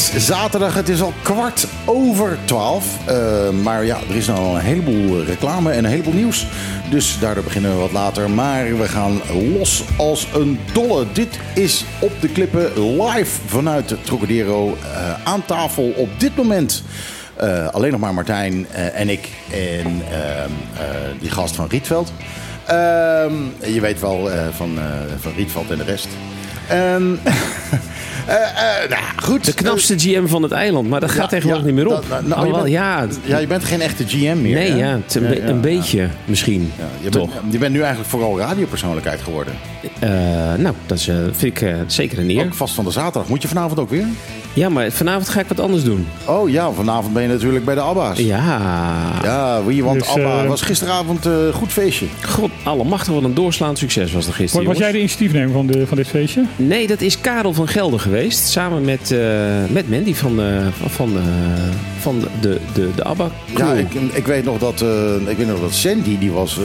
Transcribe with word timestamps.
is 0.00 0.26
zaterdag. 0.26 0.74
Het 0.74 0.88
is 0.88 1.02
al 1.02 1.12
kwart 1.22 1.66
over 1.84 2.38
twaalf. 2.44 2.86
Uh, 3.08 3.50
maar 3.62 3.84
ja, 3.84 3.98
er 4.08 4.16
is 4.16 4.26
nou 4.26 4.38
al 4.38 4.54
een 4.54 4.60
heleboel 4.60 5.24
reclame 5.24 5.70
en 5.70 5.84
een 5.84 5.90
heleboel 5.90 6.12
nieuws. 6.12 6.46
Dus 6.90 7.18
daardoor 7.18 7.44
beginnen 7.44 7.70
we 7.70 7.76
wat 7.76 7.92
later. 7.92 8.30
Maar 8.30 8.78
we 8.78 8.88
gaan 8.88 9.20
los 9.58 9.84
als 9.96 10.26
een 10.34 10.58
dolle. 10.72 11.06
Dit 11.12 11.38
is 11.54 11.84
op 11.98 12.12
de 12.20 12.28
klippen 12.28 13.00
live 13.02 13.40
vanuit 13.46 14.04
Trocadero 14.04 14.68
uh, 14.68 15.24
aan 15.24 15.44
tafel 15.44 15.92
op 15.96 16.08
dit 16.20 16.36
moment. 16.36 16.82
Alleen 17.70 17.90
nog 17.90 18.00
maar 18.00 18.14
Martijn 18.14 18.66
en 18.70 19.08
ik 19.08 19.28
en 19.50 20.02
die 21.20 21.30
gast 21.30 21.54
van 21.54 21.66
Rietveld. 21.68 22.12
Ehm, 22.66 23.34
je 23.64 23.80
weet 23.80 24.00
wel 24.00 24.30
van, 24.56 24.78
van 25.20 25.32
Rietveld 25.36 25.70
en 25.70 25.78
de 25.78 25.84
rest. 25.84 26.08
nou, 28.88 29.02
goed. 29.16 29.44
De 29.44 29.54
knapste 29.54 29.98
GM 29.98 30.26
van 30.26 30.42
het 30.42 30.52
eiland, 30.52 30.88
maar 30.88 31.00
dat 31.00 31.10
gaat 31.10 31.28
tegenwoordig 31.28 31.64
niet 31.64 31.74
meer 31.74 31.86
op. 31.86 32.04
Dat, 32.08 32.26
nou, 32.26 32.46
je 32.46 32.52
bent, 32.52 32.68
ja. 32.68 33.06
ja, 33.24 33.38
je 33.38 33.46
bent 33.46 33.64
geen 33.64 33.80
echte 33.80 34.06
GM 34.06 34.42
meer. 34.42 34.54
Nee, 34.54 34.70
hè? 34.70 34.76
ja, 34.76 34.98
een, 35.12 35.48
een 35.48 35.60
beetje 35.60 36.08
misschien. 36.24 36.72
je, 37.00 37.08
toch. 37.08 37.32
Bent, 37.32 37.52
je 37.52 37.58
bent 37.58 37.72
nu 37.72 37.80
eigenlijk 37.80 38.10
vooral 38.10 38.38
radiopersoonlijkheid 38.38 39.20
geworden. 39.20 39.54
Uh, 40.04 40.10
nou, 40.54 40.74
dat 40.86 40.98
is, 40.98 41.10
vind 41.32 41.60
ik 41.60 41.74
zeker 41.86 42.18
een 42.18 42.30
eer. 42.30 42.44
Ook 42.44 42.54
vast 42.54 42.74
van 42.74 42.84
de 42.84 42.90
zaterdag. 42.90 43.28
Moet 43.28 43.42
je 43.42 43.48
vanavond 43.48 43.78
ook 43.78 43.90
weer? 43.90 44.06
Ja, 44.52 44.68
maar 44.68 44.90
vanavond 44.90 45.28
ga 45.28 45.40
ik 45.40 45.46
wat 45.48 45.60
anders 45.60 45.84
doen. 45.84 46.06
Oh 46.26 46.50
ja, 46.50 46.70
vanavond 46.70 47.12
ben 47.12 47.22
je 47.22 47.28
natuurlijk 47.28 47.64
bij 47.64 47.74
de 47.74 47.80
Abba's. 47.80 48.18
Ja. 48.18 48.60
Ja, 49.22 49.64
wie, 49.64 49.84
want 49.84 49.98
dus, 49.98 50.08
Abba 50.08 50.46
was 50.46 50.62
gisteravond 50.62 51.24
een 51.24 51.46
uh, 51.46 51.54
goed 51.54 51.72
feestje. 51.72 52.06
God, 52.26 52.50
allemachtig, 52.62 53.14
wat 53.14 53.22
een 53.22 53.34
doorslaand 53.34 53.78
succes 53.78 54.12
was 54.12 54.26
er 54.26 54.32
gisteren. 54.32 54.66
Was 54.66 54.78
jij 54.78 54.92
de 54.92 54.98
initiatiefnemer 54.98 55.52
van, 55.52 55.66
de, 55.66 55.86
van 55.86 55.96
dit 55.96 56.08
feestje? 56.08 56.44
Nee, 56.56 56.86
dat 56.86 57.00
is 57.00 57.20
Karel 57.20 57.52
van 57.52 57.68
Gelder 57.68 58.00
geweest. 58.00 58.48
Samen 58.48 58.84
met, 58.84 59.10
uh, 59.10 59.20
met 59.68 59.90
Mandy 59.90 60.14
van, 60.14 60.40
uh, 60.40 60.46
van, 60.86 61.12
van 62.00 62.24
de, 62.40 62.58
de, 62.72 62.88
de 62.96 63.04
ABBA 63.04 63.30
crew. 63.54 63.66
Ja, 63.66 63.74
ik, 63.74 63.94
ik, 64.12 64.26
weet 64.26 64.44
nog 64.44 64.58
dat, 64.58 64.84
ik 65.26 65.36
weet 65.36 65.46
nog 65.46 65.60
dat 65.60 65.74
Sandy, 65.74 66.18
die 66.18 66.32
was 66.32 66.58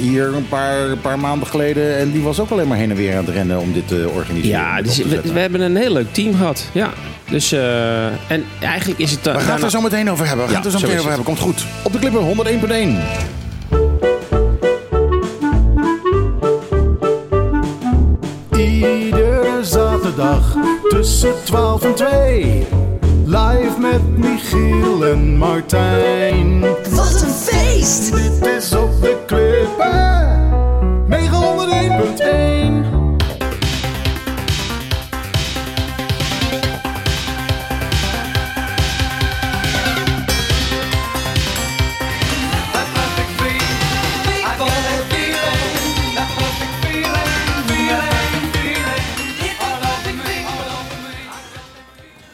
hier 0.00 0.34
een 0.34 0.48
paar, 0.48 0.96
paar 0.96 1.18
maanden 1.18 1.48
geleden. 1.48 1.98
En 1.98 2.10
die 2.10 2.22
was 2.22 2.40
ook 2.40 2.50
alleen 2.50 2.68
maar 2.68 2.78
heen 2.78 2.90
en 2.90 2.96
weer 2.96 3.16
aan 3.16 3.24
het 3.24 3.34
rennen 3.34 3.60
om 3.60 3.72
dit 3.72 3.88
te 3.88 4.08
organiseren. 4.14 4.58
Ja, 4.58 4.82
dus 4.82 4.96
we, 4.96 5.20
we 5.32 5.38
hebben 5.38 5.60
een 5.60 5.76
heel 5.76 5.92
leuk 5.92 6.12
team 6.12 6.34
gehad. 6.34 6.68
Ja. 6.72 6.92
Dus, 7.30 7.52
uh, 7.52 8.30
en 8.30 8.44
eigenlijk 8.60 9.00
is 9.00 9.10
het... 9.10 9.26
Uh, 9.26 9.34
we 9.34 9.40
gaan 9.40 9.54
het 9.54 9.62
er 9.62 9.70
zo 9.70 9.80
meteen 9.80 10.10
over 10.10 10.26
hebben. 10.26 10.46
We 10.46 10.52
gaan 10.52 10.62
ja, 10.62 10.66
het 10.66 10.74
er 10.74 10.80
zo 10.80 10.86
meteen 10.86 10.98
over 10.98 11.12
hebben. 11.12 11.26
Komt 11.26 11.40
goed. 11.40 11.64
Op 11.82 11.92
de 11.92 11.98
klippen 11.98 12.36
101.1. 18.50 18.58
Iedere 18.58 19.58
zaterdag 19.62 20.56
tussen 20.88 21.34
12 21.44 21.84
en 21.84 21.94
2. 21.94 22.66
Live 23.24 23.80
met 23.80 24.16
Michiel 24.16 25.06
en 25.06 25.36
Martijn. 25.36 26.60
Wat 26.90 27.22
een 27.22 27.30
feest! 27.30 28.12
Dit 28.12 28.46
is 28.46 28.72
op 28.72 29.00
de 29.00 29.16
klippen 29.26 29.96
901.1. 32.62 32.65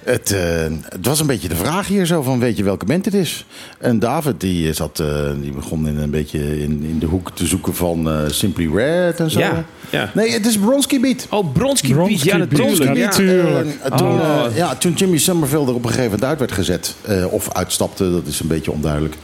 Het, 0.04 0.30
uh, 0.30 0.40
het, 0.88 1.06
was 1.06 1.20
een 1.20 1.26
beetje 1.26 1.48
de 1.48 1.56
vraag 1.56 1.86
hier 1.86 2.06
zo 2.06 2.22
van 2.22 2.38
weet 2.38 2.56
je 2.56 2.62
welke 2.62 2.84
band 2.84 3.04
het 3.04 3.14
is. 3.14 3.44
En 3.78 3.98
David 3.98 4.40
die, 4.40 4.72
zat, 4.72 5.00
uh, 5.00 5.30
die 5.40 5.52
begon 5.52 5.88
in 5.88 5.98
een 5.98 6.10
beetje 6.10 6.62
in, 6.62 6.82
in 6.82 6.98
de 6.98 7.06
hoek 7.06 7.30
te 7.34 7.46
zoeken 7.46 7.74
van 7.74 8.08
uh, 8.08 8.18
Simply 8.28 8.70
Red 8.74 9.20
en 9.20 9.30
zo. 9.30 9.38
Ja, 9.38 9.64
ja. 9.90 10.10
Nee, 10.14 10.30
het 10.30 10.46
is 10.46 10.58
Bronski 10.58 11.00
Beat. 11.00 11.26
Oh, 11.30 11.52
Bronski, 11.52 11.94
Beat. 11.94 12.22
Ja, 12.22 12.36
natuurlijk. 12.36 12.96
Ja, 12.96 13.04
natuurlijk. 13.04 13.80
toen, 13.96 14.20
oh. 14.20 14.44
ja, 14.54 14.74
toen 14.74 14.92
Jimmy 14.92 15.18
Somerville 15.18 15.66
er 15.66 15.74
op 15.74 15.84
een 15.84 15.90
gegeven 15.90 16.10
moment 16.10 16.24
uit 16.24 16.38
werd 16.38 16.52
gezet. 16.52 16.94
of 17.30 17.52
uitstapte, 17.52 18.10
dat 18.10 18.26
is 18.26 18.40
een 18.40 18.48
beetje 18.48 18.72
onduidelijk. 18.72 19.16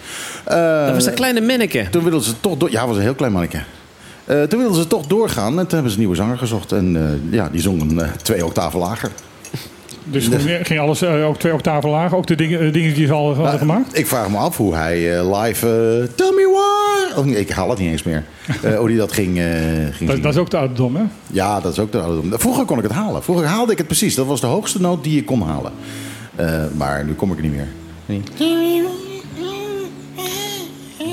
dat 0.45 0.93
was 0.93 1.05
dat 1.05 1.15
kleine 1.15 1.41
manneke. 1.41 1.87
Toen 1.91 2.03
wilden 2.03 2.23
ze 2.23 2.33
toch... 2.41 2.57
Door, 2.57 2.71
ja, 2.71 2.87
was 2.87 2.97
een 2.97 3.03
heel 3.03 3.15
klein 3.15 3.33
manneke. 3.33 3.63
toen 4.49 4.59
wilden 4.59 4.83
ze 4.83 4.87
toch 4.87 5.07
doorgaan 5.07 5.59
en 5.59 5.67
toen 5.67 5.71
hebben 5.71 5.91
ze 5.91 5.97
een 5.97 6.03
nieuwe 6.03 6.17
zanger 6.17 6.39
gezocht. 6.39 6.73
En 6.73 7.21
ja, 7.31 7.49
die 7.49 7.61
zong 7.61 7.81
een 7.81 8.03
twee 8.23 8.45
octaven 8.45 8.79
lager. 8.79 9.11
Dus 10.11 10.29
ging 10.63 10.81
alles 10.81 11.03
uh, 11.03 11.27
ook 11.27 11.39
twee 11.39 11.53
octaven 11.53 11.91
lager? 11.91 12.17
Ook 12.17 12.27
de 12.27 12.35
dingen, 12.35 12.63
uh, 12.63 12.73
dingen 12.73 12.95
die 12.95 13.07
ze 13.07 13.13
al 13.13 13.35
hadden 13.35 13.59
gemaakt? 13.59 13.99
Ik 13.99 14.07
vraag 14.07 14.29
me 14.29 14.37
af 14.37 14.57
hoe 14.57 14.75
hij 14.75 15.19
uh, 15.19 15.43
live... 15.43 15.67
Tell 16.15 16.33
me 16.35 16.49
why! 16.53 17.19
Oh, 17.21 17.37
ik 17.37 17.51
haal 17.51 17.71
het 17.71 17.79
niet 17.79 17.91
eens 17.91 18.03
meer. 18.03 18.25
hoe 18.79 18.89
hij 18.89 18.97
dat 18.97 19.13
ging, 19.13 19.41
ging 19.93 20.11
dat, 20.11 20.23
dat, 20.23 20.33
is 20.33 20.41
ook 20.41 20.51
de 20.51 20.57
ouderdom, 20.57 20.97
hè? 20.97 21.03
Ja, 21.27 21.61
dat 21.61 21.73
is 21.73 21.79
ook 21.79 21.93
de 21.93 22.01
ouderdom. 22.01 22.39
Vroeger 22.39 22.65
kon 22.65 22.77
ik 22.77 22.83
het 22.83 22.93
halen. 22.93 23.23
Vroeger 23.23 23.47
haalde 23.47 23.73
ik 23.73 23.79
het 23.79 23.87
precies. 23.87 24.15
Dat 24.15 24.27
was 24.27 24.41
de 24.41 24.47
hoogste 24.47 24.81
noot 24.81 25.05
die 25.05 25.19
ik 25.19 25.27
kon 25.27 25.43
halen. 25.43 25.73
maar 26.77 27.05
nu 27.05 27.15
kom 27.15 27.31
ik 27.31 27.37
er 27.37 27.43
niet 27.43 27.55
meer. 27.55 27.69
Nee. 28.07 28.23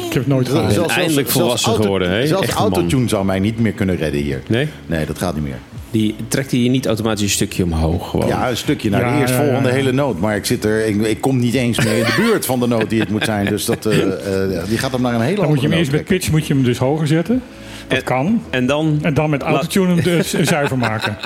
Ik 0.05 0.13
heb 0.13 0.23
het 0.23 0.27
nooit. 0.27 0.73
Zelfs, 0.73 0.95
eindelijk 0.95 1.29
volwassen 1.29 1.69
auto, 1.69 1.83
geworden. 1.83 2.09
Hè? 2.09 2.27
Zelfs 2.27 2.49
autotune 2.49 3.07
zou 3.09 3.25
mij 3.25 3.39
niet 3.39 3.59
meer 3.59 3.71
kunnen 3.71 3.95
redden 3.95 4.21
hier. 4.21 4.41
Nee? 4.47 4.67
Nee, 4.85 5.05
dat 5.05 5.17
gaat 5.17 5.33
niet 5.33 5.43
meer. 5.43 5.59
Die 5.95 6.15
trekt 6.27 6.51
hij 6.51 6.59
je 6.59 6.69
niet 6.69 6.85
automatisch 6.85 7.21
een 7.21 7.29
stukje 7.29 7.63
omhoog? 7.63 8.09
Gewoon. 8.09 8.27
Ja, 8.27 8.49
een 8.49 8.57
stukje 8.57 8.89
naar 8.89 9.01
ja, 9.01 9.13
de 9.13 9.21
eerstvolgende 9.21 9.69
ja, 9.69 9.75
hele 9.75 9.91
noot. 9.91 10.19
Maar 10.19 10.35
ik, 10.35 10.45
zit 10.45 10.65
er, 10.65 10.85
ik, 10.85 11.01
ik, 11.01 11.21
kom 11.21 11.39
niet 11.39 11.53
eens 11.53 11.83
meer 11.83 11.97
in 11.97 12.03
de 12.03 12.13
buurt 12.17 12.45
van 12.45 12.59
de 12.59 12.67
noot 12.67 12.89
die 12.89 12.99
het 12.99 13.09
moet 13.09 13.23
zijn. 13.23 13.45
Dus 13.45 13.65
dat, 13.65 13.85
uh, 13.85 13.97
uh, 13.97 14.13
die 14.67 14.77
gaat 14.77 14.91
hem 14.91 15.01
naar 15.01 15.13
een 15.13 15.21
hele 15.21 15.35
Dan 15.35 15.47
moet 15.47 15.61
je 15.61 15.67
hem 15.67 15.77
eerst 15.77 15.91
met 15.91 16.05
pitch 16.05 16.31
moet 16.31 16.47
je 16.47 16.53
hem 16.53 16.63
dus 16.63 16.77
hoger 16.77 17.07
zetten. 17.07 17.41
Dat 17.87 17.97
en, 17.97 18.03
kan. 18.03 18.41
En 18.49 18.65
dan, 18.65 18.99
en 19.01 19.13
dan 19.13 19.29
met 19.29 19.41
autotune 19.41 19.93
hem 19.93 20.03
dus 20.03 20.33
zuiver 20.53 20.77
maken. 20.77 21.17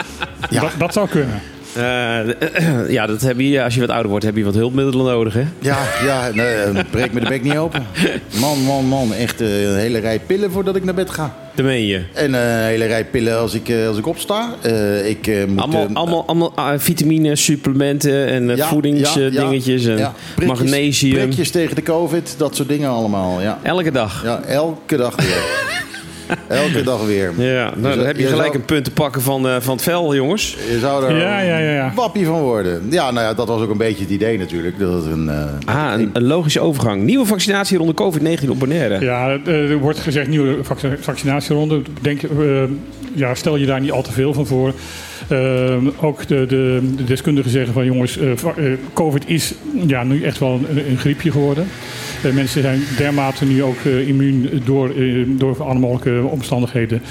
Ja. 0.50 0.62
Dat, 0.62 0.72
dat 0.78 0.94
zou 0.94 1.10
kunnen. 1.10 1.42
Uh, 1.80 2.90
ja, 2.98 3.06
dat 3.06 3.22
heb 3.22 3.40
je, 3.40 3.64
als 3.64 3.74
je 3.74 3.80
wat 3.80 3.90
ouder 3.90 4.10
wordt, 4.10 4.26
heb 4.26 4.36
je 4.36 4.44
wat 4.44 4.56
hulpmiddelen 4.56 5.06
nodig, 5.06 5.34
hè? 5.34 5.44
Ja, 5.60 5.78
ja 6.06 6.30
nee, 6.34 6.84
breek 6.90 7.14
me 7.14 7.20
de 7.20 7.28
bek 7.28 7.44
niet 7.44 7.58
open. 7.58 7.86
Man, 8.42 8.64
man, 8.64 8.86
man. 8.86 9.14
Echt 9.14 9.42
uh, 9.42 9.64
een 9.64 9.76
hele 9.76 10.00
rij 10.00 10.20
pillen 10.20 10.52
voordat 10.52 10.76
ik 10.76 10.84
naar 10.84 10.94
bed 10.94 11.10
ga. 11.10 11.36
Dat 11.56 11.66
meen 11.66 11.86
je? 11.86 12.02
En 12.14 12.34
een 12.34 12.66
hele 12.66 12.86
rij 12.86 13.06
pillen 13.06 13.38
als 13.38 13.54
ik, 13.54 13.72
als 13.88 13.98
ik 13.98 14.08
opsta. 14.08 14.56
ik, 15.06 15.48
moet, 15.48 15.62
allemaal 15.62 15.90
allemaal, 15.94 16.24
allemaal 16.26 16.80
vitamine, 16.80 17.36
supplementen 17.36 18.28
en 18.28 18.56
ja, 18.56 18.68
voedingsdingetjes. 18.68 19.84
Ja, 19.84 19.98
ja, 19.98 20.14
en 20.38 20.48
magnesium. 20.48 21.14
Prikjes 21.14 21.52
tegen 21.52 21.76
de 21.76 21.84
covid, 21.84 22.36
dat 22.38 22.56
soort 22.56 22.68
dingen 22.68 22.90
allemaal. 22.90 23.42
Ja. 23.42 23.60
Elke 23.64 23.92
dag? 23.92 24.24
Ja, 24.24 24.42
elke 24.42 24.98
dag 24.98 25.16
weer. 25.16 25.68
Elke 26.48 26.84
dag 26.84 27.06
weer. 27.06 27.34
Ja, 27.38 27.64
nou, 27.64 27.82
dus, 27.82 27.96
dan 27.96 28.06
heb 28.06 28.18
je, 28.18 28.28
gelijk 28.28 28.46
zou... 28.46 28.56
een 28.56 28.66
punt 28.66 28.84
te 28.84 28.92
pakken 28.92 29.22
van, 29.22 29.46
uh, 29.46 29.56
van 29.60 29.74
het 29.74 29.84
vel, 29.84 30.16
jongens. 30.16 30.58
Je 30.72 30.80
zou 30.80 31.06
er 31.06 31.18
ja, 31.18 31.42
ja, 31.42 31.58
ja, 31.58 31.74
ja. 31.74 31.92
wappie 31.96 32.26
van 32.26 32.42
worden. 32.42 32.88
Ja, 32.90 33.12
nou 33.12 33.26
ja, 33.26 33.34
dat 33.34 33.48
was 33.48 33.62
ook 33.62 33.70
een 33.70 33.78
beetje 33.78 34.04
het 34.04 34.14
idee 34.14 34.38
natuurlijk. 34.38 34.80
Dat 34.80 34.94
het 34.94 35.06
een, 35.14 35.26
uh, 35.26 35.76
ah, 35.76 36.00
een, 36.00 36.10
een, 36.14 36.24
logische 36.24 36.60
overgang. 36.60 37.04
Nieuwe 37.04 37.26
vaccinatieronde 37.26 37.94
COVID-19 37.94 38.50
op 38.50 38.60
Bonaire. 38.60 39.00
Ja, 39.00 39.38
er 39.46 39.78
wordt 39.78 40.00
gezegd 40.00 40.28
nieuwe 40.28 40.58
vaccinatieronde. 41.00 41.82
Denk, 42.02 42.22
uh, 42.22 42.64
ja, 43.14 43.36
stel 43.36 43.56
je 43.56 43.66
daar 43.66 43.82
niet 43.82 43.92
al 43.92 44.02
te 44.02 44.12
veel 44.12 44.34
van 44.34 44.46
voor. 44.46 44.74
Uh, 45.32 45.76
ook 46.02 46.28
de, 46.28 46.46
de, 46.46 46.82
de, 46.96 47.04
deskundigen 47.04 47.52
zeggen 47.52 47.74
van 47.74 47.86
jongens, 47.86 48.18
uh, 48.18 48.32
COVID 48.94 49.30
is 49.30 49.54
ja, 49.88 50.04
nu 50.04 50.24
echt 50.24 50.40
wel 50.40 50.60
een, 50.70 50.90
een 50.90 50.98
griepje 50.98 51.32
geworden. 51.32 51.68
Uh, 52.26 52.34
mensen 52.34 52.62
zijn 52.62 52.82
dermate 52.98 53.46
nu 53.46 53.64
ook 53.64 53.84
immuun 53.84 54.62
door, 54.66 54.92
door 55.28 55.64
alle 55.64 55.80
mogelijke 55.80 56.28
omstandigheden. 56.28 57.02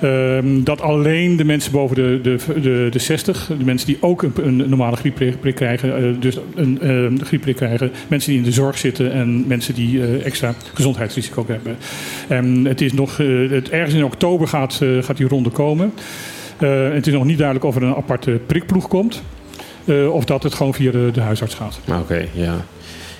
Ehm, 0.00 0.62
dat 0.62 0.80
alleen 0.80 1.36
de 1.36 1.44
mensen 1.44 1.72
boven 1.72 1.96
de, 1.96 2.20
de, 2.22 2.60
de, 2.60 2.88
de 2.90 2.98
60, 2.98 3.50
de 3.58 3.64
mensen 3.64 3.86
die 3.86 3.96
ook 4.00 4.22
een, 4.22 4.32
een 4.42 4.68
normale 4.68 4.96
griepprik 4.96 5.54
krijgen, 5.54 6.20
dus 6.20 6.38
een 6.54 6.80
ehm, 6.80 7.16
griepprik 7.18 7.56
krijgen, 7.56 7.90
mensen 8.08 8.30
die 8.30 8.38
in 8.38 8.44
de 8.44 8.52
zorg 8.52 8.78
zitten 8.78 9.12
en 9.12 9.44
mensen 9.46 9.74
die 9.74 10.18
extra 10.22 10.54
gezondheidsrisico 10.74 11.44
hebben. 11.48 11.76
En 12.28 12.64
het 12.64 12.80
is 12.80 12.92
nog, 12.92 13.16
het, 13.16 13.70
ergens 13.70 13.94
in 13.94 14.04
oktober 14.04 14.48
gaat, 14.48 14.80
gaat 15.00 15.16
die 15.16 15.28
ronde 15.28 15.50
komen. 15.50 15.92
Uh, 16.58 16.92
het 16.92 17.06
is 17.06 17.12
nog 17.12 17.24
niet 17.24 17.38
duidelijk 17.38 17.66
of 17.66 17.76
er 17.76 17.82
een 17.82 17.94
aparte 17.94 18.40
prikploeg 18.46 18.88
komt. 18.88 19.22
Uh, 19.84 20.14
of 20.14 20.24
dat 20.24 20.42
het 20.42 20.54
gewoon 20.54 20.74
via 20.74 20.90
de, 20.90 21.10
de 21.12 21.20
huisarts 21.20 21.54
gaat. 21.54 21.80
Oké, 21.88 21.98
okay, 21.98 22.28
ja. 22.32 22.54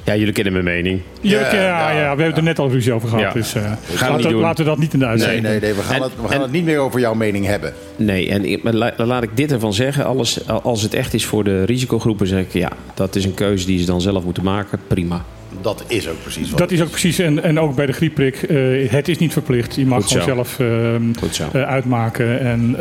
Ja, 0.04 0.16
jullie 0.16 0.32
kennen 0.32 0.52
mijn 0.52 0.64
mening. 0.64 1.00
Ja, 1.20 1.40
ja, 1.40 1.52
ja, 1.54 1.90
ja, 1.90 2.00
we 2.00 2.06
hebben 2.06 2.26
het 2.26 2.36
er 2.36 2.42
net 2.42 2.58
al 2.58 2.70
ruzie 2.70 2.92
over 2.92 3.08
gehad. 3.08 3.32
Dus 3.32 3.54
uh, 3.54 3.72
laten, 4.00 4.30
we, 4.30 4.34
laten 4.34 4.64
we 4.64 4.70
dat 4.70 4.78
niet 4.78 4.92
in 4.92 4.98
de 4.98 5.06
uitzending 5.06 5.42
Nee, 5.42 5.50
nee, 5.50 5.60
nee 5.60 5.74
we 5.74 5.82
gaan, 5.82 5.94
en, 5.94 6.02
het, 6.02 6.12
we 6.16 6.22
gaan 6.22 6.36
en, 6.36 6.40
het 6.40 6.52
niet 6.52 6.64
meer 6.64 6.78
over 6.78 7.00
jouw 7.00 7.14
mening 7.14 7.46
hebben. 7.46 7.72
Nee, 7.96 8.28
en 8.28 8.60
dan 8.96 9.06
laat 9.06 9.22
ik 9.22 9.36
dit 9.36 9.52
ervan 9.52 9.72
zeggen. 9.72 10.04
Alles, 10.04 10.48
als 10.48 10.82
het 10.82 10.94
echt 10.94 11.14
is 11.14 11.26
voor 11.26 11.44
de 11.44 11.64
risicogroepen, 11.64 12.26
zeg 12.26 12.40
ik 12.40 12.52
ja, 12.52 12.70
dat 12.94 13.16
is 13.16 13.24
een 13.24 13.34
keuze 13.34 13.66
die 13.66 13.78
ze 13.78 13.86
dan 13.86 14.00
zelf 14.00 14.24
moeten 14.24 14.44
maken. 14.44 14.78
Prima 14.86 15.24
dat 15.60 15.84
is 15.86 16.08
ook 16.08 16.22
precies 16.22 16.50
wat 16.50 16.58
Dat 16.58 16.70
is 16.70 16.80
ook 16.82 16.90
precies. 16.90 17.18
En, 17.18 17.42
en 17.42 17.60
ook 17.60 17.74
bij 17.74 17.86
de 17.86 17.92
griepprik, 17.92 18.42
uh, 18.50 18.90
het 18.90 19.08
is 19.08 19.18
niet 19.18 19.32
verplicht. 19.32 19.74
Je 19.74 19.86
mag 19.86 20.02
Goed 20.02 20.10
gewoon 20.10 20.26
zo. 20.26 20.34
zelf 20.34 20.58
uh, 20.58 21.54
uh, 21.54 21.62
uitmaken. 21.68 22.40
En 22.40 22.76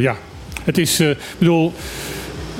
ja, 0.00 0.16
het 0.64 0.78
is, 0.78 1.02
bedoel, 1.38 1.72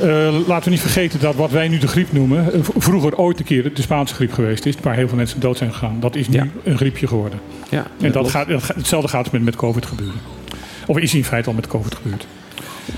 Eh, 0.02 0.34
laten 0.46 0.64
we 0.64 0.70
niet 0.70 0.81
vergeten 0.81 1.20
dat 1.20 1.34
wat 1.34 1.50
wij 1.50 1.69
nu 1.69 1.78
de 1.78 1.87
griep 1.88 2.12
noemen, 2.12 2.52
eh, 2.52 2.61
vroeger 2.76 3.17
ooit 3.19 3.38
een 3.38 3.44
keer 3.44 3.75
de 3.75 3.82
Spaanse 3.82 4.14
griep 4.14 4.32
geweest 4.32 4.67
is, 4.67 4.75
waar 4.82 4.94
heel 4.94 5.08
veel 5.08 5.17
mensen 5.17 5.40
dood 5.40 5.56
zijn 5.58 5.72
gegaan. 5.72 5.96
Dat 6.00 6.17
is 6.17 6.29
nu 6.29 6.37
Ja. 6.37 6.46
een 6.64 6.76
griepje 6.76 7.06
geworden. 7.06 7.40
Ja, 7.70 7.79
En 7.79 7.87
dat 8.00 8.12
klopt. 8.12 8.31
gaat, 8.31 8.49
dat 8.49 8.62
gaat- 8.62 8.76
hetzelfde 8.76 9.08
gaat 9.08 9.32
met, 9.32 9.43
met 9.43 9.56
COVID 9.56 9.87
gebeuren. 9.87 10.20
Of 10.87 10.99
is 10.99 11.14
in 11.14 11.25
feite 11.25 11.49
al 11.49 11.55
met 11.55 11.67
COVID 11.67 11.94
gebeurd. 11.94 12.26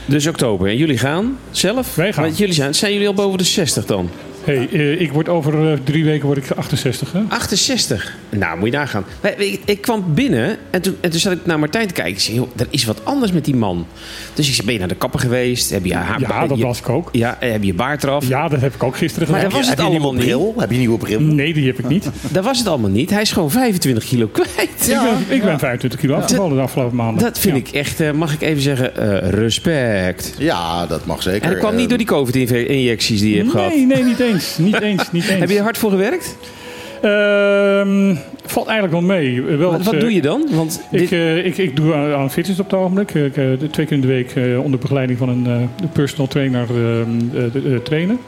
Dus 0.06 0.26
oktober. 0.26 0.68
En 0.68 0.76
jullie 0.76 0.98
gaan 0.98 1.38
zelf? 1.50 1.94
Wij 1.94 2.12
gaan. 2.12 2.24
Want 2.24 2.38
jullie 2.38 2.54
zijn, 2.54 2.74
zijn 2.74 2.92
jullie 2.92 3.08
al 3.08 3.14
boven 3.14 3.38
de 3.38 3.44
60 3.44 3.84
dan? 3.86 4.10
Hey, 4.48 4.68
eh, 4.72 5.00
ik 5.00 5.12
word 5.12 5.28
over 5.28 5.70
eh, 5.72 5.78
drie 5.84 6.04
weken 6.04 6.26
word 6.26 6.38
ik 6.38 6.50
68. 6.50 7.12
Hè? 7.12 7.20
68. 7.28 8.14
Nou, 8.30 8.58
moet 8.58 8.70
je 8.70 8.76
nagaan. 8.76 9.04
Ik, 9.38 9.60
ik 9.64 9.80
kwam 9.80 10.04
binnen 10.14 10.56
en 10.70 10.80
toen, 10.82 10.96
en 11.00 11.10
toen 11.10 11.20
zat 11.20 11.32
ik 11.32 11.46
naar 11.46 11.58
Martijn 11.58 11.86
te 11.86 11.92
kijken. 11.94 12.12
Ik 12.14 12.20
zei, 12.20 12.36
joh, 12.36 12.48
er 12.56 12.66
is 12.70 12.84
wat 12.84 13.04
anders 13.04 13.32
met 13.32 13.44
die 13.44 13.56
man. 13.56 13.86
Dus 14.34 14.48
ik 14.48 14.54
zei, 14.54 14.64
ben 14.64 14.72
je 14.74 14.78
naar 14.80 14.88
de 14.88 14.94
kapper 14.94 15.20
geweest? 15.20 15.70
Heb 15.70 15.84
je 15.84 15.94
haar 15.94 16.20
Ja, 16.20 16.46
dat 16.46 16.58
je- 16.58 16.64
was 16.64 16.78
ik 16.78 16.88
ook. 16.88 17.08
Ja, 17.12 17.36
heb 17.40 17.60
je 17.60 17.66
je 17.66 17.74
baard 17.74 18.02
eraf? 18.02 18.28
Ja, 18.28 18.48
dat 18.48 18.60
heb 18.60 18.74
ik 18.74 18.82
ook 18.82 18.96
gisteren 18.96 19.30
Maar 19.30 19.40
gedaan. 19.40 19.50
dat 19.58 19.58
was 19.60 19.68
Heb 19.68 19.78
het 19.78 19.86
je 19.86 19.92
een 19.94 20.00
allemaal 20.02 20.20
nieuwe 20.24 20.36
niet. 20.38 20.52
bril? 20.52 20.60
Heb 20.60 20.68
je 20.68 20.74
een 20.74 20.80
nieuwe 20.80 20.98
bril? 20.98 21.20
Nee, 21.20 21.52
die 21.54 21.66
heb 21.66 21.78
ik 21.78 21.88
niet. 21.88 22.10
Dat 22.32 22.44
was 22.44 22.58
het 22.58 22.66
allemaal 22.68 22.90
niet. 22.90 23.10
Hij 23.10 23.22
is 23.22 23.32
gewoon 23.32 23.50
25 23.50 24.04
kilo 24.04 24.26
kwijt. 24.26 24.48
ik 24.88 24.98
ben, 25.26 25.36
ik 25.36 25.42
ben 25.44 25.58
25 25.58 26.00
kilo 26.00 26.14
afgevallen 26.14 26.56
de 26.56 26.62
afgelopen 26.62 26.96
maanden. 26.96 27.22
Dat 27.24 27.38
vind 27.38 27.56
Ja. 27.56 27.60
ik 27.62 27.68
echt, 27.70 28.00
eh, 28.00 28.10
mag 28.12 28.32
ik 28.32 28.40
even 28.40 28.62
zeggen, 28.62 28.96
eh, 28.96 29.30
respect. 29.30 30.34
Ja, 30.38 30.86
dat 30.86 31.06
mag 31.06 31.22
zeker. 31.22 31.42
En 31.42 31.50
dat 31.50 31.58
kwam 31.58 31.74
niet 31.76 31.88
door 31.88 31.98
die 31.98 32.06
COVID-injecties 32.06 33.20
die 33.20 33.30
je 33.30 33.38
hebt 33.38 33.50
gehad. 33.50 33.68
Nee, 33.74 33.86
nee, 33.86 34.04
niet 34.04 34.20
eens. 34.20 34.37
Niet 34.58 34.80
eens, 34.88 35.12
niet 35.12 35.28
eens. 35.28 35.40
Heb 35.40 35.48
je 35.48 35.56
er 35.56 35.62
hard 35.62 35.78
voor 35.78 35.90
gewerkt? 35.90 36.36
Ehm, 37.02 38.14
valt 38.44 38.66
eigenlijk 38.66 38.98
wel 39.00 39.16
mee. 39.16 39.42
Wel 39.42 39.70
Wat, 39.70 39.82
wat 39.82 39.94
eh, 39.94 40.00
doe 40.00 40.14
je 40.14 40.20
dan? 40.22 40.48
Want 40.50 40.82
Ik, 40.90 41.10
eh, 41.10 41.46
ik, 41.46 41.58
ik 41.58 41.76
doe 41.76 41.94
aan, 41.94 42.12
aan 42.12 42.30
fitness 42.30 42.60
op 42.60 42.70
het 42.70 42.80
ogenblik. 42.80 43.14
Ik, 43.14 43.36
eh, 43.36 43.44
twee 43.52 43.86
keer 43.86 43.92
in 43.92 44.00
de 44.00 44.06
week 44.06 44.34
onder 44.62 44.80
begeleiding 44.80 45.18
van 45.18 45.28
een 45.28 45.70
personal 45.92 46.26
trainer 46.26 46.66
ehm, 46.68 47.08
eh, 47.34 47.74
eh, 47.74 47.80
trainen. 47.82 48.18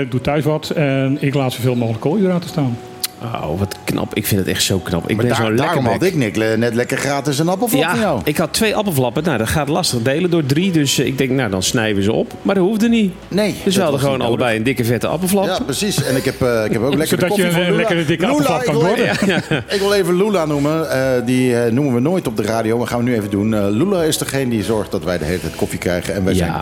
Ik 0.00 0.10
doe 0.10 0.20
thuis 0.20 0.44
wat 0.44 0.70
en 0.70 1.16
ik 1.20 1.34
laat 1.34 1.52
zoveel 1.52 1.74
mogelijk 1.74 2.02
koolhydraten 2.02 2.48
staan. 2.48 2.76
Oh, 3.22 3.58
wat 3.58 3.76
knap. 3.84 4.14
Ik 4.14 4.26
vind 4.26 4.40
het 4.40 4.48
echt 4.48 4.62
zo 4.62 4.78
knap. 4.78 5.02
Ik 5.10 5.16
Maar 5.16 5.26
ben 5.26 5.34
daar- 5.34 5.36
zo 5.36 5.42
lekker 5.42 5.64
daarom 5.66 5.84
had 5.86 6.02
ik 6.02 6.14
Nick 6.14 6.36
net 6.56 6.74
lekker 6.74 6.98
gratis 6.98 7.38
een 7.38 7.48
appelflap 7.48 7.80
Ja, 7.82 7.96
jou. 8.00 8.20
ik 8.24 8.36
had 8.36 8.52
twee 8.52 8.76
appelflappen. 8.76 9.24
Nou, 9.24 9.38
dat 9.38 9.48
gaat 9.48 9.68
lastig 9.68 10.02
delen 10.02 10.30
door 10.30 10.46
drie. 10.46 10.72
Dus 10.72 10.98
eh, 10.98 11.06
ik 11.06 11.18
denk, 11.18 11.30
nou, 11.30 11.50
dan 11.50 11.62
snijden 11.62 11.96
we 11.96 12.02
ze 12.02 12.12
op. 12.12 12.32
Maar 12.42 12.54
dat 12.54 12.64
hoefde 12.64 12.88
niet. 12.88 13.12
Nee. 13.28 13.54
Dus 13.64 13.76
we 13.76 13.82
hadden 13.82 14.00
gewoon 14.00 14.20
allebei 14.20 14.56
een 14.56 14.62
dikke 14.62 14.84
vette 14.84 15.06
appelflap. 15.06 15.44
Ja, 15.46 15.58
precies. 15.64 16.04
En 16.04 16.16
ik 16.16 16.24
heb, 16.24 16.42
eh, 16.42 16.64
ik 16.64 16.72
heb 16.72 16.82
ook 16.82 16.94
lekker 17.02 17.06
Zodat 17.18 17.36
je 17.36 17.42
koffie 17.42 17.44
een, 17.44 17.52
van 17.52 17.62
een 17.62 17.74
lekkere 17.76 18.04
dikke 18.04 18.26
Lula, 18.26 18.36
appelflap 18.38 18.64
kan 18.64 18.74
ik 18.74 18.80
wil 18.80 18.88
worden. 18.88 19.10
even- 19.10 19.64
Ik 19.74 19.80
wil 19.80 19.92
even 19.92 20.16
Lula 20.16 20.44
noemen. 20.46 20.90
Eh, 20.90 21.26
die 21.26 21.56
eh, 21.60 21.72
noemen 21.72 21.94
we 21.94 22.00
nooit 22.00 22.26
op 22.26 22.36
de 22.36 22.42
radio, 22.42 22.78
maar 22.78 22.86
gaan 22.86 22.98
we 22.98 23.04
nu 23.04 23.14
even 23.14 23.30
doen. 23.30 23.54
Eh, 23.54 23.66
Lula 23.70 24.02
is 24.02 24.18
degene 24.18 24.50
die 24.50 24.62
zorgt 24.64 24.90
dat 24.90 25.04
wij 25.04 25.18
de 25.18 25.24
hele 25.24 25.40
tijd 25.40 25.54
koffie 25.56 25.78
krijgen. 25.78 26.14
En 26.14 26.24
wij 26.24 26.34
Ja. 26.34 26.38
zijn 26.38 26.54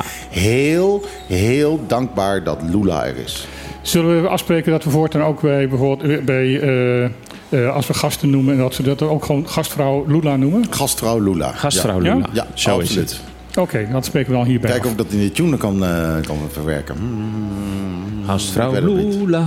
heel, 0.44 1.04
heel 1.26 1.80
dankbaar 1.86 2.44
dat 2.44 2.58
Lula 2.70 3.04
er 3.04 3.14
is. 3.24 3.46
Zullen 3.86 4.22
we 4.22 4.28
afspreken 4.28 4.72
dat 4.72 4.84
we 4.84 4.90
voortaan 4.90 5.22
ook 5.22 5.40
bij 5.40 5.68
bijvoorbeeld 5.68 6.10
eh, 6.10 6.24
bij, 6.24 6.60
eh, 6.60 7.04
eh, 7.48 7.74
als 7.74 7.86
we 7.86 7.94
gasten 7.94 8.30
noemen 8.30 8.54
en 8.54 8.60
dat 8.60 8.74
ze 8.74 8.82
dat 8.82 9.02
ook 9.02 9.24
gewoon 9.24 9.48
gastvrouw 9.48 10.04
Lula 10.06 10.36
noemen? 10.36 10.64
Gastvrouw 10.70 11.20
Lula. 11.20 11.52
Gastvrouw 11.52 12.02
Ja? 12.02 12.14
Lula. 12.14 12.26
Ja, 12.32 12.46
Zo 12.54 12.78
is 12.78 12.82
absoluut. 12.88 13.10
het. 13.10 13.58
Oké, 13.58 13.88
dat 13.92 14.04
spreken 14.04 14.30
we 14.30 14.36
dan 14.36 14.46
hierbij. 14.46 14.70
Kijken 14.70 14.86
of 14.86 14.92
ik 14.92 14.98
dat 14.98 15.12
in 15.12 15.18
de 15.20 15.32
tune 15.32 15.56
kan, 15.56 15.84
eh, 15.84 16.14
kan 16.26 16.36
verwerken. 16.52 16.96
Hmm. 16.96 18.24
Gastvrouw. 18.26 18.80
Lula. 18.80 19.46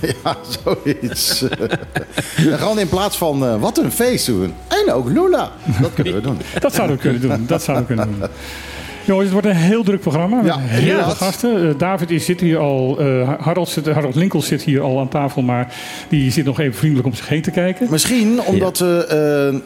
Ja, 0.24 0.36
zoiets. 0.64 1.42
en 2.50 2.58
gewoon 2.58 2.78
in 2.78 2.88
plaats 2.88 3.16
van 3.16 3.60
wat 3.60 3.78
een 3.78 3.92
feest 3.92 4.26
doen. 4.26 4.54
En 4.68 4.92
ook 4.92 5.08
Lula. 5.08 5.50
Dat 5.80 5.94
kunnen 5.94 6.14
we 6.14 6.20
doen. 6.20 6.38
Dat 6.60 6.74
zouden 6.74 6.96
we 6.96 7.02
kunnen 7.02 7.20
doen. 7.20 7.44
Dat 7.46 7.62
zouden 7.62 7.86
we 7.86 7.94
kunnen 7.94 8.18
doen. 8.18 8.28
Jongens, 9.04 9.24
het 9.24 9.32
wordt 9.32 9.46
een 9.46 9.62
heel 9.62 9.82
druk 9.82 10.00
programma. 10.00 10.36
Met 10.36 10.46
Ja, 10.46 10.58
heel 10.58 11.02
veel 11.02 11.10
gasten. 11.10 11.68
Eh, 11.68 11.74
David 11.78 12.10
is, 12.10 12.24
zit 12.24 12.40
hier 12.40 12.58
al. 12.58 12.96
eh, 13.00 13.28
Harold, 13.40 13.68
zit, 13.68 13.86
Harold 13.90 14.14
Linkel 14.14 14.42
zit 14.42 14.62
hier 14.62 14.80
al 14.80 14.98
aan 15.00 15.08
tafel. 15.08 15.42
Maar 15.42 15.74
die 16.08 16.30
zit 16.30 16.44
nog 16.44 16.60
even 16.60 16.74
vriendelijk 16.78 17.06
om 17.08 17.14
zich 17.14 17.28
heen 17.28 17.42
te 17.42 17.50
kijken. 17.50 17.86
Misschien 17.90 18.40
omdat 18.46 18.78
we, 18.78 19.04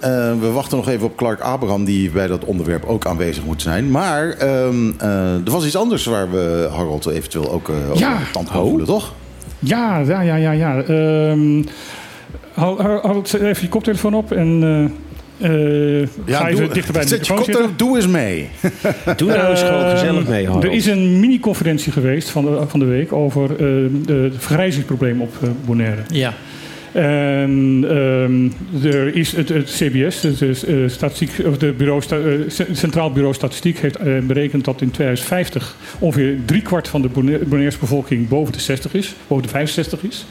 eh, 0.00 0.40
we 0.40 0.50
wachten 0.50 0.76
nog 0.76 0.88
even 0.88 1.06
op 1.06 1.16
Clark 1.16 1.40
Abraham, 1.40 1.84
die 1.84 2.10
bij 2.10 2.26
dat 2.26 2.44
onderwerp 2.44 2.84
ook 2.84 3.06
aanwezig 3.06 3.44
moet 3.44 3.62
zijn. 3.62 3.90
Maar 3.90 4.28
ehm, 4.30 4.90
eh, 4.98 5.34
er 5.34 5.50
was 5.50 5.64
iets 5.66 5.76
anders 5.76 6.04
waar 6.04 6.30
we 6.30 6.68
Harold 6.72 7.06
eventueel 7.06 7.50
ook 7.52 7.68
uh, 7.68 7.74
Ja. 7.94 8.18
tand 8.32 8.50
gaan 8.50 8.66
voelen, 8.68 8.86
toch? 8.86 9.12
Ja, 9.58 9.98
ja, 9.98 10.20
ja, 10.20 10.36
ja. 10.36 10.50
ja. 10.52 10.82
Ehm, 10.82 11.62
Har- 12.54 12.82
Har- 12.82 13.00
Harold, 13.02 13.28
zet 13.28 13.40
even 13.40 13.62
je 13.62 13.68
koptelefoon 13.68 14.14
op. 14.14 14.32
En 14.32 14.62
eh, 15.50 16.02
eh, 16.02 16.08
ga 16.26 16.48
even 16.48 16.72
dichter 16.72 16.92
bij 16.92 17.02
de 17.02 17.08
zet 17.08 17.26
je 17.26 17.32
microfoon 17.34 17.62
er- 17.64 17.70
doe 17.76 17.96
eens 17.96 18.06
mee. 18.06 18.48
Doe 19.16 19.28
nou 19.28 19.50
eens 19.50 19.62
gewoon 19.62 19.82
Ehm, 19.84 19.90
gezellig 19.90 20.28
mee, 20.28 20.44
Harold. 20.46 20.64
Er 20.64 20.72
is 20.72 20.86
een 20.86 21.20
mini-conferentie 21.20 21.92
geweest 21.92 22.30
van 22.30 22.44
de, 22.44 22.62
van 22.68 22.80
de 22.80 22.86
week 22.86 23.12
over 23.12 23.50
eh, 23.50 23.56
de, 23.58 24.12
het 24.32 24.34
vergrijzingsprobleem 24.38 25.20
op 25.20 25.34
eh, 25.42 25.48
Bonaire. 25.64 26.02
Ja, 26.08 26.34
En 26.92 27.84
ehm, 27.88 28.86
er 28.94 29.14
is 29.16 29.32
het, 29.32 29.48
het 29.48 29.70
CBS, 29.70 30.22
het 30.22 30.40
eh, 30.64 30.74
statistiek, 30.86 31.46
of 31.46 31.58
de 31.58 31.72
bureau, 31.72 32.02
sta- 32.02 32.18
eh, 32.18 32.64
Centraal 32.72 33.12
Bureau 33.12 33.34
Statistiek, 33.34 33.78
heeft 33.78 33.96
eh, 33.96 34.18
berekend 34.22 34.64
dat 34.64 34.80
in 34.80 34.90
2050 34.90 35.76
ongeveer 35.98 36.36
driekwart 36.44 36.88
van 36.88 37.02
de 37.02 37.08
Bona- 37.08 37.38
Bonairese 37.46 37.78
bevolking 37.78 38.28
boven 38.28 38.52
de 38.52 38.60
60 38.60 38.94
is, 38.94 39.14
boven 39.26 39.42
de 39.42 39.48
65 39.48 40.02
is. 40.02 40.26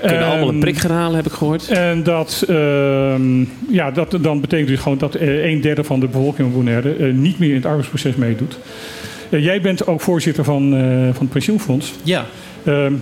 Kunnen 0.00 0.26
allemaal 0.26 0.48
een 0.48 0.54
Ehm, 0.54 0.60
prik 0.60 0.78
gaan 0.78 0.90
halen, 0.90 1.16
heb 1.16 1.26
ik 1.26 1.32
gehoord. 1.32 1.68
en 1.68 2.02
dat, 2.02 2.44
ehm, 2.48 3.40
ja, 3.70 3.90
dat 3.90 4.18
dan 4.20 4.40
betekent 4.40 4.68
dus 4.68 4.80
gewoon 4.80 4.98
dat 4.98 5.14
eh, 5.14 5.44
een 5.50 5.60
derde 5.60 5.84
van 5.84 6.00
de 6.00 6.06
bevolking 6.06 6.48
van 6.52 6.52
Bonaire 6.52 6.94
eh, 6.94 7.12
niet 7.12 7.38
meer 7.38 7.48
in 7.48 7.54
het 7.54 7.66
arbeidsproces 7.66 8.14
meedoet. 8.14 8.58
Eh, 9.30 9.44
jij 9.44 9.60
bent 9.60 9.86
ook 9.86 10.00
voorzitter 10.00 10.44
van, 10.44 10.74
eh, 10.74 10.80
van 10.90 11.22
het 11.24 11.28
pensioenfonds. 11.30 11.92
ja. 12.02 12.26
Ehm, 12.64 12.92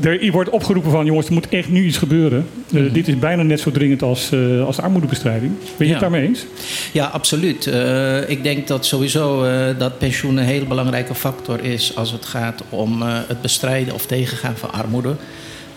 er 0.00 0.30
wordt 0.32 0.50
opgeroepen 0.50 0.90
van 0.90 1.04
jongens, 1.06 1.26
er 1.26 1.32
moet 1.32 1.48
echt 1.48 1.68
nu 1.68 1.84
iets 1.84 1.96
gebeuren. 1.98 2.46
Eh, 2.74 2.80
Mhm. 2.80 2.92
Dit 2.92 3.08
is 3.08 3.18
bijna 3.18 3.42
net 3.42 3.60
zo 3.60 3.70
dringend 3.70 4.02
als, 4.02 4.32
eh, 4.32 4.64
als 4.66 4.76
de 4.76 4.82
armoedebestrijding. 4.82 5.52
Ben 5.58 5.66
je 5.76 5.84
Ja. 5.86 5.90
het 5.90 6.00
daarmee 6.00 6.26
eens? 6.28 6.46
ja 6.92 7.04
absoluut. 7.06 7.66
Eh, 7.66 8.30
ik 8.30 8.42
denk 8.42 8.66
dat 8.68 8.86
sowieso 8.86 9.44
eh, 9.44 9.78
dat 9.78 9.98
pensioen 9.98 10.36
een 10.36 10.44
heel 10.44 10.64
belangrijke 10.64 11.14
factor 11.14 11.64
is 11.64 11.96
als 11.96 12.12
het 12.12 12.24
gaat 12.24 12.62
om 12.68 13.02
eh, 13.02 13.08
het 13.28 13.40
bestrijden 13.40 13.94
of 13.94 14.06
tegengaan 14.06 14.56
van 14.56 14.72
armoede. 14.72 15.14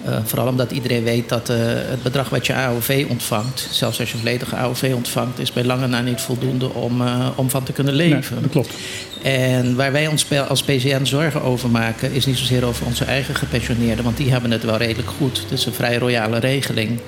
Eh, 0.06 0.18
vooral 0.24 0.48
omdat 0.48 0.72
iedereen 0.72 1.04
weet 1.04 1.30
dat 1.30 1.50
eh, 1.50 1.58
het 1.64 2.04
bedrag 2.04 2.30
wat 2.30 2.46
je 2.46 2.54
AOV 2.54 3.06
ontvangt, 3.10 3.68
zelfs 3.72 4.00
als 4.00 4.12
je 4.12 4.18
volledige 4.18 4.56
AOV 4.56 4.92
ontvangt, 4.96 5.40
is 5.40 5.54
bij 5.54 5.64
lange 5.64 5.88
na 5.88 6.02
niet 6.02 6.22
voldoende 6.22 6.74
om, 6.74 7.02
eh, 7.02 7.28
om 7.36 7.50
van 7.50 7.64
te 7.64 7.72
kunnen 7.72 7.94
leven. 7.94 8.34
Nee, 8.34 8.42
dat 8.42 8.52
klopt. 8.52 8.74
En 9.22 9.76
waar 9.76 9.92
wij 9.92 10.08
ons 10.08 10.26
als 10.50 10.64
PCN 10.64 11.06
zorgen 11.06 11.42
over 11.42 11.70
maken, 11.70 12.12
is 12.12 12.26
niet 12.26 12.38
zozeer 12.38 12.66
over 12.66 12.86
onze 12.86 13.04
eigen 13.04 13.36
gepensioneerden, 13.36 14.04
want 14.04 14.18
die 14.18 14.32
hebben 14.32 14.52
het 14.52 14.64
wel 14.64 14.78
redelijk 14.78 15.10
goed. 15.10 15.42
Het 15.42 15.52
is 15.52 15.66
een 15.66 15.74
vrij 15.74 15.98
royale 15.98 16.38
regeling. 16.40 17.00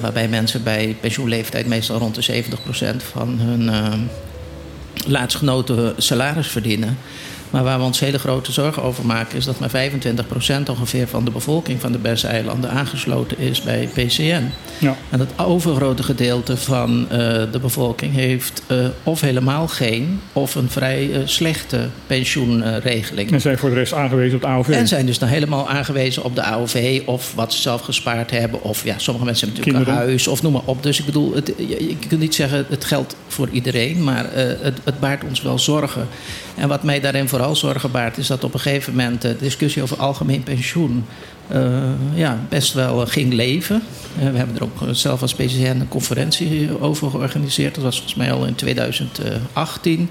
waarbij 0.00 0.28
mensen 0.28 0.62
bij 0.62 0.96
pensioenleeftijd 1.00 1.66
meestal 1.66 1.98
rond 1.98 2.14
de 2.14 2.22
70% 2.22 3.02
van 3.12 3.38
hun 3.38 3.70
laatstgenoten 5.06 5.94
salaris 5.96 6.46
verdienen. 6.46 6.98
Maar 7.54 7.64
waar 7.64 7.78
we 7.78 7.84
ons 7.84 8.00
hele 8.00 8.18
grote 8.18 8.52
zorgen 8.52 8.82
over 8.82 9.06
maken, 9.06 9.36
is 9.36 9.44
dat 9.44 9.58
maar 9.58 9.70
25% 9.70 10.70
ongeveer 10.70 11.08
van 11.08 11.24
de 11.24 11.30
bevolking 11.30 11.80
van 11.80 11.92
de 11.92 11.98
Bes-eilanden 11.98 12.70
aangesloten 12.70 13.38
is 13.38 13.62
bij 13.62 13.88
PCN. 13.92 14.50
Ja. 14.78 14.96
En 15.10 15.20
het 15.20 15.38
overgrote 15.38 16.02
gedeelte 16.02 16.56
van 16.56 17.10
eh, 17.10 17.18
de 17.52 17.58
bevolking 17.60 18.14
heeft 18.14 18.62
eh, 18.66 18.76
of 19.02 19.20
helemaal 19.20 19.68
geen, 19.68 20.20
of 20.32 20.54
een 20.54 20.70
vrij 20.70 21.12
eh, 21.12 21.20
slechte 21.24 21.88
pensioenregeling. 22.06 23.32
En 23.32 23.40
zijn 23.40 23.58
voor 23.58 23.68
de 23.68 23.74
rest 23.74 23.92
aangewezen 23.92 24.34
op 24.34 24.40
de 24.40 24.48
AOV. 24.48 24.68
En 24.68 24.88
zijn 24.88 25.06
dus 25.06 25.18
dan 25.18 25.28
helemaal 25.28 25.68
aangewezen 25.68 26.24
op 26.24 26.34
de 26.34 26.42
AOV 26.42 27.02
of 27.04 27.34
wat 27.34 27.52
ze 27.52 27.60
zelf 27.60 27.80
gespaard 27.80 28.30
hebben. 28.30 28.62
Of 28.62 28.84
ja, 28.84 28.98
sommige 28.98 29.26
mensen 29.26 29.46
hebben 29.46 29.64
natuurlijk 29.64 29.86
Kinderen. 29.86 30.02
een 30.02 30.08
huis 30.08 30.26
of 30.26 30.42
noem 30.42 30.52
maar 30.52 30.62
op. 30.64 30.82
Dus 30.82 30.98
ik 30.98 31.04
bedoel, 31.04 31.34
het, 31.34 31.52
je, 31.56 31.86
je 31.88 31.96
kunt 32.08 32.20
niet 32.20 32.34
zeggen 32.34 32.66
het 32.68 32.84
geldt 32.84 33.16
voor 33.28 33.48
iedereen, 33.48 34.04
maar 34.04 34.26
het, 34.32 34.78
het 34.84 35.00
baart 35.00 35.24
ons 35.24 35.42
wel 35.42 35.58
zorgen. 35.58 36.08
En 36.54 36.68
wat 36.68 36.82
mij 36.82 37.00
daarin 37.00 37.28
vooral 37.28 37.56
zorgen 37.56 37.90
baart, 37.90 38.18
is 38.18 38.26
dat 38.26 38.44
op 38.44 38.54
een 38.54 38.60
gegeven 38.60 38.94
moment 38.94 39.22
de 39.22 39.36
discussie 39.36 39.82
over 39.82 39.96
algemeen 39.96 40.42
pensioen 40.42 41.04
eh, 41.48 41.72
ja, 42.14 42.38
best 42.48 42.72
wel 42.72 43.02
eh, 43.02 43.08
ging 43.08 43.32
leven. 43.32 43.82
Eh, 44.18 44.30
we 44.30 44.36
hebben 44.36 44.56
er 44.56 44.62
ook 44.62 44.78
zelf 44.90 45.22
als 45.22 45.34
PCN 45.34 45.76
een 45.80 45.88
conferentie 45.88 46.80
over 46.80 47.10
georganiseerd. 47.10 47.74
Dat 47.74 47.84
was 47.84 47.94
volgens 47.94 48.14
mij 48.16 48.32
al 48.32 48.44
in 48.44 48.54
2018. 48.54 50.08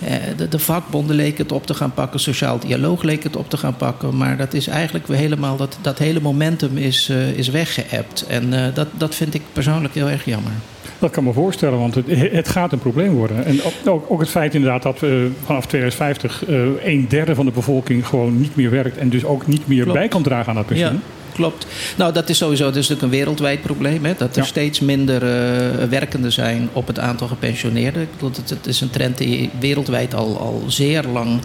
Eh, 0.00 0.14
De, 0.36 0.48
de 0.48 0.58
vakbonden 0.58 1.16
leken 1.16 1.42
het 1.42 1.52
op 1.52 1.66
te 1.66 1.74
gaan 1.74 1.94
pakken, 1.94 2.20
sociaal 2.20 2.58
dialoog 2.58 3.02
leek 3.02 3.22
het 3.22 3.36
op 3.36 3.50
te 3.50 3.56
gaan 3.56 3.76
pakken. 3.76 4.16
Maar 4.16 4.36
dat 4.36 4.54
is 4.54 4.66
eigenlijk 4.66 5.06
weer 5.06 5.18
helemaal, 5.18 5.56
dat, 5.56 5.78
dat 5.80 5.98
hele 5.98 6.20
momentum 6.20 6.76
is, 6.76 7.08
eh, 7.08 7.30
is 7.30 7.48
weggeëpt. 7.48 8.24
En 8.28 8.72
dat, 8.74 8.88
dat 8.92 9.14
vind 9.14 9.34
ik 9.34 9.42
persoonlijk 9.52 9.94
heel 9.94 10.08
erg 10.08 10.24
jammer. 10.24 10.52
Dat 10.98 11.10
kan 11.10 11.24
me 11.24 11.32
voorstellen, 11.32 11.78
want 11.78 11.94
het, 11.94 12.06
het 12.32 12.48
gaat 12.48 12.72
een 12.72 12.78
probleem 12.78 13.12
worden. 13.12 13.44
En 13.44 13.60
ook, 13.84 14.04
ook, 14.08 14.20
het 14.20 14.28
feit 14.28 14.54
inderdaad 14.54 14.82
dat 14.82 15.02
eh, 15.02 15.10
vanaf 15.44 15.66
2050 15.66 16.44
eh, 16.46 16.92
een 16.92 17.06
derde 17.08 17.34
van 17.34 17.44
de 17.44 17.50
bevolking 17.50 18.06
gewoon 18.06 18.40
niet 18.40 18.56
meer 18.56 18.70
werkt. 18.70 18.96
En 18.96 19.08
dus 19.08 19.24
ook 19.24 19.46
niet 19.46 19.66
meer 19.66 19.82
Klopt. 19.82 19.98
bij 19.98 20.08
kan 20.08 20.22
dragen 20.22 20.48
aan 20.48 20.54
dat 20.54 20.66
pensioen. 20.66 21.00
Klopt. 21.36 21.66
Nou, 21.96 22.12
dat 22.12 22.28
is 22.28 22.38
sowieso 22.38 22.64
dat 22.64 22.76
is 22.76 22.88
natuurlijk 22.88 23.12
een 23.12 23.18
wereldwijd 23.18 23.62
probleem. 23.62 24.04
Hè? 24.04 24.14
Dat 24.18 24.36
er 24.36 24.42
Ja. 24.42 24.48
steeds 24.48 24.80
minder 24.80 25.22
uh, 25.22 25.88
werkenden 25.88 26.32
zijn 26.32 26.68
op 26.72 26.86
het 26.86 26.98
aantal 26.98 27.28
gepensioneerden. 27.28 28.02
Ik 28.02 28.08
bedoel, 28.12 28.30
het, 28.36 28.50
het, 28.50 28.66
is 28.66 28.80
een 28.80 28.90
trend 28.90 29.18
die 29.18 29.50
wereldwijd 29.58 30.14
al, 30.14 30.38
al 30.38 30.64
zeer 30.66 31.02
lang 31.12 31.40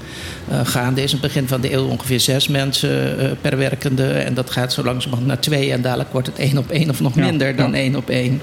uh, 0.51 0.59
gaande 0.63 1.03
is. 1.03 1.13
In 1.13 1.17
het 1.17 1.27
begin 1.27 1.47
van 1.47 1.61
de 1.61 1.73
eeuw 1.73 1.85
ongeveer 1.87 2.19
zes 2.19 2.47
mensen 2.47 3.19
uh, 3.19 3.31
per 3.41 3.57
werkende. 3.57 4.07
En 4.07 4.33
dat 4.33 4.49
gaat 4.49 4.73
zo 4.73 4.83
langzamerhand 4.83 5.27
naar 5.27 5.39
twee. 5.39 5.71
En 5.71 5.81
dadelijk 5.81 6.11
wordt 6.11 6.27
het 6.27 6.37
één 6.37 6.57
op 6.57 6.69
één 6.69 6.89
of 6.89 7.01
nog 7.01 7.15
Ja, 7.15 7.21
minder 7.25 7.55
dan 7.55 7.73
één 7.73 7.95
op 7.95 8.09
één. 8.09 8.41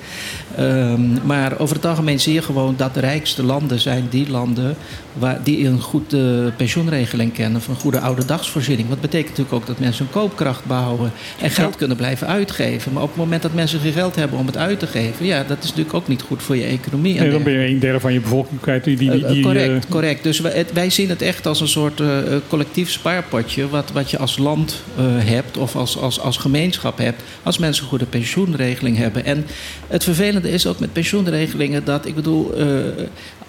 Um, 0.59 1.19
maar 1.25 1.59
over 1.59 1.77
het 1.77 1.87
algemeen 1.87 2.21
zie 2.21 2.35
je 2.35 2.43
gewoon 2.43 2.75
dat 2.77 2.95
de 2.95 3.01
rijkste 3.01 3.43
landen 3.43 3.81
zijn 3.81 4.07
die 4.11 4.31
landen 4.31 4.77
waar, 5.13 5.39
die 5.43 5.67
een 5.67 5.81
goede 5.81 6.53
pensioenregeling 6.57 7.33
kennen. 7.33 7.61
Of 7.61 7.69
een 7.69 7.75
goede 7.75 8.01
oude 8.01 8.25
dagsvoorziening. 8.25 8.89
Wat 8.89 9.01
betekent 9.01 9.29
natuurlijk 9.29 9.57
ook 9.57 9.67
dat 9.67 9.79
mensen 9.79 10.05
hun 10.05 10.13
koopkracht 10.13 10.65
behouden. 10.65 11.13
En 11.41 11.51
geld 11.51 11.73
Ja. 11.73 11.79
kunnen 11.79 11.97
blijven 11.97 12.27
uitgeven. 12.27 12.93
Maar 12.93 13.03
op 13.03 13.09
het 13.09 13.19
moment 13.19 13.43
dat 13.43 13.55
mensen 13.55 13.81
geen 13.81 13.93
geld 13.93 14.17
hebben 14.17 14.39
om 14.39 14.47
het 14.47 14.57
uit 14.57 14.79
te 14.79 14.87
geven. 14.87 15.27
Ja, 15.27 15.45
dat 15.45 15.59
is 15.59 15.69
natuurlijk 15.69 15.95
ook 15.95 16.09
niet 16.09 16.23
goed 16.23 16.43
voor 16.43 16.57
je 16.57 16.65
economie. 16.65 17.21
Nee, 17.21 17.31
dan 17.31 17.43
ben 17.43 17.53
je 17.53 17.69
een 17.69 17.79
derde 17.79 18.01
van 18.01 18.13
je 18.13 18.21
bevolking 18.21 18.61
kwijt. 18.61 18.85
Die, 18.85 18.97
die, 18.97 19.11
die, 19.11 19.25
Uh, 19.25 19.37
uh, 19.37 19.43
correct, 19.43 19.85
eh, 19.85 19.91
correct. 19.91 20.23
Dus 20.23 20.41
wij, 20.73 20.91
zien 20.91 21.09
het 21.09 21.23
echt 21.23 21.47
als 21.47 21.61
een 21.61 21.69
soort 21.69 22.01
uh, 22.01 22.19
collectief 22.49 22.91
spaarpotje... 22.91 23.69
Wat, 23.69 23.91
wat 23.93 24.11
je 24.11 24.19
als 24.19 24.39
land 24.39 24.83
uh, 24.99 25.05
hebt 25.07 25.57
of 25.57 25.77
als, 25.77 25.99
als, 25.99 26.21
als 26.21 26.37
gemeenschap 26.37 26.99
hebt... 26.99 27.23
als 27.43 27.59
mensen 27.59 27.83
een 27.83 27.89
goede 27.89 28.07
pensioenregeling 28.07 28.97
hebben. 28.97 29.25
En 29.25 29.47
het 29.87 30.05
vervelende 30.05 30.51
is 30.51 30.67
ook 30.67 30.79
met 30.79 30.93
pensioenregelingen 30.93 31.85
dat... 31.85 32.07
ik 32.07 32.15
bedoel, 32.15 32.61
uh, 32.61 32.67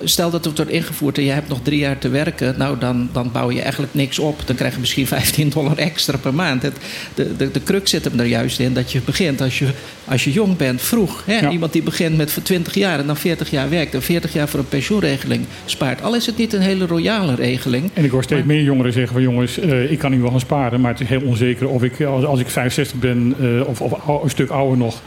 stel 0.03 0.29
dat 0.29 0.45
het 0.45 0.57
wordt 0.57 0.71
ingevoerd 0.71 1.17
en 1.17 1.23
je 1.23 1.31
hebt 1.31 1.47
nog 1.47 1.59
drie 1.63 1.79
jaar 1.79 1.97
te 1.97 2.09
werken... 2.09 2.55
nou, 2.57 2.79
dan, 2.79 3.09
dan 3.11 3.31
bouw 3.31 3.51
je 3.51 3.61
eigenlijk 3.61 3.93
niks 3.93 4.19
op. 4.19 4.41
Dan 4.45 4.55
krijg 4.55 4.73
je 4.73 4.79
misschien 4.79 5.07
15 5.17 5.49
dollar 5.49 5.77
extra 5.77 6.17
per 6.17 6.33
maand. 6.33 6.61
Het, 6.61 6.77
de, 7.13 7.35
de, 7.35 7.51
de 7.51 7.63
crux 7.63 7.89
zit 7.89 8.03
hem 8.03 8.19
er 8.19 8.25
juist 8.25 8.59
in 8.59 8.73
dat 8.73 8.91
je 8.91 9.01
begint 9.05 9.41
als 9.41 9.59
je, 9.59 9.69
als 10.05 10.23
je 10.23 10.31
jong 10.31 10.57
bent, 10.57 10.81
vroeg. 10.81 11.23
Hè? 11.25 11.39
Ja. 11.39 11.49
Iemand 11.49 11.73
die 11.73 11.83
begint 11.83 12.17
met 12.17 12.39
20 12.43 12.73
jaar 12.73 12.99
en 12.99 13.07
dan 13.07 13.17
40 13.17 13.49
jaar 13.49 13.69
werkt... 13.69 13.93
en 13.93 14.01
40 14.01 14.33
jaar 14.33 14.47
voor 14.47 14.59
een 14.59 14.67
pensioenregeling 14.67 15.45
spaart. 15.65 16.01
Al 16.01 16.15
is 16.15 16.25
het 16.25 16.37
niet 16.37 16.53
een 16.53 16.61
hele 16.61 16.85
royale 16.85 17.35
regeling. 17.35 17.89
En 17.93 18.03
ik 18.03 18.11
hoor 18.11 18.23
steeds 18.23 18.45
meer 18.45 18.63
jongeren 18.63 18.93
zeggen 18.93 19.13
van 19.13 19.21
jongens, 19.21 19.59
uh, 19.59 19.91
ik 19.91 19.99
kan 19.99 20.11
nu 20.11 20.21
wel 20.21 20.31
gaan 20.31 20.39
sparen, 20.39 20.81
maar 20.81 20.91
het 20.91 21.01
is 21.01 21.07
heel 21.07 21.21
onzeker 21.21 21.67
of 21.67 21.83
ik 21.83 22.01
als, 22.01 22.25
als 22.25 22.39
ik 22.39 22.49
65 22.49 22.99
ben 22.99 23.35
uh, 23.41 23.67
of, 23.67 23.81
of 23.81 23.93
ou, 24.07 24.23
een 24.23 24.29
stuk 24.29 24.49
ouder 24.49 24.77
nog, 24.77 25.01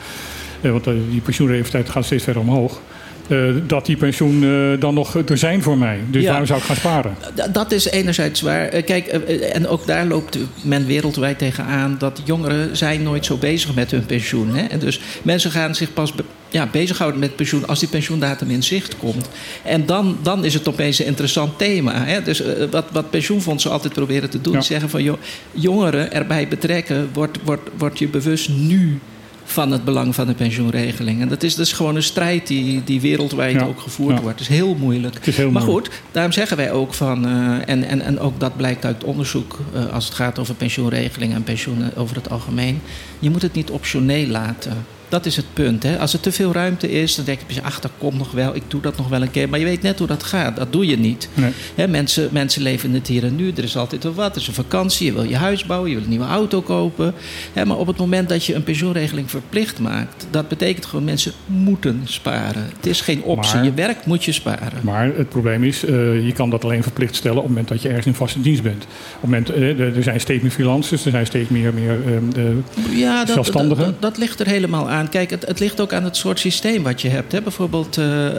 uh, 0.61 0.71
want 0.71 0.85
die 0.85 1.21
pensioenleeftijd 1.21 1.89
gaat 1.89 2.05
steeds 2.05 2.25
verder 2.25 2.43
omhoog. 2.43 2.81
Uh, 3.29 3.55
dat 3.67 3.87
die 3.87 3.97
pensioen 3.97 4.43
uh, 4.43 4.81
dan 4.81 4.95
nog 4.95 5.15
er 5.15 5.39
zijn 5.39 5.63
voor 5.63 5.79
mij. 5.79 5.99
Dus 6.11 6.23
Ja. 6.23 6.29
waarom 6.29 6.47
zou 6.47 6.59
ik 6.59 6.65
gaan 6.65 6.77
sparen? 6.77 7.17
D- 7.35 7.55
Dat 7.55 7.73
is 7.73 7.85
enerzijds 7.91 8.41
waar. 8.41 8.75
Uh, 8.75 8.85
Kijk, 8.85 9.07
en 9.07 9.69
ook 9.69 9.87
daar 9.87 10.07
loopt 10.07 10.39
men 10.63 10.87
wereldwijd 10.87 11.39
tegenaan 11.39 11.97
dat 11.99 12.21
jongeren 12.25 12.77
zijn 12.77 13.03
nooit 13.03 13.25
zo 13.25 13.37
bezig 13.37 13.75
met 13.75 13.91
hun 13.91 14.07
pensioen. 14.07 14.55
Hè? 14.55 14.67
En 14.67 14.79
dus 14.79 15.01
mensen 15.23 15.51
gaan 15.51 15.75
zich 15.75 15.93
pas 15.93 16.13
be- 16.13 16.25
ja, 16.49 16.69
bezighouden 16.73 17.21
met 17.21 17.37
pensioen 17.37 17.67
als 17.67 17.79
die 17.81 17.89
pensioendatum 17.89 18.51
in 18.51 18.63
zicht 18.63 18.97
komt. 18.97 19.29
En 19.63 19.87
dan, 19.87 20.19
dan 20.23 20.45
is 20.45 20.55
het 20.55 20.69
opeens 20.69 20.99
een 20.99 21.07
interessant 21.07 21.59
thema. 21.59 22.05
Hè? 22.05 22.23
Dus 22.23 22.43
wat, 22.71 22.85
wat 22.93 23.11
pensioenfondsen 23.11 23.71
altijd 23.71 23.93
proberen 23.93 24.31
te 24.31 24.41
doen, 24.41 24.53
Ja. 24.53 24.61
zeggen 24.61 24.91
van 24.91 25.03
joh, 25.03 25.19
jongeren 25.53 26.13
erbij 26.13 26.49
betrekken, 26.49 27.09
wordt 27.13 27.39
wordt 27.45 27.71
wordt 27.79 27.99
je 27.99 28.09
bewust 28.09 28.49
nu 28.49 28.99
van 29.45 29.71
het 29.71 29.85
belang 29.85 30.15
van 30.15 30.27
de 30.27 30.35
pensioenregeling. 30.35 31.21
En 31.21 31.29
dat 31.29 31.43
is 31.43 31.55
dus 31.55 31.73
gewoon 31.73 31.97
een 31.97 32.03
strijd 32.03 32.47
die, 32.47 32.85
die 32.85 33.01
wereldwijd 33.01 33.55
Ja, 33.55 33.65
ook 33.65 33.81
gevoerd 33.81 34.17
ja. 34.17 34.23
wordt. 34.23 34.39
Het 34.39 34.49
is 34.49 34.57
heel 34.57 34.75
moeilijk. 34.75 35.15
Het 35.15 35.27
is 35.27 35.37
heel 35.37 35.51
maar 35.51 35.65
moeilijk. 35.65 35.95
goed, 35.95 36.03
daarom 36.11 36.33
zeggen 36.33 36.57
wij 36.57 36.73
ook 36.73 36.95
van, 36.95 37.27
uh, 37.29 37.69
en, 37.69 37.85
en, 37.85 38.01
en 38.01 38.19
ook 38.21 38.41
dat 38.41 38.57
blijkt 38.57 38.85
uit 38.85 39.05
onderzoek 39.05 39.59
uh, 39.75 39.93
als 39.93 40.05
het 40.05 40.15
gaat 40.15 40.39
over 40.39 40.55
pensioenregelingen 40.55 41.37
en 41.37 41.45
pensioenen 41.45 41.97
over 41.97 42.17
het 42.17 42.31
algemeen. 42.31 42.81
Je 43.19 43.31
moet 43.31 43.43
het 43.43 43.53
niet 43.53 43.71
optioneel 43.71 44.27
laten. 44.27 44.85
Dat 45.13 45.27
is 45.27 45.37
het 45.37 45.45
punt. 45.53 45.83
Hè? 45.83 45.99
Als 45.99 46.13
er 46.13 46.21
te 46.21 46.33
veel 46.33 46.53
ruimte 46.53 46.91
is, 46.91 47.15
dan 47.15 47.25
denk 47.25 47.39
je, 47.47 47.63
ach, 47.63 47.81
dat 47.81 47.91
komt 47.99 48.19
nog 48.19 48.31
wel, 48.33 48.55
ik 48.55 48.63
doe 48.69 48.81
dat 48.81 48.97
nog 48.97 49.09
wel 49.09 49.23
een 49.23 49.31
keer. 49.31 49.49
Maar 49.49 49.59
je 49.59 49.65
weet 49.65 49.83
net 49.83 49.99
hoe 49.99 50.07
dat 50.07 50.23
gaat. 50.23 50.57
Dat 50.57 50.73
doe 50.73 50.87
je 50.87 50.99
niet. 50.99 51.29
Nee. 51.35 51.51
Hè, 51.75 51.89
mensen, 51.89 52.29
mensen 52.33 52.63
leven 52.63 52.89
in 52.89 52.95
het 52.95 53.07
hier 53.07 53.25
en 53.25 53.37
nu. 53.37 53.53
Er 53.57 53.63
is 53.65 53.77
altijd 53.77 54.03
wel 54.03 54.15
wat. 54.15 54.35
Er 54.35 54.41
is 54.41 54.47
een 54.47 54.55
vakantie. 54.55 55.07
Je 55.07 55.13
wil 55.13 55.23
je 55.23 55.37
huis 55.37 55.67
bouwen. 55.67 55.89
Je 55.91 55.95
wil 55.95 56.05
een 56.05 56.11
nieuwe 56.11 56.25
auto 56.27 56.61
kopen. 56.63 57.15
Hè, 57.53 57.65
maar 57.65 57.77
op 57.77 57.87
het 57.87 57.97
moment 57.97 58.29
dat 58.29 58.45
je 58.45 58.55
een 58.55 58.63
pensioenregeling 58.63 59.31
verplicht 59.31 59.79
maakt, 59.79 60.27
dat 60.31 60.49
betekent 60.49 60.87
gewoon 60.87 61.05
mensen 61.05 61.33
moeten 61.47 62.01
sparen. 62.05 62.71
Het 62.77 62.87
is 62.87 63.01
geen 63.01 63.23
optie. 63.23 63.55
Maar- 63.55 63.65
je 63.65 63.73
werkt, 63.75 64.07
moet 64.07 64.25
je 64.25 64.33
sparen. 64.33 64.79
Maar 64.81 65.11
het 65.17 65.29
probleem 65.29 65.65
is, 65.65 65.85
uh, 65.85 65.91
je 66.27 66.33
kan 66.33 66.51
dat 66.51 66.65
alleen 66.65 66.83
verplicht 66.83 67.15
stellen 67.15 67.37
op 67.37 67.43
het 67.43 67.51
moment 67.51 67.69
dat 67.69 67.83
je 67.83 67.89
ergens 67.89 68.07
in 68.07 68.15
vaste 68.15 68.41
dienst 68.41 68.63
bent. 68.63 68.83
Op 68.85 69.21
het 69.21 69.31
moment, 69.31 69.57
uh, 69.81 69.97
er 69.97 70.03
zijn 70.03 70.21
steeds 70.21 70.43
meer 70.43 70.51
freelancers, 70.51 71.05
er 71.05 71.11
zijn 71.11 71.27
steeds 71.27 71.49
meer, 71.49 71.75
meer 71.75 71.99
uh, 72.37 72.99
Ja, 72.99 73.19
dat, 73.19 73.27
dat, 73.27 73.35
zelfstandigen. 73.35 73.85
dat, 73.85 74.01
dat 74.03 74.19
ligt 74.19 74.41
er 74.41 74.47
helemaal 74.47 74.91
aan. 74.91 75.02
Kijk, 75.09 75.31
het, 75.31 75.47
het 75.47 75.61
ligt 75.61 75.81
ook 75.81 75.93
aan 75.93 76.05
het 76.05 76.17
soort 76.17 76.39
systeem 76.39 76.83
wat 76.83 77.01
je 77.03 77.09
hebt. 77.09 77.33
Hè. 77.33 77.43
Bijvoorbeeld, 77.43 77.97
uh, 77.99 78.05
uh, 78.07 78.31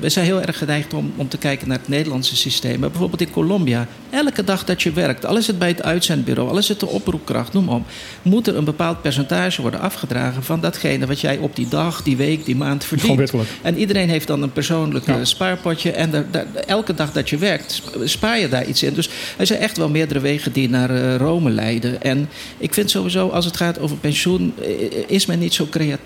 we 0.00 0.08
zijn 0.08 0.24
heel 0.24 0.40
erg 0.42 0.58
geneigd 0.58 0.94
om, 0.94 1.12
om 1.16 1.28
te 1.28 1.38
kijken 1.38 1.68
naar 1.68 1.78
het 1.78 1.88
Nederlandse 1.88 2.36
systeem. 2.36 2.80
Maar 2.80 2.90
bijvoorbeeld 2.90 3.20
in 3.20 3.30
Colombia, 3.30 3.86
elke 4.10 4.44
dag 4.44 4.64
dat 4.64 4.82
je 4.82 4.92
werkt, 4.92 5.26
al 5.26 5.36
is 5.36 5.46
het 5.46 5.58
bij 5.58 5.68
het 5.68 5.82
uitzendbureau, 5.82 6.48
al 6.50 6.58
is 6.58 6.68
het 6.68 6.80
de 6.80 6.86
oproepkracht, 6.86 7.52
noem 7.52 7.64
maar 7.64 7.74
op, 7.74 7.86
moet 8.22 8.46
er 8.46 8.56
een 8.56 8.64
bepaald 8.64 9.02
percentage 9.02 9.60
worden 9.62 9.80
afgedragen 9.80 10.42
van 10.42 10.60
datgene 10.60 11.06
wat 11.06 11.20
jij 11.20 11.36
op 11.36 11.56
die 11.56 11.68
dag, 11.68 12.02
die 12.02 12.16
week, 12.16 12.44
die 12.44 12.56
maand 12.56 12.84
verdient. 12.84 13.16
En 13.62 13.76
iedereen 13.78 14.08
heeft 14.08 14.26
dan 14.26 14.42
een 14.42 14.52
persoonlijk 14.52 15.06
Ja. 15.06 15.18
eh, 15.18 15.24
spaarpotje. 15.24 15.90
En 15.92 16.10
daar- 16.10 16.24
daar- 16.30 16.46
elke 16.66 16.94
dag 16.94 17.12
dat 17.12 17.30
je 17.30 17.36
werkt, 17.36 17.72
sp- 17.72 17.96
spaar 18.04 18.38
je 18.38 18.48
daar 18.48 18.66
iets 18.66 18.82
in. 18.82 18.94
Dus 18.94 19.08
er 19.36 19.46
zijn 19.46 19.58
echt 19.60 19.76
wel 19.76 19.88
meerdere 19.88 20.20
wegen 20.20 20.52
die 20.52 20.68
naar 20.68 20.90
eh, 20.90 21.16
Rome 21.16 21.50
leiden. 21.50 22.02
En 22.02 22.28
ik 22.58 22.74
vind 22.74 22.90
sowieso, 22.90 23.28
als 23.28 23.44
het 23.44 23.56
gaat 23.56 23.78
over 23.78 23.96
pensioen, 23.96 24.52
eh, 24.62 24.68
is 25.06 25.26
men 25.26 25.38
niet 25.38 25.54
zo 25.54 25.66
creatief. 25.70 25.96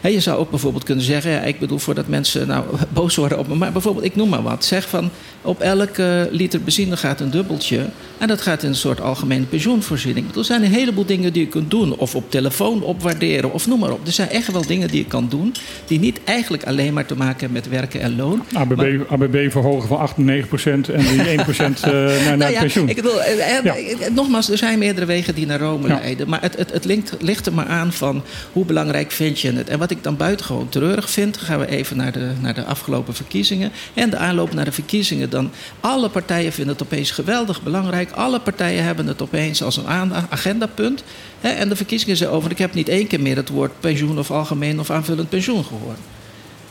Hè, 0.00 0.08
je 0.08 0.20
zou 0.20 0.38
ook 0.38 0.50
bijvoorbeeld 0.50 0.84
kunnen 0.84 1.04
zeggen, 1.04 1.30
ja, 1.30 1.40
ik 1.40 1.58
bedoel, 1.58 1.78
voordat 1.78 2.08
mensen 2.08 2.46
nou 2.48 2.64
boos 2.92 3.16
worden 3.16 3.38
op 3.38 3.48
me, 3.48 3.54
maar 3.54 3.72
bijvoorbeeld, 3.72 4.04
ik 4.04 4.16
noem 4.16 4.28
maar 4.28 4.42
wat. 4.42 4.64
Zeg 4.64 4.88
van, 4.88 5.10
op 5.42 5.60
elke 5.60 6.28
liter 6.30 6.60
benzine 6.62 6.96
gaat 6.96 7.20
een 7.20 7.30
dubbeltje. 7.30 7.86
En 8.18 8.28
dat 8.28 8.40
gaat 8.40 8.62
in 8.62 8.68
een 8.68 8.74
soort 8.74 9.00
algemene 9.00 9.44
pensioenvoorziening. 9.44 10.36
Er 10.36 10.44
zijn 10.44 10.62
een 10.62 10.70
heleboel 10.72 11.06
dingen 11.06 11.32
die 11.32 11.42
je 11.42 11.48
kunt 11.48 11.70
doen. 11.70 11.96
Of 11.96 12.14
op 12.14 12.30
telefoon 12.30 12.82
opwaarderen, 12.82 13.52
of 13.52 13.66
noem 13.66 13.78
maar 13.78 13.90
op. 13.92 14.06
Er 14.06 14.12
zijn 14.12 14.28
echt 14.28 14.52
wel 14.52 14.66
dingen 14.66 14.88
die 14.88 14.98
je 14.98 15.04
kan 15.06 15.26
doen... 15.28 15.54
die 15.86 15.98
niet 15.98 16.20
eigenlijk 16.24 16.64
alleen 16.64 16.92
maar 16.94 17.06
te 17.06 17.16
maken 17.16 17.38
hebben 17.40 17.52
met 17.62 17.68
werken 17.68 18.00
en 18.00 18.16
loon. 18.16 18.42
ABB, 18.52 18.76
Maar- 18.76 19.06
ABB 19.08 19.50
verhogen 19.50 19.88
van 19.88 19.98
8 19.98 20.16
naar 20.16 20.26
9 20.26 20.48
procent 20.48 20.88
en 20.88 21.06
die 21.06 21.22
1 21.36 21.42
procent 21.42 21.78
uh, 21.86 21.92
naar, 21.92 22.22
naar 22.24 22.36
Nou 22.36 22.52
ja, 22.52 22.60
pensioen. 22.60 22.88
ik 22.88 22.96
bedoel, 22.96 23.22
eh, 23.22 23.56
eh, 23.56 23.64
Ja. 23.64 23.74
eh, 23.76 24.10
nogmaals, 24.14 24.50
er 24.50 24.58
zijn 24.58 24.78
meerdere 24.78 25.06
wegen 25.06 25.34
die 25.34 25.46
naar 25.46 25.60
Rome 25.60 25.88
Ja. 25.88 25.94
leiden. 25.94 26.28
Maar 26.28 26.40
het, 26.42 26.56
het, 26.56 26.72
het 26.72 26.84
ligt, 26.84 27.14
ligt 27.20 27.46
er 27.46 27.52
maar 27.54 27.66
aan 27.66 27.92
van 27.92 28.22
hoe 28.52 28.64
belangrijk 28.64 29.03
vind 29.12 29.40
je 29.40 29.52
het. 29.52 29.68
En 29.68 29.78
wat 29.78 29.90
ik 29.90 30.02
dan 30.02 30.16
buitengewoon 30.16 30.68
treurig 30.68 31.10
vind, 31.10 31.36
gaan 31.36 31.58
we 31.58 31.66
even 31.66 31.96
naar 31.96 32.12
de, 32.12 32.32
naar 32.40 32.54
de 32.54 32.64
afgelopen 32.64 33.14
verkiezingen. 33.14 33.72
En 33.94 34.10
de 34.10 34.16
aanloop 34.16 34.52
naar 34.52 34.64
de 34.64 34.72
verkiezingen. 34.72 35.30
Dan 35.30 35.50
alle 35.80 36.08
partijen 36.08 36.52
vinden 36.52 36.72
het 36.72 36.82
opeens 36.82 37.10
geweldig 37.10 37.62
belangrijk. 37.62 38.10
Alle 38.10 38.40
partijen 38.40 38.84
hebben 38.84 39.06
het 39.06 39.22
opeens 39.22 39.62
als 39.62 39.76
een 39.76 40.14
agendapunt. 40.30 41.04
En 41.40 41.68
de 41.68 41.76
verkiezingen 41.76 42.16
zijn 42.16 42.30
over. 42.30 42.50
Ik 42.50 42.58
heb 42.58 42.74
niet 42.74 42.88
één 42.88 43.06
keer 43.06 43.20
meer 43.20 43.36
het 43.36 43.48
woord 43.48 43.80
pensioen 43.80 44.18
of 44.18 44.30
algemeen 44.30 44.80
of 44.80 44.90
aanvullend 44.90 45.28
pensioen 45.28 45.64
gehoord. 45.64 45.98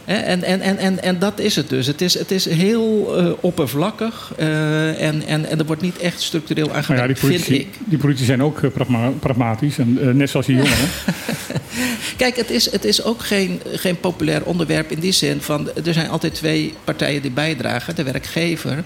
En, 0.06 0.44
en, 0.44 0.62
en, 0.62 0.78
en, 0.78 1.04
en 1.04 1.20
dat 1.20 1.40
is 1.40 1.56
het 1.56 1.70
dus. 1.70 1.88
Het 1.88 2.02
is, 2.02 2.14
het 2.14 2.32
is 2.32 2.46
heel 2.46 3.18
eh, 3.18 3.32
oppervlakkig 3.40 4.34
eh, 4.38 5.02
en, 5.02 5.26
en, 5.26 5.46
en 5.46 5.60
er 5.60 5.66
wordt 5.66 5.82
niet 5.82 5.98
echt 5.98 6.22
structureel 6.22 6.68
Nou 6.68 6.84
ja, 6.88 7.08
die, 7.08 7.16
vind 7.16 7.32
politici, 7.32 7.60
ik. 7.60 7.68
die 7.86 7.98
politici 7.98 8.26
zijn 8.26 8.44
ook 8.44 8.62
uh, 8.62 8.72
pragma 8.72 9.10
pragmatisch, 9.20 9.78
en, 9.78 9.98
uh, 10.02 10.14
net 10.14 10.30
zoals 10.30 10.46
die 10.46 10.56
jongeren. 10.62 10.90
Kijk, 12.18 12.36
het 12.36 12.50
is, 12.50 12.72
het 12.72 12.86
is 12.86 13.04
ook 13.04 13.22
geen, 13.22 13.62
geen 13.74 14.00
populair 14.00 14.44
onderwerp 14.44 14.92
in 14.92 15.00
die 15.00 15.12
zin 15.12 15.42
van... 15.42 15.70
er 15.86 15.94
zijn 15.94 16.10
altijd 16.10 16.34
twee 16.34 16.74
partijen 16.84 17.22
die 17.22 17.32
bijdragen. 17.32 17.96
De 17.96 18.04
werkgever, 18.04 18.84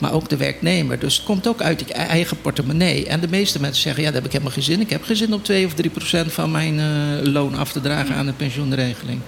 maar 0.00 0.12
ook 0.12 0.28
de 0.28 0.36
werknemer. 0.36 0.98
Dus 0.98 1.16
het 1.16 1.24
komt 1.24 1.46
ook 1.46 1.62
uit 1.62 1.84
je 1.86 1.94
eigen 1.94 2.40
portemonnee. 2.40 3.06
En 3.06 3.20
de 3.20 3.28
meeste 3.28 3.60
mensen 3.60 3.82
zeggen, 3.82 4.02
ja, 4.02 4.08
daar 4.08 4.16
heb 4.16 4.26
ik 4.26 4.32
helemaal 4.32 4.54
geen 4.54 4.62
zin. 4.62 4.80
Ik 4.80 4.90
heb 4.90 5.04
geen 5.04 5.16
zin 5.16 5.34
om 5.34 5.42
2 5.42 5.66
of 5.66 5.74
3 5.74 5.90
procent 5.90 6.32
van 6.32 6.50
mijn 6.50 6.74
uh, 6.74 7.32
loon 7.32 7.54
af 7.54 7.72
te 7.72 7.80
dragen 7.80 8.14
aan 8.14 8.26
een 8.26 8.36
pensioenregeling. 8.36 9.20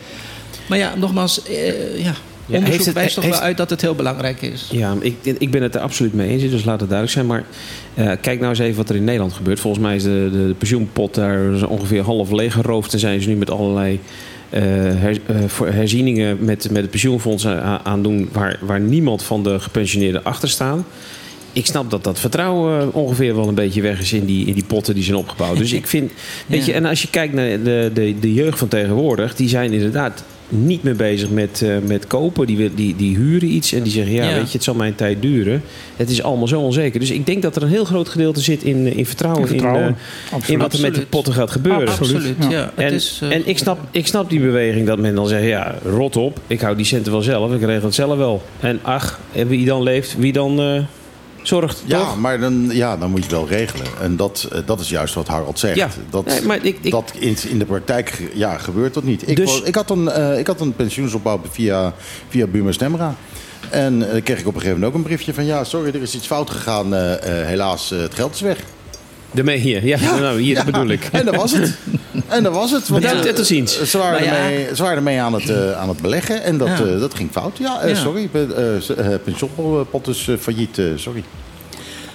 Maar 0.69 0.79
ja, 0.79 0.95
nogmaals, 0.97 1.41
uh, 1.51 1.99
ja, 2.05 2.15
Ja, 2.47 2.57
onderzoek 2.59 2.85
het- 2.85 2.95
wijst 2.95 3.15
toch 3.15 3.25
heeft- 3.25 3.37
wel 3.37 3.47
uit 3.47 3.57
dat 3.57 3.71
het 3.71 3.81
heel 3.81 3.95
belangrijk 3.95 4.43
is. 4.43 4.69
Ja, 4.73 4.95
ik, 5.01 5.15
ik 5.39 5.51
ben 5.51 5.63
het 5.63 5.75
er 5.75 5.81
absoluut 5.81 6.15
mee 6.15 6.29
eens, 6.29 6.51
dus 6.51 6.65
laat 6.65 6.81
het 6.81 6.89
duidelijk 6.91 7.11
zijn. 7.13 7.27
Maar 7.27 7.45
eh, 7.95 8.13
kijk 8.21 8.39
nou 8.39 8.51
eens 8.51 8.59
even 8.59 8.77
wat 8.77 8.89
er 8.89 8.97
in 8.97 9.05
Nederland 9.05 9.33
gebeurt. 9.33 9.61
Volgens 9.61 9.83
mij 9.85 9.97
is 9.97 10.03
de, 10.03 10.29
de, 10.33 10.47
de 10.47 10.55
pensioenpot 10.59 11.15
daar 11.15 11.67
ongeveer 11.69 12.03
half 12.03 12.31
leeggeroofd. 12.31 12.93
En 12.93 12.99
zijn 12.99 13.21
ze 13.21 13.29
nu 13.29 13.37
met 13.37 13.51
allerlei 13.51 14.01
eh, 14.51 14.63
her- 14.63 15.21
eh, 15.27 15.37
voor- 15.47 15.67
herzieningen 15.69 16.37
met, 16.45 16.71
met 16.71 16.83
het 16.83 16.91
pensioenfonds 16.91 17.47
aan, 17.83 18.03
doen... 18.03 18.29
Waar, 18.33 18.59
waar 18.61 18.81
niemand 18.81 19.23
van 19.23 19.43
de 19.43 19.61
gepensioneerden 19.61 20.25
achter 20.25 20.49
staan. 20.49 20.85
Ik 21.53 21.67
snap 21.67 21.91
dat 21.91 22.05
dat 22.05 22.21
vertrouwen 22.21 22.81
eh, 22.81 22.87
ongeveer 22.97 23.37
wel 23.37 23.49
een 23.49 23.55
beetje 23.55 23.83
weg 23.83 24.01
is 24.01 24.13
in 24.13 24.25
die, 24.25 24.47
in 24.47 24.55
die 24.55 24.65
potten 24.65 24.95
die 24.95 25.05
zijn 25.05 25.17
opgebouwd. 25.17 25.57
Dus 25.59 25.73
ik 25.81 25.87
vind, 25.87 26.13
weet 26.47 26.61
Ja. 26.61 26.67
je, 26.67 26.73
en 26.73 26.85
als 26.85 27.03
je 27.03 27.09
kijkt 27.11 27.35
naar 27.35 27.63
de, 27.63 27.91
de, 27.95 28.15
de 28.21 28.33
jeugd 28.35 28.59
van 28.59 28.69
tegenwoordig, 28.69 29.35
die 29.35 29.49
zijn 29.49 29.73
inderdaad 29.73 30.25
niet 30.49 30.83
meer 30.83 30.97
bezig 30.97 31.31
met, 31.31 31.63
eh, 31.63 31.77
met 31.87 32.07
kopen. 32.07 32.47
Die, 32.47 32.57
wil- 32.57 32.71
die, 32.75 32.97
die 32.97 33.17
huren 33.17 33.49
iets 33.49 33.73
en 33.73 33.83
die 33.83 33.93
zeggen: 33.93 34.15
ja, 34.15 34.29
Ja. 34.29 34.35
weet 34.35 34.47
je, 34.47 34.53
het 34.53 34.65
zal 34.65 34.75
mijn 34.75 34.95
tijd 34.95 35.23
duren. 35.23 35.63
Het 35.97 36.11
is 36.11 36.23
allemaal 36.23 36.49
zo 36.49 36.61
onzeker. 36.61 37.01
Dus 37.01 37.11
ik 37.11 37.27
denk 37.27 37.43
dat 37.43 37.57
er 37.57 37.63
een 37.63 37.69
heel 37.69 37.85
groot 37.85 38.09
gedeelte 38.09 38.41
zit 38.41 38.63
in, 38.63 38.97
in 38.97 39.07
vertrouwen, 39.07 39.43
In 39.43 39.49
vertrouwen, 39.49 39.83
in, 39.87 39.95
eh, 39.95 40.33
Absoluut. 40.33 40.49
in 40.49 40.59
wat 40.59 40.73
er 40.73 40.81
met 40.81 40.95
de 40.95 41.07
potten 41.07 41.33
gaat 41.35 41.51
gebeuren. 41.51 41.89
Absoluut. 41.89 42.15
Absoluut, 42.17 42.37
ja. 42.41 42.51
ja. 42.51 42.73
Het 42.75 42.85
En, 42.85 42.93
is, 42.93 43.21
eh, 43.23 43.33
en 43.35 43.43
ik, 43.49 43.59
snap, 43.59 43.79
ik 43.91 44.07
snap 44.07 44.31
die 44.31 44.41
beweging 44.41 44.87
dat 44.87 44.99
men 44.99 45.15
dan 45.15 45.29
zegt: 45.29 45.45
ja, 45.45 45.75
rot 45.85 46.17
op, 46.17 46.41
ik 46.47 46.61
hou 46.61 46.77
die 46.77 46.87
centen 46.87 47.13
wel 47.13 47.23
zelf, 47.23 47.53
ik 47.55 47.61
regel 47.65 47.85
het 47.85 47.95
zelf 47.95 48.17
wel. 48.17 48.43
En 48.61 48.79
ach, 48.83 49.21
en 49.33 49.49
wie 49.49 49.65
dan 49.65 49.83
leeft, 49.83 50.17
wie 50.19 50.33
dan 50.33 50.61
eh, 50.61 50.83
zorgt. 51.49 51.83
Ja, 51.87 51.99
toch? 51.99 52.19
maar 52.21 52.41
dan, 52.41 52.69
ja, 52.71 52.97
dan 52.97 53.11
moet 53.11 53.19
je 53.19 53.25
het 53.25 53.35
wel 53.35 53.49
regelen. 53.49 53.87
En 54.01 54.17
dat, 54.17 54.49
eh, 54.53 54.59
dat 54.67 54.81
is 54.81 54.89
juist 54.89 55.15
wat 55.15 55.27
Harald 55.29 55.59
zegt. 55.59 55.77
Ja. 55.77 55.89
Dat, 56.11 56.25
Nee, 56.27 56.43
maar 56.43 56.59
ik- 56.65 56.79
ik- 56.81 56.91
dat 56.91 57.13
in, 57.19 57.37
in 57.49 57.59
de 57.59 57.65
praktijk 57.65 58.31
ja, 58.35 58.59
gebeurt 58.59 58.95
dat 58.95 59.03
niet. 59.05 59.29
Ik, 59.29 59.37
Dus- 59.37 59.61
ik, 59.63 59.75
had 59.75 59.91
een, 59.91 60.09
eh, 60.09 60.39
ik 60.39 60.47
had 60.47 60.61
een 60.61 60.75
pensioensopbouw 60.75 61.41
via, 61.51 61.95
via 62.29 62.47
Buma 62.47 62.73
Stemra. 62.73 63.15
En 63.71 64.07
eh, 64.07 64.13
dan 64.13 64.23
kreeg 64.23 64.39
ik 64.39 64.47
op 64.47 64.55
een 64.55 64.61
gegeven 64.61 64.81
moment 64.81 64.85
ook 64.85 64.95
een 64.95 65.03
briefje 65.07 65.35
van... 65.35 65.45
ja, 65.45 65.65
sorry, 65.65 65.89
er 65.95 66.03
is 66.03 66.15
iets 66.15 66.27
fout 66.27 66.51
gegaan. 66.51 66.95
eh, 66.95 67.13
eh, 67.41 67.47
helaas, 67.47 67.93
eh, 67.93 67.99
het 67.99 68.15
geld 68.15 68.35
is 68.35 68.41
weg. 68.41 68.59
Daarmee 69.33 69.59
hier, 69.59 69.87
ja, 69.87 69.99
nou, 70.19 70.41
hier 70.41 70.55
Ja, 70.57 70.65
bedoel 70.65 70.89
ik. 70.89 71.09
En 71.13 71.25
dat 71.25 71.37
was 71.37 71.53
het. 71.53 71.77
En 72.29 72.43
dat 72.43 72.53
was 72.55 72.71
het. 72.71 72.89
Want, 72.89 73.03
Bedankt 73.03 73.25
eh, 73.25 73.31
en 73.31 73.37
tot 73.37 73.47
ziens. 73.47 73.83
Ze 73.91 73.99
waren, 73.99 74.25
ja. 74.25 74.37
ermee, 74.37 74.67
ze 74.75 74.83
waren 74.83 74.97
ermee 74.97 75.21
aan 75.21 75.33
het, 75.33 75.49
eh, 75.51 75.73
aan 75.73 75.89
het 75.89 76.01
beleggen 76.03 76.43
en 76.43 76.59
dat, 76.59 76.69
Ja. 76.69 76.75
eh, 76.85 77.01
dat 77.01 77.15
ging 77.15 77.31
fout. 77.33 77.59
Ja, 77.59 77.81
eh, 77.81 77.89
Ja. 77.89 77.95
sorry. 77.95 78.29
eh 78.33 78.41
uh, 78.99 79.15
pensioenpot 79.25 80.09
is 80.09 80.29
eh, 80.29 80.35
failliet, 80.41 80.79
eh, 80.79 80.85
sorry. 80.95 81.23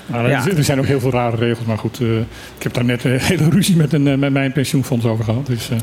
Nou, 0.05 0.29
Ja. 0.29 0.45
er, 0.57 0.63
zijn 0.63 0.79
ook 0.79 0.85
heel 0.85 0.99
veel 0.99 1.11
rare 1.11 1.35
regels, 1.35 1.65
maar 1.65 1.77
goed. 1.77 1.99
eh, 2.01 2.17
ik 2.57 2.63
heb 2.63 2.73
daar 2.73 2.85
net 2.85 3.03
een 3.03 3.19
hele 3.31 3.49
ruzie 3.49 3.75
met, 3.75 3.93
een, 3.93 4.07
eh, 4.07 4.17
met 4.17 4.31
mijn 4.31 4.51
pensioenfonds 4.51 5.05
over 5.05 5.23
gehad. 5.23 5.45
Dus, 5.47 5.69
eh, 5.69 5.77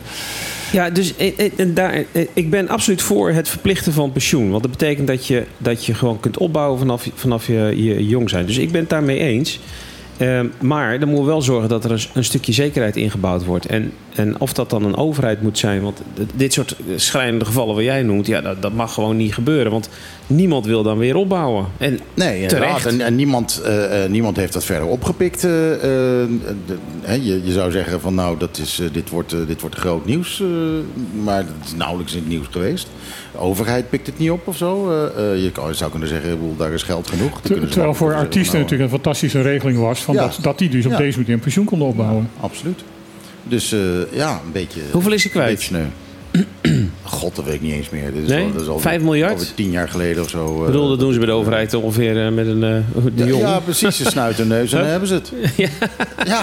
Ja, 0.73 0.91
dus 0.91 1.17
eh, 1.17 1.33
eh, 1.39 1.51
en 1.57 1.75
daar, 1.75 1.93
eh, 2.13 2.27
ik 2.33 2.51
ben 2.51 2.69
absoluut 2.69 3.03
voor 3.03 3.31
het 3.31 3.49
verplichten 3.49 3.93
van 3.93 4.13
pensioen. 4.13 4.51
Want 4.51 4.63
dat 4.63 4.71
betekent 4.71 5.07
dat 5.07 5.27
je, 5.27 5.45
dat 5.59 5.85
je 5.85 5.95
gewoon 5.95 6.21
kunt 6.21 6.39
opbouwen 6.39 6.79
vanaf, 6.79 7.05
je- 7.05 7.11
vanaf 7.15 7.47
je, 7.47 7.73
je 7.85 8.07
jong 8.07 8.31
zijn. 8.31 8.47
Dus 8.47 8.59
ik 8.59 8.71
ben 8.73 8.81
het 8.81 8.91
daarmee 8.91 9.19
eens. 9.19 9.61
Ehm, 10.19 10.47
maar 10.61 10.99
dan 10.99 11.09
moeten 11.09 11.25
we 11.27 11.31
wel 11.31 11.43
zorgen 11.43 11.69
dat 11.69 11.85
er 11.85 11.91
een, 11.91 12.01
een 12.15 12.25
stukje 12.25 12.53
zekerheid 12.53 12.97
ingebouwd 12.97 13.45
wordt. 13.45 13.67
En, 13.67 13.93
en 14.15 14.41
of 14.41 14.53
dat 14.53 14.71
dan 14.71 14.85
een 14.85 14.97
overheid 14.97 15.43
moet 15.43 15.59
zijn. 15.59 15.83
Want 15.83 16.03
dit 16.35 16.53
soort 16.53 16.77
schrijnende 16.97 17.45
gevallen 17.45 17.75
wat 17.75 17.85
jij 17.85 18.03
noemt, 18.03 18.27
ja, 18.27 18.41
dat, 18.41 18.63
dat 18.63 18.73
mag 18.73 18.95
gewoon 18.95 19.17
niet 19.17 19.35
gebeuren. 19.35 19.73
Want 19.73 19.89
niemand 20.27 20.67
wil 20.67 20.83
dan 20.83 20.99
weer 20.99 21.17
opbouwen. 21.17 21.67
En 21.79 21.99
Nee. 22.15 22.47
Terecht. 22.47 22.87
En, 22.87 23.01
en 23.01 23.15
niemand, 23.15 23.61
eh, 23.65 24.05
eh, 24.05 24.11
niemand 24.11 24.37
heeft 24.37 24.53
dat 24.53 24.65
verder 24.65 24.87
opgepikt. 24.89 25.45
eh, 25.45 25.73
eh, 25.73 25.81
de- 26.67 26.77
hè, 27.03 27.15
je, 27.15 27.41
je 27.45 27.53
zou 27.53 27.71
zeggen 27.71 28.01
van 28.01 28.15
nou, 28.15 28.39
dat 28.39 28.59
is, 28.59 28.81
eh, 28.81 28.87
dit, 28.93 29.11
wordt, 29.11 29.33
eh, 29.33 29.39
dit 29.47 29.61
wordt 29.61 29.77
groot 29.77 30.07
nieuws. 30.07 30.41
eh, 30.41 30.47
maar 31.25 31.45
dat 31.45 31.55
is 31.67 31.75
nauwelijks 31.75 32.13
in 32.13 32.19
het 32.19 32.29
nieuws 32.29 32.47
geweest. 32.51 32.89
De 33.39 33.45
overheid 33.45 33.91
pikt 33.91 34.07
het 34.07 34.19
niet 34.19 34.31
op 34.31 34.47
of 34.47 34.57
zo. 34.57 34.91
Eh, 34.91 35.33
eh, 35.33 35.43
je 35.43 35.53
kan- 35.53 35.69
je 35.69 35.75
zou 35.75 35.91
kunnen 35.91 36.09
zeggen, 36.09 36.39
daar 36.57 36.73
is 36.73 36.83
geld 36.83 37.09
genoeg. 37.09 37.41
Ter- 37.41 37.69
terwijl 37.69 37.95
voor 37.95 38.09
artiesten 38.15 38.33
zeggen, 38.35 38.53
nou, 38.53 38.63
natuurlijk 38.63 38.91
een 38.91 38.97
fantastische 39.01 39.41
regeling 39.43 39.79
was... 39.79 40.01
Van 40.01 40.15
Ja. 40.15 40.21
dat, 40.21 40.39
dat 40.43 40.59
die 40.59 40.69
dus 40.69 40.85
op 40.85 40.91
Ja. 40.91 40.97
deze 40.99 41.19
manier 41.19 41.35
een 41.35 41.41
pensioen 41.41 41.65
konden 41.65 41.89
opbouwen. 41.89 42.31
Absoluut. 42.41 42.81
Dus 43.43 43.73
eh, 43.73 43.79
ja, 44.13 44.31
een 44.45 44.53
beetje... 44.53 44.81
Hoeveel 44.93 45.13
is 45.13 45.23
hij 45.23 45.33
kwijt? 45.33 45.49
Een 45.49 45.55
beetje 45.55 45.69
sneu. 45.69 46.85
God, 47.03 47.37
dat 47.37 47.45
weet 47.45 47.55
ik 47.55 47.61
niet 47.61 47.73
eens 47.73 47.91
meer. 47.91 48.13
Dit 48.13 48.23
is 48.23 48.29
Nee? 48.29 48.45
al, 48.45 48.53
dat 48.53 48.63
is 48.63 48.69
al 48.69 48.79
Vijf 48.79 49.03
miljard? 49.03 49.33
Alweer 49.33 49.55
tien 49.55 49.71
jaar 49.71 49.89
geleden 49.89 50.23
of 50.23 50.31
zo. 50.31 50.61
ik 50.61 50.67
bedoel, 50.67 50.89
dat 50.89 50.99
doen 50.99 51.13
ze 51.13 51.19
bij 51.19 51.27
de 51.29 51.33
overheid 51.35 51.75
ongeveer 51.75 52.33
met 52.33 52.47
een 52.47 52.61
de 52.61 52.83
Ja, 53.15 53.25
jong. 53.25 53.43
ja, 53.43 53.59
precies. 53.61 53.97
Ze 53.97 54.05
snuiten 54.05 54.49
neus 54.49 54.73
en 54.73 54.79
dan 54.79 54.89
hebben 54.89 55.09
ze 55.09 55.15
het. 55.15 55.33
Ja. 56.27 56.41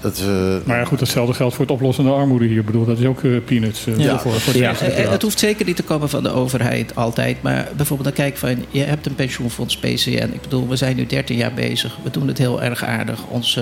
Dat, 0.00 0.18
eh, 0.18 0.26
Maar 0.64 0.78
ja, 0.78 0.84
goed, 0.84 0.98
datzelfde 0.98 1.34
geldt 1.34 1.54
voor 1.54 1.64
het 1.64 1.74
oplossen 1.74 2.04
van 2.04 2.12
de 2.12 2.18
armoede 2.20 2.44
hier. 2.46 2.58
Ik 2.58 2.66
bedoel, 2.66 2.84
dat 2.84 2.98
is 2.98 3.06
ook 3.06 3.22
eh, 3.24 3.30
peanuts 3.44 3.86
eh, 3.86 3.98
Ja. 3.98 4.18
voor, 4.18 4.32
voor 4.32 4.52
de 4.52 4.58
Ja. 4.58 4.72
Het 5.10 5.22
hoeft 5.22 5.38
zeker 5.38 5.66
niet 5.66 5.76
te 5.76 5.82
komen 5.82 6.08
van 6.08 6.22
de 6.22 6.30
overheid 6.32 6.96
altijd. 6.96 7.42
Maar 7.42 7.68
bijvoorbeeld 7.76 8.08
dan 8.16 8.24
kijk 8.26 8.36
van, 8.36 8.64
je 8.70 8.82
hebt 8.82 9.06
een 9.06 9.14
pensioenfonds 9.14 9.76
PCN. 9.76 10.30
Ik 10.32 10.40
bedoel, 10.40 10.68
we 10.68 10.76
zijn 10.76 10.96
nu 10.96 11.06
13 11.06 11.36
jaar 11.36 11.52
bezig. 11.54 11.96
We 12.02 12.10
doen 12.10 12.28
het 12.28 12.38
heel 12.38 12.62
erg 12.62 12.84
aardig. 12.84 13.18
Ons 13.28 13.58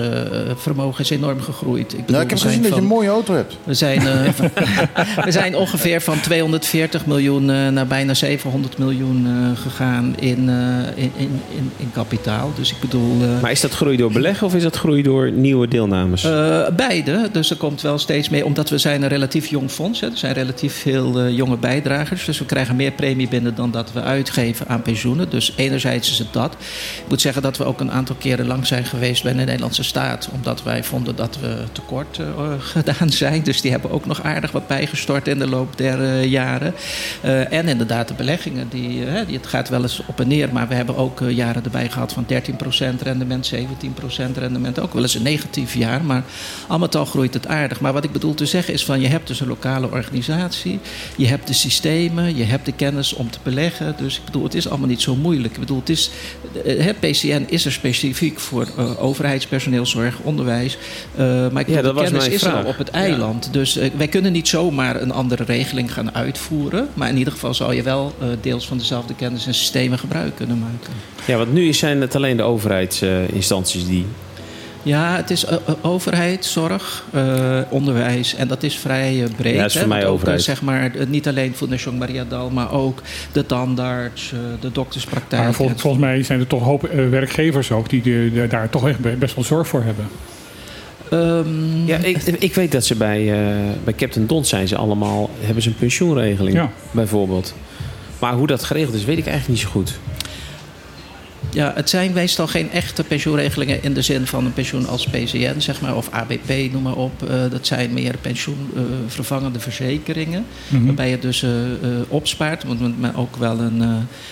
vermogen 0.55 1.03
is 1.03 1.09
enorm 1.09 1.41
gegroeid. 1.41 1.91
Ik, 1.93 1.99
bedoel, 2.05 2.05
nou, 2.11 2.23
ik 2.23 2.29
heb 2.29 2.37
we 2.39 2.43
zijn 2.43 2.53
gezien 2.53 2.69
dat 2.69 2.73
je 2.79 2.81
een 2.81 2.93
mooie 2.95 3.09
auto 3.09 3.33
hebt. 3.33 3.57
We 3.63 3.73
zijn, 3.73 4.07
eh, 4.07 4.29
we 5.25 5.31
zijn 5.31 5.55
ongeveer 5.55 6.01
van 6.01 6.19
240 6.19 7.05
miljoen 7.05 7.45
naar 7.73 7.87
bijna 7.87 8.13
700 8.13 8.77
miljoen 8.77 9.25
eh, 9.27 9.61
gegaan 9.61 10.15
in, 10.19 10.49
eh, 10.49 11.03
in, 11.03 11.11
in, 11.17 11.41
in, 11.57 11.71
in 11.77 11.91
kapitaal. 11.93 12.51
Dus 12.55 12.71
ik 12.71 12.79
bedoel... 12.79 13.21
eh, 13.21 13.41
Maar 13.41 13.51
is 13.51 13.61
dat 13.61 13.71
groei 13.71 13.97
door 13.97 14.11
beleggen 14.11 14.47
of 14.47 14.55
is 14.55 14.63
dat 14.63 14.75
groei 14.75 15.01
door 15.01 15.31
nieuwe 15.31 15.67
deelnames? 15.67 16.23
Eh, 16.29 16.75
beide. 16.75 17.29
Dus 17.31 17.49
er 17.49 17.57
komt 17.57 17.81
wel 17.81 17.97
steeds 17.97 18.29
meer, 18.29 18.45
omdat 18.45 18.69
we 18.69 18.77
zijn 18.77 19.01
een 19.01 19.07
relatief 19.07 19.47
jong 19.47 19.71
fonds. 19.71 19.99
Hè. 19.99 20.07
Er 20.07 20.17
zijn 20.17 20.33
relatief 20.33 20.73
veel 20.73 21.19
eh, 21.19 21.35
jonge 21.35 21.57
bijdragers. 21.57 22.25
Dus 22.25 22.39
we 22.39 22.45
krijgen 22.45 22.75
meer 22.75 22.91
premie 22.91 23.27
binnen 23.27 23.55
dan 23.55 23.71
dat 23.71 23.93
we 23.93 24.01
uitgeven 24.01 24.67
aan 24.67 24.81
pensioenen. 24.81 25.29
Dus 25.29 25.53
enerzijds 25.55 26.11
is 26.11 26.19
het 26.19 26.33
dat. 26.33 26.53
Ik 26.53 27.09
moet 27.09 27.21
zeggen 27.21 27.41
dat 27.41 27.57
we 27.57 27.63
ook 27.63 27.79
een 27.79 27.91
aantal 27.91 28.15
keren 28.15 28.47
lang 28.47 28.67
zijn 28.67 28.85
geweest 28.85 29.23
bij 29.23 29.31
de 29.33 29.37
Nederlandse 29.37 29.83
staat. 29.83 30.29
Omdat 30.33 30.63
wij 30.63 30.83
vonden 30.83 31.15
dat 31.15 31.37
we 31.41 31.55
tekort 31.71 32.19
eh, 32.19 32.25
gedaan 32.59 33.09
zijn. 33.09 33.43
Dus 33.43 33.61
die 33.61 33.71
hebben 33.71 33.91
ook 33.91 34.05
nog 34.05 34.23
aardig 34.23 34.51
wat 34.51 34.67
bijgestort 34.67 35.27
in 35.27 35.39
de 35.39 35.47
loop 35.47 35.77
der 35.77 36.23
jaren. 36.23 36.73
En 37.49 37.67
inderdaad 37.67 38.07
de 38.07 38.13
beleggingen. 38.13 38.67
Die, 38.69 39.05
die, 39.25 39.37
het 39.37 39.47
gaat 39.47 39.69
wel 39.69 39.81
eens 39.81 40.01
op 40.05 40.19
en 40.19 40.27
neer. 40.27 40.49
Maar 40.51 40.67
we 40.67 40.75
hebben 40.75 40.95
ook 40.95 41.19
jaren 41.27 41.63
erbij 41.63 41.89
gehad 41.89 42.13
van 42.13 42.25
13% 42.25 43.01
rendement, 43.03 43.51
17% 43.53 43.57
rendement. 44.35 44.79
Ook 44.79 44.93
wel 44.93 45.01
eens 45.01 45.15
een 45.15 45.23
negatief 45.23 45.73
jaar. 45.73 46.03
Maar 46.03 46.18
al 46.67 46.79
met 46.79 46.95
al 46.95 47.05
groeit 47.05 47.33
het 47.33 47.47
aardig. 47.47 47.79
Maar 47.79 47.93
wat 47.93 48.03
ik 48.03 48.11
bedoel 48.11 48.33
te 48.33 48.45
zeggen 48.45 48.73
is 48.73 48.85
van 48.85 49.01
je 49.01 49.07
hebt 49.07 49.27
dus 49.27 49.39
een 49.39 49.47
lokale 49.47 49.91
organisatie. 49.91 50.79
Je 51.15 51.27
hebt 51.27 51.47
de 51.47 51.53
systemen, 51.53 52.35
je 52.35 52.43
hebt 52.43 52.65
de 52.65 52.71
kennis 52.71 53.13
om 53.13 53.31
te 53.31 53.39
beleggen. 53.43 53.95
Dus 53.97 54.17
ik 54.17 54.25
bedoel, 54.25 54.43
het 54.43 54.53
is 54.53 54.69
allemaal 54.69 54.87
niet 54.87 55.01
zo 55.01 55.15
moeilijk. 55.15 55.53
Ik 55.53 55.59
bedoel, 55.59 55.79
het 55.79 55.89
is, 55.89 56.11
eh, 56.65 56.85
het 56.85 56.99
PCN 56.99 57.45
is 57.47 57.65
er 57.65 57.71
specifiek 57.71 58.39
voor 58.39 58.67
eh, 58.77 59.03
overheidspersoneel, 59.03 59.85
zorg, 59.85 60.19
onderwijs. 60.19 60.77
Eh, 61.15 61.25
maar 61.25 61.61
ik 61.61 61.65
bedoel, 61.65 61.81
dat 61.81 61.95
de 61.95 62.03
kennis 62.03 62.27
is 62.27 62.33
er 62.43 62.49
vraag. 62.49 62.63
al 62.63 62.69
op 62.69 62.77
het 62.77 62.89
eiland. 62.89 63.53
Dus 63.53 63.77
eh, 63.77 63.89
wij 63.97 64.07
kunnen 64.07 64.31
niet 64.31 64.47
zomaar 64.47 65.01
een 65.01 65.11
andere 65.11 65.43
regeling 65.43 65.93
gaan 65.93 66.15
uitvoeren. 66.15 66.89
Maar 66.93 67.09
in 67.09 67.17
ieder 67.17 67.33
geval 67.33 67.53
zou 67.53 67.75
je 67.75 67.83
wel 67.83 68.13
eh, 68.19 68.27
deels 68.41 68.67
van 68.67 68.77
dezelfde 68.77 69.15
kennis 69.15 69.47
en 69.47 69.53
systemen 69.53 69.99
gebruik 69.99 70.35
kunnen 70.35 70.59
maken. 70.59 70.93
Ja, 71.25 71.37
want 71.37 71.53
nu 71.53 71.73
zijn 71.73 72.01
het 72.01 72.15
alleen 72.15 72.37
de 72.37 72.43
overheidsinstanties 72.43 73.85
die. 73.85 74.05
Ja, 74.89 75.15
het 75.15 75.29
is 75.29 75.45
eh, 75.45 75.53
eh, 75.67 75.73
overheid, 75.81 76.45
zorg, 76.45 77.03
eh, 77.13 77.59
onderwijs. 77.69 78.35
En 78.35 78.47
dat 78.47 78.63
is 78.63 78.75
vrij 78.77 79.23
breed. 79.37 79.53
Ja, 79.55 79.61
dat 79.61 79.67
is 79.69 79.73
voor 79.73 79.81
hè, 79.81 79.87
mij 79.87 80.05
ook, 80.05 80.13
overheid. 80.13 80.41
zeg 80.41 80.61
maar, 80.61 80.91
niet 81.07 81.27
alleen 81.27 81.55
Fondation 81.55 81.97
Maria 81.97 82.25
Dal, 82.29 82.49
maar 82.49 82.71
ook 82.71 83.01
de 83.31 83.45
tandarts, 83.45 84.31
eh, 84.33 84.39
de 84.61 84.71
dokterspraktijk. 84.71 85.41
Maar 85.43 85.53
vol- 85.53 85.67
en- 85.67 85.79
volgens 85.79 86.03
mij 86.03 86.23
zijn 86.23 86.39
er 86.39 86.47
toch 86.47 86.59
een 86.59 86.65
hoop 86.65 86.81
werkgevers 87.09 87.71
ook 87.71 87.89
die 87.89 88.01
de- 88.01 88.45
daar 88.49 88.69
toch 88.69 88.87
echt 88.87 88.99
be- 88.99 89.15
best 89.19 89.35
wel 89.35 89.43
zorg 89.43 89.67
voor 89.67 89.83
hebben. 89.83 90.07
Ehm, 91.09 91.85
Ja, 91.85 91.97
ik, 91.97 92.17
ik 92.23 92.55
weet 92.55 92.71
dat 92.71 92.85
ze 92.85 92.95
bij, 92.95 93.31
eh, 93.31 93.55
bij 93.83 93.93
Captain 93.95 94.27
Don 94.27 94.45
zijn 94.45 94.67
ze 94.67 94.75
allemaal. 94.77 95.29
hebben 95.39 95.63
ze 95.63 95.69
een 95.69 95.75
pensioenregeling, 95.75 96.55
Ja. 96.55 96.69
bijvoorbeeld. 96.91 97.53
Maar 98.19 98.33
hoe 98.33 98.47
dat 98.47 98.63
geregeld 98.63 98.95
is, 98.95 99.05
weet 99.05 99.17
ik 99.17 99.27
eigenlijk 99.27 99.59
niet 99.59 99.67
zo 99.67 99.71
goed. 99.73 99.99
Ja, 101.51 101.71
het 101.75 101.89
zijn 101.89 102.13
meestal 102.13 102.47
geen 102.47 102.71
echte 102.71 103.03
pensioenregelingen 103.03 103.83
in 103.83 103.93
de 103.93 104.01
zin 104.01 104.27
van 104.27 104.45
een 104.45 104.53
pensioen 104.53 104.87
als 104.87 105.07
PCN, 105.07 105.59
zeg 105.59 105.81
maar, 105.81 105.95
of 105.95 106.09
ABP, 106.11 106.71
noem 106.71 106.81
maar 106.81 106.95
op. 106.95 107.29
Eh, 107.29 107.35
dat 107.49 107.67
zijn 107.67 107.93
meer 107.93 108.15
pensioenvervangende 108.21 109.59
verzekeringen. 109.59 110.45
Mhm. 110.67 110.85
Waarbij 110.85 111.09
je 111.09 111.19
dus 111.19 111.43
eh, 111.43 111.49
opspaart, 112.07 112.63
want 112.63 112.99
maar 112.99 113.15
ook 113.15 113.35
wel 113.35 113.59
een, 113.59 113.81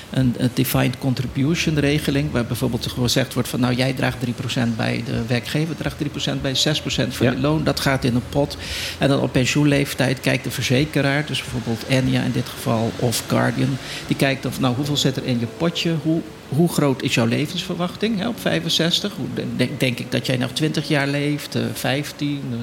een, 0.10 0.36
een 0.38 0.50
defined 0.54 0.98
contribution 0.98 1.80
regeling. 1.80 2.32
Waar 2.32 2.46
bijvoorbeeld 2.46 2.88
gezegd 2.88 3.34
wordt 3.34 3.50
van 3.50 3.60
nou 3.60 3.74
jij 3.74 3.94
draagt 3.94 4.18
3% 4.26 4.30
bij 4.76 5.04
de 5.06 5.22
werkgever, 5.28 5.76
draagt 5.76 5.98
3% 5.98 6.42
bij 6.42 6.56
6% 6.56 7.14
van 7.14 7.26
Ja. 7.26 7.32
je 7.32 7.40
loon. 7.40 7.64
Dat 7.64 7.80
gaat 7.80 8.04
in 8.04 8.16
een 8.16 8.22
pot. 8.30 8.58
En 8.98 9.08
dan 9.08 9.20
op 9.22 9.32
pensioenleeftijd 9.32 10.20
kijkt 10.20 10.44
de 10.44 10.52
verzekeraar, 10.52 11.26
dus 11.26 11.42
bijvoorbeeld 11.42 11.84
Enya 11.88 12.24
in 12.24 12.32
dit 12.32 12.50
geval 12.50 12.92
of 13.00 13.24
Guardian. 13.28 13.78
Die 14.08 14.16
kijkt 14.16 14.46
of 14.46 14.60
nou 14.60 14.76
hoeveel 14.76 14.98
zit 14.98 15.18
er 15.18 15.26
in 15.26 15.40
je 15.40 15.48
potje, 15.58 15.96
hoe, 16.04 16.22
hoe 16.50 16.70
groot 16.70 17.02
is 17.02 17.14
jouw 17.14 17.26
levensverwachting 17.26 18.20
hè, 18.20 18.28
op 18.28 18.40
65? 18.40 19.12
Hoe 19.18 19.28
denk, 19.56 19.80
denk 19.80 20.00
ik 20.00 20.12
dat 20.12 20.26
jij 20.26 20.38
nog 20.38 20.52
20 20.52 20.88
jaar 20.88 21.08
leeft, 21.08 21.56
eh, 21.56 21.62
15, 21.74 22.42
eh, 22.52 22.58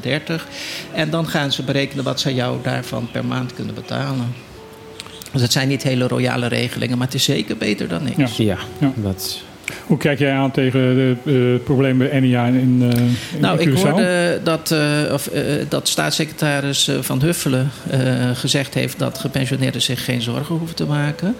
30. 0.00 0.46
En 0.92 1.10
dan 1.10 1.26
gaan 1.28 1.52
ze 1.52 1.62
berekenen 1.62 2.04
wat 2.04 2.20
ze 2.20 2.34
jou 2.34 2.56
daarvan 2.62 3.08
per 3.12 3.24
maand 3.24 3.54
kunnen 3.54 3.74
betalen. 3.74 4.34
Dus 5.32 5.42
het 5.42 5.52
zijn 5.52 5.68
niet 5.68 5.82
hele 5.82 6.08
royale 6.08 6.46
regelingen, 6.46 6.98
maar 6.98 7.06
het 7.06 7.16
is 7.16 7.24
zeker 7.24 7.56
beter 7.56 7.88
dan 7.88 8.02
niks. 8.04 8.36
Ja. 8.36 8.44
Ja, 8.44 8.58
Ja. 8.78 8.92
dat. 8.96 9.40
Hoe 9.86 9.96
kijk 9.98 10.18
jij 10.18 10.32
aan 10.32 10.50
tegen 10.50 10.80
de, 10.80 11.16
eh, 11.24 11.52
het 11.52 11.64
probleem 11.64 11.98
bij 11.98 12.20
NIA 12.20 12.46
in, 12.46 12.54
in, 12.54 12.92
eh, 12.92 12.98
in 13.34 13.40
Nou, 13.40 13.58
ik 13.60 13.68
Curaçao? 13.68 13.80
hoorde 13.80 14.40
dat, 14.44 14.70
eh, 14.70 15.12
of, 15.12 15.26
eh, 15.26 15.42
dat 15.68 15.88
staatssecretaris 15.88 16.88
eh, 16.88 16.96
Van 17.00 17.20
Huffelen 17.22 17.70
eh, 17.90 18.00
gezegd 18.34 18.74
heeft 18.74 18.98
dat 18.98 19.18
gepensioneerden 19.18 19.82
zich 19.82 20.04
geen 20.04 20.22
zorgen 20.22 20.56
hoeven 20.56 20.76
te 20.76 20.86
maken. 20.86 21.36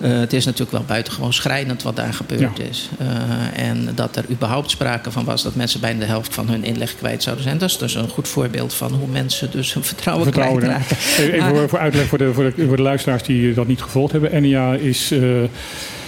Eh, 0.00 0.18
het 0.18 0.32
is 0.32 0.44
natuurlijk 0.44 0.72
wel 0.72 0.84
buitengewoon 0.86 1.32
schrijnend 1.32 1.82
wat 1.82 1.96
daar 1.96 2.12
gebeurd 2.12 2.56
Ja. 2.56 2.64
is. 2.70 2.88
Eh, 2.98 3.68
en 3.68 3.88
dat 3.94 4.16
er 4.16 4.24
überhaupt 4.30 4.70
sprake 4.70 5.10
van 5.10 5.24
was 5.24 5.42
dat 5.42 5.54
mensen 5.54 5.80
bijna 5.80 5.98
de 6.00 6.06
helft 6.06 6.34
van 6.34 6.48
hun 6.48 6.64
inleg 6.64 6.94
kwijt 6.96 7.22
zouden 7.22 7.44
zijn. 7.44 7.58
Dat 7.58 7.68
is 7.70 7.78
dus 7.78 7.94
een 7.94 8.08
goed 8.08 8.28
voorbeeld 8.28 8.74
van 8.74 8.92
hoe 8.92 9.08
mensen 9.08 9.50
dus 9.50 9.74
hun 9.74 9.84
vertrouwen, 9.84 10.24
Vertrouwen, 10.24 10.58
kwijtraken. 10.62 10.96
Even 11.32 11.48
voor, 11.48 11.68
voor 11.68 11.78
uitleg 11.78 12.06
voor 12.06 12.18
de, 12.18 12.32
voor, 12.34 12.52
de, 12.56 12.66
voor 12.66 12.76
de 12.76 12.82
luisteraars 12.82 13.22
die 13.22 13.54
dat 13.54 13.66
niet 13.66 13.82
gevolgd 13.82 14.12
hebben. 14.12 14.42
NIA 14.42 14.74
is, 14.74 15.10
eh, 15.10 15.20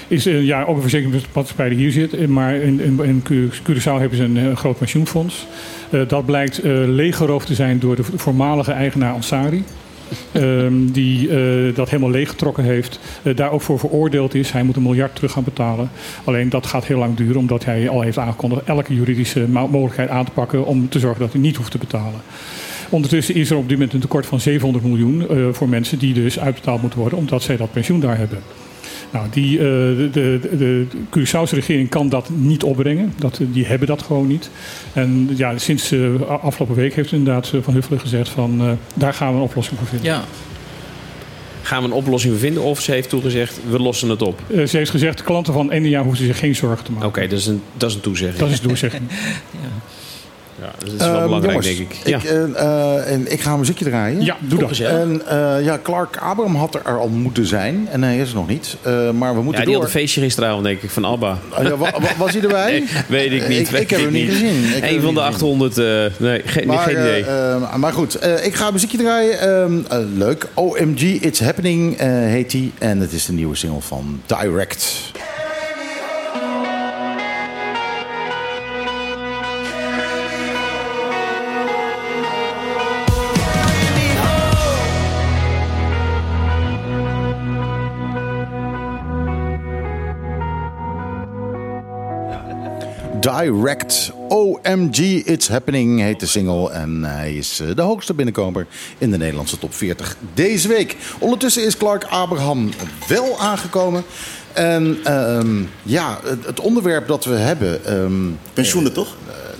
is 0.08 0.26
eh, 0.26 0.44
ja, 0.44 0.62
ook 0.64 0.76
een 0.76 0.82
verzekeringsmaatschappij 0.82 1.68
die 1.68 1.78
hier 1.78 1.92
zit. 1.92 2.28
Maar 2.28 2.54
in, 2.54 2.80
in, 2.80 3.04
in 3.04 3.22
Curaçao 3.62 4.00
hebben 4.00 4.16
ze 4.16 4.24
een, 4.24 4.36
eh, 4.36 4.56
groot 4.56 4.78
pensioenfonds. 4.78 5.46
Eh, 5.90 6.00
dat 6.08 6.26
blijkt 6.26 6.58
eh, 6.58 6.72
leeggeroofd 6.72 7.46
te 7.46 7.54
zijn 7.54 7.78
door 7.78 7.96
de 7.96 8.04
voormalige 8.16 8.72
eigenaar 8.72 9.12
Ansari. 9.12 9.64
Ehm, 10.32 10.86
die 10.92 11.28
eh, 11.28 11.74
dat 11.74 11.90
helemaal 11.90 12.10
leeggetrokken 12.10 12.64
heeft. 12.64 12.98
eh, 13.22 13.36
daar 13.36 13.50
ook 13.52 13.60
voor 13.62 13.78
veroordeeld 13.78 14.34
is. 14.34 14.50
Hij 14.52 14.62
moet 14.62 14.76
een 14.76 14.82
miljard 14.82 15.14
terug 15.14 15.32
gaan 15.32 15.44
betalen. 15.44 15.90
Alleen 16.24 16.48
dat 16.48 16.66
gaat 16.66 16.84
heel 16.86 16.98
lang 16.98 17.16
duren, 17.16 17.36
omdat 17.36 17.64
hij 17.64 17.88
al 17.88 18.00
heeft 18.00 18.18
aangekondigd 18.18 18.64
elke 18.64 18.94
juridische 18.94 19.46
mo- 19.48 19.68
mogelijkheid 19.68 20.08
aan 20.10 20.24
te 20.24 20.30
pakken 20.30 20.66
om 20.66 20.88
te 20.88 20.98
zorgen 20.98 21.20
dat 21.20 21.32
hij 21.32 21.40
niet 21.40 21.56
hoeft 21.56 21.70
te 21.70 21.78
betalen. 21.78 22.20
Ondertussen 22.88 23.34
is 23.34 23.50
er 23.50 23.56
op 23.56 23.68
dit 23.68 23.76
moment 23.76 23.94
een 23.94 24.00
tekort 24.00 24.26
van 24.26 24.40
700 24.40 24.84
miljoen 24.84 25.28
eh, 25.28 25.36
voor 25.52 25.68
mensen 25.68 25.98
die 25.98 26.14
dus 26.14 26.38
uitbetaald 26.40 26.80
moeten 26.80 26.98
worden, 27.00 27.18
omdat 27.18 27.42
zij 27.42 27.56
dat 27.56 27.72
pensioen 27.72 28.00
daar 28.00 28.18
hebben. 28.18 28.38
Nou, 29.10 29.26
die, 29.30 29.58
eh, 29.58 29.64
de, 29.64 30.08
de, 30.12 30.38
de, 30.56 30.86
Curaçaose 31.10 31.54
regering 31.54 31.88
kan 31.88 32.08
dat 32.08 32.30
niet 32.30 32.62
opbrengen. 32.62 33.12
Dat, 33.18 33.40
die 33.42 33.66
hebben 33.66 33.88
dat 33.88 34.02
gewoon 34.02 34.26
niet. 34.26 34.50
En 34.92 35.30
ja, 35.36 35.58
sinds 35.58 35.92
eh, 35.92 36.20
afgelopen 36.42 36.76
week 36.76 36.94
heeft 36.94 37.12
inderdaad 37.12 37.50
eh, 37.54 37.60
Van 37.62 37.74
Huffelen 37.74 38.00
gezegd 38.00 38.28
van 38.28 38.60
eh, 38.60 38.70
daar 38.94 39.14
gaan 39.14 39.28
we 39.30 39.36
een 39.36 39.42
oplossing 39.42 39.78
voor 39.78 39.88
vinden. 39.88 40.06
Ja, 40.06 40.24
Gaan 41.62 41.82
we 41.82 41.88
een 41.88 41.94
oplossing 41.94 42.38
vinden 42.38 42.62
of 42.62 42.80
ze 42.80 42.92
heeft 42.92 43.08
toegezegd, 43.08 43.60
we 43.68 43.78
lossen 43.78 44.08
het 44.08 44.22
op? 44.22 44.40
Eh, 44.54 44.66
ze 44.66 44.76
heeft 44.76 44.90
gezegd, 44.90 45.22
klanten 45.22 45.52
van 45.52 45.66
NDA 45.66 46.02
hoeven 46.02 46.24
zich 46.24 46.38
geen 46.38 46.56
zorgen 46.56 46.84
te 46.84 46.92
maken. 46.92 47.08
Oké, 47.08 47.20
dat, 47.20 47.38
is 47.38 47.46
een, 47.46 47.62
dat 47.76 47.88
is 47.88 47.94
een 47.94 48.00
toezegging. 48.00 48.38
Dat 48.38 48.50
is 48.50 48.60
de 48.60 48.66
doorzegging. 48.66 49.02
Ja, 49.50 49.68
dat 50.78 50.92
is 50.92 50.96
wel 50.98 51.08
Ehm, 51.14 51.22
belangrijk, 51.22 51.62
jongens, 51.62 51.76
denk 51.76 51.78
ik. 51.90 51.96
Ja. 52.06 52.16
Ik, 52.18 52.24
eh, 52.24 52.42
eh, 52.62 53.12
en 53.12 53.32
ik 53.32 53.40
ga 53.40 53.52
een 53.52 53.58
muziekje 53.58 53.84
draaien. 53.84 54.24
Ja, 54.24 54.36
doe 54.40 54.58
dat. 54.58 54.78
En 54.78 55.22
eh, 55.28 55.64
ja, 55.64 55.78
Clark 55.82 56.16
Abraham 56.16 56.54
had 56.56 56.74
er 56.74 56.98
al 56.98 57.08
moeten 57.08 57.46
zijn. 57.46 57.88
En 57.90 58.02
hij 58.02 58.18
is 58.18 58.28
er 58.28 58.34
nog 58.34 58.48
niet. 58.48 58.76
Eh, 58.82 58.92
maar 59.10 59.30
we 59.30 59.36
ja, 59.38 59.42
moeten 59.44 59.44
die 59.44 59.54
had 59.58 59.66
door. 59.66 59.82
een 59.82 59.88
feestje 60.00 60.20
gisteravond, 60.20 60.64
denk 60.64 60.82
ik, 60.82 60.90
van 60.90 61.04
Alba. 61.04 61.38
Ah, 61.48 61.62
ja, 61.64 61.76
wa- 61.76 61.90
wa- 62.00 62.08
was 62.18 62.32
hij 62.32 62.42
erbij? 62.42 62.68
Nee, 63.08 63.28
weet 63.30 63.42
ik 63.42 63.48
niet. 63.48 63.72
Ik, 63.80 63.90
heb 63.90 64.00
hem 64.00 64.12
niet 64.12 64.30
gezien. 64.30 64.48
Een 64.54 64.80
van 64.80 64.80
de 64.80 64.90
niet 64.90 65.00
gezien. 65.00 65.18
800, 65.18 65.78
eh, 65.78 65.84
nee, 66.18 66.42
geen, 66.44 66.66
Maar, 66.66 66.78
geen 66.78 66.98
idee. 66.98 67.24
maar 67.76 67.92
goed, 67.92 68.14
eh, 68.14 68.44
ik 68.46 68.54
ga 68.54 68.66
een 68.66 68.72
muziekje 68.72 68.98
draaien. 68.98 69.40
Ehm, 69.40 69.78
eh, 69.88 69.98
leuk. 70.14 70.46
OMG 70.54 71.00
It's 71.00 71.40
Happening 71.40 71.96
eh, 71.98 72.08
heet 72.08 72.50
die. 72.50 72.72
En 72.78 72.98
het 73.00 73.12
is 73.12 73.24
de 73.26 73.32
nieuwe 73.32 73.56
single 73.56 73.80
van 73.80 74.20
Direct. 74.26 75.12
Direct 93.20 94.12
OMG 94.28 94.98
It's 95.24 95.48
Happening 95.48 96.00
heet 96.00 96.20
de 96.20 96.26
single. 96.26 96.70
En 96.70 97.04
hij 97.04 97.34
is 97.34 97.60
eh, 97.60 97.66
de 97.76 97.82
hoogste 97.82 98.14
binnenkomer 98.14 98.66
in 98.98 99.10
de 99.10 99.16
Nederlandse 99.16 99.58
top 99.58 99.74
40 99.74 100.16
deze 100.34 100.68
week. 100.68 100.96
Ondertussen 101.18 101.64
is 101.64 101.76
Clark 101.76 102.04
Abraham 102.04 102.70
wel 103.08 103.40
aangekomen. 103.40 104.02
En 104.52 104.98
ehm, 105.04 105.62
ja, 105.82 106.20
het, 106.46 106.60
onderwerp 106.60 107.08
dat 107.08 107.24
we 107.24 107.34
hebben. 107.34 107.84
ehm, 107.84 108.28
Pensioenen 108.52 108.92
toch? 108.92 109.16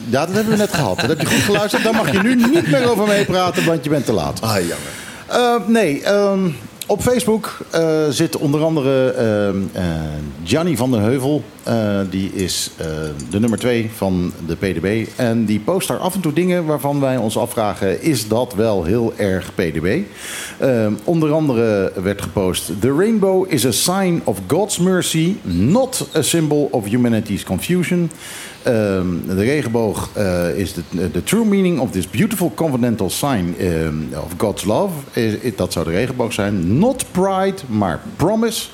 ja, 0.09 0.27
dat 0.27 0.35
hebben 0.35 0.53
we 0.53 0.59
net 0.59 0.75
gehad. 0.75 1.01
Dat 1.01 1.09
heb 1.09 1.21
je 1.21 1.27
goed 1.27 1.43
geluisterd. 1.43 1.83
Daar 1.83 1.95
mag 1.95 2.13
je 2.13 2.23
nu 2.23 2.35
niet 2.35 2.71
meer 2.71 2.91
over 2.91 3.07
meepraten, 3.07 3.65
want 3.65 3.85
je 3.85 3.91
bent 3.91 4.05
te 4.05 4.13
laat. 4.13 4.41
Ah, 4.41 4.57
jammer. 4.57 4.91
Uh, 5.33 5.69
nee, 5.69 6.09
um, 6.09 6.57
op 6.91 7.03
Facebook 7.03 7.59
uh, 7.75 8.09
zit 8.09 8.37
onder 8.37 8.63
andere 8.63 9.15
uh, 9.75 9.83
Gianni 10.45 10.77
van 10.77 10.91
den 10.91 11.01
Heuvel. 11.01 11.43
Uh, 11.69 12.01
die 12.11 12.33
is 12.33 12.71
de 13.31 13.41
nummer 13.41 13.59
2 13.59 13.91
van 13.95 14.33
de 14.47 14.57
PDB. 14.57 15.07
En 15.17 15.45
die 15.45 15.61
post 15.61 15.89
daar 15.89 15.99
af 15.99 16.15
en 16.15 16.21
toe 16.21 16.33
dingen 16.33 16.65
waarvan 16.65 17.01
wij 17.01 17.17
ons 17.17 17.37
afvragen... 17.37 18.03
is 18.03 18.29
dat 18.29 18.55
wel 18.55 18.85
heel 18.85 19.13
erg 19.17 19.55
PDB? 19.55 19.99
onder 21.05 21.33
andere 21.33 21.93
werd 22.03 22.23
gepost... 22.23 22.81
The 22.81 22.95
rainbow 22.95 23.53
is 23.53 23.67
a 23.67 23.71
sign 23.71 24.21
of 24.25 24.39
God's 24.47 24.79
mercy... 24.79 25.37
not 25.43 26.09
a 26.17 26.23
symbol 26.23 26.69
of 26.71 26.87
humanity's 26.87 27.45
confusion... 27.45 28.11
Um, 28.67 29.23
de 29.27 29.35
regenboog 29.35 30.11
uh, 30.17 30.59
is 30.59 30.73
the 31.13 31.23
true 31.25 31.45
meaning 31.45 31.79
of 31.79 31.91
this 31.91 32.11
beautiful 32.11 32.53
covenantal 32.55 33.11
sign 33.11 33.55
um, 33.61 34.09
of 34.15 34.33
God's 34.37 34.65
love. 34.65 34.93
Dat 35.57 35.73
zou 35.73 35.85
de 35.85 35.91
regenboog 35.91 36.33
zijn. 36.33 36.79
Not 36.79 37.05
pride, 37.11 37.57
maar 37.67 38.01
promise. 38.17 38.69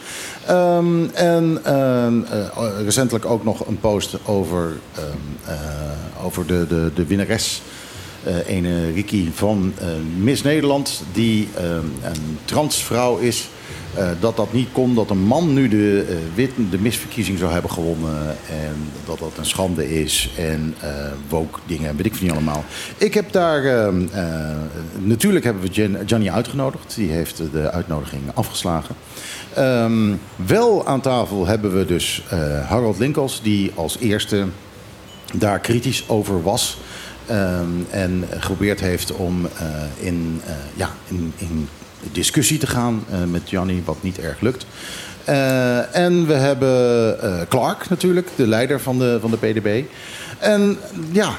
Um, 0.51 1.11
en 1.15 1.63
uh, 1.67 2.43
recentelijk 2.85 3.25
ook 3.25 3.45
nog 3.45 3.67
een 3.67 3.81
post 3.81 4.17
over, 4.25 4.77
uh, 5.49 6.25
over 6.25 6.47
de, 6.47 6.67
de, 6.69 6.91
de 6.95 7.07
winnares. 7.07 7.63
Ene 8.47 8.93
Riki 8.93 9.31
van 9.35 9.73
Miss 10.19 10.43
Nederland, 10.43 11.03
die 11.13 11.49
een 12.03 12.39
transvrouw 12.45 13.17
is. 13.17 13.49
Uh, 13.99 14.09
dat 14.21 14.37
dat 14.37 14.53
niet 14.53 14.69
kon, 14.73 14.95
dat 14.95 15.11
een 15.11 15.23
man 15.23 15.53
nu 15.53 15.69
de, 15.69 16.07
uh, 16.09 16.17
wit, 16.35 16.51
de 16.71 16.79
misverkiezing 16.79 17.39
zou 17.39 17.53
hebben 17.53 17.71
gewonnen. 17.71 18.37
En 18.49 18.77
dat 19.05 19.19
dat 19.19 19.33
een 19.39 19.47
schande 19.47 20.01
is. 20.01 20.31
En 20.37 20.75
uh, 20.85 20.91
woke 21.29 21.59
dingen, 21.67 21.97
weet 21.97 22.07
ik 22.07 22.15
van 22.15 22.23
niet 22.23 22.33
allemaal. 22.33 22.65
Ik 22.97 23.15
heb 23.15 23.33
daar. 23.33 23.93
natuurlijk 24.99 25.45
hebben 25.45 25.63
we 25.63 25.99
Gianni 26.07 26.31
uitgenodigd. 26.31 26.95
Die 26.95 27.11
heeft 27.11 27.43
de 27.53 27.71
uitnodiging 27.71 28.23
afgeslagen. 28.35 28.95
Um, 29.59 30.21
wel 30.47 30.87
aan 30.87 31.01
tafel 31.01 31.47
hebben 31.47 31.79
we 31.79 31.85
dus 31.85 32.23
Harold 32.67 32.99
Linkels, 32.99 33.41
die 33.43 33.73
als 33.75 33.99
eerste 33.99 34.45
daar 35.35 35.59
kritisch 35.59 36.09
over 36.09 36.43
was. 36.43 36.79
Um, 37.31 37.87
en 37.91 38.25
geprobeerd 38.31 38.81
heeft 38.81 39.13
om 39.13 39.49
in, 39.99 40.41
ja, 40.75 40.91
in, 41.09 41.33
in 41.37 41.69
discussie 42.13 42.59
te 42.59 42.67
gaan 42.67 43.05
uh, 43.11 43.17
met 43.31 43.43
Gianni, 43.45 43.83
wat 43.85 44.03
niet 44.03 44.19
erg 44.19 44.41
lukt. 44.41 44.67
Uh, 45.29 45.97
en 45.97 46.27
we 46.27 46.33
hebben 46.33 47.17
uh, 47.25 47.41
Clark 47.49 47.89
natuurlijk, 47.89 48.29
de 48.37 48.47
leider 48.47 48.81
van 48.81 48.99
de, 48.99 49.19
van 49.21 49.31
de 49.31 49.37
PDB. 49.37 49.83
En 50.39 50.77
ja, 51.13 51.31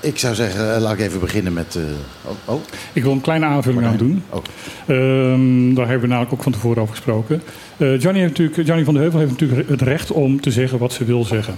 ik 0.00 0.18
zou 0.18 0.34
zeggen, 0.34 0.80
laat 0.80 0.92
ik 0.92 1.00
even 1.00 1.20
beginnen 1.20 1.52
met... 1.52 1.78
Oh, 2.24 2.54
oh. 2.54 2.60
Ik 2.92 3.02
wil 3.02 3.12
een 3.12 3.20
kleine 3.20 3.46
aanvulling 3.46 3.84
aan 3.84 3.96
doen. 3.96 4.22
Oh. 4.28 4.42
Um, 4.88 5.74
daar 5.74 5.84
hebben 5.84 6.02
we 6.02 6.08
namelijk 6.08 6.34
ook 6.34 6.42
van 6.42 6.52
tevoren 6.52 6.82
over 6.82 6.94
gesproken. 6.94 7.42
Gianni, 7.76 8.20
heeft 8.20 8.38
natuurlijk, 8.38 8.66
Gianni 8.66 8.84
van 8.84 8.94
de 8.94 9.00
Heuvel 9.00 9.18
heeft 9.18 9.30
natuurlijk 9.30 9.68
het 9.68 9.82
recht 9.82 10.10
om 10.10 10.40
te 10.40 10.50
zeggen 10.50 10.78
wat 10.78 10.92
ze 10.92 11.04
wil 11.04 11.24
zeggen. 11.24 11.54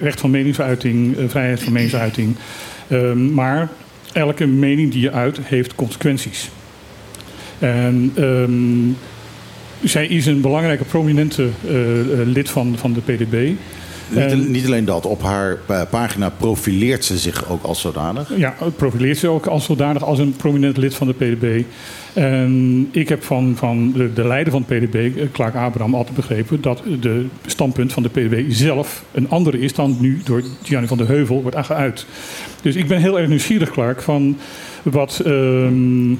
recht 0.00 0.20
van 0.20 0.30
meningsuiting, 0.30 1.16
vrijheid 1.28 1.62
van 1.62 1.72
meningsuiting. 1.72 2.36
Um, 2.90 3.34
maar 3.34 3.68
elke 4.12 4.46
mening 4.46 4.92
die 4.92 5.00
je 5.00 5.12
uit 5.12 5.38
heeft 5.42 5.74
consequenties. 5.74 6.50
En 7.58 8.12
um, 8.18 8.96
zij 9.82 10.06
is 10.06 10.26
een 10.26 10.40
belangrijke, 10.40 10.84
prominente 10.84 11.42
uh, 11.42 11.70
lid 12.24 12.50
van, 12.50 12.78
van 12.78 12.92
de 12.92 13.00
PDB. 13.00 13.50
Niet, 14.14 14.24
en, 14.24 14.50
niet, 14.50 14.66
alleen 14.66 14.84
dat, 14.84 15.06
op 15.06 15.22
haar 15.22 15.58
pagina 15.90 16.30
profileert 16.30 17.04
ze 17.04 17.18
zich 17.18 17.50
ook 17.50 17.62
als 17.62 17.80
zodanig. 17.80 18.32
Ja, 18.36 18.54
profileert 18.76 19.18
ze 19.18 19.28
ook 19.28 19.46
als 19.46 19.64
zodanig 19.64 20.04
als 20.04 20.18
een 20.18 20.36
prominent 20.36 20.76
lid 20.76 20.94
van 20.94 21.06
de 21.06 21.14
PDB. 21.14 21.62
En 22.12 22.88
ik 22.90 23.08
heb 23.08 23.22
van, 23.22 23.52
van 23.56 23.92
de, 23.92 24.12
de 24.12 24.26
leider 24.26 24.52
van 24.52 24.64
de 24.68 24.76
PDB, 24.76 25.32
Clark 25.32 25.54
Abraham, 25.54 25.94
altijd 25.94 26.16
begrepen 26.16 26.60
dat 26.60 26.82
de 27.00 27.26
standpunt 27.46 27.92
van 27.92 28.02
de 28.02 28.08
PDB 28.08 28.44
zelf 28.48 29.04
een 29.12 29.30
andere 29.30 29.58
is 29.58 29.74
dan 29.74 29.96
nu 30.00 30.20
door 30.24 30.42
Gianni 30.62 30.86
van 30.86 30.98
der 30.98 31.08
Heuvel 31.08 31.42
wordt 31.42 31.56
geuit. 31.66 32.06
Dus 32.62 32.76
ik 32.76 32.88
ben 32.88 33.00
heel 33.00 33.18
erg 33.18 33.28
nieuwsgierig, 33.28 33.70
Clark, 33.70 34.02
van 34.02 34.36
wat, 34.82 35.22
um, 35.26 36.18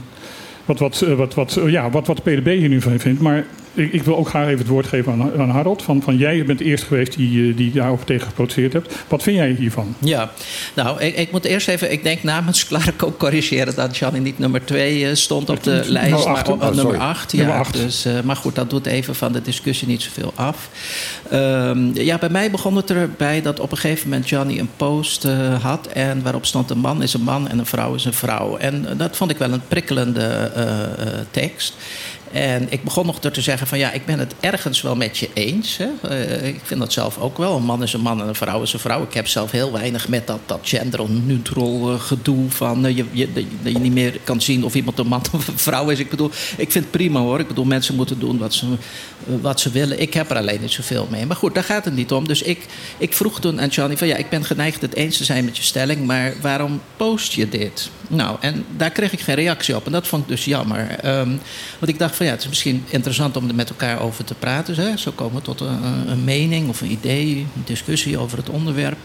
wat, 0.64 0.78
wat, 0.78 0.98
wat, 1.16 1.34
wat, 1.34 1.58
ja, 1.66 1.90
wat, 1.90 2.06
wat 2.06 2.16
de 2.16 2.30
PDB 2.30 2.58
hier 2.58 2.68
nu 2.68 2.80
van 2.80 2.98
vindt. 2.98 3.20
Maar 3.20 3.44
ik, 3.74 3.92
ik 3.92 4.02
wil 4.02 4.16
ook 4.16 4.28
graag 4.28 4.46
even 4.46 4.58
het 4.58 4.68
woord 4.68 4.86
geven 4.86 5.12
aan, 5.12 5.40
aan 5.40 5.50
Harold. 5.50 5.82
Van, 5.82 6.02
van 6.02 6.16
jij 6.16 6.44
bent 6.44 6.58
de 6.58 6.64
eerste 6.64 6.86
geweest 6.86 7.16
die, 7.16 7.50
eh, 7.50 7.56
die 7.56 7.72
daarover 7.72 8.06
tegen 8.06 8.26
geprotesteerd 8.26 8.72
hebt. 8.72 8.94
Wat 9.08 9.22
vind 9.22 9.36
jij 9.36 9.50
hiervan? 9.50 9.94
Ja, 9.98 10.30
nou, 10.74 11.00
ik, 11.00 11.16
ik 11.16 11.30
moet 11.30 11.44
eerst 11.44 11.68
even, 11.68 11.92
ik 11.92 12.02
denk 12.02 12.22
namens 12.22 12.64
Clark 12.68 13.02
ook 13.02 13.18
corrigeren 13.18 13.74
dat 13.74 13.96
Johnny 13.96 14.18
niet 14.18 14.38
nummer 14.38 14.64
2 14.64 15.14
stond 15.14 15.50
op 15.50 15.62
de 15.62 15.82
lijst, 15.86 16.26
maar 16.26 16.48
op, 16.48 16.62
oh, 16.62 16.66
nummer 16.66 16.82
sorry. 16.84 16.98
8. 16.98 17.32
Ja, 17.32 17.46
Nummer. 17.46 17.72
Dus, 17.72 18.04
eh, 18.04 18.20
maar 18.24 18.36
goed, 18.36 18.54
dat 18.54 18.70
doet 18.70 18.86
even 18.86 19.14
van 19.14 19.32
de 19.32 19.42
discussie 19.42 19.88
niet 19.88 20.02
zoveel 20.02 20.32
af. 20.34 20.68
Ehm, 21.30 21.94
ja, 21.94 22.18
bij 22.18 22.28
mij 22.28 22.50
begon 22.50 22.76
het 22.76 22.90
erbij 22.90 23.42
dat 23.42 23.60
op 23.60 23.70
een 23.70 23.78
gegeven 23.78 24.08
moment 24.08 24.28
Johnny 24.28 24.58
een 24.58 24.70
post 24.76 25.24
eh, 25.24 25.62
had 25.62 25.86
en 25.86 26.22
waarop 26.22 26.46
stond 26.46 26.70
een 26.70 26.78
man 26.78 27.02
is 27.02 27.14
een 27.14 27.22
man 27.22 27.48
en 27.48 27.58
een 27.58 27.66
vrouw 27.66 27.94
is 27.94 28.04
een 28.04 28.12
vrouw. 28.12 28.56
En 28.56 28.88
eh, 28.88 28.98
dat 28.98 29.16
vond 29.16 29.30
ik 29.30 29.38
wel 29.38 29.52
een 29.52 29.66
prikkelende 29.68 30.50
eh, 30.54 30.82
eh, 30.82 30.88
tekst. 31.30 31.74
En 32.32 32.66
ik 32.70 32.84
begon 32.84 33.06
nog 33.06 33.20
door 33.20 33.30
te 33.30 33.40
zeggen 33.40 33.66
van 33.66 33.78
ja, 33.78 33.92
ik 33.92 34.04
ben 34.04 34.18
het 34.18 34.34
ergens 34.40 34.82
wel 34.82 34.96
met 34.96 35.18
je 35.18 35.28
eens. 35.34 35.76
Hè. 35.76 36.08
Eh, 36.08 36.46
ik 36.46 36.60
vind 36.62 36.80
dat 36.80 36.92
zelf 36.92 37.18
ook 37.18 37.38
wel. 37.38 37.56
Een 37.56 37.64
man 37.64 37.82
is 37.82 37.92
een 37.92 38.00
man 38.00 38.20
en 38.20 38.28
een 38.28 38.34
vrouw 38.34 38.62
is 38.62 38.72
een 38.72 38.78
vrouw. 38.78 39.02
Ik 39.02 39.14
heb 39.14 39.28
zelf 39.28 39.50
heel 39.50 39.72
weinig 39.72 40.08
met 40.08 40.26
dat, 40.26 40.38
dat 40.46 40.60
gender-neutral 40.62 41.92
eh, 41.92 42.00
gedoe 42.00 42.50
van 42.50 42.86
eh, 42.86 42.96
je, 42.96 43.04
je, 43.10 43.32
dat 43.62 43.72
je 43.72 43.78
niet 43.78 43.92
meer 43.92 44.18
kan 44.24 44.40
zien 44.40 44.64
of 44.64 44.74
iemand 44.74 44.98
een 44.98 45.06
man 45.06 45.22
of 45.32 45.48
een 45.48 45.58
vrouw 45.58 45.88
is. 45.88 45.98
Ik 45.98 46.10
bedoel, 46.10 46.30
ik 46.56 46.72
vind 46.72 46.84
het 46.84 46.90
prima 46.90 47.20
hoor. 47.20 47.40
Ik 47.40 47.48
bedoel, 47.48 47.64
mensen 47.64 47.94
moeten 47.94 48.18
doen 48.18 48.38
wat 48.38 48.54
ze, 48.54 48.66
wat 49.40 49.60
ze 49.60 49.70
willen. 49.70 50.00
Ik 50.00 50.14
heb 50.14 50.30
er 50.30 50.36
alleen 50.36 50.60
niet 50.60 50.72
zoveel 50.72 51.08
mee. 51.10 51.26
Maar 51.26 51.36
goed, 51.36 51.54
daar 51.54 51.64
gaat 51.64 51.84
het 51.84 51.94
niet 51.94 52.12
om. 52.12 52.28
Dus 52.28 52.42
ik, 52.42 52.66
ik 52.98 53.14
vroeg 53.14 53.40
toen 53.40 53.60
aan 53.60 53.68
Johnny 53.68 53.96
van 53.96 54.06
ja, 54.06 54.16
ik 54.16 54.28
ben 54.28 54.44
geneigd 54.44 54.80
het 54.80 54.94
eens 54.94 55.16
te 55.16 55.24
zijn 55.24 55.44
met 55.44 55.56
je 55.56 55.62
stelling, 55.62 56.06
maar 56.06 56.34
waarom 56.40 56.80
post 56.96 57.32
je 57.32 57.48
dit? 57.48 57.90
Nou, 58.08 58.36
en 58.40 58.64
daar 58.76 58.90
kreeg 58.90 59.12
ik 59.12 59.20
geen 59.20 59.34
reactie 59.34 59.76
op. 59.76 59.86
En 59.86 59.92
dat 59.92 60.06
vond 60.06 60.22
ik 60.22 60.28
dus 60.28 60.44
jammer. 60.44 60.90
Ehm, 61.00 61.28
want 61.78 61.88
ik 61.88 61.98
dacht 61.98 62.16
van 62.16 62.21
ja, 62.24 62.30
het 62.30 62.40
is 62.40 62.48
misschien 62.48 62.84
interessant 62.88 63.36
om 63.36 63.48
er 63.48 63.54
met 63.54 63.70
elkaar 63.70 64.00
over 64.00 64.24
te 64.24 64.34
praten. 64.34 64.74
Hè? 64.74 64.96
Zo 64.96 65.12
komen 65.14 65.36
we 65.36 65.42
tot 65.42 65.60
een, 65.60 66.08
een 66.10 66.24
mening 66.24 66.68
of 66.68 66.80
een 66.80 66.90
idee, 66.90 67.36
een 67.36 67.62
discussie 67.64 68.18
over 68.18 68.38
het 68.38 68.48
onderwerp. 68.48 68.98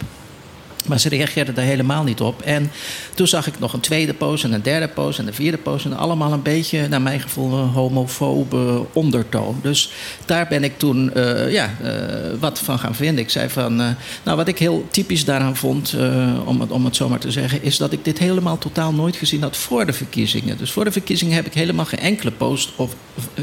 Maar 0.86 1.00
ze 1.00 1.08
reageerden 1.08 1.54
daar 1.54 1.64
helemaal 1.64 2.04
niet 2.04 2.20
op. 2.20 2.42
En 2.42 2.70
toen 3.14 3.26
zag 3.26 3.46
ik 3.46 3.58
nog 3.58 3.72
een 3.72 3.80
tweede 3.80 4.14
post 4.14 4.44
en 4.44 4.52
een 4.52 4.62
derde 4.62 4.88
post 4.88 5.18
en 5.18 5.26
een 5.26 5.34
vierde 5.34 5.58
post. 5.58 5.84
En 5.84 5.96
allemaal 5.96 6.32
een 6.32 6.42
beetje, 6.42 6.88
naar 6.88 7.02
mijn 7.02 7.20
gevoel, 7.20 7.58
een 7.58 7.68
homofobe 7.68 8.84
ondertoon. 8.92 9.58
Dus 9.62 9.90
daar 10.24 10.46
ben 10.48 10.64
ik 10.64 10.78
toen 10.78 11.14
eh, 11.14 11.52
ja, 11.52 11.70
eh, 11.82 11.92
wat 12.40 12.58
van 12.58 12.78
gaan 12.78 12.94
vinden. 12.94 13.24
Ik 13.24 13.30
zei 13.30 13.48
van, 13.48 13.80
eh, 13.80 13.88
nou 14.22 14.36
wat 14.36 14.48
ik 14.48 14.58
heel 14.58 14.86
typisch 14.90 15.24
daaraan 15.24 15.56
vond, 15.56 15.96
om, 16.44 16.60
het, 16.60 16.70
om 16.70 16.84
het 16.84 16.96
zo 16.96 17.08
maar 17.08 17.18
te 17.18 17.30
zeggen... 17.30 17.62
is 17.62 17.76
dat 17.76 17.92
ik 17.92 18.04
dit 18.04 18.18
helemaal 18.18 18.58
totaal 18.58 18.92
nooit 18.92 19.16
gezien 19.16 19.42
had 19.42 19.56
voor 19.56 19.86
de 19.86 19.92
verkiezingen. 19.92 20.58
Dus 20.58 20.70
voor 20.70 20.84
de 20.84 20.92
verkiezingen 20.92 21.34
heb 21.34 21.46
ik 21.46 21.54
helemaal 21.54 21.84
geen 21.84 22.00
enkele 22.00 22.30
post 22.30 22.70
of 22.76 22.94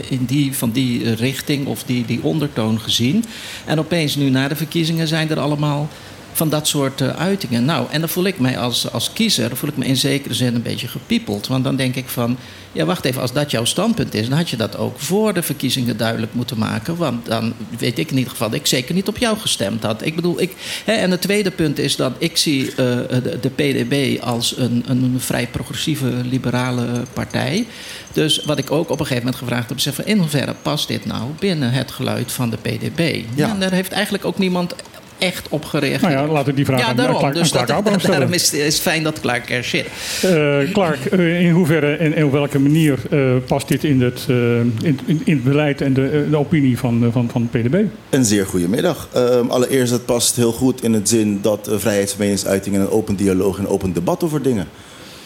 in 0.10 0.26
die, 0.26 0.54
van 0.54 0.72
die 0.72 1.14
richting 1.14 1.68
of 1.68 1.84
die, 1.84 2.06
die 2.06 2.24
ondertoon 2.24 2.80
gezien. 2.80 3.26
En 3.66 3.80
opeens 3.80 4.16
nu 4.16 4.30
na 4.30 4.48
de 4.48 4.56
verkiezingen 4.56 5.08
zijn 5.08 5.30
er 5.30 5.40
allemaal 5.40 5.90
van 6.36 6.50
dat 6.50 6.68
soort 6.68 7.02
eh, 7.02 7.10
uitingen. 7.10 7.66
Nou, 7.66 7.88
en 7.92 8.00
dan 8.00 8.10
voel 8.10 8.26
ik 8.26 8.40
mij 8.40 8.58
als, 8.58 8.92
als 8.92 9.14
kiezer, 9.14 9.48
dan 9.48 9.58
voel 9.58 9.70
ik 9.70 9.78
me 9.78 9.86
in 9.86 9.98
zekere 9.98 10.34
zin 10.34 10.56
een 10.56 10.62
beetje 10.62 10.88
gepiepeld. 10.88 11.48
Want 11.48 11.64
dan 11.64 11.76
denk 11.76 11.96
ik 11.96 12.10
van, 12.10 12.38
ja 12.72 12.86
wacht 12.86 13.06
even, 13.06 13.22
als 13.22 13.34
dat 13.34 13.52
jouw 13.52 13.66
standpunt 13.66 14.14
is, 14.14 14.30
dan 14.30 14.38
had 14.38 14.50
je 14.50 14.58
dat 14.58 14.78
ook 14.78 15.00
voor 15.00 15.34
de 15.34 15.44
verkiezingen 15.44 15.98
duidelijk 15.98 16.34
moeten 16.34 16.58
maken. 16.58 16.96
Want 16.96 17.26
dan 17.26 17.54
weet 17.78 18.00
ik 18.00 18.12
in 18.12 18.18
ieder 18.18 18.32
geval 18.32 18.50
dat 18.50 18.60
ik 18.60 18.68
zeker 18.68 18.96
niet 18.96 19.08
op 19.08 19.18
jou 19.18 19.38
gestemd 19.38 19.84
had. 19.84 20.06
Ik 20.06 20.16
bedoel, 20.16 20.42
ik, 20.42 20.54
hè, 20.86 20.94
en 20.94 21.12
het 21.12 21.22
tweede 21.22 21.52
punt 21.52 21.80
is 21.80 21.96
dat 21.96 22.14
ik 22.18 22.38
zie 22.38 22.70
eh, 22.70 22.76
de, 22.76 23.38
de 23.42 23.50
PDB 23.50 24.22
als 24.22 24.58
een, 24.58 24.84
een 24.88 25.16
vrij 25.18 25.48
progressieve 25.48 26.08
liberale 26.08 26.86
partij. 27.14 27.66
Dus 28.14 28.42
wat 28.46 28.58
ik 28.58 28.72
ook 28.72 28.90
op 28.90 29.00
een 29.00 29.06
gegeven 29.06 29.24
moment 29.24 29.36
gevraagd 29.44 29.70
heb, 29.70 29.78
is 29.78 29.88
van 29.94 30.06
in 30.06 30.18
hoeverre 30.18 30.56
past 30.62 30.88
dit 30.88 31.06
nou 31.06 31.32
binnen 31.40 31.72
het 31.72 31.92
geluid 31.92 32.32
van 32.32 32.50
de 32.50 32.58
PDB? 32.58 33.24
Ja. 33.36 33.50
en 33.50 33.60
daar 33.60 33.72
heeft 33.72 33.92
eigenlijk 33.92 34.26
ook 34.26 34.38
niemand 34.38 34.76
echt 35.18 35.48
op 35.50 35.66
gereageerd. 35.66 36.02
Nou 36.02 36.14
ja, 36.14 36.34
laat 36.34 36.48
ik 36.48 36.56
die 36.56 36.66
vraag 36.66 36.80
Ja, 36.80 36.86
aan 36.86 36.96
daarom. 36.96 37.18
Clark, 37.18 37.34
dus 37.34 37.44
aan 37.44 37.50
Clark 37.50 37.68
dat, 37.68 37.78
Abraham 37.78 38.00
stellen. 38.00 38.18
daarom 38.18 38.36
is 38.36 38.52
het 38.52 38.62
is 38.62 38.80
fijn 38.80 39.04
dat 39.04 39.20
Clark 39.20 39.50
er 39.50 39.64
zit. 39.64 39.88
Eh, 40.22 40.58
Clark, 40.74 41.06
eh, 41.06 41.42
in 41.42 41.52
hoeverre 41.52 41.96
en 41.96 42.16
in 42.16 42.26
op 42.26 42.32
welke 42.32 42.60
manier 42.60 43.00
eh, 43.12 43.20
past 43.48 43.68
dit 43.68 43.84
in 43.84 44.02
het, 44.02 44.26
in, 44.28 45.00
in, 45.06 45.22
in 45.26 45.34
het 45.34 45.44
beleid 45.44 45.82
en 45.82 45.94
de, 45.94 46.28
de 46.30 46.38
opinie 46.38 46.78
van, 46.78 47.10
van, 47.12 47.30
van 47.32 47.50
PDB? 47.50 47.84
Een 48.10 48.26
zeer 48.26 48.46
goede 48.46 48.68
middag. 48.68 49.08
Ehm, 49.14 49.48
allereerst, 49.48 49.92
het 49.92 50.06
past 50.06 50.36
heel 50.36 50.52
goed 50.52 50.84
in 50.84 50.94
het 50.94 51.10
zin 51.10 51.40
dat 51.42 51.70
uh, 51.70 51.76
vrijheid 51.78 52.10
van 52.10 52.20
meningsuiting 52.20 52.76
en 52.76 52.82
een 52.82 52.90
open 52.90 53.16
dialoog 53.16 53.58
en 53.58 53.64
een 53.64 53.70
open 53.70 53.94
debat 53.94 54.24
over 54.24 54.42
dingen. 54.42 54.68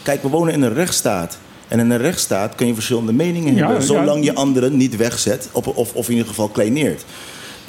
Kijk, 0.03 0.21
we 0.21 0.27
wonen 0.27 0.53
in 0.53 0.61
een 0.61 0.73
rechtsstaat. 0.73 1.37
En 1.67 1.79
in 1.79 1.89
een 1.89 1.97
rechtsstaat 1.97 2.55
kun 2.55 2.67
je 2.67 2.73
verschillende 2.73 3.13
meningen 3.13 3.51
Ja, 3.53 3.57
hebben, 3.59 3.75
ja. 3.77 3.85
zolang 3.85 4.23
je 4.25 4.35
anderen 4.35 4.77
niet 4.77 4.95
wegzet 4.95 5.49
of, 5.51 5.67
of, 5.67 5.93
of 5.93 6.05
in 6.07 6.11
ieder 6.11 6.27
geval 6.27 6.47
kleineert. 6.47 7.05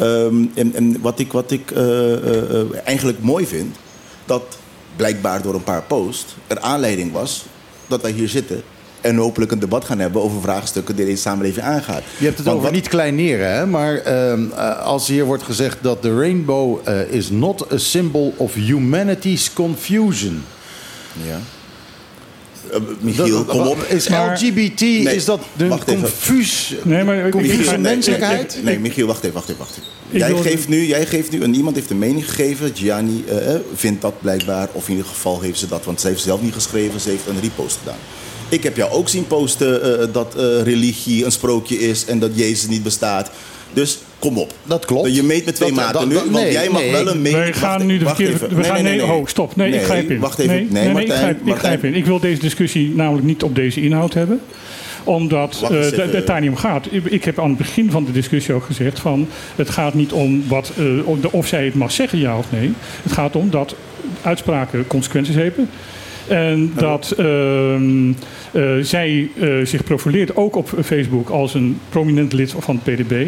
Ehm, 0.01 0.45
en, 0.55 0.75
en 0.75 1.01
wat 1.01 1.19
ik, 1.19 1.33
wat 1.33 1.51
ik 1.51 1.71
eh, 1.71 2.13
eh, 2.13 2.61
eh, 2.61 2.67
eigenlijk 2.85 3.19
mooi 3.23 3.47
vind, 3.47 3.77
dat 4.25 4.59
blijkbaar 4.97 5.43
door 5.43 5.55
een 5.55 5.65
paar 5.65 5.83
posts 5.83 6.37
er 6.47 6.61
aanleiding 6.61 7.13
was 7.13 7.45
dat 7.87 8.03
wij 8.03 8.11
hier 8.11 8.29
zitten 8.29 8.63
en 9.01 9.17
hopelijk 9.17 9.53
een 9.53 9.59
debat 9.59 9.85
gaan 9.85 9.99
hebben 9.99 10.23
over 10.23 10.41
vraagstukken 10.41 10.97
die 10.97 11.05
deze 11.05 11.23
samenleving 11.23 11.65
aangaat. 11.67 12.03
Je 12.19 12.25
hebt 12.25 12.37
het 12.37 12.47
Want 12.47 12.57
over 12.59 12.69
wat- 12.69 12.73
niet 12.81 12.89
kleineren, 12.89 13.53
hè? 13.55 13.67
maar 13.67 13.95
ehm, 13.97 14.45
eh, 14.57 14.79
als 14.83 15.07
hier 15.09 15.25
wordt 15.25 15.43
gezegd 15.43 15.79
dat 15.83 16.03
de 16.03 16.15
rainbow 16.19 16.89
is 17.11 17.31
not 17.31 17.73
a 17.73 17.77
symbol 17.79 18.35
of 18.37 18.55
humanity's 18.55 19.53
confusion. 19.53 20.45
Ja. 21.27 21.39
Eh, 22.73 22.81
Michiel, 23.01 23.29
Dat- 23.29 23.47
kom 23.47 23.67
op. 23.67 23.83
Is 23.89 24.09
Maar- 24.09 24.33
LGBT, 24.33 24.81
Nee, 24.81 25.15
is 25.15 25.25
dat 25.25 25.41
de 25.57 25.65
even. 25.65 25.85
confus, 25.85 26.75
Nee, 26.83 27.05
maar 27.05 27.17
Michiel, 27.37 27.71
nee, 27.71 27.79
menselijkheid? 27.79 28.55
Nee, 28.55 28.65
nee, 28.65 28.79
Michiel, 28.79 29.07
wacht 29.07 29.23
even, 29.23 29.35
wacht 29.35 29.49
even. 29.49 29.59
Wacht 29.61 29.77
even. 29.77 29.89
Jij, 30.19 30.51
geeft 30.51 30.69
nu, 30.69 30.87
jij 30.87 31.07
geeft 31.07 31.31
nu, 31.31 31.43
en 31.43 31.55
iemand 31.55 31.77
heeft 31.77 31.91
een 31.91 31.99
mening 31.99 32.29
gegeven. 32.29 32.71
Gianni 32.75 33.25
eh, 33.29 33.55
eh, 33.55 33.61
vindt 33.75 34.03
dat 34.03 34.15
blijkbaar, 34.21 34.69
of 34.73 34.85
in 34.89 34.91
ieder 34.91 35.07
geval 35.09 35.41
heeft 35.41 35.59
ze 35.59 35.69
dat, 35.69 35.85
want 35.85 36.01
ze 36.01 36.07
heeft 36.07 36.23
zelf 36.23 36.43
niet 36.43 36.55
geschreven, 36.55 37.01
ze 37.01 37.09
heeft 37.09 37.27
een 37.27 37.41
repost 37.41 37.79
gedaan. 37.79 37.99
Ik 38.49 38.63
heb 38.63 38.77
jou 38.77 38.91
ook 38.93 39.09
zien 39.09 39.27
posten 39.27 40.01
eh, 40.01 40.07
dat 40.13 40.35
eh, 40.37 40.63
religie 40.63 41.25
een 41.25 41.33
sprookje 41.33 41.79
is 41.79 42.05
en 42.05 42.19
dat 42.19 42.31
Jezus 42.35 42.69
niet 42.69 42.83
bestaat. 42.83 43.31
Dus 43.73 43.99
kom 44.19 44.39
op. 44.39 44.53
Dat 44.65 44.85
klopt. 44.85 45.15
Je 45.15 45.23
meet 45.23 45.45
met 45.45 45.55
twee 45.55 45.69
Dat- 45.73 45.79
maten 45.79 45.93
dat- 46.01 46.09
nu, 46.09 46.15
want 46.15 46.31
nee, 46.31 46.53
jij 46.53 46.69
mag 46.71 46.81
nee. 46.81 46.91
wel 46.93 47.09
een 47.09 47.23
mening... 47.23 47.43
Wij 47.43 47.53
gaan 47.53 47.87
nu 47.87 47.99
de 47.99 48.05
verkeerde... 48.07 48.33
even. 48.33 48.57
We 48.57 48.65
gaan, 48.65 48.83
nee, 48.83 49.05
oh, 49.05 49.27
stop. 49.27 49.57
Nee, 49.57 49.73
ik 49.73 49.83
grijp 49.83 50.11
in. 50.11 50.19
Wacht 50.19 50.39
even. 50.39 50.55
Nee, 50.55 50.67
Nee, 50.71 50.85
nee, 50.85 50.93
Martijn, 50.93 51.11
ik, 51.13 51.19
grijp, 51.23 51.37
ik 51.39 51.45
Martijn. 51.45 51.59
grijp 51.79 51.85
in. 51.85 51.95
Ik 51.95 52.07
wil 52.07 52.21
deze 52.21 52.41
discussie 52.41 52.93
namelijk 52.95 53.27
niet 53.27 53.43
op 53.43 53.55
deze 53.55 53.83
inhoud 53.83 54.15
hebben 54.15 54.41
omdat 55.05 55.67
eh, 55.71 55.79
even. 55.87 56.11
het 56.11 56.27
daar 56.27 56.41
niet 56.41 56.51
om 56.51 56.57
gaat. 56.57 56.87
Ik- 56.91 57.05
Ik 57.05 57.25
heb 57.25 57.39
aan 57.39 57.49
het 57.49 57.59
begin 57.59 57.91
van 57.91 58.05
de 58.05 58.13
discussie 58.13 58.55
ook 58.55 58.65
gezegd 58.65 58.99
van... 59.01 59.29
het 59.57 59.71
gaat 59.71 59.95
niet 59.95 60.13
om 60.13 60.45
wat, 60.49 60.73
eh, 60.79 61.33
of 61.35 61.47
zij 61.47 61.65
het 61.65 61.75
mag 61.75 61.93
zeggen, 61.93 62.19
ja 62.19 62.39
of 62.39 62.47
nee. 62.51 62.73
Het 63.03 63.13
gaat 63.13 63.37
om 63.37 63.51
dat 63.51 63.75
uitspraken 64.23 64.87
consequenties 64.87 65.35
hebben. 65.35 65.71
En 66.29 66.73
dat 66.77 67.15
ehm, 67.19 68.09
eh, 68.09 68.15
zij 68.81 69.29
eh, 69.41 69.49
zich 69.65 69.85
profileert 69.85 70.37
ook 70.37 70.57
op 70.57 70.73
Facebook 70.85 71.29
als 71.29 71.55
een 71.55 71.79
prominent 71.89 72.33
lid 72.33 72.55
van 72.59 72.81
het 72.83 72.95
PDB. 72.95 73.27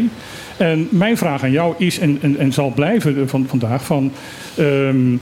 En 0.56 0.88
mijn 0.90 1.16
vraag 1.16 1.42
aan 1.42 1.50
jou 1.50 1.74
is, 1.78 1.98
en, 1.98 2.18
en, 2.38 2.52
zal 2.52 2.70
blijven 2.70 3.28
van, 3.28 3.46
vandaag, 3.48 3.85
van... 3.85 4.12
ehm, 4.56 5.16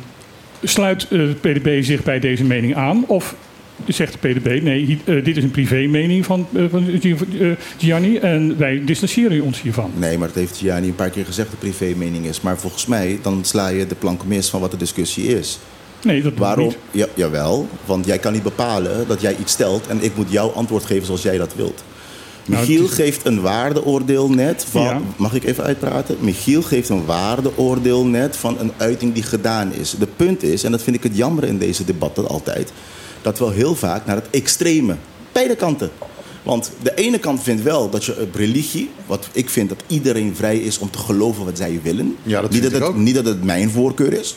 sluit 0.63 1.03
eh, 1.03 1.09
de 1.11 1.35
PDB 1.41 1.83
zich 1.85 2.03
bij 2.03 2.19
deze 2.19 2.45
mening 2.45 2.75
aan? 2.75 3.05
Of 3.07 3.35
zegt 3.87 4.17
de 4.21 4.29
PDB, 4.29 4.63
nee, 4.63 4.99
eh, 5.05 5.25
dit 5.25 5.37
is 5.37 5.43
een 5.43 5.51
privé-mening 5.51 6.25
van, 6.25 6.47
eh, 6.55 6.65
van 6.71 6.85
Gi- 7.01 7.17
eh, 7.41 7.51
Gianni 7.79 8.17
en 8.17 8.59
wij 8.59 8.83
distancieren 8.85 9.43
ons 9.43 9.63
hiervan. 9.63 9.91
Nee, 9.99 10.19
maar 10.19 10.27
dat 10.29 10.37
heeft 10.37 10.57
Gianni 10.57 10.89
een 10.89 10.95
paar 10.95 11.11
keer 11.11 11.25
gezegd 11.25 11.51
dat 11.51 11.59
privé 11.59 11.93
mening 11.97 12.27
is. 12.27 12.41
Maar 12.41 12.59
volgens 12.59 12.87
mij, 12.87 13.19
dan 13.23 13.45
sla 13.45 13.69
je 13.69 13.87
de 13.87 13.95
plank 13.95 14.25
mis 14.27 14.49
van 14.49 14.61
wat 14.61 14.71
de 14.71 14.77
discussie 14.77 15.27
is. 15.39 15.59
Nee, 16.03 16.23
dat 16.23 16.33
Waarom? 16.37 16.67
niet. 16.67 16.77
Ja, 16.91 17.07
jawel, 17.15 17.69
want 17.85 18.07
jij 18.07 18.19
kan 18.19 18.33
niet 18.33 18.43
bepalen 18.43 19.09
dat 19.09 19.21
jij 19.21 19.37
iets 19.41 19.53
stelt 19.53 19.87
en 19.87 20.03
ik 20.03 20.17
moet 20.17 20.31
jouw 20.31 20.49
antwoord 20.51 20.85
geven 20.85 21.07
zoals 21.07 21.23
jij 21.23 21.39
dat 21.39 21.55
wilt. 21.55 21.83
Nou, 22.45 22.67
Michiel 22.67 22.87
geeft 22.89 23.27
een 23.27 23.41
waardeoordeel 23.41 24.31
net 24.31 24.67
van. 24.71 24.83
Ja. 24.83 25.01
Mag 25.17 25.35
ik 25.35 25.45
even 25.45 25.65
uitpraten? 25.65 26.17
Michiel 26.21 26.63
geeft 26.63 26.89
een 26.89 27.05
waardeoordeel 27.05 28.05
net 28.07 28.37
van 28.37 28.59
een 28.59 28.73
uiting 28.77 29.15
die 29.15 29.23
gedaan 29.23 29.73
is. 29.73 29.95
De 29.99 30.07
punt 30.17 30.43
is, 30.43 30.65
en 30.65 30.71
dat 30.71 30.83
vind 30.83 30.97
ik 30.97 31.03
het 31.03 31.17
jammer 31.17 31.45
in 31.45 31.59
deze 31.59 31.85
debatten 31.85 32.29
altijd, 32.29 32.73
dat 33.23 33.39
we 33.39 33.53
heel 33.53 33.75
vaak 33.75 34.07
naar 34.07 34.17
het 34.17 34.31
extreme, 34.31 34.97
beide 35.33 35.57
kanten. 35.57 35.91
Want 36.43 36.71
de 36.83 36.95
ene 36.95 37.19
kant 37.19 37.43
vindt 37.43 37.63
wel 37.63 37.91
dat 37.91 38.05
je 38.05 38.21
op 38.21 38.35
religie, 38.35 38.91
wat 39.07 39.29
ik 39.33 39.51
vind 39.51 39.69
dat 39.69 39.83
iedereen 39.87 40.37
vrij 40.37 40.59
is 40.59 40.79
om 40.79 40.91
te 40.91 40.99
geloven 40.99 41.45
wat 41.45 41.57
zij 41.57 41.81
willen. 41.83 42.17
Ja, 42.23 42.41
dat 42.41 42.51
niet, 42.51 42.61
vind 42.61 42.73
dat 42.73 42.81
ik 42.81 42.87
het, 42.87 42.97
ook. 42.97 43.03
niet 43.03 43.15
dat 43.15 43.25
het 43.25 43.45
mijn 43.45 43.71
voorkeur 43.71 44.13
is. 44.13 44.37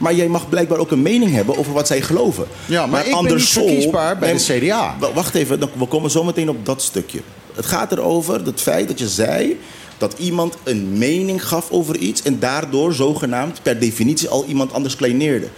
Maar 0.00 0.14
jij 0.14 0.28
mag 0.28 0.48
blijkbaar 0.48 0.78
ook 0.78 0.90
een 0.90 1.02
mening 1.02 1.32
hebben 1.32 1.56
over 1.58 1.72
wat 1.72 1.86
zij 1.86 2.00
geloven. 2.02 2.46
Ja, 2.66 2.86
maar 2.86 3.00
ik 3.06 3.14
ben 3.28 3.34
niet 3.34 3.90
bij 4.20 4.32
de 4.32 4.38
CDA. 4.60 4.96
Wa- 5.00 5.12
Wacht 5.12 5.34
even, 5.34 5.60
dan- 5.60 5.70
we 5.78 5.86
komen 5.86 6.10
zo 6.10 6.24
meteen 6.24 6.48
op 6.48 6.66
dat 6.66 6.82
stukje. 6.82 7.20
Het 7.54 7.66
gaat 7.66 7.92
erover 7.92 8.44
het 8.44 8.60
feit 8.60 8.88
dat 8.88 8.98
je 8.98 9.08
zei 9.08 9.58
dat 9.98 10.14
iemand 10.18 10.54
een 10.64 10.98
mening 10.98 11.46
gaf 11.48 11.70
over 11.70 11.96
iets 11.96 12.22
en 12.22 12.38
daardoor 12.38 12.92
zogenaamd 12.94 13.62
per 13.62 13.78
definitie 13.80 14.28
al 14.28 14.44
iemand 14.44 14.72
anders 14.72 14.96
kleineerde. 14.96 15.48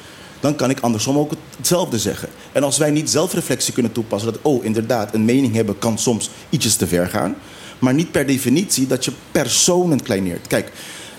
Dan 0.41 0.57
kan 0.57 0.71
ik 0.71 0.81
andersom 0.81 1.19
ook 1.19 1.31
het- 1.31 1.39
hetzelfde 1.57 1.99
zeggen. 1.99 2.29
En 2.53 2.63
als 2.63 2.79
wij 2.79 2.91
niet 2.91 3.11
zelfreflectie 3.11 3.73
kunnen 3.73 3.93
toepassen, 3.93 4.33
dat 4.33 4.43
oh 4.43 4.65
inderdaad, 4.65 5.15
een 5.15 5.25
mening 5.25 5.55
hebben 5.55 5.79
kan 5.79 5.99
soms 5.99 6.31
ietsjes 6.51 6.77
te 6.77 6.87
ver 6.87 7.07
gaan. 7.09 7.35
Maar 7.79 7.95
niet 7.95 8.11
per 8.11 8.27
definitie 8.27 8.87
dat 8.87 9.05
je 9.05 9.13
personen 9.33 10.03
kleineert. 10.03 10.47
Kijk, 10.47 10.73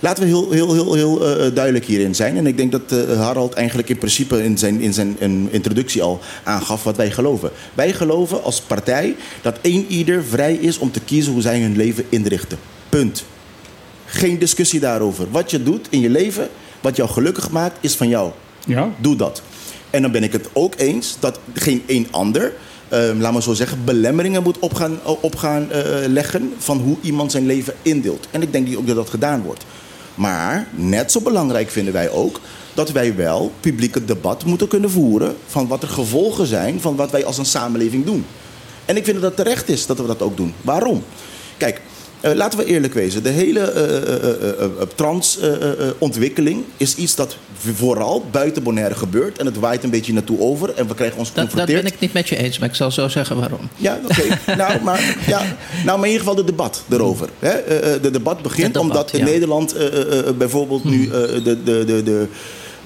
laten 0.03 0.23
we 0.23 0.29
heel, 0.29 0.51
heel, 0.51 0.73
heel, 0.73 0.93
heel 0.93 1.27
eh, 1.27 1.55
duidelijk 1.55 1.85
hierin 1.85 2.15
zijn. 2.15 2.37
En 2.37 2.47
ik 2.47 2.57
denk 2.57 2.71
dat 2.71 2.81
eh, 2.91 3.19
Harald 3.19 3.53
eigenlijk 3.53 3.89
in 3.89 3.97
principe 3.97 4.43
in 4.43 4.57
zijn, 4.57 4.81
in 4.81 4.93
zijn 4.93 5.15
in 5.19 5.47
introductie 5.51 6.01
al 6.01 6.19
aangaf 6.43 6.83
wat 6.83 6.95
wij 6.95 7.11
geloven. 7.11 7.51
Wij 7.73 7.93
geloven 7.93 8.43
als 8.43 8.61
partij 8.61 9.15
dat 9.41 9.57
één 9.61 9.85
ieder 9.87 10.23
vrij 10.23 10.53
is 10.53 10.77
om 10.77 10.91
te 10.91 10.99
kiezen 10.99 11.33
hoe 11.33 11.41
zij 11.41 11.61
hun 11.61 11.75
leven 11.75 12.05
inrichten. 12.09 12.57
Punt. 12.89 13.25
Geen 14.05 14.39
discussie 14.39 14.79
daarover. 14.79 15.27
Wat 15.31 15.51
je 15.51 15.63
doet 15.63 15.87
in 15.89 15.99
je 15.99 16.09
leven, 16.09 16.49
wat 16.81 16.95
jou 16.95 17.09
gelukkig 17.09 17.51
maakt, 17.51 17.77
is 17.81 17.95
van 17.95 18.07
jou. 18.07 18.31
Ja, 18.65 18.89
Doe 18.97 19.15
dat. 19.15 19.41
En 19.89 20.01
dan 20.01 20.11
ben 20.11 20.23
ik 20.23 20.31
het 20.31 20.49
ook 20.53 20.73
eens 20.77 21.15
dat 21.19 21.39
geen 21.53 21.83
een 21.87 22.07
ander, 22.11 22.53
eh, 22.87 22.99
laat 23.19 23.33
maar 23.33 23.43
zo 23.43 23.53
zeggen, 23.53 23.77
belemmeringen 23.85 24.43
moet 24.43 24.59
op 24.59 24.73
gaan, 24.73 24.99
op 25.03 25.35
gaan 25.35 25.71
eh, 25.71 25.83
leggen 26.07 26.53
van 26.57 26.77
hoe 26.77 26.97
iemand 27.01 27.31
zijn 27.31 27.45
leven 27.45 27.73
indeelt. 27.81 28.27
En 28.31 28.41
ik 28.41 28.51
denk 28.51 28.77
ook 28.77 28.87
dat 28.87 28.95
dat 28.95 29.09
gedaan 29.09 29.41
wordt. 29.41 29.65
Maar 30.15 30.67
net 30.71 31.11
zo 31.11 31.21
belangrijk 31.21 31.69
vinden 31.69 31.93
wij 31.93 32.09
ook 32.09 32.39
dat 32.73 32.91
wij 32.91 33.15
wel 33.15 33.51
publieke 33.59 34.05
debat 34.05 34.45
moeten 34.45 34.67
kunnen 34.67 34.89
voeren 34.89 35.35
van 35.47 35.67
wat 35.67 35.83
er 35.83 35.89
gevolgen 35.89 36.47
zijn 36.47 36.81
van 36.81 36.95
wat 36.95 37.11
wij 37.11 37.25
als 37.25 37.37
een 37.37 37.45
samenleving 37.45 38.05
doen. 38.05 38.25
En 38.85 38.97
ik 38.97 39.05
vind 39.05 39.21
dat 39.21 39.37
het 39.37 39.45
terecht 39.45 39.69
is 39.69 39.85
dat 39.85 39.97
we 39.97 40.05
dat 40.05 40.21
ook 40.21 40.37
doen. 40.37 40.53
Waarom? 40.61 41.03
Kijk, 41.57 41.81
eh, 42.23 42.33
laten 42.33 42.59
we 42.59 42.65
eerlijk 42.65 42.93
wezen. 42.93 43.23
De 43.23 43.29
hele 43.29 43.59
eh, 43.59 44.67
trans-ontwikkeling 44.95 46.63
is 46.77 46.95
iets 46.95 47.15
dat 47.15 47.35
vooral 47.75 48.25
buiten 48.31 48.63
Bonaire 48.63 48.95
gebeurt. 48.95 49.37
En 49.37 49.45
het 49.45 49.59
waait 49.59 49.83
een 49.83 49.89
beetje 49.89 50.13
naartoe 50.13 50.39
over. 50.39 50.73
En 50.73 50.87
we 50.87 50.93
krijgen 50.95 51.17
ons 51.17 51.27
Dat, 51.27 51.35
dat 51.35 51.43
geconfronteerd. 51.45 51.83
ben 51.83 51.93
ik 51.93 51.99
niet 51.99 52.13
met 52.13 52.29
je 52.29 52.35
eens, 52.37 52.59
maar 52.59 52.69
ik 52.69 52.75
zal 52.75 52.91
zo 52.91 53.07
zeggen 53.07 53.39
waarom. 53.39 53.69
Ja, 53.77 53.99
oké. 54.09 54.23
nou, 54.61 54.81
maar, 54.81 55.17
ja, 55.27 55.41
nou, 55.85 55.97
maar 55.99 56.07
in 56.07 56.13
ieder 56.13 56.19
geval 56.19 56.35
de 56.35 56.43
debat 56.43 56.83
erover. 56.89 57.29
Hè? 57.39 57.49
Eh, 57.49 57.95
eh, 57.95 58.01
de 58.01 58.11
debat 58.11 58.41
begint 58.41 58.73
debat, 58.73 58.81
omdat 58.81 59.13
in. 59.13 59.23
Nederland 59.23 59.73
eh, 59.73 59.85
eh, 59.87 60.19
eh, 60.27 60.35
bijvoorbeeld 60.37 60.83
nu 60.83 61.05
eh, 61.05 61.11
de, 61.11 61.63
de, 61.63 61.83
de, 61.85 62.03
de, 62.03 62.27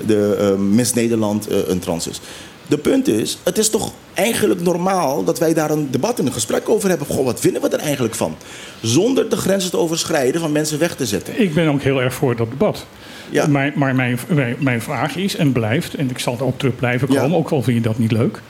de 0.05 0.35
eh, 0.39 0.55
Miss 0.55 0.93
Nederland 0.93 1.47
eh, 1.47 1.57
een 1.67 1.79
trans 1.79 2.07
is. 2.07 2.19
De 2.67 2.77
punt 2.77 3.07
is, 3.07 3.37
het 3.43 3.57
is 3.57 3.69
toch 3.69 3.91
eigenlijk 4.13 4.61
normaal 4.61 5.23
dat 5.23 5.39
wij 5.39 5.53
daar 5.53 5.69
een 5.71 5.87
debat 5.91 6.19
en 6.19 6.25
een 6.25 6.33
gesprek 6.33 6.69
over 6.69 6.89
hebben. 6.89 7.07
Goh, 7.07 7.25
wat 7.25 7.39
vinden 7.39 7.61
we 7.61 7.69
er 7.69 7.79
eigenlijk 7.79 8.15
van? 8.15 8.35
Zonder 8.81 9.29
de 9.29 9.37
grenzen 9.37 9.71
te 9.71 9.77
overschrijden 9.77 10.41
van 10.41 10.51
mensen 10.51 10.79
weg 10.79 10.95
te 10.95 11.05
zetten. 11.05 11.41
ik 11.41 11.53
ben 11.53 11.67
ook 11.67 11.81
heel 11.81 12.01
erg 12.01 12.13
voor 12.13 12.35
dat 12.35 12.49
debat. 12.49 12.85
Ja. 13.29 13.47
Maar, 13.47 13.71
maar 13.75 13.95
mijn, 13.95 14.19
mijn, 14.27 14.55
mijn 14.59 14.81
vraag 14.81 15.15
is 15.15 15.35
en 15.35 15.51
blijft, 15.51 15.93
en 15.93 16.09
ik 16.09 16.19
zal 16.19 16.33
erop 16.39 16.59
terug 16.59 16.75
blijven 16.75 17.11
Ja. 17.13 17.21
komen, 17.21 17.37
ook 17.37 17.49
al 17.49 17.61
vind 17.63 17.77
je 17.77 17.83
dat 17.83 17.97
niet 17.99 18.11
leuk. 18.11 18.41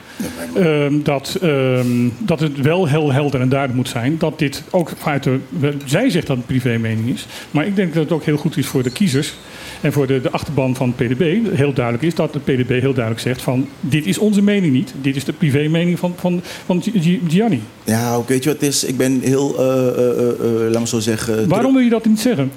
ehm, 0.54 1.02
dat, 1.02 1.38
ehm, 1.42 2.08
dat 2.18 2.40
het 2.40 2.60
wel 2.60 2.86
heel 2.86 3.12
helder 3.12 3.40
en 3.40 3.48
duidelijk 3.48 3.78
moet 3.78 3.88
zijn 3.88 4.18
dat 4.18 4.38
dit 4.38 4.62
ook 4.70 4.90
vanuit 4.98 5.22
de. 5.24 5.38
Zij 5.84 6.10
zegt 6.10 6.26
dat 6.26 6.36
het 6.36 6.46
privé-mening 6.46 7.08
is, 7.14 7.26
maar 7.50 7.66
ik 7.66 7.76
denk 7.76 7.94
dat 7.94 8.02
het 8.02 8.12
ook 8.12 8.24
heel 8.24 8.36
goed 8.36 8.56
is 8.56 8.66
voor 8.66 8.82
de 8.82 8.90
kiezers 8.90 9.34
en 9.80 9.92
voor 9.92 10.06
de, 10.06 10.20
de 10.20 10.30
achterban 10.30 10.76
van 10.76 10.94
het 10.96 11.06
PDB. 11.08 11.54
Heel 11.56 11.72
duidelijk 11.72 12.04
is 12.04 12.14
dat 12.14 12.32
de 12.32 12.38
PDB 12.38 12.68
heel 12.68 12.92
duidelijk 12.92 13.20
zegt: 13.20 13.42
van 13.42 13.68
dit 13.80 14.06
is 14.06 14.18
onze 14.18 14.42
mening 14.42 14.72
niet, 14.72 14.92
dit 15.00 15.16
is 15.16 15.24
de 15.24 15.32
privé-mening 15.32 15.98
van, 15.98 16.14
van, 16.18 16.40
van 16.66 16.82
Gi- 16.82 17.20
Gianni. 17.28 17.62
Ja, 17.84 18.14
ook 18.14 18.28
weet 18.28 18.42
je 18.44 18.50
wat 18.50 18.60
het 18.60 18.68
is? 18.68 18.84
Ik 18.84 18.96
ben 18.96 19.20
heel, 19.20 19.58
eh, 19.58 19.88
eh, 19.88 19.88
eh, 19.98 20.28
eh, 20.28 20.70
laat 20.70 20.80
me 20.80 20.86
zo 20.86 20.98
zeggen... 21.00 21.48
Waarom 21.48 21.72
wil 21.74 21.82
je 21.82 21.90
dat 21.90 22.04
niet 22.06 22.20
zeggen? 22.20 22.50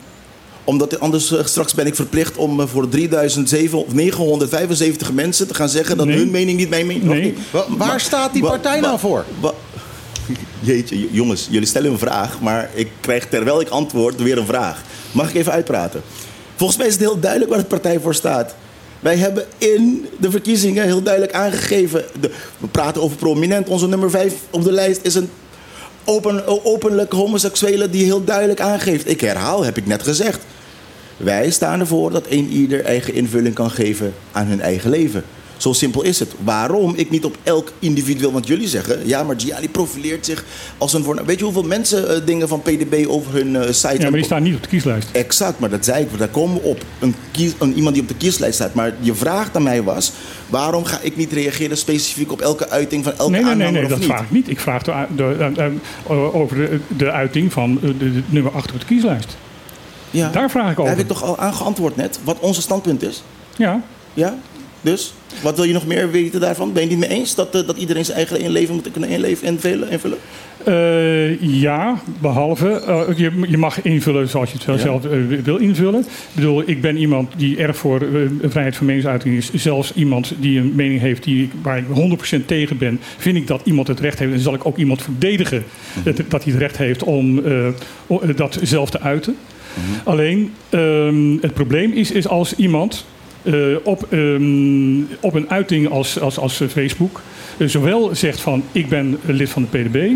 Omdat 0.63 0.99
anders 0.99 1.33
straks 1.43 1.73
ben 1.73 1.85
ik 1.85 1.95
verplicht 1.95 2.37
om 2.37 2.67
voor 2.67 2.89
3700 2.89 3.85
of 3.87 3.93
975 3.93 5.13
mensen 5.13 5.47
te 5.47 5.53
gaan 5.53 5.69
zeggen 5.69 5.97
dat 5.97 6.05
Nee. 6.05 6.17
hun 6.17 6.31
mening 6.31 6.57
niet 6.57 6.69
mijn 6.69 6.85
mening 6.87 7.05
Nee. 7.05 7.33
Wa- 7.51 7.65
waar 7.77 7.99
staat 7.99 8.33
die 8.33 8.41
partij 8.41 8.79
nou 8.79 8.99
voor? 8.99 9.25
Jeetje, 10.59 11.07
jongens, 11.11 11.47
jullie 11.51 11.67
stellen 11.67 11.91
een 11.91 11.97
vraag, 11.99 12.41
maar 12.41 12.69
ik 12.73 12.87
krijg 12.99 13.27
terwijl 13.27 13.61
ik 13.61 13.69
antwoord 13.69 14.21
weer 14.21 14.37
een 14.37 14.45
vraag. 14.45 14.81
Mag 15.11 15.29
ik 15.29 15.35
even 15.35 15.51
uitpraten? 15.51 16.01
Volgens 16.61 16.79
mij 16.79 16.89
is 16.89 16.95
het 16.95 17.03
heel 17.03 17.19
duidelijk 17.19 17.51
waar 17.51 17.59
de 17.59 17.65
partij 17.65 17.99
voor 17.99 18.15
staat. 18.15 18.55
Wij 18.99 19.17
hebben 19.17 19.45
in 19.57 20.05
de 20.19 20.31
verkiezingen 20.31 20.83
heel 20.83 21.01
duidelijk 21.01 21.33
aangegeven. 21.33 22.03
We 22.57 22.67
praten 22.71 23.01
over 23.01 23.17
prominent. 23.17 23.69
Onze 23.69 23.87
nummer 23.87 24.09
5 24.09 24.33
op 24.49 24.63
de 24.63 24.71
lijst 24.71 24.99
is 25.03 25.15
een 25.15 25.29
open, 26.03 26.65
openlijk 26.65 27.11
homoseksuele 27.11 27.89
die 27.89 28.03
heel 28.03 28.23
duidelijk 28.23 28.59
aangeeft. 28.59 29.09
Ik 29.09 29.21
herhaal, 29.21 29.63
heb 29.63 29.77
ik 29.77 29.85
net 29.85 30.03
gezegd. 30.03 30.43
Wij 31.17 31.51
staan 31.51 31.79
ervoor 31.79 32.11
dat 32.11 32.25
een 32.29 32.49
ieder 32.49 32.85
eigen 32.85 33.13
invulling 33.13 33.55
kan 33.55 33.71
geven 33.71 34.13
aan 34.31 34.45
hun 34.45 34.61
eigen 34.61 34.89
leven. 34.89 35.23
Zo 35.61 35.73
simpel 35.73 36.01
is 36.01 36.19
het. 36.19 36.31
Waarom 36.43 36.93
ik 36.95 37.09
niet 37.09 37.25
op 37.25 37.37
elk 37.43 37.71
individueel, 37.79 38.31
want 38.31 38.47
jullie 38.47 38.67
zeggen, 38.67 39.07
ja, 39.07 39.23
maar 39.23 39.35
Gianni 39.39 39.69
profileert 39.69 40.25
zich 40.25 40.43
als 40.77 40.93
een. 40.93 41.05
Weet 41.25 41.37
je 41.37 41.43
hoeveel 41.43 41.63
mensen 41.63 42.09
eh, 42.15 42.21
dingen 42.25 42.47
van 42.47 42.61
PDB 42.61 43.05
over 43.07 43.33
hun 43.33 43.55
eh, 43.55 43.71
site 43.71 43.95
Ja, 43.97 44.01
maar 44.03 44.11
die 44.11 44.23
staan 44.23 44.43
niet 44.43 44.55
op 44.55 44.61
de 44.63 44.67
kieslijst. 44.67 45.09
Exact, 45.11 45.59
maar 45.59 45.69
dat 45.69 45.85
zei 45.85 46.03
ik, 46.03 46.17
daar 46.17 46.27
komen 46.27 46.61
we 46.61 46.67
op. 46.67 46.83
Een, 46.99 47.15
kies, 47.31 47.51
een, 47.59 47.73
iemand 47.75 47.93
die 47.93 48.03
op 48.03 48.09
de 48.09 48.15
kieslijst 48.15 48.55
staat. 48.55 48.73
Maar 48.73 48.93
je 48.99 49.13
vraag 49.13 49.49
aan 49.55 49.63
mij 49.63 49.83
was, 49.83 50.11
waarom 50.49 50.85
ga 50.85 50.99
ik 51.01 51.15
niet 51.17 51.31
reageren 51.31 51.77
specifiek 51.77 52.31
op 52.31 52.41
elke 52.41 52.69
uiting 52.69 53.03
van 53.03 53.13
elke 53.17 53.31
Nee, 53.31 53.43
nee, 53.43 53.55
nee, 53.55 53.71
nee 53.71 53.87
dat 53.87 53.97
niet? 53.97 54.07
vraag 54.07 54.21
ik 54.21 54.31
niet. 54.31 54.49
Ik 54.49 54.59
vraag 54.59 54.83
de, 54.83 55.05
de, 55.15 55.51
de- 55.53 55.71
eh, 56.07 56.35
over 56.35 56.55
de, 56.57 56.79
de 56.97 57.11
uiting 57.11 57.53
van 57.53 57.79
de, 57.97 58.21
nummer 58.29 58.51
8 58.51 58.71
op 58.73 58.79
de 58.79 58.85
kieslijst. 58.85 59.37
Ja. 60.11 60.29
Daar 60.29 60.49
vraag 60.49 60.69
ik 60.69 60.75
Daar 60.75 60.85
over. 60.85 60.97
heb 60.97 60.99
ik 60.99 61.07
toch 61.07 61.23
al 61.23 61.37
aan 61.37 61.53
geantwoord 61.53 61.95
net, 61.95 62.19
wat 62.23 62.39
onze 62.39 62.61
standpunt 62.61 63.01
is. 63.03 63.23
Ja, 63.57 63.81
Ja? 64.13 64.35
Dus, 64.81 65.13
wat 65.41 65.55
wil 65.55 65.65
je 65.65 65.73
nog 65.73 65.85
meer 65.87 66.11
weten 66.11 66.39
daarvan? 66.39 66.73
Ben 66.73 66.83
je 66.83 66.89
het 66.89 66.99
niet 66.99 67.09
mee 67.09 67.17
eens 67.19 67.35
dat, 67.35 67.55
eh, 67.55 67.67
dat 67.67 67.77
iedereen 67.77 68.05
zijn 68.05 68.17
eigen 68.17 68.39
inleven 68.39 68.73
moet 68.73 68.91
kunnen 68.91 69.09
inleven, 69.09 69.47
invullen? 69.47 69.89
invullen? 69.91 70.17
Eh, 70.65 71.41
ja, 71.41 72.01
behalve 72.19 72.69
eh, 72.69 73.17
je, 73.17 73.31
je 73.47 73.57
mag 73.57 73.81
invullen 73.81 74.29
zoals 74.29 74.51
je 74.51 74.57
het 74.57 74.65
Ja. 74.65 74.77
zelf 74.77 75.03
wil 75.43 75.57
invullen. 75.57 75.99
Ik 75.99 76.07
bedoel, 76.35 76.63
ik 76.65 76.81
ben 76.81 76.97
iemand 76.97 77.33
die 77.37 77.57
erg 77.57 77.77
voor 77.77 78.05
vrijheid 78.41 78.75
van 78.75 78.85
meningsuiting 78.85 79.37
is. 79.37 79.51
Zelfs 79.53 79.93
iemand 79.93 80.33
die 80.39 80.59
een 80.59 80.71
mening 80.75 80.99
heeft 80.99 81.23
die, 81.23 81.49
waar 81.61 81.77
ik 81.77 81.85
100% 81.93 82.45
tegen 82.45 82.77
ben, 82.77 82.99
vind 83.17 83.35
ik 83.37 83.47
dat 83.47 83.61
iemand 83.63 83.87
het 83.87 83.99
recht 83.99 84.19
heeft. 84.19 84.33
En 84.33 84.39
zal 84.39 84.53
ik 84.53 84.65
ook 84.65 84.77
iemand 84.77 85.01
verdedigen 85.01 85.63
dat, 86.03 86.17
dat 86.27 86.43
hij 86.43 86.53
het 86.53 86.61
recht 86.61 86.77
heeft 86.77 87.03
om 87.03 87.41
dat 88.35 88.59
zelf 88.61 88.89
te 88.89 88.99
uiten. 88.99 89.35
Alleen, 90.03 90.53
ehm, 90.69 91.37
het 91.41 91.53
probleem 91.53 91.91
is, 91.91 92.11
is 92.11 92.27
als 92.27 92.55
iemand 92.55 93.05
eh, 93.43 93.53
op, 93.83 94.07
ehm, 94.09 95.01
op 95.19 95.33
een 95.33 95.49
uiting 95.49 95.89
als, 95.89 96.19
als, 96.19 96.39
als 96.39 96.61
Facebook 96.69 97.21
eh, 97.57 97.67
zowel 97.67 98.15
zegt 98.15 98.41
van 98.41 98.63
ik 98.71 98.89
ben 98.89 99.19
lid 99.25 99.49
van 99.49 99.67
de 99.71 99.79
PDB 99.79 100.11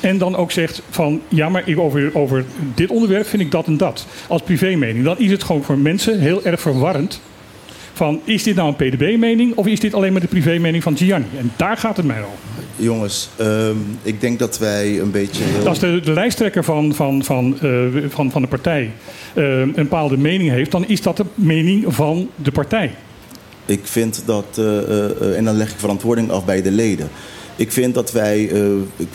en 0.00 0.18
dan 0.18 0.36
ook 0.36 0.50
zegt 0.50 0.82
van 0.90 1.20
ja, 1.28 1.48
maar 1.48 1.62
ik 1.68 1.78
over, 1.78 2.10
over 2.14 2.44
dit 2.74 2.90
onderwerp 2.90 3.26
vind 3.26 3.42
ik 3.42 3.50
dat 3.50 3.66
en 3.66 3.76
dat 3.76 4.06
als 4.28 4.42
privémening. 4.42 5.04
Dan 5.04 5.18
is 5.18 5.30
het 5.30 5.42
gewoon 5.42 5.62
voor 5.62 5.78
mensen 5.78 6.20
heel 6.20 6.44
erg 6.44 6.60
verwarrend. 6.60 7.20
Van 7.92 8.20
is 8.24 8.42
dit 8.42 8.54
nou 8.54 8.68
een 8.68 8.90
PDB-mening 8.90 9.54
of 9.54 9.66
is 9.66 9.80
dit 9.80 9.94
alleen 9.94 10.12
maar 10.12 10.20
de 10.20 10.26
privémening 10.26 10.82
van 10.82 10.96
Gianni? 10.96 11.26
En 11.38 11.52
daar 11.56 11.76
gaat 11.76 11.96
het 11.96 12.06
mij 12.06 12.22
al. 12.22 12.38
Jongens, 12.80 13.28
ehm, 13.36 13.76
ik 14.02 14.20
denk 14.20 14.38
dat 14.38 14.58
wij 14.58 15.00
een 15.00 15.10
beetje... 15.10 15.44
Heel... 15.44 15.68
Als 15.68 15.78
de, 15.78 16.00
de 16.00 16.12
lijsttrekker 16.12 16.64
van, 16.64 16.94
van, 16.94 17.24
van, 17.24 17.58
eh, 17.60 17.70
van, 18.08 18.30
van 18.30 18.42
de 18.42 18.48
partij 18.48 18.90
eh, 19.34 19.60
een 19.60 19.72
bepaalde 19.72 20.16
mening 20.16 20.50
heeft, 20.50 20.70
dan 20.70 20.86
is 20.86 21.02
dat 21.02 21.16
de 21.16 21.24
mening 21.34 21.94
van 21.94 22.30
de 22.34 22.50
partij. 22.50 22.94
Ik 23.66 23.80
vind 23.82 24.22
dat, 24.26 24.44
eh, 24.54 24.78
eh, 24.78 25.36
en 25.36 25.44
dan 25.44 25.56
leg 25.56 25.70
ik 25.70 25.78
verantwoording 25.78 26.30
af 26.30 26.44
bij 26.44 26.62
de 26.62 26.70
leden. 26.70 27.08
Ik 27.56 27.72
vind 27.72 27.94
dat 27.94 28.12
wij, 28.12 28.50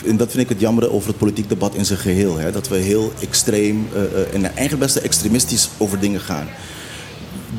en 0.06 0.16
dat 0.16 0.30
vind 0.30 0.42
ik 0.42 0.48
het 0.48 0.60
jammer 0.60 0.92
over 0.92 1.08
het 1.08 1.18
politiek 1.18 1.48
debat 1.48 1.74
in 1.74 1.84
zijn 1.84 1.98
geheel, 1.98 2.38
hè, 2.38 2.52
dat 2.52 2.68
we 2.68 2.76
heel 2.76 3.12
extreem 3.22 3.88
en 4.32 4.44
eigenlijk 4.44 4.78
best 4.78 4.96
extremistisch 4.96 5.68
over 5.78 6.00
dingen 6.00 6.20
gaan. 6.20 6.48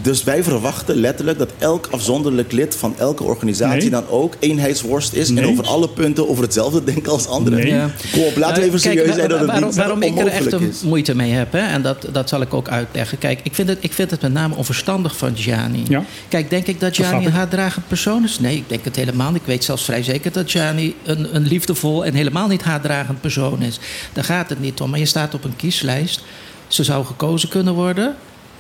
Dus 0.02 0.24
wij 0.24 0.44
verwachten 0.44 0.96
letterlijk 0.96 1.38
dat 1.40 1.50
elk 1.58 1.88
afzonderlijk 1.92 2.52
lid 2.52 2.76
van 2.76 2.94
elke 2.98 3.24
organisatie 3.24 3.80
Nee. 3.82 3.90
dan 3.90 4.08
ook 4.10 4.34
eenheidsworst 4.40 5.14
is 5.14 5.30
en 5.30 5.46
over 5.46 5.66
alle 5.66 5.90
punten 5.90 6.30
over 6.30 6.44
hetzelfde 6.44 6.84
denken 6.94 7.12
als 7.12 7.28
anderen. 7.28 7.60
Nee. 7.60 7.68
Ja. 7.74 7.90
Kom 8.12 8.22
op, 8.24 8.38
laten 8.38 8.62
we 8.62 8.68
even 8.68 8.78
Eh, 8.80 8.84
kijk, 8.84 8.98
serieus 8.98 9.08
wa- 9.08 9.14
zijn 9.16 9.30
dat 9.30 9.40
het 9.40 9.48
waarom, 9.48 9.66
niet 9.70 9.76
waarom 9.78 10.02
ik 10.02 10.18
er 10.20 10.28
echt 10.28 10.52
een 10.52 10.74
moeite 10.84 11.16
mee 11.16 11.32
heb, 11.32 11.52
hè, 11.52 11.60
en 11.60 11.82
dat, 11.82 12.08
dat 12.12 12.30
zal 12.30 12.42
ik 12.42 12.54
ook 12.54 12.68
uitleggen. 12.70 13.18
Kijk, 13.18 13.40
ik 13.44 13.56
vind 13.56 13.68
het, 13.70 13.78
ik 13.82 13.94
vind 13.94 14.12
het 14.12 14.22
met 14.22 14.34
name 14.34 14.56
onverstandig 14.56 15.18
van 15.18 15.36
Gianni. 15.38 15.84
Ja. 15.88 16.04
Kijk, 16.28 16.50
denk 16.50 16.68
ik 16.68 16.80
dat 16.80 16.96
Gianni 16.96 17.26
een 17.26 17.32
haatdragend 17.32 17.88
persoon 17.88 18.24
is? 18.24 18.40
Nee, 18.40 18.56
ik 18.56 18.64
denk 18.70 18.84
het 18.86 18.96
helemaal 18.96 19.32
niet. 19.32 19.42
Ik 19.42 19.48
weet 19.48 19.64
zelfs 19.64 19.84
vrij 19.84 20.04
zeker 20.04 20.32
dat 20.32 20.52
Gianni 20.52 20.96
een, 21.04 21.36
een 21.36 21.48
liefdevol 21.48 22.06
en 22.06 22.14
helemaal 22.14 22.48
niet 22.48 22.64
haatdragend 22.64 23.22
persoon 23.22 23.62
is. 23.62 23.80
Daar 24.14 24.24
gaat 24.24 24.50
het 24.50 24.60
niet 24.60 24.82
om. 24.82 24.90
Maar 24.90 25.00
je 25.00 25.06
staat 25.06 25.34
op 25.34 25.44
een 25.44 25.56
kieslijst. 25.56 26.22
Ze 26.68 26.84
zou 26.84 27.06
gekozen 27.06 27.50
kunnen 27.50 27.74
worden. 27.74 28.16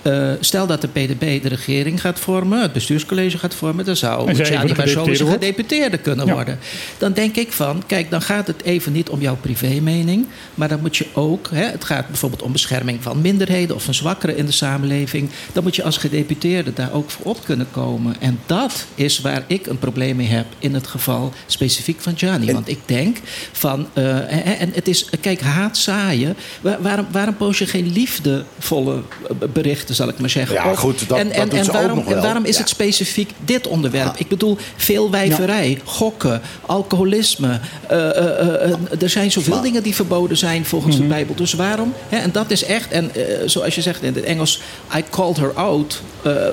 Eh, 0.07 0.31
stel 0.39 0.67
dat 0.67 0.81
de 0.81 0.87
PDB 0.87 1.41
de 1.41 1.47
regering 1.47 2.01
gaat 2.01 2.19
vormen, 2.19 2.61
het 2.61 2.73
bestuurscollege 2.73 3.37
gaat 3.37 3.53
vormen, 3.53 3.85
dan 3.85 3.95
zou 3.95 4.29
En 4.29 4.35
zij 4.35 4.45
Gianni 4.45 4.71
even 4.71 4.75
Barzosa 4.93 5.25
gedeputeerde 5.31 5.97
kunnen 5.97 6.25
Ja. 6.25 6.33
worden. 6.33 6.59
Dan 6.97 7.13
denk 7.13 7.35
ik 7.35 7.51
van, 7.51 7.83
kijk, 7.87 8.09
dan 8.11 8.21
gaat 8.21 8.47
het 8.47 8.63
even 8.63 8.91
niet 8.91 9.09
om 9.09 9.21
jouw 9.21 9.35
privémening, 9.41 10.25
maar 10.55 10.67
dan 10.67 10.79
moet 10.81 10.97
je 10.97 11.05
ook, 11.13 11.47
hè, 11.51 11.63
het 11.65 11.83
gaat 11.83 12.07
bijvoorbeeld 12.07 12.41
om 12.41 12.51
bescherming 12.51 13.03
van 13.03 13.21
minderheden 13.21 13.75
of 13.75 13.83
van 13.83 13.93
zwakkeren 13.93 14.37
in 14.37 14.45
de 14.45 14.51
samenleving, 14.51 15.29
dan 15.53 15.63
moet 15.63 15.75
je 15.75 15.83
als 15.83 15.97
gedeputeerde 15.97 16.73
daar 16.73 16.93
ook 16.93 17.09
voor 17.11 17.25
op 17.25 17.45
kunnen 17.45 17.67
komen. 17.71 18.15
En 18.19 18.39
dat 18.45 18.85
is 18.95 19.19
waar 19.21 19.43
ik 19.47 19.65
een 19.67 19.79
probleem 19.79 20.15
mee 20.15 20.27
heb 20.27 20.45
in 20.59 20.73
het 20.73 20.87
geval 20.87 21.33
specifiek 21.45 22.01
van 22.01 22.17
Gianni. 22.17 22.47
En- 22.47 22.53
Want 22.53 22.69
ik 22.69 22.79
denk 22.85 23.17
van, 23.51 23.87
eh, 23.93 24.61
en 24.61 24.71
het 24.73 24.87
is, 24.87 25.09
kijk, 25.21 25.41
haat 25.41 25.77
zaaien, 25.77 26.35
waar- 26.61 26.81
waarom, 26.81 27.07
waarom 27.11 27.35
post 27.35 27.59
je 27.59 27.65
geen 27.65 27.91
liefdevolle 27.91 29.01
eh, 29.29 29.47
berichten, 29.53 29.95
zal 29.97 30.07
ik 30.09 30.19
maar 30.19 30.29
zeggen? 30.29 30.55
Ja, 30.55 30.75
goed, 30.75 31.09
dat- 31.09 31.17
en, 31.17 31.71
waarom, 31.71 32.03
en 32.07 32.21
waarom 32.21 32.45
is 32.45 32.53
Ja. 32.55 32.59
het 32.61 32.69
specifiek 32.69 33.29
dit 33.45 33.67
onderwerp? 33.67 34.15
Ik 34.17 34.27
bedoel, 34.27 34.57
veel 34.75 35.11
wijverij, 35.11 35.79
gokken, 35.83 36.41
alcoholisme. 36.65 37.59
eh, 37.87 38.09
eh, 38.17 38.63
eh, 38.71 39.01
er 39.01 39.09
zijn 39.09 39.31
zoveel 39.31 39.61
dingen 39.61 39.83
die 39.83 39.95
verboden 39.95 40.37
zijn 40.37 40.65
volgens 40.65 40.95
Mhm. 40.95 41.03
de 41.03 41.09
Bijbel. 41.13 41.35
Dus 41.35 41.53
waarom? 41.53 41.93
Hè, 42.09 42.17
en 42.17 42.31
dat 42.31 42.51
is 42.51 42.63
echt, 42.63 42.91
en 42.91 43.11
zoals 43.45 43.75
je 43.75 43.81
zegt 43.81 44.01
in 44.03 44.13
het 44.15 44.23
Engels, 44.23 44.61
I 44.97 45.03
called 45.09 45.37
her 45.37 45.53
out. 45.53 46.01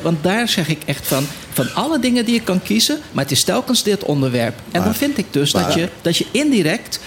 Want 0.03 0.23
daar 0.23 0.49
zeg 0.49 0.69
ik 0.69 0.79
echt 0.87 1.07
van, 1.07 1.27
van 1.53 1.75
alle 1.75 1.99
dingen 1.99 2.25
die 2.25 2.35
je 2.35 2.41
kan 2.41 2.63
kiezen, 2.63 2.99
maar 3.13 3.23
het 3.23 3.33
is 3.33 3.43
telkens 3.45 3.83
dit 3.83 4.05
onderwerp. 4.05 4.55
En 4.71 4.83
dan 4.85 4.95
vind 4.95 5.19
ik 5.19 5.27
dus 5.31 5.51
dat, 5.53 5.75
je, 5.75 5.89
dat 6.03 6.17
je 6.17 6.27
indirect 6.31 7.01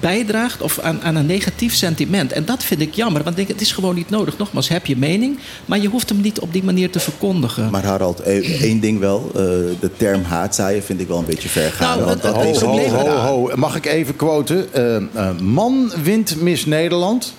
bijdraagt 0.00 0.62
of 0.62 0.78
aan, 0.78 1.00
aan 1.02 1.16
een 1.16 1.26
negatief 1.26 1.74
sentiment. 1.74 2.32
En 2.32 2.44
dat 2.44 2.64
vind 2.64 2.80
ik 2.80 2.94
jammer, 2.94 3.22
want 3.22 3.38
ik 3.38 3.46
denk, 3.46 3.58
het 3.58 3.66
is 3.66 3.72
gewoon 3.72 3.94
niet 3.94 4.10
nodig. 4.10 4.38
Nogmaals, 4.38 4.68
heb 4.68 4.86
je 4.86 4.96
mening, 4.96 5.38
maar 5.64 5.78
je 5.78 5.88
hoeft 5.88 6.08
hem 6.08 6.20
niet 6.20 6.40
op 6.40 6.52
die 6.52 6.64
manier 6.64 6.90
te 6.90 7.00
verkondigen. 7.00 7.70
Maar 7.70 7.84
Harald, 7.84 8.20
eh, 8.20 8.62
één 8.68 8.80
ding 8.80 8.98
wel. 8.98 9.30
eh, 9.34 9.40
de 9.80 9.90
term 9.96 10.22
haatzaaien 10.22 10.82
vind 10.82 11.00
ik 11.00 11.08
wel 11.08 11.18
een 11.18 11.24
beetje 11.24 11.48
ver 11.48 11.70
gaan. 11.72 11.98
Nou, 11.98 12.18
dat 12.20 12.34
Ho, 12.36 12.52
ho, 12.88 12.88
ho, 12.88 13.16
ho. 13.16 13.56
Mag 13.56 13.76
ik 13.76 13.86
even 13.86 14.16
quoten? 14.16 14.74
Eh, 14.74 14.96
eh, 14.96 15.02
man 15.40 15.92
wint 16.02 16.40
Miss 16.40 16.66
Nederland. 16.66 17.34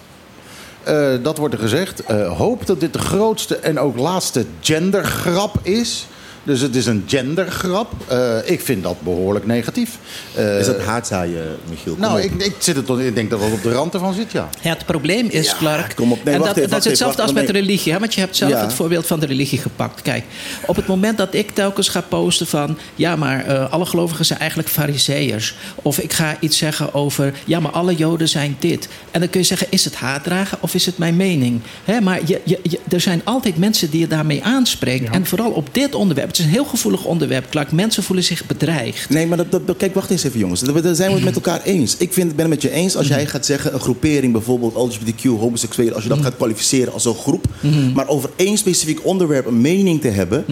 Eh, 0.83 1.09
dat 1.21 1.37
wordt 1.37 1.53
er 1.53 1.59
gezegd. 1.59 2.03
Eh, 2.03 2.37
hoop 2.37 2.65
dat 2.65 2.79
dit 2.79 2.93
de 2.93 2.99
grootste 2.99 3.55
en 3.55 3.79
ook 3.79 3.97
laatste 3.97 4.45
gendergrap 4.61 5.55
is. 5.61 6.07
Dus 6.49 6.61
het 6.61 6.75
is 6.75 6.85
een 6.85 7.03
gendergrap. 7.07 7.91
Eh, 8.07 8.37
ik 8.45 8.61
vind 8.61 8.83
dat 8.83 9.01
behoorlijk 9.01 9.45
negatief. 9.45 9.97
Eh, 10.35 10.59
Is 10.59 10.65
dat 10.65 10.79
haatzaaien, 10.81 11.57
Michiel? 11.69 11.91
Kom 11.93 12.01
nou, 12.01 12.21
ik, 12.21 12.31
ik, 12.43 12.55
zit 12.59 12.75
er 12.75 12.83
tot, 12.83 12.99
ik 12.99 13.15
denk 13.15 13.29
dat 13.29 13.39
dat 13.39 13.51
op 13.51 13.63
de 13.63 13.71
rand 13.71 13.93
ervan 13.93 14.13
zit, 14.13 14.31
ja. 14.31 14.49
Ja, 14.61 14.69
het 14.69 14.85
probleem 14.85 15.27
is, 15.29 15.45
Ja, 15.45 15.55
Clark. 15.57 15.95
kom 15.95 16.11
op. 16.11 16.23
Nee, 16.23 16.33
en 16.33 16.41
dat, 16.41 16.57
even, 16.57 16.69
dat 16.69 16.79
is 16.79 16.85
hetzelfde 16.85 17.21
als 17.21 17.33
met 17.33 17.49
religie. 17.49 17.91
Hè? 17.93 17.99
Want 17.99 18.13
je 18.13 18.19
hebt 18.19 18.35
zelf 18.35 18.51
Ja. 18.51 18.61
het 18.61 18.73
voorbeeld 18.73 19.07
van 19.07 19.19
de 19.19 19.25
religie 19.25 19.57
gepakt. 19.59 20.01
Kijk, 20.01 20.23
op 20.65 20.75
het 20.75 20.87
moment 20.87 21.17
dat 21.17 21.33
ik 21.33 21.51
telkens 21.51 21.89
ga 21.89 22.01
posten 22.01 22.47
van. 22.47 22.77
Ja, 22.95 23.15
maar 23.15 23.45
eh, 23.45 23.71
alle 23.71 23.85
gelovigen 23.85 24.25
zijn 24.25 24.39
eigenlijk 24.39 24.69
fariseërs. 24.69 25.55
Of 25.75 25.99
ik 25.99 26.13
ga 26.13 26.37
iets 26.39 26.57
zeggen 26.57 26.93
over. 26.93 27.33
Ja, 27.45 27.59
maar 27.59 27.71
alle 27.71 27.95
joden 27.95 28.27
zijn 28.29 28.55
dit. 28.59 28.87
En 29.11 29.19
dan 29.19 29.29
kun 29.29 29.39
je 29.39 29.45
zeggen: 29.45 29.67
is 29.69 29.85
het 29.85 29.95
haatdragen 29.95 30.57
of 30.61 30.73
is 30.73 30.85
het 30.85 30.97
mijn 30.97 31.15
mening? 31.15 31.61
Hè, 31.83 32.01
maar 32.01 32.19
je, 32.25 32.41
je, 32.43 32.59
je- 32.63 32.79
er 32.89 33.01
zijn 33.01 33.21
altijd 33.23 33.57
mensen 33.57 33.89
die 33.89 33.99
je 33.99 34.07
daarmee 34.07 34.43
aanspreekt. 34.43 35.03
Ja. 35.03 35.11
En 35.11 35.25
vooral 35.25 35.51
op 35.51 35.67
dit 35.71 35.95
onderwerp. 35.95 36.35
Is 36.39 36.45
een 36.45 36.51
heel 36.51 36.65
gevoelig 36.65 37.05
onderwerp, 37.05 37.49
Clark. 37.49 37.71
Mensen 37.71 38.03
voelen 38.03 38.25
zich 38.25 38.45
bedreigd. 38.45 39.09
Nee, 39.09 39.27
maar 39.27 39.37
dat, 39.37 39.51
dat- 39.51 39.77
kijk, 39.77 39.93
wacht 39.93 40.09
eens 40.09 40.23
even, 40.23 40.39
jongens. 40.39 40.59
Daar 40.61 40.95
zijn 40.95 41.09
we 41.09 41.15
het 41.15 41.23
met 41.23 41.35
elkaar 41.35 41.61
eens. 41.63 41.97
Ik 41.97 42.13
vind, 42.13 42.29
ben 42.35 42.39
het 42.39 42.49
met 42.49 42.61
je 42.61 42.71
eens 42.71 42.95
als 42.95 43.07
jij 43.07 43.25
gaat 43.25 43.45
zeggen... 43.45 43.73
een 43.73 43.79
groepering, 43.79 44.31
bijvoorbeeld 44.33 44.73
LGBTQ, 44.73 45.23
homoseksuelen... 45.23 45.93
als 45.93 46.03
je 46.03 46.09
dat 46.09 46.21
gaat 46.21 46.35
kwalificeren 46.35 46.93
als 46.93 47.05
een 47.05 47.13
groep... 47.15 47.45
maar 47.93 48.07
over 48.07 48.29
één 48.35 48.57
specifiek 48.57 49.05
onderwerp 49.05 49.45
een 49.45 49.61
mening 49.61 50.01
te 50.01 50.07
hebben... 50.07 50.45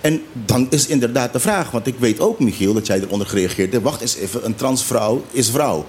en 0.00 0.20
dan 0.44 0.66
is 0.70 0.86
inderdaad 0.86 1.32
de 1.32 1.40
vraag... 1.40 1.70
want 1.70 1.86
ik 1.86 1.94
weet 1.98 2.20
ook, 2.20 2.38
Michiel, 2.40 2.72
dat 2.74 2.86
jij 2.86 3.00
eronder 3.00 3.26
gereageerd 3.26 3.72
hebt... 3.72 3.84
wacht 3.84 4.00
eens 4.00 4.16
even, 4.16 4.44
een 4.44 4.54
transvrouw 4.54 5.24
is 5.30 5.48
vrouw. 5.50 5.86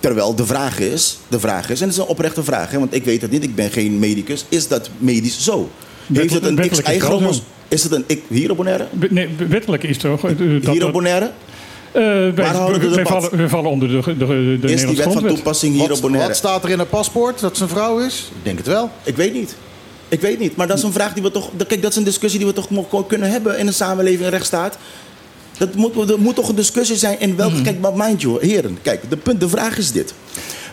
Terwijl 0.00 0.34
de 0.34 0.46
vraag 0.46 0.78
is, 0.78 1.18
de 1.28 1.40
vraag 1.40 1.70
is... 1.70 1.80
en 1.80 1.86
het 1.86 1.96
is 1.96 2.02
een 2.02 2.08
oprechte 2.08 2.44
vraag, 2.44 2.70
hè, 2.70 2.78
want 2.78 2.94
ik 2.94 3.04
weet 3.04 3.22
het 3.22 3.30
niet... 3.30 3.42
ik 3.42 3.54
ben 3.54 3.70
geen 3.70 3.98
medicus, 3.98 4.44
is 4.48 4.68
dat 4.68 4.90
medisch 4.98 5.44
zo? 5.44 5.70
Heeft 6.12 6.34
het 6.34 6.44
een 6.44 6.58
is 6.58 6.76
het 6.76 6.82
XY-chromos... 6.86 7.36
zo. 7.36 7.42
Is 7.68 7.82
het 7.82 7.92
een 7.92 8.04
ik- 8.06 8.22
hierobonaire? 8.28 8.86
Be- 8.90 9.08
Nee, 9.10 9.28
wettelijk 9.48 9.82
is 9.82 9.96
toch... 9.96 10.22
Hierobonaire? 10.60 11.30
Eh, 11.92 12.02
wij, 12.02 12.32
Waar 12.34 12.54
houden 12.54 12.80
we 12.80 12.94
wij, 12.94 13.04
vallen, 13.04 13.36
wij 13.36 13.48
vallen 13.48 13.70
onder 13.70 13.88
de, 13.88 14.16
de, 14.16 14.58
de, 14.60 14.72
Is 14.72 14.86
die 14.86 14.96
wet 14.96 15.12
van 15.12 15.26
toepassing 15.26 15.76
Wat, 15.76 15.86
hierobonaire? 15.86 16.28
wat 16.28 16.36
staat 16.36 16.64
er 16.64 16.70
in 16.70 16.78
een 16.78 16.88
paspoort? 16.88 17.40
Dat 17.40 17.56
ze 17.56 17.62
een 17.62 17.68
vrouw 17.68 17.98
is? 17.98 18.30
Ik 18.36 18.44
denk 18.44 18.58
het 18.58 18.66
wel. 18.66 18.90
Ik 19.02 19.16
weet 19.16 19.32
niet. 19.32 19.56
Ik 20.08 20.20
weet 20.20 20.38
niet. 20.38 20.56
Maar 20.56 20.66
dat 20.66 20.78
is 20.78 20.82
een 20.82 20.92
vraag 20.92 21.12
die 21.12 21.22
we 21.22 21.30
toch. 21.30 21.50
Kijk, 21.66 21.82
dat 21.82 21.90
is 21.90 21.96
een 21.96 22.04
discussie 22.04 22.38
die 22.38 22.48
we 22.48 22.54
toch 22.54 23.06
kunnen 23.06 23.30
hebben 23.30 23.58
in 23.58 23.66
een 23.66 23.72
samenleving 23.72 24.24
en 24.24 24.30
rechtsstaat. 24.30 24.78
Dat 25.58 25.74
moet, 25.74 25.94
dat 26.08 26.18
moet 26.18 26.34
toch 26.34 26.48
een 26.48 26.54
discussie 26.54 26.96
zijn 26.96 27.20
in 27.20 27.36
welke. 27.36 27.62
Kijk, 27.62 27.80
maar 27.80 27.92
mind 27.96 28.20
you, 28.22 28.46
heren. 28.46 28.78
Kijk, 28.82 29.10
de, 29.10 29.16
punt, 29.16 29.40
de 29.40 29.48
vraag 29.48 29.78
is 29.78 29.92
dit. 29.92 30.14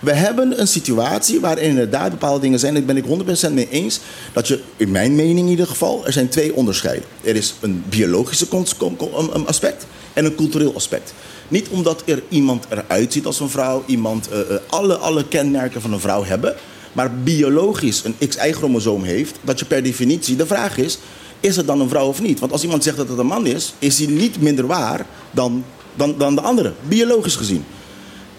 We 0.02 0.14
hebben 0.14 0.60
een 0.60 0.68
situatie 0.68 1.40
waarin 1.40 1.70
inderdaad 1.70 2.10
bepaalde 2.10 2.40
dingen 2.40 2.60
zijn. 2.60 2.74
Daar 2.74 2.84
ben 2.84 2.98
ik 2.98 3.06
100% 3.50 3.54
mee 3.54 3.70
eens. 3.70 4.00
Dat 4.34 4.48
je, 4.48 4.60
in 4.78 4.92
mijn 4.92 5.16
mening 5.16 5.40
in 5.40 5.48
ieder 5.48 5.68
geval, 5.68 6.06
er 6.06 6.14
zijn 6.14 6.30
twee 6.30 6.56
onderscheiden. 6.56 7.08
Er 7.24 7.36
is 7.36 7.54
een 7.60 7.84
biologische 7.90 8.48
um, 8.52 8.96
um, 9.36 9.46
aspect 9.46 9.86
en 10.14 10.26
een 10.26 10.36
cultureel 10.36 10.76
aspect. 10.76 11.14
Niet 11.48 11.68
omdat 11.68 12.04
er 12.06 12.24
iemand 12.30 12.66
eruit 12.70 13.14
ziet 13.14 13.26
als 13.26 13.40
een 13.40 13.50
vrouw, 13.50 13.84
iemand 13.86 14.30
eh, 14.30 14.40
eh, 14.40 14.46
alle, 14.68 14.98
alle 14.98 15.28
kenmerken 15.28 15.82
van 15.82 15.94
een 15.94 16.00
vrouw 16.00 16.24
hebben, 16.24 16.56
maar 16.94 17.14
biologisch 17.14 18.04
een 18.04 18.28
XY-chromosoom 18.28 19.04
heeft, 19.04 19.36
dat 19.42 19.60
je 19.60 19.66
per 19.66 19.84
definitie 19.84 20.36
de 20.36 20.46
vraag 20.46 20.78
is: 20.78 20.98
is 21.40 21.56
het 21.56 21.68
dan 21.68 21.82
een 21.82 21.90
vrouw 21.90 22.08
of 22.08 22.22
niet? 22.22 22.40
Want 22.40 22.52
als 22.52 22.64
iemand 22.64 22.84
zegt 22.84 22.98
dat 22.98 23.10
het 23.10 23.18
een 23.18 23.26
man 23.26 23.46
is, 23.46 23.74
is 23.80 23.98
hij 23.98 24.08
niet 24.08 24.42
minder 24.42 24.68
waar 24.68 25.06
dan, 25.32 25.64
dan, 25.96 26.16
dan 26.18 26.36
de 26.36 26.42
andere, 26.42 26.74
biologisch 26.88 27.36
gezien. 27.36 27.66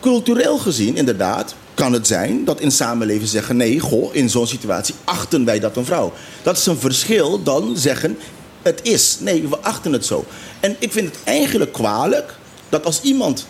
Cultureel 0.01 0.59
gezien, 0.59 0.96
inderdaad, 0.96 1.55
kan 1.74 1.92
het 1.92 2.07
zijn 2.07 2.44
dat 2.44 2.61
in 2.61 2.70
samenleving 2.70 3.28
zeggen: 3.28 3.57
nee, 3.57 3.80
goh, 3.80 4.14
in 4.14 4.30
zo'n 4.30 4.46
situatie 4.46 4.94
achten 5.05 5.44
wij 5.44 5.59
dat 5.59 5.76
een 5.76 5.84
vrouw. 5.84 6.12
Dat 6.42 6.57
is 6.57 6.66
een 6.66 6.78
verschil 6.78 7.42
dan 7.42 7.76
zeggen: 7.76 8.18
het 8.62 8.80
is. 8.82 9.16
Nee, 9.20 9.49
we 9.49 9.59
achten 9.59 9.92
het 9.92 10.07
zo. 10.07 10.24
En 10.61 10.76
ik 10.78 10.92
vind 10.92 11.07
het 11.09 11.18
eigenlijk 11.24 11.72
kwalijk 11.72 12.34
dat 12.68 12.84
als 12.84 13.01
iemand 13.01 13.46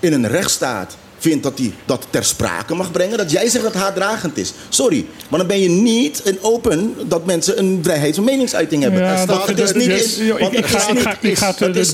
in 0.00 0.12
een 0.12 0.28
rechtsstaat 0.28 0.96
vindt 1.20 1.42
dat 1.42 1.58
hij 1.58 1.72
dat 1.84 2.06
ter 2.10 2.24
sprake 2.24 2.74
mag 2.74 2.90
brengen, 2.92 3.18
dat 3.18 3.30
jij 3.30 3.48
zegt 3.48 3.64
dat 3.64 3.72
het 3.72 3.82
haatdragend 3.82 4.36
is. 4.38 4.52
Sorry, 4.68 5.04
maar 5.28 5.38
dan 5.38 5.48
ben 5.48 5.60
je 5.60 5.68
niet 5.68 6.20
een 6.24 6.38
open 6.42 6.94
dat 7.08 7.26
mensen 7.26 7.58
een 7.58 7.78
vrijheid 7.82 8.14
van 8.14 8.24
meningsuiting 8.24 8.82
hebben. 8.82 9.00
Ja, 9.02 9.14
Want 9.16 9.28
dat- 9.28 9.46
het 9.46 9.58
is 9.58 9.72
niet 9.72 9.86
want 10.38 10.52
ik 10.52 10.58
het 10.58 10.66
ga- 10.66 10.76
is 10.76 10.86
ik 10.86 11.22
niet- 11.22 11.92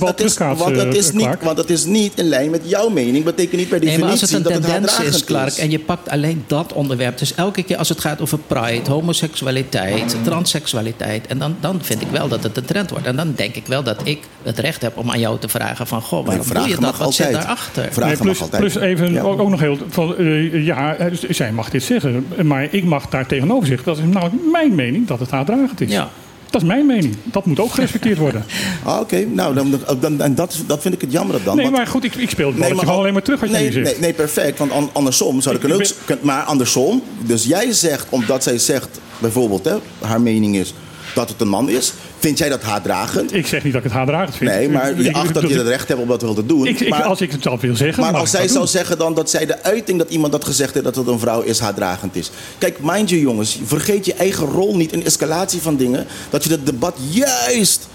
Want 0.58 0.76
het 0.76 0.94
is 0.94 1.06
eh, 1.08 1.12
niet, 1.14 1.22
Clark. 1.24 1.42
want 1.42 1.58
het 1.58 1.70
is 1.70 1.84
niet 1.84 2.12
in 2.18 2.24
lijn 2.28 2.50
met 2.50 2.60
jouw 2.64 2.88
mening, 2.88 3.24
betekent 3.24 3.56
niet 3.56 3.68
per 3.68 3.78
Nee, 3.78 3.88
definitie 3.88 4.00
maar 4.02 4.10
als 4.10 4.20
het 4.20 4.32
een 4.32 4.42
dat 4.42 4.52
het 4.52 4.62
tendens 4.62 4.86
haatdragend 4.92 5.14
is, 5.14 5.24
Clark, 5.24 5.56
en 5.56 5.70
je 5.70 5.78
pakt 5.78 6.08
alleen 6.08 6.44
dat 6.46 6.72
onderwerp. 6.72 7.18
Dus 7.18 7.34
elke 7.34 7.62
keer 7.62 7.76
als 7.76 7.88
het 7.88 8.00
gaat 8.00 8.20
over 8.20 8.38
pride, 8.46 8.90
homoseksualiteit, 8.90 10.16
transseksualiteit. 10.24 11.26
En 11.26 11.38
dan, 11.38 11.56
dan 11.60 11.78
vind 11.82 12.02
ik 12.02 12.08
wel 12.10 12.28
dat 12.28 12.42
het 12.42 12.56
een 12.56 12.64
trend 12.64 12.90
wordt. 12.90 13.06
En 13.06 13.16
dan 13.16 13.32
denk 13.36 13.54
ik 13.54 13.66
wel 13.66 13.82
dat 13.82 13.96
ik 14.04 14.18
het 14.42 14.58
recht 14.58 14.82
heb 14.82 14.96
om 14.96 15.10
aan 15.10 15.20
jou 15.20 15.38
te 15.38 15.48
vragen: 15.48 15.86
van 15.86 16.02
goh, 16.02 16.26
waarom 16.26 16.46
doe 16.52 16.68
je 16.68 16.76
dat? 16.76 16.96
Wat 16.96 17.14
zit 17.14 17.32
daarachter? 17.32 17.88
Vragen 17.92 18.06
Nee, 18.08 18.16
plus, 18.16 18.38
mag 18.38 18.50
altijd. 18.52 18.62
plus 18.72 18.74
even 18.82 19.15
Ja. 19.16 19.22
ook, 19.22 19.40
ook 19.40 19.48
nog 19.50 19.60
heel 19.60 19.78
van 19.88 20.16
eh, 20.16 20.64
ja, 20.64 20.94
eh, 20.94 21.06
zij 21.28 21.52
mag 21.52 21.70
dit 21.70 21.82
zeggen, 21.82 22.26
maar 22.44 22.68
ik 22.70 22.84
mag 22.84 23.08
daar 23.08 23.26
tegenover 23.26 23.66
zeggen. 23.66 23.86
Dat 23.86 23.98
is 23.98 24.04
namelijk 24.04 24.34
mijn 24.52 24.74
mening 24.74 25.06
dat 25.06 25.20
het 25.20 25.30
haatdragend 25.30 25.80
is. 25.80 25.90
Ja. 25.92 26.10
Dat 26.50 26.62
is 26.62 26.68
mijn 26.68 26.86
mening. 26.86 27.16
Dat 27.24 27.46
moet 27.46 27.60
ook 27.60 27.70
gerespecteerd 27.72 28.18
worden. 28.18 28.44
Ah, 28.84 29.00
Oké, 29.00 29.24
nou, 29.32 29.54
dan, 29.54 29.80
dan, 30.00 30.20
en 30.20 30.34
dat, 30.34 30.62
dat 30.66 30.82
vind 30.82 30.94
ik 30.94 31.00
het 31.00 31.12
jammer 31.12 31.40
dan. 31.44 31.56
Nee, 31.56 31.64
want- 31.64 31.76
maar 31.76 31.86
goed, 31.86 32.04
ik, 32.04 32.14
ik 32.14 32.30
speel 32.30 32.46
het 32.46 32.54
balletje 32.54 32.74
maar 32.74 32.84
gewoon 32.84 32.94
al- 32.94 33.00
alleen 33.00 33.12
maar 33.12 33.22
terug 33.22 33.40
wat 33.40 33.50
nee, 33.50 33.58
jij 33.62 33.68
nu 33.68 33.74
zegt. 33.74 33.90
Nee, 33.90 34.00
nee, 34.00 34.12
perfect. 34.12 34.58
Want 34.58 34.72
an- 34.72 34.90
andersom 34.92 35.40
zou 35.40 35.54
ik 35.54 35.60
kunnen 35.60 35.78
ook... 35.78 36.22
Maar 36.22 36.42
andersom, 36.42 37.02
dus 37.26 37.44
jij 37.44 37.72
zegt, 37.72 38.06
omdat 38.08 38.42
zij 38.42 38.58
zegt, 38.58 39.00
bijvoorbeeld, 39.18 39.64
hè, 39.64 39.74
haar 40.00 40.20
mening 40.20 40.56
is 40.56 40.74
dat 41.16 41.28
het 41.28 41.40
een 41.40 41.48
man 41.48 41.68
is. 41.68 41.92
Vind 42.18 42.38
jij 42.38 42.48
dat 42.48 42.62
haatdragend? 42.62 43.34
Ik 43.34 43.46
zeg 43.46 43.62
niet 43.64 43.72
dat 43.72 43.82
ik 43.84 43.88
het 43.88 43.96
haatdragend 43.98 44.36
vind. 44.36 44.50
Nee, 44.50 44.68
maar 44.68 45.02
je 45.02 45.12
acht 45.12 45.34
dat 45.34 45.48
je 45.48 45.56
het 45.58 45.66
recht 45.66 45.88
hebt 45.88 46.00
om 46.00 46.08
dat 46.08 46.22
wel 46.22 46.34
te 46.34 46.46
doen. 46.46 46.66
ik- 46.66 46.80
ik- 46.80 46.88
maar, 46.88 47.02
Als 47.02 47.20
ik 47.20 47.32
het 47.32 47.42
zelf 47.42 47.60
wil 47.60 47.76
zeggen, 47.76 48.02
maar 48.02 48.14
als 48.14 48.30
zij 48.30 48.40
dat 48.40 48.48
zou 48.48 48.60
doen. 48.62 48.68
zeggen 48.72 48.98
dan 48.98 49.14
dat 49.14 49.30
zij 49.30 49.46
de 49.46 49.62
uiting 49.62 49.98
dat 49.98 50.10
iemand 50.10 50.32
dat 50.32 50.44
gezegd 50.44 50.72
heeft 50.72 50.84
dat 50.84 50.96
het 50.96 51.06
een 51.06 51.18
vrouw 51.18 51.40
is, 51.40 51.58
haatdragend 51.58 52.16
is. 52.16 52.30
Kijk, 52.58 52.78
mind 52.82 53.08
you 53.10 53.20
jongens, 53.22 53.58
vergeet 53.64 54.06
je 54.06 54.14
eigen 54.14 54.46
rol 54.46 54.76
niet 54.76 54.92
in 54.92 55.04
escalatie 55.04 55.60
van 55.60 55.76
dingen. 55.76 56.06
Dat 56.30 56.44
je 56.44 56.50
het 56.50 56.66
debat 56.66 56.96
juist 57.10 57.86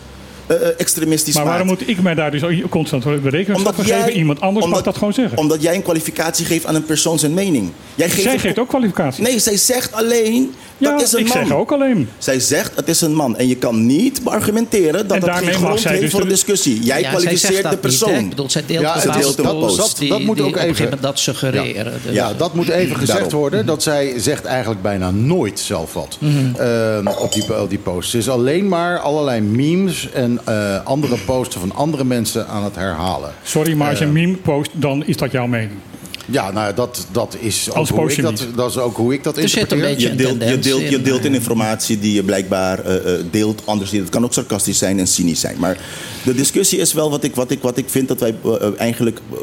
extremistisch 0.55 1.35
Maar 1.35 1.45
waarom 1.45 1.67
maakt. 1.67 1.79
moet 1.79 1.89
ik 1.89 2.01
mij 2.01 2.13
daar 2.15 2.31
dus 2.31 2.41
constant 2.69 3.03
voor 3.03 3.19
geven? 3.21 4.11
Iemand 4.11 4.41
anders 4.41 4.65
mag 4.65 4.81
dat 4.81 4.97
gewoon 4.97 5.13
zeggen. 5.13 5.37
Omdat 5.37 5.61
jij 5.61 5.75
een 5.75 5.81
kwalificatie 5.81 6.45
geeft 6.45 6.65
aan 6.65 6.75
een 6.75 6.85
persoon 6.85 7.19
zijn 7.19 7.33
mening. 7.33 7.69
Jij 7.95 8.09
geeft 8.09 8.21
Zij 8.21 8.33
een- 8.33 8.39
geeft 8.39 8.59
ook 8.59 8.67
kwalificatie. 8.69 9.23
Nee, 9.23 9.39
zij 9.39 9.57
zegt 9.57 9.93
alleen, 9.93 10.53
ja, 10.77 10.91
dat 10.91 11.01
is 11.01 11.11
een 11.13 11.19
ik 11.19 11.27
man. 11.33 11.47
zeg 11.47 11.55
ook 11.57 11.71
alleen. 11.71 12.09
Zij 12.17 12.39
zegt, 12.39 12.71
het 12.75 12.87
is 12.87 13.01
een 13.01 13.15
man. 13.15 13.37
En 13.37 13.47
je 13.47 13.55
kan 13.55 13.85
niet 13.85 14.23
beargumenteren 14.23 15.07
dat 15.07 15.21
dat 15.21 15.29
geen 15.37 15.53
grond 15.53 15.83
heeft 15.83 16.01
dus 16.01 16.11
voor 16.11 16.19
een 16.19 16.25
de- 16.27 16.31
discussie. 16.33 16.79
Jij 16.83 17.01
Ja, 17.01 17.09
kwalificeert 17.09 17.55
de 17.55 17.61
dat 17.61 17.71
niet, 17.71 17.81
persoon. 17.81 18.29
bedoel, 18.29 18.49
zij 18.49 18.63
deelt 18.65 18.81
Ja, 18.81 18.99
deelt 19.19 19.35
posts 19.41 19.77
post. 19.77 19.99
die, 19.99 20.09
Dat 20.09 20.21
moet 20.21 20.35
die 20.37 20.45
ook 20.45 20.55
even- 20.57 20.97
dat 21.01 21.19
suggereren. 21.19 21.93
Dus- 22.05 22.13
Ja, 22.13 22.33
dat 22.33 22.53
moet 22.53 22.69
even 22.69 22.95
gezegd 22.95 23.19
Daarom. 23.19 23.39
worden. 23.39 23.65
Dat 23.65 23.83
zij 23.83 24.13
zegt 24.17 24.45
eigenlijk 24.45 24.81
bijna 24.81 25.11
nooit 25.11 25.59
zelf 25.59 25.93
wat 25.93 26.17
eh, 26.57 26.99
op, 27.19 27.33
die, 27.33 27.59
op 27.61 27.69
die 27.69 27.79
posts. 27.79 28.11
Ze 28.11 28.17
is 28.17 28.29
alleen 28.29 28.67
maar 28.67 28.99
allerlei 28.99 29.41
memes 29.41 30.09
en 30.13 30.39
eh, 30.43 30.85
andere 30.85 31.17
posts 31.25 31.55
van 31.55 31.75
andere 31.75 32.03
mensen 32.03 32.47
aan 32.47 32.63
het 32.63 32.75
herhalen. 32.75 33.33
Sorry, 33.43 33.73
maar 33.73 33.89
als 33.89 33.99
je 33.99 34.05
een 34.05 34.11
meme 34.11 34.37
post, 34.37 34.69
dan 34.73 35.05
is 35.05 35.17
dat 35.17 35.31
jouw 35.31 35.47
mening. 35.47 35.79
Ja, 36.25 36.51
nou, 36.51 36.73
dat, 36.73 37.07
dat, 37.11 37.37
is 37.39 37.69
ook 37.69 37.75
Als 37.75 37.89
hoe 37.89 37.99
post 37.99 38.11
ik 38.11 38.15
je 38.15 38.21
dat, 38.21 38.47
dat 38.55 38.69
is 38.69 38.77
ook 38.77 38.95
hoe 38.97 39.13
ik 39.13 39.23
dat 39.23 39.37
Er 39.37 39.49
zit 39.49 39.71
een 39.71 39.77
interpreteer. 39.77 40.09
Je 40.09 40.15
deelt, 40.15 40.43
je, 40.43 40.59
deelt, 40.59 40.81
je 40.81 40.95
in, 40.97 41.03
deelt 41.03 41.25
in 41.25 41.31
eh, 41.31 41.37
informatie 41.37 41.99
die 41.99 42.13
je 42.13 42.23
blijkbaar 42.23 42.79
eh, 42.79 42.95
eh, 42.95 43.25
deelt 43.31 43.61
anders. 43.65 43.91
Het 43.91 44.09
kan 44.09 44.23
ook 44.23 44.33
sarcastisch 44.33 44.77
zijn 44.77 44.99
en 44.99 45.07
cynisch 45.07 45.39
zijn. 45.39 45.55
Maar 45.59 45.77
de 46.23 46.33
discussie 46.33 46.79
is 46.79 46.93
wel 46.93 47.09
wat 47.09 47.23
ik, 47.23 47.35
wat 47.35 47.51
ik, 47.51 47.61
wat 47.61 47.77
ik 47.77 47.89
vind 47.89 48.07
dat 48.07 48.19
wij 48.19 48.35
eh, 48.43 48.55
eh, 48.61 48.73
eigenlijk 48.77 49.19
eh, 49.31 49.37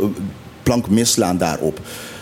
plank 0.63 0.89
misslaan 0.89 1.39
daarop. 1.39 1.81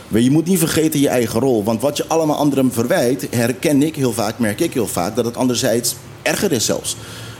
Maar 0.09 0.21
je 0.21 0.31
moet 0.31 0.47
niet 0.47 0.59
vergeten 0.59 1.01
je 1.01 1.09
eigen 1.09 1.41
rol. 1.41 1.65
Want 1.65 1.81
wat 1.81 1.97
je 1.97 2.07
allemaal 2.07 2.37
anderen 2.37 2.73
verwijt, 2.73 3.27
herken 3.31 3.83
ik 3.83 3.97
heel 3.97 4.13
vaak, 4.13 4.39
merk 4.39 4.61
ik 4.61 4.73
heel 4.73 4.87
vaak, 4.87 5.17
dat 5.17 5.25
het 5.25 5.37
anderzijds 5.37 5.95
erger 6.23 6.53
is 6.53 6.65
zelfs. 6.65 6.97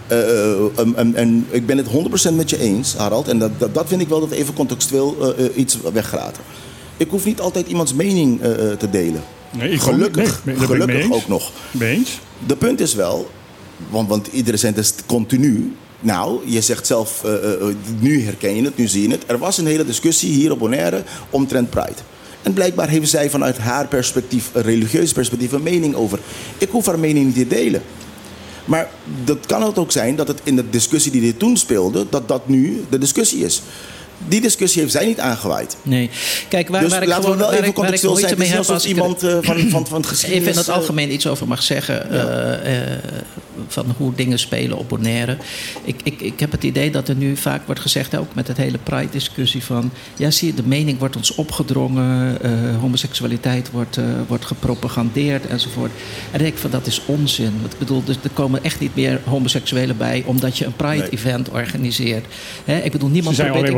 Eh, 0.09 0.53
eh, 0.53 0.59
em, 0.77 0.95
em, 0.95 1.15
en 1.15 1.47
ik 1.51 1.67
ben 1.67 1.77
het 1.77 1.87
100% 1.87 2.37
met 2.37 2.51
je 2.51 2.59
eens, 2.59 2.95
Harald. 2.95 3.29
En 3.29 3.39
dat, 3.39 3.51
dat, 3.59 3.75
dat 3.75 3.89
vind 3.89 4.01
ik 4.01 4.09
wel 4.09 4.21
dat 4.21 4.31
even 4.31 4.55
contextueel 4.55 5.37
eh, 5.37 5.45
iets 5.55 5.79
weggelaten. 5.93 6.43
Ik 6.97 7.11
hoef 7.11 7.25
niet 7.25 7.41
altijd 7.41 7.69
iemands 7.69 7.95
mening 7.95 8.41
te 8.79 8.91
delen. 8.91 9.23
Nee, 9.51 9.71
ik 9.71 9.81
gelukkig. 9.81 10.41
Nee, 10.45 10.57
gelukkig 10.57 11.13
ook 11.13 11.29
nog. 11.29 11.51
Ben 11.71 11.89
je 11.89 11.95
eens? 11.95 12.21
De 12.47 12.57
punt 12.57 12.81
is 12.81 12.95
wel, 12.95 13.31
want, 13.91 14.09
want 14.09 14.29
het 14.33 14.77
is 14.77 14.95
continu. 15.07 15.75
Nou, 16.01 16.41
je 16.45 16.61
zegt 16.61 16.87
zelf, 16.87 17.25
nu 17.99 18.25
herken 18.25 18.57
je 18.57 18.63
het, 18.63 18.77
nu 18.77 18.87
zie 18.87 19.03
je 19.03 19.11
het. 19.11 19.23
Er 19.27 19.39
was 19.39 19.59
een 19.59 19.67
hele 19.67 19.85
discussie 19.85 20.33
hier 20.33 20.53
op 20.53 20.59
Bonaire 20.59 21.03
omtrent 21.31 21.71
Pride. 21.71 22.03
En 22.43 22.53
blijkbaar 22.53 22.89
heeft 22.89 23.11
zij 23.11 23.31
vanuit 23.31 23.59
haar 23.59 23.87
perspectief, 23.87 24.51
een 24.53 24.63
religieus 24.63 25.13
perspectief, 25.13 25.53
een 25.53 25.63
mening 25.63 25.95
over. 25.95 26.19
Ik 26.59 26.69
hoef 26.69 26.87
haar 26.87 26.99
mening 26.99 27.27
niet 27.27 27.35
te 27.35 27.47
delen. 27.47 27.83
Maar 28.67 28.91
dat 29.25 29.47
kan 29.47 29.63
het 29.63 29.79
ook 29.79 29.93
zijn 29.93 30.17
dat 30.17 30.29
het 30.29 30.41
in 30.43 30.57
de 30.57 30.71
discussie 30.71 31.13
die 31.13 31.21
dit 31.21 31.39
toen 31.39 31.57
speelde, 31.57 32.07
dat 32.11 32.29
dat 32.29 32.49
nu 32.49 32.85
de 32.89 32.99
discussie 32.99 33.45
is. 33.45 33.63
Die 34.29 34.41
discussie 34.41 34.81
heeft 34.81 34.93
zij 34.93 35.07
niet 35.07 35.21
aangewaaid. 35.21 35.77
Nee. 35.83 36.11
Kijk, 36.49 36.69
waar, 36.69 36.81
dus 36.81 36.91
waar 36.91 37.03
ik 37.03 37.09
laten 37.09 37.23
gewoon 37.25 37.37
we 37.39 37.43
wel 37.43 37.53
waar 37.53 37.59
even 37.59 37.71
ik, 37.71 37.77
ik 37.77 37.83
contextueel 37.83 38.17
zijn. 38.17 38.39
Het 38.39 38.49
is 38.49 38.57
alsof 38.57 38.83
ik 38.83 38.89
iemand 38.89 39.23
eh, 39.23 39.39
van, 39.41 39.59
van, 39.71 39.87
van 39.87 39.97
het 40.01 40.07
geschiedenis... 40.13 40.41
Even 40.43 40.53
in 40.53 40.59
het 40.59 40.69
eh, 40.69 40.75
algemeen 40.75 41.13
iets 41.13 41.27
over 41.27 41.49
mag 41.49 41.63
zeggen 41.63 42.11
eh, 42.11 42.83
eh, 42.83 42.99
van 43.69 43.95
hoe 43.97 44.15
dingen 44.15 44.39
spelen 44.39 44.79
op 44.79 44.89
Bonaire. 44.89 45.37
Ik, 45.85 46.01
ik, 46.03 46.21
ik 46.21 46.41
heb 46.41 46.53
het 46.53 46.65
idee 46.65 46.91
dat 46.91 47.09
er 47.09 47.15
nu 47.15 47.37
vaak 47.37 47.67
wordt 47.67 47.81
gezegd, 47.81 48.17
ook 48.17 48.35
met 48.35 48.49
het 48.49 48.57
hele 48.57 48.79
Pride-discussie 48.79 49.65
van... 49.65 49.91
ja, 50.17 50.31
zie 50.31 50.49
je, 50.49 50.55
de 50.55 50.63
mening 50.67 50.99
wordt 50.99 51.17
ons 51.17 51.35
opgedrongen, 51.35 52.39
eh, 52.43 52.51
homoseksualiteit 52.81 53.71
wordt, 53.71 53.97
eh, 53.97 54.05
wordt 54.29 54.45
gepropagandeerd 54.45 55.47
enzovoort. 55.47 55.91
En 56.31 56.39
denk 56.39 56.53
ik 56.53 56.59
van, 56.59 56.71
dat 56.71 56.87
is 56.87 57.01
onzin. 57.07 57.53
Want 57.61 57.73
Ik 57.73 57.79
bedoel, 57.79 58.05
dus 58.05 58.17
er 58.23 58.31
komen 58.33 58.65
echt 58.65 58.81
niet 58.81 58.95
meer 58.95 59.21
homoseksuelen 59.25 59.97
bij... 59.97 60.23
omdat 60.27 60.59
je 60.59 60.65
een 60.65 60.77
Pride-event 60.77 61.49
organiseert. 61.51 62.25
Hè, 62.65 62.79
ik 62.79 62.93
bedoel, 62.93 63.09
niemand 63.09 63.37
Ze 63.37 63.43
zijn 63.43 63.53
probeert- 63.53 63.73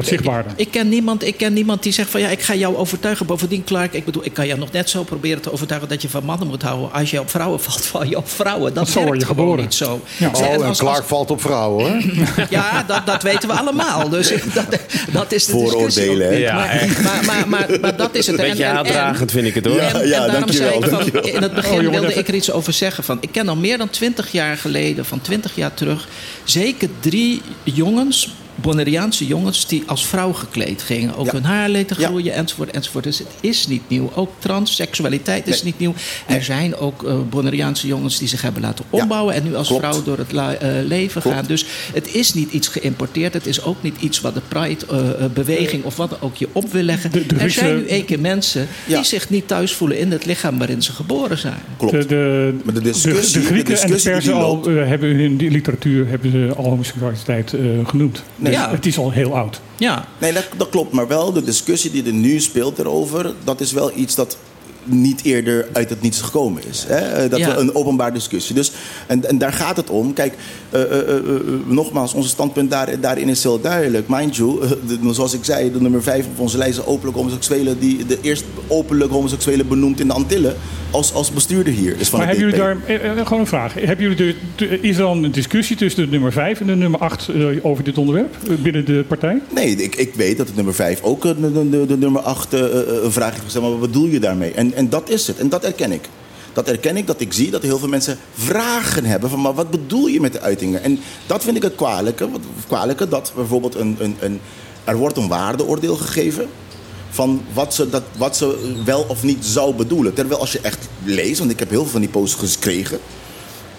ik- 0.57 0.71
ken 0.71 0.89
niemand, 0.89 1.25
ik 1.27 1.37
ken 1.37 1.53
niemand 1.53 1.83
die 1.83 1.93
zegt 1.93 2.11
van 2.11 2.21
ja, 2.21 2.29
ik 2.29 2.43
ga 2.43 2.55
jou 2.55 2.77
overtuigen. 2.77 3.27
Bovendien, 3.27 3.65
Clark, 3.65 3.93
ik 3.93 4.05
bedoel, 4.05 4.25
ik 4.25 4.33
kan 4.33 4.47
jou 4.47 4.59
nog 4.59 4.73
net 4.73 4.91
zo 4.91 5.03
proberen 5.03 5.41
te 5.43 5.53
overtuigen 5.53 5.89
dat 5.89 6.03
je 6.03 6.09
van 6.09 6.25
mannen 6.25 6.49
moet 6.49 6.63
houden. 6.63 6.93
Als 6.93 7.11
je 7.11 7.21
op 7.21 7.31
vrouwen 7.31 7.61
valt, 7.67 7.87
val 7.87 8.05
je 8.05 8.17
op 8.17 8.29
vrouwen. 8.29 8.75
Dat 8.75 8.89
Zo 8.89 8.95
werkt 8.95 9.09
word 9.09 9.21
je 9.21 9.27
gewoon 9.27 9.41
geboren. 9.45 9.65
niet 9.65 9.75
zo. 9.75 10.01
Ja. 10.17 10.31
Oh, 10.33 10.47
en 10.53 10.63
als- 10.63 10.79
Clark 10.79 11.05
valt 11.05 11.31
op 11.31 11.41
vrouwen, 11.41 11.85
hoor. 11.93 12.03
ja, 12.51 12.83
dat, 12.87 13.07
dat 13.07 13.23
weten 13.23 13.49
we 13.49 13.55
allemaal. 13.55 14.09
Dus 14.09 14.33
dat, 14.55 14.79
dat 15.13 15.33
is 15.33 15.45
de 15.45 15.51
Vooroordelen, 15.53 15.85
discussie. 15.85 16.23
hè? 16.23 16.37
Ja, 16.37 16.55
maar, 16.55 16.89
maar, 17.03 17.25
maar, 17.27 17.49
maar, 17.49 17.81
maar 17.81 17.97
dat 17.97 18.15
is 18.15 18.27
het. 18.27 18.37
Beetje 18.37 18.65
haatdragend 18.65 19.31
vind 19.31 19.47
ik 19.47 19.55
het, 19.55 19.67
hoor. 19.67 19.79
En, 19.79 20.01
en 20.01 20.07
Ja, 20.09 20.19
daarom 20.19 20.33
dankjewel, 20.33 20.83
zei 20.83 21.05
ik 21.05 21.13
van, 21.15 21.23
in 21.23 21.43
het 21.43 21.55
begin 21.55 21.73
Oh, 21.77 21.83
jongen, 21.83 22.01
wilde 22.01 22.15
ik 22.15 22.29
er 22.29 22.35
iets 22.35 22.51
over 22.53 22.73
zeggen. 22.73 23.05
Van, 23.05 23.19
ik 23.21 23.29
ken 23.33 23.49
al 23.49 23.57
meer 23.57 23.79
dan 23.79 23.91
twintig 23.91 24.33
jaar 24.33 24.57
geleden, 24.57 25.05
van 25.05 25.21
twintig 25.21 25.55
jaar 25.57 25.75
terug, 25.75 26.09
zeker 26.45 26.89
drie 27.01 27.43
jongens, 27.63 28.35
Bonaireaanse 28.63 29.27
jongens, 29.27 29.67
die 29.67 29.83
als 29.87 30.07
vrouw 30.07 30.33
gekleed 30.33 30.83
gingen. 30.83 31.17
Ook 31.17 31.27
Ja. 31.27 31.33
hun 31.33 31.45
haar 31.45 31.69
lieten 31.69 31.97
Ja. 32.01 32.07
groeien, 32.07 32.33
enzovoort, 32.35 32.71
enzovoort. 32.71 33.05
Dus 33.05 33.19
het 33.19 33.29
is 33.41 33.67
niet 33.67 33.83
nieuw. 33.89 34.11
Ook 34.15 34.31
transseksualiteit 34.39 35.47
is 35.47 35.55
Nee. 35.63 35.65
niet 35.65 35.79
nieuw. 35.79 35.95
Er 36.27 36.43
zijn 36.45 36.77
ook 36.77 37.03
eh 37.07 37.15
Bonaireaanse 37.31 37.87
jongens 37.87 38.19
die 38.19 38.29
zich 38.29 38.43
hebben 38.43 38.63
laten 38.63 38.85
Ja. 38.93 39.03
ombouwen 39.03 39.35
en 39.35 39.43
nu 39.45 39.55
als 39.57 39.67
Klopt. 39.69 39.83
vrouw 39.85 40.03
door 40.03 40.19
het 40.19 40.33
la- 40.33 40.55
eh, 40.55 40.69
leven 40.87 41.23
Klopt. 41.23 41.37
gaan. 41.37 41.47
Dus 41.47 41.65
het 41.93 42.15
is 42.15 42.35
niet 42.35 42.53
iets 42.53 42.69
geïmporteerd. 42.69 43.33
Het 43.33 43.47
is 43.47 43.63
ook 43.63 43.83
niet 43.83 43.95
iets 44.01 44.21
wat 44.21 44.35
de 44.35 44.41
Pride-beweging 44.49 45.85
of 45.85 45.97
wat 45.97 46.23
ook 46.23 46.37
je 46.37 46.49
op 46.53 46.73
wil 46.73 46.83
leggen. 46.83 47.11
De- 47.13 47.27
de 47.27 47.35
er 47.37 47.51
zijn 47.51 47.77
nu 47.77 47.87
één 47.87 48.05
keer 48.05 48.21
mensen 48.21 48.67
Ja. 48.87 48.97
die 48.97 49.05
zich 49.05 49.31
niet 49.31 49.49
thuis 49.49 49.73
voelen 49.73 49.99
in 49.99 50.11
het 50.11 50.25
lichaam 50.27 50.59
waarin 50.59 50.83
ze 50.83 50.93
geboren 50.93 51.39
zijn. 51.39 51.59
Klopt. 51.77 51.93
De, 51.93 52.07
de, 52.07 52.55
Maar 52.65 52.75
de 52.75 52.81
discussie- 52.81 53.33
de, 53.33 53.41
de 53.41 53.47
Grieken 53.47 53.75
de 53.75 53.81
en 53.81 53.87
de 53.87 53.93
discussie 53.95 54.13
Persen 54.33 54.35
al, 54.35 54.67
eh, 54.69 54.89
hebben 54.89 55.19
in 55.19 55.37
die 55.37 55.51
literatuur 55.51 56.09
hebben 56.09 56.31
ze 56.31 56.53
al 56.57 56.65
homoseksualiteit 56.65 57.53
eh, 57.53 57.61
genoemd. 57.87 58.23
Nee. 58.37 58.48
Ja. 58.51 58.71
Het 58.71 58.87
is 58.87 58.99
al 58.99 59.11
heel 59.11 59.37
oud. 59.37 59.61
Ja, 59.77 60.05
Nee, 60.19 60.33
dat, 60.33 60.45
dat 60.57 60.69
klopt. 60.69 60.93
Maar 60.93 61.09
wel 61.09 61.33
de 61.33 61.43
discussie 61.45 61.91
die 61.91 62.05
er 62.05 62.13
nu 62.13 62.41
speelt 62.41 62.79
erover, 62.79 63.33
dat 63.45 63.61
is 63.61 63.73
wel 63.73 63.93
iets 63.95 64.15
dat 64.15 64.37
niet 64.89 65.21
eerder 65.25 65.67
uit 65.73 65.91
het 65.91 66.01
niets 66.03 66.21
gekomen 66.21 66.63
is. 66.71 66.85
Hè? 66.89 66.97
Eh, 66.97 67.31
Dat 67.31 67.39
Ja. 67.39 67.55
we 67.55 67.61
een 67.61 67.75
openbaar 67.75 68.13
discussie. 68.13 68.55
Dus, 68.55 68.73
en, 69.07 69.25
en 69.29 69.39
daar 69.39 69.53
gaat 69.53 69.77
het 69.77 69.91
om. 69.91 70.13
Kijk, 70.13 70.35
eh, 70.71 70.83
eh, 70.83 70.91
eh, 71.09 71.17
eh, 71.17 71.23
nogmaals, 71.67 72.15
ons 72.15 72.29
standpunt 72.29 72.71
daar, 72.71 73.01
daarin 73.01 73.29
is 73.29 73.43
heel 73.43 73.61
duidelijk. 73.61 74.09
Mind 74.09 74.37
you, 74.37 74.59
de- 74.87 75.13
zoals 75.15 75.35
ik 75.35 75.45
zei, 75.45 75.73
de 75.73 75.81
nummer 75.81 76.03
5 76.03 76.27
op 76.27 76.39
onze 76.39 76.59
lijst 76.59 76.79
is 76.79 76.85
openlijk 76.85 77.17
homoseksuelen, 77.17 77.79
die 77.79 78.07
de 78.07 78.19
eerst 78.21 78.45
openlijk 78.67 79.11
homoseksuelen 79.11 79.69
benoemd 79.69 80.01
in 80.01 80.07
de 80.07 80.13
Antillen 80.13 80.55
als, 80.91 81.13
als 81.15 81.31
bestuurder 81.31 81.73
hier 81.73 81.97
is 81.99 82.09
van 82.09 82.19
maar 82.19 82.29
hebben 82.29 82.45
jullie 82.47 82.61
daar, 82.61 82.77
eh, 82.87 83.27
gewoon 83.27 83.41
een 83.41 83.47
vraag. 83.47 83.75
Hebben 83.75 83.99
jullie 84.09 84.17
de, 84.17 84.35
de- 84.57 84.81
is 84.81 84.97
er 84.97 85.03
dan 85.03 85.25
een 85.25 85.31
discussie 85.33 85.77
tussen 85.77 86.05
de 86.05 86.11
nummer 86.11 86.33
5 86.33 86.61
en 86.61 86.67
de 86.67 86.75
nummer 86.77 87.01
8 87.01 87.29
eh, 87.29 87.47
over 87.63 87.85
dit 87.85 87.99
onderwerp 87.99 88.37
binnen 88.63 88.85
de 88.85 89.05
partij? 89.09 89.41
Nee, 89.55 89.77
ik, 89.77 89.95
ik 89.97 90.15
weet 90.15 90.37
dat 90.37 90.47
het 90.47 90.57
nummer 90.57 90.75
5 90.75 91.03
ook 91.03 91.23
de, 91.23 91.35
de, 91.53 91.69
de, 91.71 91.87
de 91.87 91.97
nummer 91.97 92.21
8 92.23 92.53
eh, 92.55 92.61
eh, 92.61 92.67
een 93.03 93.13
vraag 93.13 93.31
heeft 93.31 93.43
gesteld. 93.45 93.65
Maar 93.65 93.79
wat 93.79 93.91
bedoel 93.93 94.07
je 94.07 94.21
daarmee? 94.21 94.51
En, 94.53 94.75
en 94.79 94.89
dat 94.89 95.09
is 95.09 95.27
het. 95.27 95.39
En 95.39 95.49
dat 95.49 95.65
erken 95.65 95.93
ik. 95.93 96.09
Dat 96.53 96.69
erken 96.69 96.97
ik, 96.97 97.07
dat 97.07 97.21
ik 97.21 97.33
zie 97.33 97.51
dat 97.51 97.63
heel 97.63 97.79
veel 97.79 97.89
mensen 97.89 98.19
vragen 98.35 99.05
hebben 99.05 99.31
van... 99.31 99.41
maar 99.41 99.55
wat 99.55 99.71
bedoel 99.71 100.07
je 100.07 100.21
met 100.21 100.33
de 100.33 100.41
uitingen? 100.41 100.83
En 100.83 100.99
dat 101.27 101.45
vind 101.45 101.57
ik 101.57 101.63
het 101.63 101.75
kwalijke. 101.75 102.29
Kwalijke 102.67 103.09
dat 103.09 103.33
bijvoorbeeld 103.35 103.75
een, 103.75 103.97
een, 103.99 104.17
een, 104.21 104.41
er 104.85 104.97
wordt 104.97 105.17
een 105.17 105.29
waardeoordeel 105.29 105.97
gegeven... 105.97 106.49
van 107.11 107.45
wat 107.53 107.75
ze, 107.75 107.91
dat, 107.91 108.03
wat 108.17 108.37
ze 108.37 108.75
wel 108.85 109.05
of 109.09 109.23
niet 109.23 109.45
zou 109.45 109.75
bedoelen. 109.75 110.15
Terwijl 110.15 110.41
als 110.41 110.53
je 110.53 110.61
echt 110.61 110.89
leest, 111.05 111.39
want 111.39 111.51
ik 111.51 111.59
heb 111.59 111.71
heel 111.71 111.83
veel 111.83 111.91
van 111.91 112.01
die 112.01 112.11
posts 112.11 112.37
gekregen... 112.37 112.99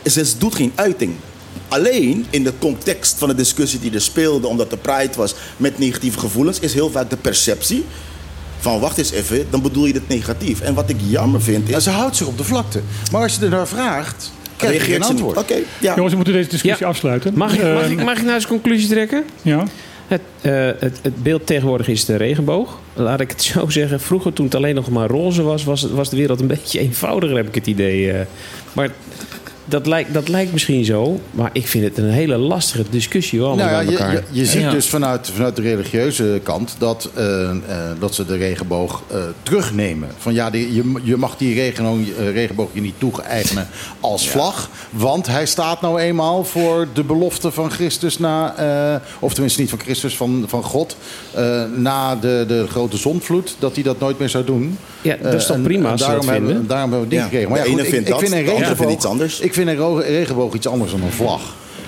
ze 0.06 0.38
doet 0.38 0.56
geen 0.56 0.72
uiting. 0.76 1.16
Alleen 1.68 2.26
in 2.30 2.44
de 2.44 2.54
context 2.60 3.18
van 3.18 3.28
de 3.28 3.36
discussie 3.36 3.80
die 3.80 3.94
er 3.94 4.02
speelde, 4.02 4.48
omdat 4.48 4.70
de 4.70 4.78
Pride 4.78 5.16
was 5.16 5.36
met 5.58 5.78
negatieve 5.78 6.20
gevoelens, 6.20 6.60
is 6.60 6.74
heel 6.74 6.92
vaak 6.92 7.10
de 7.10 7.18
perceptie 7.18 7.86
van 8.60 8.80
wacht 8.80 8.98
eens 8.98 9.12
even, 9.12 9.46
dan 9.50 9.62
bedoel 9.62 9.86
je 9.86 9.94
het 9.94 10.08
negatief. 10.08 10.62
En 10.62 10.74
wat 10.74 10.90
ik 10.90 10.98
jammer 11.08 11.42
vind 11.42 11.68
Ja, 11.68 11.78
is. 11.78 11.84
ze 11.84 11.90
houdt 11.90 12.16
zich 12.16 12.28
op 12.28 12.38
de 12.38 12.44
vlakte. 12.44 12.80
Maar 13.12 13.22
als 13.22 13.36
je 13.36 13.44
er 13.46 13.50
naar 13.50 13.68
vraagt, 13.68 14.32
krijg 14.56 14.74
je 14.74 14.92
geen 14.92 15.04
antwoord. 15.04 15.38
Oké, 15.38 15.56
ja. 15.80 15.94
Jongens, 15.96 16.10
we 16.10 16.16
moeten 16.16 16.34
deze 16.34 16.50
discussie 16.50 16.84
Ja. 16.84 16.88
afsluiten. 16.92 17.34
Mag 17.38 17.54
ik, 17.54 17.74
mag, 17.74 17.90
ik, 17.90 18.04
mag 18.04 18.18
ik 18.18 18.24
nou 18.24 18.34
eens 18.34 18.44
een 18.44 18.50
conclusie 18.50 18.90
trekken? 18.90 19.24
Ja. 19.42 19.64
Het, 20.08 20.22
eh, 20.42 20.52
het, 20.80 21.00
het 21.02 21.24
beeld 21.24 21.46
tegenwoordig 21.46 21.88
is 21.88 22.06
de 22.06 22.16
regenboog. 22.16 22.80
Laat 22.94 23.20
ik 23.20 23.30
het 23.30 23.44
zo 23.44 23.70
zeggen. 23.80 24.00
Vroeger, 24.00 24.34
toen 24.34 24.46
het 24.46 24.56
alleen 24.56 24.76
nog 24.76 24.90
maar 24.90 25.08
roze 25.10 25.42
was, 25.42 25.64
was, 25.64 25.82
was 25.92 26.10
de 26.10 26.16
wereld 26.18 26.40
een 26.40 26.48
beetje 26.48 26.80
eenvoudiger, 26.80 27.36
heb 27.38 27.48
ik 27.48 27.56
het 27.56 27.68
idee. 27.68 28.12
eh. 28.12 28.26
maar 28.74 28.90
dat 29.70 29.88
lijkt, 29.88 30.14
dat 30.14 30.28
lijkt 30.28 30.52
misschien 30.52 30.86
zo. 30.86 31.20
Maar 31.32 31.50
ik 31.54 31.68
vind 31.68 31.84
het 31.84 31.98
een 31.98 32.10
hele 32.10 32.38
lastige 32.38 32.84
discussie 32.90 33.40
hoor, 33.40 33.56
Nou 33.56 33.70
ja, 33.70 33.78
met 33.78 33.86
je, 33.90 33.92
elkaar. 33.98 34.14
je, 34.14 34.22
je 34.32 34.46
ziet 34.46 34.62
Ja. 34.62 34.72
dus 34.72 34.90
vanuit, 34.90 35.30
vanuit 35.34 35.56
de 35.56 35.62
religieuze 35.62 36.40
kant 36.44 36.76
dat, 36.78 37.10
eh, 37.16 37.50
eh, 37.50 37.58
dat 38.00 38.16
ze 38.16 38.26
de 38.26 38.36
regenboog 38.38 39.02
eh, 39.08 39.18
terugnemen. 39.44 40.10
Van 40.18 40.34
ja, 40.34 40.50
die, 40.50 40.74
je, 40.76 40.94
je 41.04 41.18
mag 41.18 41.38
die 41.38 41.54
regenboog, 41.54 41.98
regenboog 42.34 42.70
je 42.74 42.82
niet 42.82 42.94
toe-eigenen 42.98 43.68
als 44.00 44.30
vlag. 44.30 44.70
Want 44.90 45.28
hij 45.28 45.46
staat 45.46 45.82
nou 45.82 46.00
eenmaal 46.00 46.44
voor 46.44 46.88
de 46.94 47.04
belofte 47.04 47.52
van 47.52 47.72
Christus 47.72 48.20
na, 48.20 48.56
eh, 48.58 49.02
of 49.20 49.34
tenminste 49.34 49.62
niet 49.62 49.70
van 49.70 49.80
Christus, 49.80 50.16
van, 50.18 50.44
van 50.48 50.64
God, 50.64 50.98
eh, 51.34 51.64
na 51.76 52.16
de, 52.16 52.46
de 52.48 52.66
grote 52.70 52.98
zondvloed, 52.98 53.56
dat 53.60 53.74
hij 53.74 53.84
dat 53.84 54.00
nooit 54.00 54.20
meer 54.20 54.30
zou 54.30 54.44
doen. 54.44 54.78
Ja, 55.02 55.16
dat 55.22 55.34
is 55.34 55.46
toch 55.46 55.56
en- 55.56 55.62
prima 55.62 55.92
en 55.92 55.98
daarom 55.98 56.26
dat 56.26 56.30
hebben? 56.36 56.68
Daarom 56.68 56.92
hebben 56.92 57.00
we 57.10 57.16
die 57.16 57.18
Ja, 57.18 57.24
gekregen. 57.24 57.50
Maar 57.50 57.58
de 57.60 57.64
ja, 57.64 57.70
goed, 57.72 57.80
ene 57.80 57.88
ik, 57.88 57.94
vindt 57.94 58.08
ik 58.08 58.14
dat, 58.14 58.22
vind 58.22 58.34
een 58.34 58.58
regenboog, 58.58 58.92
iets 58.92 59.06
anders. 59.06 59.40
Ik 59.40 59.54
vind 59.66 59.80
een 59.80 60.02
regenboog 60.02 60.54
iets 60.54 60.68
anders 60.68 60.92
dan 60.92 61.02
een 61.02 61.12
vlag. 61.12 61.42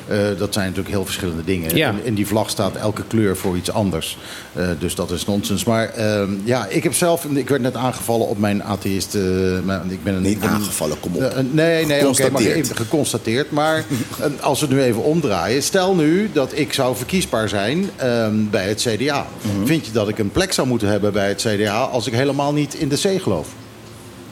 Eh, 0.08 0.18
dat 0.38 0.54
zijn 0.54 0.66
natuurlijk 0.66 0.96
heel 0.96 1.06
verschillende 1.06 1.44
dingen. 1.44 1.76
Ja. 1.76 1.90
En 1.90 2.00
in 2.04 2.14
die 2.14 2.28
vlag 2.28 2.50
staat 2.50 2.76
elke 2.76 3.04
kleur 3.08 3.38
voor 3.38 3.58
iets 3.58 3.72
anders. 3.72 4.18
Eh, 4.54 4.68
dus 4.80 4.96
dat 4.96 5.12
is 5.12 5.26
nonsens. 5.26 5.64
Maar 5.64 5.90
ehm, 5.90 6.30
ja, 6.44 6.68
ik 6.68 6.84
heb 6.84 6.94
zelf, 6.94 7.26
ik 7.26 7.50
werd 7.50 7.62
net 7.62 7.76
aangevallen 7.76 8.28
op 8.28 8.38
mijn 8.38 8.64
atheïst. 8.64 9.16
eh, 9.16 9.56
ik 9.88 10.04
ben 10.04 10.16
een, 10.16 10.22
Niet 10.22 10.42
aangevallen, 10.42 11.00
kom 11.00 11.16
op. 11.16 11.22
Nee, 11.52 11.86
nee, 11.86 12.08
oké, 12.08 12.30
maar 12.30 12.42
Geconstateerd. 12.42 12.56
even 12.56 12.76
geconstateerd. 12.76 13.52
Maar 13.52 13.86
als 14.42 14.60
we 14.60 14.66
het 14.66 14.76
nu 14.76 14.82
even 14.82 15.04
omdraaien. 15.04 15.64
Stel 15.64 15.96
nu 15.96 16.30
dat 16.34 16.52
ik 16.58 16.74
zou 16.74 16.96
verkiesbaar 16.96 17.50
zijn 17.50 17.90
ehm, 17.96 18.36
bij 18.50 18.68
het 18.68 18.88
CDA. 18.88 19.28
Mhm. 19.42 19.66
Vind 19.66 19.86
je 19.86 19.92
dat 19.92 20.10
ik 20.10 20.20
een 20.20 20.32
plek 20.32 20.54
zou 20.54 20.68
moeten 20.68 20.88
hebben 20.88 21.14
bij 21.14 21.28
het 21.28 21.48
CDA 21.48 21.82
als 21.84 22.08
ik 22.08 22.14
helemaal 22.14 22.54
niet 22.54 22.74
in 22.74 22.90
de 22.90 22.98
C 22.98 23.22
geloof? 23.22 23.48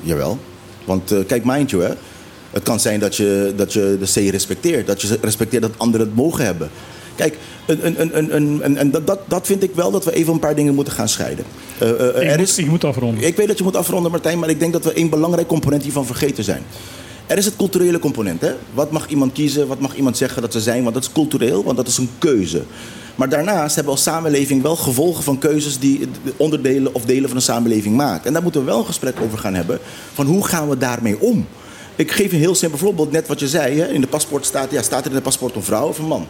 Jawel. 0.01 0.39
Want 0.85 1.11
eh, 1.11 1.25
kijk, 1.27 1.45
mind 1.45 1.69
you, 1.69 1.83
hè. 1.83 1.93
Het 2.51 2.63
kan 2.63 2.79
zijn 2.79 2.99
dat 2.99 3.15
je, 3.15 3.53
dat 3.55 3.73
je 3.73 3.97
de 3.99 4.05
C 4.27 4.31
respecteert. 4.31 4.87
Dat 4.87 5.01
je 5.01 5.17
respecteert 5.21 5.61
dat 5.61 5.71
anderen 5.77 6.07
het 6.07 6.15
mogen 6.15 6.45
hebben. 6.45 6.69
Kijk, 7.15 7.37
een, 7.65 7.85
een, 7.85 8.01
een, 8.01 8.17
een, 8.17 8.35
een, 8.35 8.59
een- 8.63 8.77
en 8.77 8.91
dat, 8.91 9.19
dat, 9.27 9.45
vind 9.47 9.63
ik 9.63 9.75
wel 9.75 9.91
dat 9.91 10.05
we 10.05 10.13
even 10.13 10.33
een 10.33 10.39
paar 10.39 10.55
dingen 10.55 10.75
moeten 10.75 10.93
gaan 10.93 11.09
scheiden. 11.09 11.45
Eh, 11.77 11.89
eh, 11.89 12.07
Ik 12.07 12.15
er 12.31 12.37
moet, 12.37 12.47
is, 12.47 12.57
ik 12.57 12.67
moet 12.67 12.83
afronden. 12.83 13.23
ik 13.23 13.35
weet 13.35 13.47
dat 13.47 13.57
je 13.57 13.63
moet 13.63 13.75
afronden, 13.75 14.11
Martijn, 14.11 14.39
maar 14.39 14.49
ik 14.49 14.59
denk 14.59 14.73
dat 14.73 14.83
we 14.83 14.93
één 14.93 15.09
belangrijk 15.09 15.47
component 15.47 15.83
hiervan 15.83 16.05
vergeten 16.05 16.43
zijn. 16.43 16.61
Er 17.27 17.37
is 17.37 17.45
het 17.45 17.55
culturele 17.55 17.99
component. 17.99 18.41
Hè? 18.41 18.51
Wat 18.73 18.91
mag 18.91 19.07
iemand 19.09 19.31
kiezen? 19.33 19.67
Wat 19.67 19.79
mag 19.79 19.95
iemand 19.95 20.17
zeggen 20.17 20.41
dat 20.41 20.51
ze 20.53 20.59
zijn? 20.61 20.81
Want 20.83 20.93
dat 20.95 21.03
is 21.03 21.11
cultureel, 21.11 21.63
want 21.63 21.77
dat 21.77 21.87
is 21.87 21.97
een 21.97 22.09
keuze. 22.17 22.61
Maar 23.15 23.29
daarnaast 23.29 23.75
hebben 23.75 23.93
we 23.93 23.99
als 23.99 24.07
samenleving 24.09 24.61
wel 24.61 24.75
gevolgen 24.75 25.23
van 25.23 25.37
keuzes 25.37 25.79
die 25.79 25.99
de 26.23 26.33
onderdelen 26.37 26.93
of 26.93 27.05
delen 27.05 27.29
van 27.29 27.37
de 27.37 27.43
samenleving 27.43 27.95
maken. 27.95 28.25
En 28.25 28.33
daar 28.33 28.41
moeten 28.41 28.61
we 28.61 28.67
wel 28.67 28.79
een 28.79 28.85
gesprek 28.85 29.15
over 29.23 29.37
gaan 29.37 29.53
hebben. 29.53 29.79
Van 30.13 30.25
hoe 30.25 30.45
gaan 30.45 30.69
we 30.69 30.77
daarmee 30.77 31.19
om? 31.21 31.47
Ik 31.99 32.11
geef 32.11 32.31
een 32.31 32.39
heel 32.39 32.55
simpel 32.55 32.77
voorbeeld. 32.77 33.11
Net 33.11 33.27
wat 33.27 33.39
je 33.39 33.47
zei, 33.47 33.79
hè? 33.79 33.87
in 33.87 34.01
de 34.01 34.07
paspoort 34.07 34.45
staat, 34.45 34.71
ja, 34.71 34.81
staat 34.81 35.01
er 35.01 35.09
in 35.09 35.15
het 35.15 35.23
paspoort 35.23 35.55
een 35.55 35.63
vrouw 35.63 35.87
of 35.87 35.97
een 35.97 36.05
man? 36.05 36.27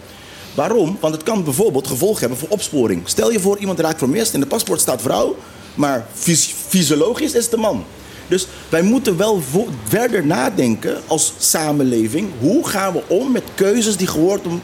Waarom? 0.56 0.98
Want 1.00 1.14
het 1.14 1.24
kan 1.24 1.44
bijvoorbeeld 1.44 1.88
gevolg 1.88 2.20
hebben 2.20 2.38
voor 2.38 2.50
opsporing. 2.50 3.02
Stel 3.06 3.32
je 3.32 3.40
voor, 3.40 3.58
iemand 3.58 3.80
raakt 3.80 3.98
vermist, 3.98 4.34
in 4.34 4.40
de 4.40 4.46
paspoort 4.46 4.82
staat 4.82 5.02
vrouw, 5.02 5.36
maar 5.76 6.06
fys- 6.14 6.54
fysiologisch 6.68 7.34
is 7.34 7.44
het 7.44 7.54
een 7.54 7.60
man. 7.60 7.84
Dus 8.28 8.48
wij 8.70 8.82
moeten 8.82 9.18
wel 9.18 9.42
verder 9.84 10.26
nadenken 10.26 10.98
als 11.08 11.34
samenleving. 11.38 12.30
Hoe 12.40 12.68
gaan 12.68 12.94
we 12.94 13.02
om 13.08 13.32
met 13.32 13.44
keuzes 13.56 13.98
die 13.98 14.10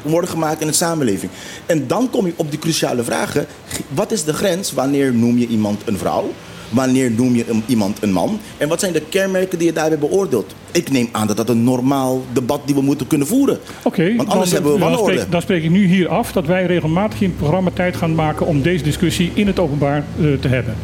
worden 0.01 0.29
gemaakt 0.29 0.61
in 0.61 0.67
de 0.67 0.73
samenleving? 0.73 1.31
En 1.65 1.87
dan 1.87 2.09
kom 2.09 2.25
je 2.25 2.33
op 2.35 2.49
die 2.49 2.59
cruciale 2.59 3.03
vragen. 3.03 3.47
Wat 3.87 4.11
is 4.11 4.23
de 4.23 4.33
grens? 4.33 4.71
Wanneer 4.71 5.13
noem 5.13 5.37
je 5.37 5.47
iemand 5.47 5.81
een 5.85 5.97
vrouw? 5.97 6.31
Wanneer 6.75 7.11
noem 7.11 7.35
je 7.35 7.45
iemand 7.65 8.01
een 8.01 8.11
man? 8.11 8.39
En 8.57 8.67
wat 8.67 8.79
zijn 8.79 8.93
de 8.93 9.01
kenmerken 9.09 9.57
die 9.57 9.67
je 9.67 9.73
daarbij 9.73 9.99
beoordeelt? 9.99 10.55
Ik 10.71 10.91
neem 10.91 11.09
aan 11.11 11.27
dat 11.27 11.37
dat 11.37 11.49
een 11.49 11.63
normaal 11.63 12.25
debat 12.33 12.61
die 12.65 12.75
we 12.75 12.81
moeten 12.81 13.07
kunnen 13.07 13.27
voeren. 13.27 13.59
Oké, 13.83 14.15
Want 14.15 14.29
anders 14.29 14.49
dan, 14.49 14.63
hebben 14.63 14.79
we 14.79 14.89
dan, 14.89 14.97
spreek, 14.97 15.31
dan 15.31 15.41
spreek 15.41 15.63
ik 15.63 15.69
nu 15.69 15.85
hier 15.85 16.09
af 16.09 16.31
dat 16.31 16.45
wij 16.45 16.65
regelmatig 16.65 17.21
in 17.21 17.27
het 17.27 17.37
programma 17.37 17.69
tijd 17.73 17.95
gaan 17.95 18.15
maken 18.15 18.45
om 18.45 18.61
deze 18.61 18.83
discussie 18.83 19.31
in 19.33 19.47
het 19.47 19.59
openbaar 19.59 19.97
eh, 20.19 20.25
te 20.39 20.47
hebben. 20.47 20.75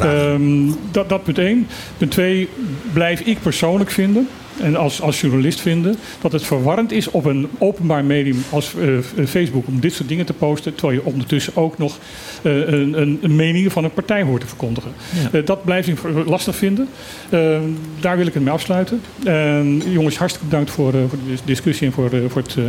Ehm, 0.00 0.70
dat, 0.90 1.08
dat 1.08 1.22
punt 1.22 1.38
één. 1.38 1.66
Punt 1.98 2.10
twee, 2.10 2.48
blijf 2.92 3.20
ik 3.20 3.38
persoonlijk 3.42 3.90
vinden, 3.90 4.28
en 4.60 4.76
als, 4.76 5.00
als 5.02 5.20
journalist 5.20 5.60
vinden, 5.60 5.96
dat 6.20 6.32
het 6.32 6.42
verwarrend 6.42 6.92
is 6.92 7.10
op 7.10 7.24
een 7.24 7.48
openbaar 7.58 8.04
medium 8.04 8.44
als 8.50 8.72
eh, 9.16 9.24
Facebook 9.26 9.66
om 9.66 9.80
dit 9.80 9.92
soort 9.92 10.08
dingen 10.08 10.26
te 10.26 10.32
posten, 10.32 10.74
terwijl 10.74 10.98
je 11.00 11.04
ondertussen 11.12 11.56
ook 11.56 11.78
nog 11.78 11.98
eh, 12.42 12.52
een, 12.56 13.00
een, 13.00 13.18
een 13.22 13.36
mening 13.36 13.72
van 13.72 13.84
een 13.84 13.92
partij 13.92 14.22
hoort 14.22 14.40
te 14.40 14.46
verkondigen. 14.46 14.92
Eh, 15.32 15.44
dat 15.46 15.64
blijf 15.64 15.86
ik 15.86 15.98
lastig 16.26 16.56
vinden. 16.56 16.88
Ehm, 17.30 17.60
daar 18.00 18.16
wil 18.16 18.26
ik 18.26 18.34
het 18.34 18.42
mee 18.42 18.52
afsluiten. 18.52 19.00
Ehm, 19.24 19.76
jongens, 19.90 20.16
hartstikke 20.18 20.48
bedankt 20.48 20.70
voor, 20.70 20.94
eh, 20.94 21.00
voor 21.08 21.18
de 21.26 21.34
discussie 21.44 21.86
en 21.86 21.92
voor, 21.92 22.12
eh, 22.12 22.20
voor 22.28 22.42
het. 22.42 22.54
eh, 22.58 22.64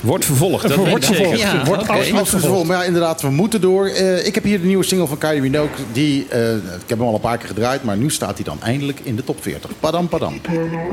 Wordt 0.00 0.24
vervolgd, 0.24 0.68
dat 0.68 0.76
Wordt 0.88 1.04
vervolgd. 1.04 1.40
Ja, 1.40 1.64
Wordt 1.64 1.88
absoluut 1.88 2.20
Absoluut 2.20 2.28
vervolgd. 2.28 2.68
Maar 2.68 2.76
ja, 2.76 2.84
inderdaad, 2.84 3.22
we 3.22 3.30
moeten 3.30 3.60
door. 3.60 3.86
Eh, 3.86 4.26
ik 4.26 4.34
heb 4.34 4.44
hier 4.44 4.60
de 4.60 4.66
nieuwe 4.66 4.84
single 4.84 5.06
van 5.06 5.18
Kylie 5.18 5.40
Minogue. 5.40 5.84
Die, 5.92 6.26
eh, 6.28 6.54
ik 6.56 6.60
heb 6.86 6.98
hem 6.98 7.06
al 7.06 7.14
een 7.14 7.20
paar 7.20 7.38
keer 7.38 7.48
gedraaid, 7.48 7.84
maar 7.84 7.96
nu 7.96 8.10
staat 8.10 8.34
hij 8.34 8.44
dan 8.44 8.58
eindelijk 8.62 9.00
in 9.02 9.16
de 9.16 9.24
top 9.24 9.42
40. 9.42 9.70
Padam, 9.80 10.08
padam. 10.08 10.40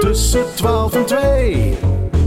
Tussen 0.00 0.44
12 0.54 0.94
en 0.94 1.06
2. 1.06 1.76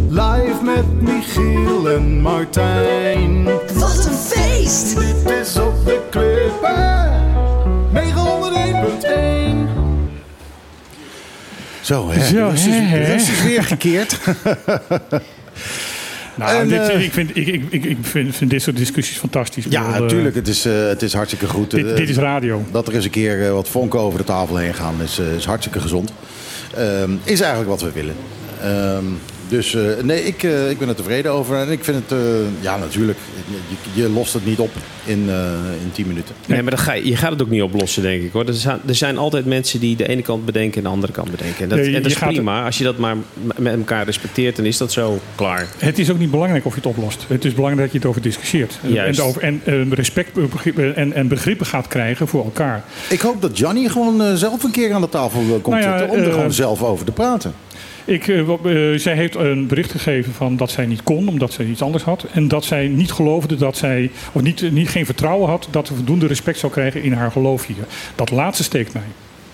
Live 0.09 0.63
met 0.63 1.01
Michiel 1.01 1.89
en 1.89 2.21
Martijn. 2.21 3.43
Wat 3.73 4.05
een 4.05 4.17
feest. 4.17 4.99
Dit 4.99 5.31
is 5.41 5.57
op 5.57 5.85
de 5.85 6.01
klippen. 6.09 7.11
901.1. 7.93 9.69
Zo, 11.81 12.09
hè. 12.11 12.25
Zo, 12.25 12.47
Rust 12.49 12.65
is, 12.65 12.73
hè, 12.73 12.79
hè. 12.79 13.13
rust 13.13 13.29
is 13.29 13.43
weer 13.43 13.63
gekeerd. 13.63 14.19
Nou, 16.35 16.57
En, 16.57 16.67
dit, 16.67 16.79
eh, 16.79 17.03
ik, 17.03 17.13
vind, 17.13 17.37
ik, 17.37 17.47
ik, 17.47 17.63
ik, 17.69 17.85
ik 17.85 17.97
vind, 18.01 18.35
vind 18.35 18.49
dit 18.49 18.61
soort 18.61 18.77
discussies 18.77 19.17
fantastisch. 19.17 19.65
Ja, 19.69 19.81
bedoel, 19.81 19.95
eh, 19.95 20.01
natuurlijk. 20.01 20.35
Het 20.35 20.47
is, 20.47 20.65
eh, 20.65 20.87
het 20.87 21.01
is 21.01 21.13
hartstikke 21.13 21.47
goed. 21.47 21.71
dit, 21.71 21.97
dit 21.97 22.09
is 22.09 22.17
radio. 22.17 22.65
Dat 22.71 22.87
er 22.87 22.95
eens 22.95 23.05
een 23.05 23.11
keer 23.11 23.53
wat 23.53 23.69
vonken 23.69 23.99
over 23.99 24.17
de 24.17 24.25
tafel 24.25 24.57
heen 24.57 24.73
gaan 24.73 24.95
is, 25.01 25.19
is 25.19 25.45
hartstikke 25.45 25.79
gezond. 25.79 26.13
Ehm, 26.75 27.11
is 27.23 27.39
eigenlijk 27.39 27.69
wat 27.69 27.81
we 27.81 27.91
willen. 27.91 28.15
Dus 29.53 29.75
eh, 29.75 29.81
nee, 30.03 30.23
ik, 30.25 30.43
eh, 30.43 30.69
ik 30.69 30.77
ben 30.77 30.87
er 30.87 30.95
tevreden 30.95 31.31
over. 31.31 31.57
En 31.57 31.71
ik 31.71 31.83
vind 31.83 31.97
het, 31.97 32.19
eh, 32.19 32.27
ja 32.61 32.77
natuurlijk, 32.77 33.17
je, 33.93 34.01
je 34.01 34.09
lost 34.09 34.33
het 34.33 34.45
niet 34.45 34.59
op 34.59 34.71
in, 35.05 35.29
eh 35.29 35.35
in 35.83 35.91
10 35.91 36.07
minuten. 36.07 36.35
Nee, 36.45 36.61
maar 36.61 36.71
dat 36.71 36.79
ga 36.79 36.93
je, 36.93 37.07
je 37.07 37.15
gaat 37.15 37.31
het 37.31 37.41
ook 37.41 37.49
niet 37.49 37.61
oplossen, 37.61 38.01
denk 38.01 38.23
ik. 38.23 38.31
Hoor. 38.31 38.47
Er, 38.47 38.53
zijn, 38.53 38.79
er 38.87 38.95
zijn 38.95 39.17
altijd 39.17 39.45
mensen 39.45 39.79
die 39.79 39.95
de 39.95 40.07
ene 40.07 40.21
kant 40.21 40.45
bedenken 40.45 40.77
en 40.77 40.83
de 40.83 40.89
andere 40.89 41.13
kant 41.13 41.31
bedenken. 41.31 41.63
En 41.63 41.69
dat, 41.69 41.77
Nee, 41.77 41.89
je- 41.89 41.95
en 41.95 42.01
dat 42.03 42.11
is 42.11 42.17
prima. 42.17 42.65
Als 42.65 42.77
je 42.77 42.83
dat 42.83 42.97
maar 42.97 43.15
met 43.57 43.75
elkaar 43.75 44.05
respecteert, 44.05 44.55
dan 44.55 44.65
is 44.65 44.77
dat 44.77 44.91
zo 44.91 45.19
klaar. 45.35 45.67
Het 45.77 45.99
is 45.99 46.11
ook 46.11 46.19
niet 46.19 46.31
belangrijk 46.31 46.65
of 46.65 46.73
je 46.75 46.79
het 46.79 46.89
oplost. 46.89 47.25
Het 47.27 47.45
is 47.45 47.53
belangrijk 47.53 47.83
dat 47.83 47.91
je 47.91 47.97
het 47.97 48.07
over 48.07 48.21
discussieert. 48.21 48.79
Juist. 48.81 49.19
En, 49.19 49.25
over, 49.25 49.43
en 49.43 49.93
respect 49.93 50.37
en, 50.95 51.13
en 51.13 51.27
begrippen 51.27 51.65
gaat 51.65 51.87
krijgen 51.87 52.27
voor 52.27 52.43
elkaar. 52.43 52.83
Ik 53.09 53.19
hoop 53.19 53.41
dat 53.41 53.57
Johnny 53.57 53.87
gewoon 53.87 54.37
zelf 54.37 54.63
een 54.63 54.71
keer 54.71 54.93
aan 54.93 55.01
de 55.01 55.09
tafel 55.09 55.41
komt 55.61 55.75
Nou 55.75 55.81
ja, 55.81 55.97
zitten 55.97 56.17
om 56.17 56.23
er 56.23 56.31
gewoon 56.31 56.53
zelf 56.53 56.83
over 56.83 57.05
te 57.05 57.11
praten. 57.11 57.53
Ik, 58.05 58.27
eh, 58.27 58.39
eh, 58.39 58.99
zij 58.99 59.15
heeft 59.15 59.35
een 59.35 59.67
bericht 59.67 59.91
gegeven 59.91 60.33
van 60.33 60.57
dat 60.57 60.71
zij 60.71 60.85
niet 60.85 61.03
kon, 61.03 61.27
omdat 61.27 61.53
zij 61.53 61.65
iets 61.65 61.81
anders 61.81 62.03
had. 62.03 62.25
En 62.31 62.47
dat 62.47 62.65
zij 62.65 62.87
niet 62.87 63.11
geloofde 63.11 63.55
dat 63.55 63.77
zij, 63.77 64.11
of 64.31 64.41
niet, 64.41 64.71
niet, 64.71 64.89
geen 64.89 65.05
vertrouwen 65.05 65.49
had 65.49 65.67
dat 65.71 65.87
ze 65.87 65.95
voldoende 65.95 66.27
respect 66.27 66.59
zou 66.59 66.71
krijgen 66.71 67.03
in 67.03 67.13
haar 67.13 67.31
geloof 67.31 67.65
hier. 67.65 67.85
Dat 68.15 68.31
laatste 68.31 68.63
steekt 68.63 68.93
mij. 68.93 69.03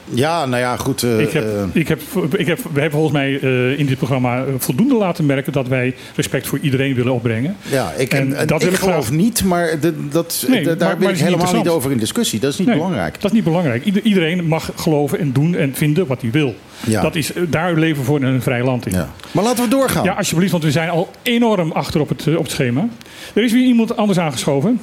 Ja, 0.10 0.46
nou 0.46 0.62
ja, 0.62 0.78
goed. 0.78 1.04
eh, 1.04 1.20
ik 1.20 1.32
heb, 1.32 1.44
eh, 1.44 1.64
ik 1.82 1.88
heb, 1.88 2.02
ik 2.38 2.48
heb, 2.48 2.58
we 2.74 2.80
hebben 2.82 2.92
volgens 3.00 3.14
mij 3.14 3.40
eh, 3.42 3.80
in 3.80 3.86
dit 3.86 3.98
programma 3.98 4.44
voldoende 4.58 4.96
laten 4.96 5.26
merken 5.26 5.52
dat 5.54 5.68
wij 5.68 5.96
respect 6.16 6.48
voor 6.48 6.60
iedereen 6.62 6.94
willen 6.96 7.14
opbrengen. 7.14 7.56
ja, 7.72 7.92
ik, 7.98 8.14
en 8.14 8.30
dat 8.30 8.42
ik 8.42 8.48
wil 8.48 8.58
ik 8.58 8.76
geloof 8.76 9.06
graag. 9.06 9.12
niet, 9.18 9.44
maar 9.44 9.80
de- 9.80 10.08
dat, 10.10 10.46
Nee, 10.48 10.76
daar 10.76 10.98
maar 11.00 11.12
is 11.12 11.20
ik 11.20 11.26
helemaal 11.26 11.54
niet 11.54 11.68
over 11.68 11.92
in 11.92 11.98
discussie. 11.98 12.40
Dat 12.40 12.52
is 12.52 12.58
niet 12.58 12.68
Nee, 12.68 12.76
belangrijk. 12.78 13.14
Dat 13.14 13.24
is 13.26 13.32
niet 13.32 13.44
belangrijk. 13.44 13.86
Ieder- 13.86 14.02
iedereen 14.04 14.46
mag 14.48 14.72
geloven 14.76 15.20
en 15.20 15.32
doen 15.34 15.56
en 15.56 15.76
vinden 15.76 16.08
wat 16.08 16.22
hij 16.22 16.32
wil. 16.32 16.56
Ja. 16.86 17.02
Dat 17.02 17.16
is, 17.16 17.32
daar 17.50 17.74
leven 17.76 17.98
we 17.98 18.04
voor 18.04 18.20
in 18.20 18.26
een 18.26 18.42
vrij 18.42 18.64
land 18.64 18.86
in. 18.86 18.94
Ja. 18.94 19.10
Maar 19.32 19.44
laten 19.44 19.64
we 19.64 19.70
doorgaan. 19.70 20.04
Ja, 20.04 20.14
alsjeblieft, 20.14 20.52
want 20.52 20.64
we 20.64 20.72
zijn 20.72 20.90
al 20.90 21.10
enorm 21.24 21.72
achter 21.72 22.02
op 22.02 22.10
het, 22.10 22.28
op 22.28 22.44
het 22.44 22.52
schema. 22.52 22.88
Er 23.34 23.44
is 23.44 23.52
weer 23.52 23.66
iemand 23.66 23.98
anders 23.98 24.20
aangeschoven. 24.20 24.80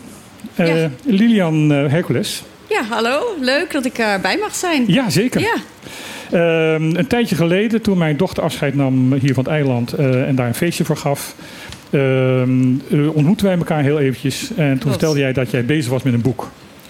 Eh, 0.55 0.81
Ja. 0.83 0.91
Lilian 1.05 1.71
Hercules. 1.71 2.43
Ja, 2.81 2.85
hallo. 2.85 3.37
Leuk 3.41 3.73
dat 3.73 3.85
ik 3.85 3.99
erbij 3.99 4.37
mag 4.39 4.55
zijn. 4.55 4.85
Ja, 4.87 5.11
zeker. 5.11 5.41
Ja. 5.41 5.55
Ehm, 6.31 6.97
een 6.97 7.07
tijdje 7.07 7.37
geleden, 7.37 7.83
toen 7.83 7.99
mijn 7.99 8.17
dochter 8.17 8.43
afscheid 8.43 8.75
nam 8.75 9.13
hier 9.13 9.35
van 9.35 9.45
het 9.45 9.53
eiland 9.53 9.93
eh, 9.93 10.29
en 10.29 10.35
daar 10.35 10.47
een 10.47 10.55
feestje 10.55 10.85
voor 10.85 10.97
gaf, 10.97 11.35
ehm, 11.91 12.75
eh, 12.91 13.17
ontmoetten 13.17 13.47
wij 13.47 13.57
elkaar 13.57 13.83
heel 13.83 13.99
eventjes. 13.99 14.49
En 14.57 14.69
toen 14.71 14.79
Klopt. 14.79 14.89
vertelde 14.89 15.19
jij 15.19 15.33
dat 15.33 15.51
jij 15.51 15.65
bezig 15.65 15.91
was 15.91 16.03
met 16.03 16.13
een 16.13 16.21
boek. 16.21 16.49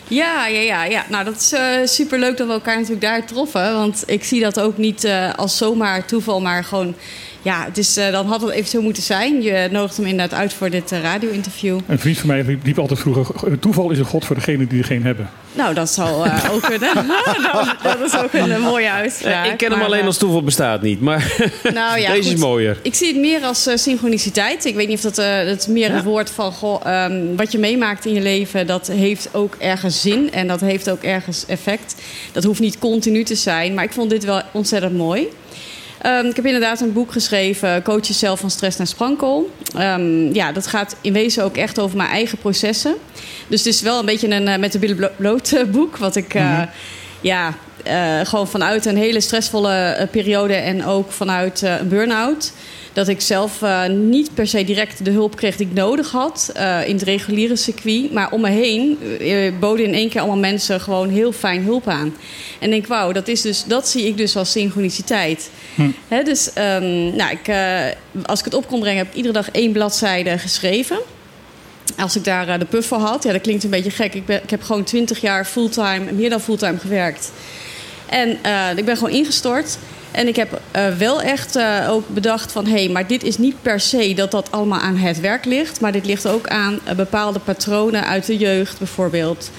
Ja, 0.08 0.46
ja, 0.46 0.60
ja, 0.60 0.84
ja. 0.84 1.04
Nou, 1.08 1.24
dat 1.24 1.54
is 1.82 1.94
super 1.94 2.18
leuk 2.18 2.36
dat 2.36 2.46
we 2.46 2.52
elkaar 2.52 2.74
natuurlijk 2.74 3.00
daar 3.00 3.26
troffen. 3.26 3.72
Want 3.72 4.02
ik 4.06 4.24
zie 4.24 4.40
dat 4.40 4.60
ook 4.60 4.78
niet 4.78 5.04
eh, 5.04 5.34
als 5.34 5.56
zomaar 5.56 6.04
toeval, 6.04 6.40
maar 6.40 6.64
gewoon... 6.64 6.94
Ja, 7.42 7.64
het 7.64 7.78
is, 7.78 7.96
eh, 7.96 8.12
dan 8.12 8.26
had 8.26 8.40
het 8.40 8.50
even 8.50 8.68
zo 8.68 8.82
moeten 8.82 9.02
zijn. 9.02 9.42
Je 9.42 9.68
nodigt 9.70 9.96
hem 9.96 10.06
inderdaad 10.06 10.38
uit 10.38 10.52
voor 10.52 10.70
dit 10.70 10.92
eh, 10.92 11.00
radio-interview. 11.00 11.78
Een 11.86 11.98
vriend 11.98 12.18
van 12.18 12.28
mij 12.28 12.58
riep 12.62 12.78
altijd 12.78 13.00
vroeger: 13.00 13.58
toeval 13.58 13.90
is 13.90 13.98
een 13.98 14.04
god 14.04 14.24
voor 14.24 14.36
degene 14.36 14.66
die 14.66 14.78
er 14.78 14.84
geen 14.84 15.02
hebben. 15.02 15.30
Nou, 15.56 15.74
dat 15.74 15.90
zal 15.90 16.24
eh, 16.24 16.50
ook 16.52 16.62
kunnen. 16.70 16.94
dat, 17.52 17.74
dat 17.82 18.00
is 18.00 18.16
ook 18.16 18.32
een 18.32 18.52
eh, 18.52 18.58
mooie 18.62 18.90
uitspraak. 18.90 19.46
ik 19.46 19.56
ken 19.56 19.68
hem 19.68 19.78
Maar, 19.78 19.86
alleen 19.86 20.00
eh, 20.00 20.06
als 20.06 20.18
toeval 20.18 20.42
bestaat 20.42 20.82
niet. 20.82 21.00
Maar 21.00 21.36
Nou 21.74 21.98
ja, 22.00 22.12
deze 22.12 22.32
is 22.32 22.40
mooier. 22.40 22.78
Ik 22.82 22.94
zie 22.94 23.06
het 23.08 23.16
meer 23.16 23.42
als 23.42 23.66
eh, 23.66 23.76
synchroniciteit. 23.76 24.64
Ik 24.64 24.74
weet 24.74 24.88
niet 24.88 24.96
of 24.96 25.02
dat, 25.02 25.18
eh 25.18 25.46
dat 25.46 25.58
is 25.58 25.66
meer 25.66 25.90
een 25.90 26.02
woord 26.02 26.30
van 26.30 26.52
goh, 26.52 26.80
ehm, 26.84 27.36
wat 27.36 27.52
je 27.52 27.58
meemaakt 27.58 28.04
in 28.04 28.14
je 28.14 28.20
leven, 28.20 28.66
dat 28.66 28.86
heeft 28.86 29.28
ook 29.32 29.54
ergens 29.58 30.00
zin 30.00 30.32
en 30.32 30.46
dat 30.46 30.60
heeft 30.60 30.90
ook 30.90 31.02
ergens 31.02 31.44
effect. 31.46 31.94
Dat 32.32 32.44
hoeft 32.44 32.60
niet 32.60 32.78
continu 32.78 33.24
te 33.24 33.34
zijn, 33.34 33.74
maar 33.74 33.84
ik 33.84 33.92
vond 33.92 34.10
dit 34.10 34.24
wel 34.24 34.42
ontzettend 34.52 34.96
mooi. 34.96 35.28
Ehm, 36.06 36.26
ik 36.26 36.36
heb 36.36 36.44
inderdaad 36.44 36.80
een 36.80 36.92
boek 36.92 37.12
geschreven, 37.12 37.82
Coach 37.82 38.06
jezelf 38.06 38.40
van 38.40 38.50
stress 38.50 38.76
naar 38.76 38.86
sprankel. 38.86 39.50
Ehm, 39.76 40.32
ja, 40.34 40.52
dat 40.52 40.66
gaat 40.66 40.96
in 41.00 41.12
wezen 41.12 41.44
ook 41.44 41.56
echt 41.56 41.78
over 41.78 41.96
mijn 41.96 42.08
eigen 42.08 42.38
processen. 42.38 42.94
Dus 43.48 43.64
het 43.64 43.74
is 43.74 43.80
wel 43.80 43.98
een 43.98 44.06
beetje 44.06 44.30
een 44.30 44.48
eh, 44.48 44.58
met 44.58 44.72
de 44.72 44.78
billen 44.78 44.96
blo- 44.96 45.10
bloot 45.16 45.52
eh, 45.52 45.64
boek, 45.64 45.96
wat 45.96 46.16
ik 46.16 46.34
eh, 46.34 46.62
ja, 47.20 47.54
eh, 47.84 48.20
gewoon 48.24 48.48
vanuit 48.48 48.84
een 48.86 48.96
hele 48.96 49.20
stressvolle 49.20 50.08
periode 50.10 50.54
en 50.54 50.84
ook 50.84 51.12
vanuit 51.12 51.62
een 51.62 51.88
burn-out. 51.88 52.52
Dat 52.96 53.08
ik 53.08 53.20
zelf 53.20 53.62
eh, 53.62 53.86
niet 53.86 54.34
per 54.34 54.46
se 54.46 54.64
direct 54.64 55.04
de 55.04 55.10
hulp 55.10 55.36
kreeg 55.36 55.56
die 55.56 55.66
ik 55.66 55.72
nodig 55.72 56.10
had 56.10 56.50
eh, 56.54 56.88
in 56.88 56.94
het 56.94 57.02
reguliere 57.02 57.56
circuit. 57.56 58.12
Maar 58.12 58.32
om 58.32 58.40
me 58.40 58.48
heen 58.48 58.98
eh, 59.20 59.52
boden 59.60 59.86
in 59.86 59.94
één 59.94 60.08
keer 60.08 60.20
allemaal 60.20 60.38
mensen 60.38 60.80
gewoon 60.80 61.08
heel 61.08 61.32
fijn 61.32 61.62
hulp 61.62 61.88
aan. 61.88 62.14
En 62.58 62.66
ik 62.66 62.70
denk, 62.70 62.86
wauw, 62.86 63.12
dat, 63.12 63.28
is 63.28 63.40
dus, 63.40 63.64
dat 63.64 63.88
zie 63.88 64.06
ik 64.06 64.16
dus 64.16 64.36
als 64.36 64.50
synchroniciteit. 64.50 65.50
Hè, 66.08 66.22
dus 66.22 66.52
ehm, 66.52 67.16
nou, 67.16 67.30
ik, 67.30 67.54
als 68.22 68.38
ik 68.38 68.44
het 68.44 68.54
op 68.54 68.66
kon 68.66 68.80
brengen, 68.80 68.98
heb 68.98 69.08
ik 69.08 69.14
iedere 69.14 69.34
dag 69.34 69.50
één 69.50 69.72
bladzijde 69.72 70.38
geschreven. 70.38 70.98
Als 71.98 72.16
ik 72.16 72.24
daar 72.24 72.58
de 72.58 72.64
puff 72.64 72.88
voor 72.88 72.98
had, 72.98 73.22
ja, 73.22 73.32
dat 73.32 73.40
klinkt 73.40 73.64
een 73.64 73.70
beetje 73.70 73.90
gek. 73.90 74.14
Ik, 74.14 74.26
ben, 74.26 74.42
ik 74.42 74.50
heb 74.50 74.62
gewoon 74.62 74.84
twintig 74.84 75.20
jaar 75.20 75.44
fulltime, 75.44 76.12
meer 76.12 76.30
dan 76.30 76.40
fulltime 76.40 76.78
gewerkt. 76.78 77.32
En 78.06 78.30
ik 78.76 78.84
ben 78.84 78.96
gewoon 78.96 79.12
ingestort. 79.12 79.78
En 80.16 80.28
ik 80.28 80.36
heb 80.36 80.60
eh, 80.70 80.88
wel 80.88 81.22
echt 81.22 81.56
eh, 81.56 81.86
ook 81.90 82.08
bedacht 82.08 82.52
van... 82.52 82.66
hé, 82.66 82.72
hey, 82.84 82.88
maar 82.88 83.06
dit 83.06 83.22
is 83.22 83.38
niet 83.38 83.62
per 83.62 83.80
se 83.80 84.14
dat 84.14 84.30
dat 84.30 84.50
allemaal 84.50 84.80
aan 84.80 84.96
het 84.96 85.20
werk 85.20 85.44
ligt... 85.44 85.80
maar 85.80 85.92
dit 85.92 86.06
ligt 86.06 86.26
ook 86.28 86.48
aan 86.48 86.78
eh, 86.84 86.94
bepaalde 86.94 87.38
patronen 87.38 88.06
uit 88.06 88.26
de 88.26 88.36
jeugd 88.36 88.78
bijvoorbeeld. 88.78 89.50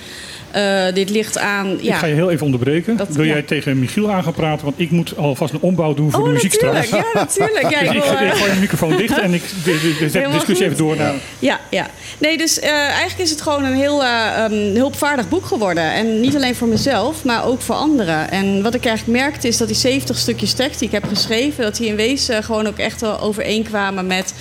Eh, 0.51 0.93
dit 0.93 1.09
ligt 1.09 1.37
aan... 1.37 1.67
Ik 1.71 1.81
Ja, 1.81 1.97
ga 1.97 2.05
je 2.05 2.13
heel 2.13 2.31
even 2.31 2.45
onderbreken. 2.45 2.97
Dat- 2.97 3.07
Wil 3.09 3.25
ja. 3.25 3.33
jij 3.33 3.41
tegen 3.41 3.79
Michiel 3.79 4.11
aan 4.11 4.23
gaan 4.23 4.33
praten? 4.33 4.65
Want 4.65 4.79
ik 4.79 4.91
moet 4.91 5.17
alvast 5.17 5.53
een 5.53 5.59
ombouw 5.61 5.93
doen 5.93 6.11
voor 6.11 6.19
oh, 6.19 6.25
de 6.27 6.33
muziek 6.33 6.51
natuurlijk. 6.51 6.85
straks. 6.85 7.05
Ja, 7.13 7.19
natuurlijk. 7.19 7.69
Ja, 7.77 7.79
ik 7.79 7.87
Dus 7.87 7.95
ik, 7.95 8.03
wil, 8.03 8.17
eh, 8.17 8.27
ik 8.27 8.33
gooi 8.33 8.51
de 8.53 8.59
microfoon 8.59 8.97
dicht 8.97 9.19
en 9.19 9.33
ik 9.33 9.43
zet 9.43 9.73
de 10.13 10.29
discussie 10.31 10.55
goed. 10.55 10.59
even 10.59 10.77
door 10.77 10.95
naar... 10.95 11.13
Ja, 11.39 11.59
ja. 11.69 11.87
Nee, 12.17 12.37
dus 12.37 12.59
eh, 12.59 12.69
eigenlijk 12.71 13.19
is 13.19 13.29
het 13.29 13.41
gewoon 13.41 13.63
een 13.63 13.73
heel 13.75 14.03
eh, 14.03 14.43
um, 14.51 14.75
hulpvaardig 14.75 15.29
boek 15.29 15.45
geworden. 15.45 15.93
En 15.93 16.19
niet 16.19 16.35
alleen 16.35 16.55
voor 16.55 16.67
mezelf, 16.67 17.23
maar 17.23 17.45
ook 17.45 17.61
voor 17.61 17.75
anderen. 17.75 18.31
En 18.31 18.63
wat 18.63 18.73
ik 18.73 18.85
eigenlijk 18.85 19.19
merkte 19.19 19.47
is 19.47 19.57
dat 19.57 19.67
die 19.67 19.77
70 19.77 20.17
stukjes 20.17 20.53
tekst 20.53 20.79
die 20.79 20.87
ik 20.87 20.93
heb 20.93 21.03
geschreven... 21.07 21.63
dat 21.63 21.75
die 21.77 21.87
in 21.87 21.95
wezen 21.95 22.43
gewoon 22.43 22.67
ook 22.67 22.77
echt 22.77 23.01
wel 23.01 23.19
overeenkwamen 23.19 24.07
met... 24.07 24.33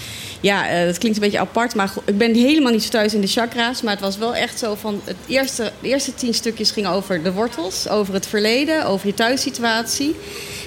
Ja, 0.46 0.68
eh, 0.68 0.86
dat 0.86 0.98
klinkt 0.98 1.16
een 1.16 1.24
beetje 1.24 1.38
apart, 1.38 1.74
maar 1.74 1.92
ik 2.04 2.18
ben 2.18 2.34
helemaal 2.34 2.72
niet 2.72 2.82
zo 2.82 2.88
thuis 2.88 3.14
in 3.14 3.20
de 3.20 3.26
chakra's. 3.26 3.82
Maar 3.82 3.92
het 3.92 4.02
was 4.02 4.18
wel 4.18 4.34
echt 4.34 4.58
zo 4.58 4.74
van... 4.74 5.00
Het 5.04 5.16
eerste, 5.26 5.72
de 5.80 5.88
eerste 5.88 6.14
tien 6.14 6.34
stukjes 6.34 6.70
gingen 6.70 6.90
over 6.90 7.22
de 7.22 7.32
wortels, 7.32 7.88
over 7.88 8.14
het 8.14 8.26
verleden, 8.26 8.86
over 8.86 9.06
je 9.06 9.14
thuissituatie. 9.14 10.14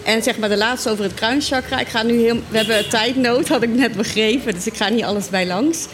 En 0.05 0.23
zeg 0.23 0.37
maar 0.37 0.49
de 0.49 0.57
laatste 0.57 0.89
over 0.89 1.03
het 1.03 1.13
kruinchakra. 1.13 1.79
Ik 1.79 1.87
ga 1.87 2.03
nu 2.03 2.19
heel, 2.19 2.39
we 2.49 2.57
hebben 2.57 2.89
tijdnood, 2.89 3.47
had 3.47 3.63
ik 3.63 3.69
net 3.69 3.95
begrepen. 3.95 4.53
Dus 4.53 4.67
ik 4.67 4.75
ga 4.75 4.89
niet 4.89 5.03
alles 5.03 5.29
bij 5.29 5.47
langs. 5.47 5.87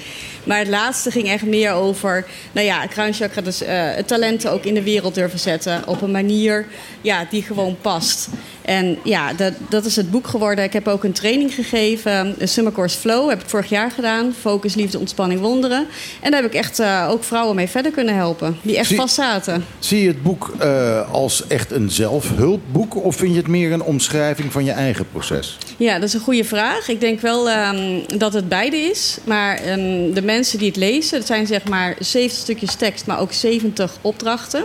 Maar 0.45 0.57
het 0.59 0.67
laatste 0.67 1.11
ging 1.11 1.27
echt 1.27 1.45
meer 1.45 1.71
over, 1.71 2.25
nou 2.51 2.65
ja, 2.65 2.85
kruinchakra, 2.85 3.41
dus 3.41 3.61
eh, 3.61 3.73
het 3.95 4.07
talenten 4.07 4.51
ook 4.51 4.63
in 4.63 4.73
de 4.73 4.83
wereld 4.83 5.15
durven 5.15 5.39
zetten. 5.39 5.87
Op 5.87 6.01
een 6.01 6.11
manier 6.11 6.65
ja, 7.01 7.25
die 7.29 7.43
gewoon 7.43 7.77
past. 7.81 8.27
En 8.61 8.97
ja, 9.03 9.33
dat, 9.33 9.53
dat 9.69 9.85
is 9.85 9.95
het 9.95 10.11
boek 10.11 10.27
geworden. 10.27 10.63
Ik 10.63 10.73
heb 10.73 10.87
ook 10.87 11.03
een 11.03 11.11
training 11.11 11.53
gegeven, 11.53 12.35
de 12.37 12.45
Summer 12.47 12.73
Course 12.73 12.97
Flow, 12.97 13.29
heb 13.29 13.41
ik 13.41 13.49
vorig 13.49 13.69
jaar 13.69 13.91
gedaan. 13.91 14.33
Focus, 14.39 14.75
liefde, 14.75 14.99
ontspanning, 14.99 15.39
wonderen. 15.41 15.85
En 16.21 16.31
daar 16.31 16.41
heb 16.41 16.51
ik 16.51 16.57
echt 16.57 16.79
eh, 16.79 17.07
ook 17.11 17.23
vrouwen 17.23 17.55
mee 17.55 17.67
verder 17.67 17.91
kunnen 17.91 18.15
helpen, 18.15 18.57
die 18.61 18.77
echt 18.77 18.87
Zie- 18.87 18.97
vast 18.97 19.15
zaten. 19.15 19.65
Zie 19.79 20.01
je 20.01 20.07
het 20.07 20.23
boek 20.23 20.53
eh, 20.59 21.11
als 21.11 21.47
echt 21.47 21.71
een 21.71 21.89
zelfhulpboek 21.89 23.03
of 23.03 23.15
vind 23.15 23.31
je 23.31 23.37
het 23.37 23.47
meer 23.47 23.71
een 23.71 23.83
omschrijving 23.83 24.51
van 24.51 24.65
je 24.65 24.71
eigen 24.71 25.05
proces? 25.11 25.57
Ja, 25.77 25.93
dat 25.99 26.07
is 26.07 26.13
een 26.13 26.19
goede 26.19 26.43
vraag. 26.43 26.87
Ik 26.89 26.99
denk 26.99 27.19
wel 27.21 27.49
ehm, 27.49 27.99
dat 28.17 28.33
het 28.33 28.49
beide 28.49 28.77
is. 28.77 29.17
Maar 29.23 29.55
ehm, 29.57 30.13
de 30.13 30.21
mensen 30.21 30.34
die 30.43 30.67
het 30.67 30.75
lezen, 30.75 31.17
het 31.17 31.27
zijn 31.27 31.47
zeg 31.47 31.63
maar 31.63 31.95
70 31.99 32.39
stukjes 32.39 32.75
tekst, 32.75 33.05
maar 33.05 33.19
ook 33.19 33.33
70 33.33 33.97
opdrachten. 34.01 34.63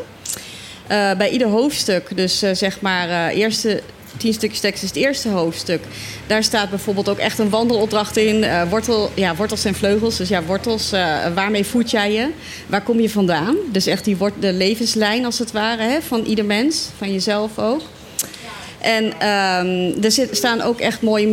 Eh, 0.87 1.13
bij 1.17 1.31
ieder 1.31 1.49
hoofdstuk, 1.49 2.17
dus 2.17 2.43
eh, 2.43 2.55
zeg 2.55 2.81
maar 2.81 3.09
eh 3.09 3.37
eerste 3.39 3.83
10 4.17 4.33
stukjes 4.33 4.61
tekst 4.61 4.83
is 4.83 4.89
het 4.89 4.99
eerste 4.99 5.29
hoofdstuk. 5.29 5.81
Daar 6.27 6.43
staat 6.43 6.71
bijvoorbeeld 6.71 7.09
ook 7.09 7.19
echt 7.19 7.39
een 7.39 7.51
wandelopdracht 7.51 8.17
in. 8.17 8.45
Wortel, 8.69 9.11
ja, 9.15 9.37
wortels 9.37 9.65
en 9.65 9.75
vleugels. 9.75 10.17
Dus 10.17 10.29
ja, 10.29 10.43
wortels, 10.43 10.93
eh, 10.93 11.17
waarmee 11.35 11.65
voed 11.65 11.91
jij 11.91 12.13
je? 12.13 12.29
Waar 12.67 12.83
kom 12.83 13.01
je 13.01 13.11
vandaan? 13.11 13.57
Dus 13.73 13.87
echt 13.87 14.05
die 14.05 14.17
wort, 14.17 14.35
de 14.41 14.53
levenslijn 14.53 15.25
als 15.25 15.39
het 15.39 15.53
ware 15.53 15.83
hè, 15.83 16.03
van 16.03 16.25
ieder 16.25 16.45
mens, 16.45 16.89
van 16.97 17.13
jezelf 17.13 17.59
ook. 17.59 17.83
En 18.79 19.13
ehm, 19.19 20.03
er 20.05 20.13
zit, 20.13 20.37
staan 20.37 20.61
ook 20.61 20.81
echt 20.81 21.03
mooie 21.03 21.27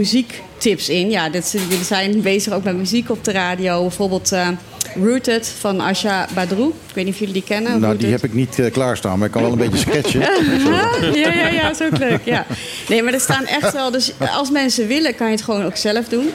muziektips 0.57 0.89
in. 0.89 1.09
Ja, 1.09 1.29
dit, 1.29 1.51
jullie 1.51 1.83
zijn 1.83 2.21
bezig 2.21 2.53
ook 2.53 2.63
met 2.63 2.77
muziek 2.77 3.09
op 3.09 3.23
de 3.23 3.31
radio. 3.31 3.81
Bijvoorbeeld, 3.81 4.31
eh, 4.31 4.49
Rooted 4.95 5.47
van 5.59 5.79
Asha 5.81 6.27
Badrou. 6.35 6.67
Ik 6.87 6.93
weet 6.95 7.05
niet 7.05 7.13
of 7.13 7.19
jullie 7.19 7.33
die 7.33 7.43
kennen. 7.43 7.79
Nou, 7.79 7.97
die 7.97 8.11
heb 8.11 8.23
ik 8.23 8.33
niet 8.33 8.59
eh, 8.59 8.71
klaarstaan, 8.71 9.17
maar 9.17 9.27
ik 9.27 9.33
kan 9.33 9.41
wel 9.41 9.51
een 9.51 9.57
beetje 9.57 9.77
sketchen. 9.77 10.19
ja, 11.23 11.33
ja, 11.33 11.47
ja, 11.47 11.69
is 11.69 11.81
ook 11.81 11.97
leuk. 11.97 12.19
Ja. 12.23 12.45
Nee, 12.89 13.03
maar 13.03 13.13
er 13.13 13.19
staan 13.19 13.45
echt 13.45 13.73
wel. 13.73 13.91
Dus 13.91 14.11
als 14.35 14.49
mensen 14.51 14.87
willen, 14.87 15.15
kan 15.15 15.27
je 15.27 15.33
het 15.33 15.41
gewoon 15.43 15.63
ook 15.65 15.75
zelf 15.77 16.07
doen. 16.07 16.29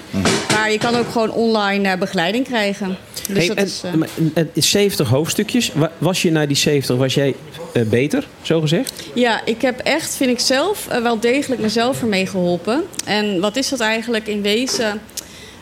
Maar 0.50 0.72
je 0.72 0.78
kan 0.78 0.96
ook 0.96 1.10
gewoon 1.10 1.30
online 1.30 1.88
eh, 1.88 1.98
begeleiding 1.98 2.44
krijgen. 2.44 2.96
Dus 3.28 3.36
Hey, 3.38 3.46
dat 3.46 3.56
en, 3.56 3.64
is. 3.64 3.80
eh, 3.84 3.92
maar, 3.92 4.08
en 4.34 4.50
70 4.54 5.08
hoofdstukjes. 5.08 5.70
Wa- 5.74 5.90
Was 5.98 6.22
je 6.22 6.30
na 6.30 6.46
die 6.46 6.56
70, 6.56 6.96
was 6.96 7.14
jij 7.14 7.34
eh, 7.72 7.82
beter, 7.82 8.26
zo 8.42 8.60
gezegd? 8.60 8.92
Ja, 9.14 9.40
ik 9.44 9.62
heb 9.62 9.78
echt, 9.80 10.16
vind 10.16 10.30
ik 10.30 10.38
zelf, 10.40 10.86
eh, 10.88 11.02
wel 11.02 11.20
degelijk 11.20 11.60
mezelf 11.60 12.00
ermee 12.00 12.26
geholpen. 12.26 12.82
En 13.04 13.40
wat 13.40 13.56
is 13.56 13.68
dat 13.68 13.80
eigenlijk 13.80 14.26
in 14.26 14.42
wezen? 14.42 15.00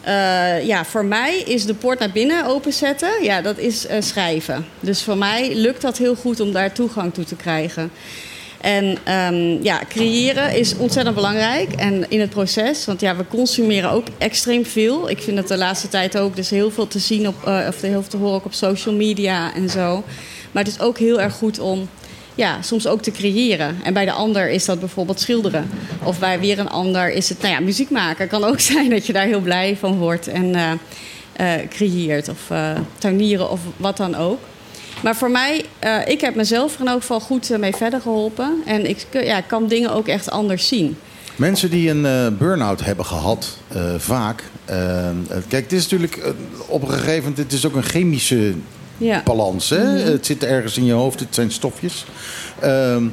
Eh, 0.01 0.67
ja, 0.67 0.85
voor 0.85 1.05
mij 1.05 1.39
is 1.39 1.65
de 1.65 1.75
poort 1.75 1.99
naar 1.99 2.11
binnen 2.11 2.47
openzetten, 2.47 3.23
ja, 3.23 3.41
dat 3.41 3.59
is 3.59 3.87
eh, 3.87 4.01
schrijven. 4.01 4.67
Dus 4.81 5.03
voor 5.03 5.17
mij 5.17 5.55
lukt 5.55 5.83
dat 5.83 5.99
heel 5.99 6.15
goed 6.15 6.41
om 6.41 6.53
daar 6.53 6.73
toegang 6.73 7.15
toe 7.15 7.25
te 7.25 7.37
krijgen. 7.37 7.91
En 8.61 8.99
ehm, 9.05 9.63
ja, 9.63 9.81
creëren 9.89 10.57
is 10.57 10.77
ontzettend 10.77 11.15
belangrijk. 11.15 11.73
En 11.73 12.11
in 12.11 12.21
het 12.21 12.31
proces, 12.31 12.85
want 12.85 13.01
ja, 13.01 13.17
we 13.17 13.25
consumeren 13.29 13.91
ook 13.91 14.07
extreem 14.19 14.67
veel. 14.67 15.11
Ik 15.11 15.23
vind 15.23 15.37
het 15.37 15.49
de 15.49 15.57
laatste 15.57 15.89
tijd 15.89 16.19
ook 16.19 16.37
dus 16.37 16.51
heel 16.51 16.71
veel 16.71 16.89
te 16.89 16.99
zien 16.99 17.29
op, 17.29 17.45
eh, 17.45 17.65
of 17.69 17.81
heel 17.81 18.01
veel 18.01 18.11
te 18.11 18.17
horen 18.17 18.45
op 18.45 18.53
social 18.53 18.95
media 18.95 19.55
en 19.55 19.71
zo. 19.71 20.05
Maar 20.51 20.65
het 20.65 20.73
is 20.73 20.81
ook 20.81 20.99
heel 20.99 21.21
erg 21.21 21.35
goed 21.35 21.59
om 21.59 21.89
ja, 22.41 22.63
soms 22.63 22.87
ook 22.87 23.03
te 23.03 23.11
creëren. 23.11 23.77
En 23.83 23.93
bij 23.93 24.05
de 24.05 24.13
ander 24.13 24.51
is 24.51 24.65
dat 24.65 24.81
bijvoorbeeld 24.81 25.21
schilderen. 25.21 25.71
Of 26.03 26.19
bij 26.19 26.41
weer 26.41 26.59
een 26.59 26.69
ander 26.71 27.11
is 27.13 27.29
het, 27.29 27.41
nou 27.41 27.55
ja, 27.55 27.61
muziek 27.61 27.91
maken. 27.91 28.29
kan 28.29 28.45
ook 28.45 28.61
zijn 28.71 28.91
dat 28.91 29.07
je 29.07 29.13
daar 29.13 29.27
heel 29.27 29.41
blij 29.41 29.77
van 29.77 29.99
wordt 29.99 30.29
en 30.29 30.55
eh, 31.33 31.55
creëert. 31.69 32.29
Of 32.29 32.51
eh, 32.51 32.71
tuinieren 32.99 33.51
of 33.51 33.61
wat 33.77 33.97
dan 33.97 34.15
ook. 34.15 34.41
Maar 35.03 35.17
voor 35.17 35.31
mij, 35.31 35.65
ik 36.07 36.21
heb 36.21 36.35
mezelf 36.35 36.75
er 36.75 36.81
in 36.81 36.89
elk 36.89 37.01
geval 37.01 37.21
goed 37.21 37.59
mee 37.59 37.75
verder 37.75 38.01
geholpen. 38.01 38.63
En 38.67 38.89
ik 38.89 39.07
ja, 39.11 39.41
kan 39.41 39.67
dingen 39.67 39.93
ook 39.93 40.09
echt 40.09 40.31
anders 40.31 40.69
zien. 40.69 40.97
Mensen 41.37 41.71
die 41.71 41.91
een 41.91 42.37
burn-out 42.39 42.85
hebben 42.85 43.05
gehad, 43.05 43.57
eh, 43.69 43.95
vaak. 43.99 44.43
kijk, 45.49 45.63
het 45.63 45.73
is 45.73 45.83
natuurlijk 45.83 46.35
op 46.67 46.83
een 46.83 46.89
gegeven 46.89 47.19
moment, 47.19 47.37
het 47.37 47.53
is 47.53 47.67
ook 47.67 47.75
een 47.75 47.83
chemische 47.83 48.55
Ja. 49.01 49.23
balans. 49.25 49.69
Hè? 49.69 49.85
Het 49.87 50.27
zit 50.27 50.45
ergens 50.45 50.77
in 50.77 50.85
je 50.85 50.93
hoofd, 50.93 51.21
het 51.21 51.35
zijn 51.35 51.51
stofjes. 51.51 52.05
Ehm, 52.61 53.05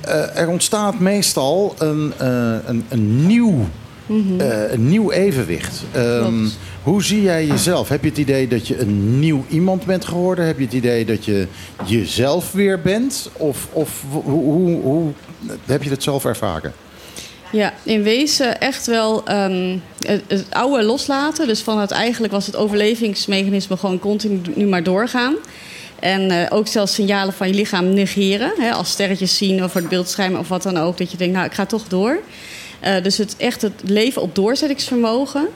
eh, 0.00 0.36
er 0.36 0.48
ontstaat 0.48 0.98
meestal 0.98 1.74
een, 1.78 2.12
eh, 2.16 2.54
een, 2.66 2.84
een, 2.88 3.26
nieuw, 3.26 3.68
eh, 4.38 4.72
een 4.72 4.88
nieuw 4.88 5.10
evenwicht. 5.10 5.84
Ehm, 5.92 6.46
hoe 6.82 7.02
zie 7.02 7.22
jij 7.22 7.46
jezelf? 7.46 7.88
Heb 7.88 8.02
je 8.02 8.08
het 8.08 8.18
idee 8.18 8.48
dat 8.48 8.68
je 8.68 8.80
een 8.80 9.18
nieuw 9.18 9.44
iemand 9.48 9.84
bent 9.84 10.04
geworden? 10.04 10.46
Heb 10.46 10.58
je 10.58 10.64
het 10.64 10.74
idee 10.74 11.04
dat 11.04 11.24
je 11.24 11.46
jezelf 11.84 12.52
weer 12.52 12.80
bent? 12.80 13.30
Of, 13.32 13.68
of 13.72 14.02
hoe, 14.10 14.22
hoe, 14.22 14.80
hoe 14.80 15.12
heb 15.64 15.82
je 15.82 15.90
het 15.90 16.02
zelf 16.02 16.24
ervaren? 16.24 16.72
Ja, 17.52 17.72
in 17.82 18.02
wezen 18.02 18.60
echt 18.60 18.86
wel 18.86 19.24
ehm, 19.24 19.76
het, 20.06 20.46
oude 20.50 20.82
loslaten. 20.82 21.46
Dus 21.46 21.60
van 21.60 21.78
het 21.78 21.90
eigenlijk 21.90 22.32
was 22.32 22.46
het 22.46 22.56
overlevingsmechanisme 22.56 23.76
gewoon 23.76 23.98
continu 23.98 24.40
nu 24.54 24.66
maar 24.66 24.82
doorgaan. 24.82 25.34
En 26.00 26.30
eh, 26.30 26.56
ook 26.56 26.66
zelfs 26.66 26.94
signalen 26.94 27.34
van 27.34 27.48
je 27.48 27.54
lichaam 27.54 27.94
negeren. 27.94 28.52
Hè, 28.58 28.72
als 28.72 28.90
sterretjes 28.90 29.36
zien 29.36 29.64
of 29.64 29.72
het 29.72 29.88
beeldscherm 29.88 30.36
of 30.36 30.48
wat 30.48 30.62
dan 30.62 30.76
ook. 30.76 30.98
Dat 30.98 31.10
je 31.10 31.16
denkt, 31.16 31.34
nou 31.34 31.46
ik 31.46 31.54
ga 31.54 31.66
toch 31.66 31.88
door. 31.88 32.18
Eh, 32.80 33.02
dus 33.02 33.18
het 33.18 33.36
echt 33.36 33.62
het 33.62 33.82
leven 33.84 34.22
op 34.22 34.34
doorzettingsvermogen. 34.34 35.48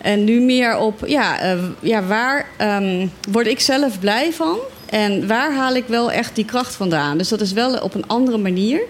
En 0.00 0.24
nu 0.24 0.40
meer 0.40 0.78
op, 0.78 1.06
ja, 1.06 1.40
eh, 1.40 1.58
ja 1.80 2.02
waar 2.02 2.46
ehm, 2.56 3.06
word 3.30 3.46
ik 3.46 3.60
zelf 3.60 4.00
blij 4.00 4.32
van? 4.32 4.58
En 4.86 5.26
waar 5.26 5.54
haal 5.54 5.74
ik 5.74 5.84
wel 5.86 6.12
echt 6.12 6.34
die 6.34 6.44
kracht 6.44 6.74
vandaan? 6.74 7.18
Dus 7.18 7.28
dat 7.28 7.40
is 7.40 7.52
wel 7.52 7.78
op 7.78 7.94
een 7.94 8.06
andere 8.06 8.38
manier. 8.38 8.80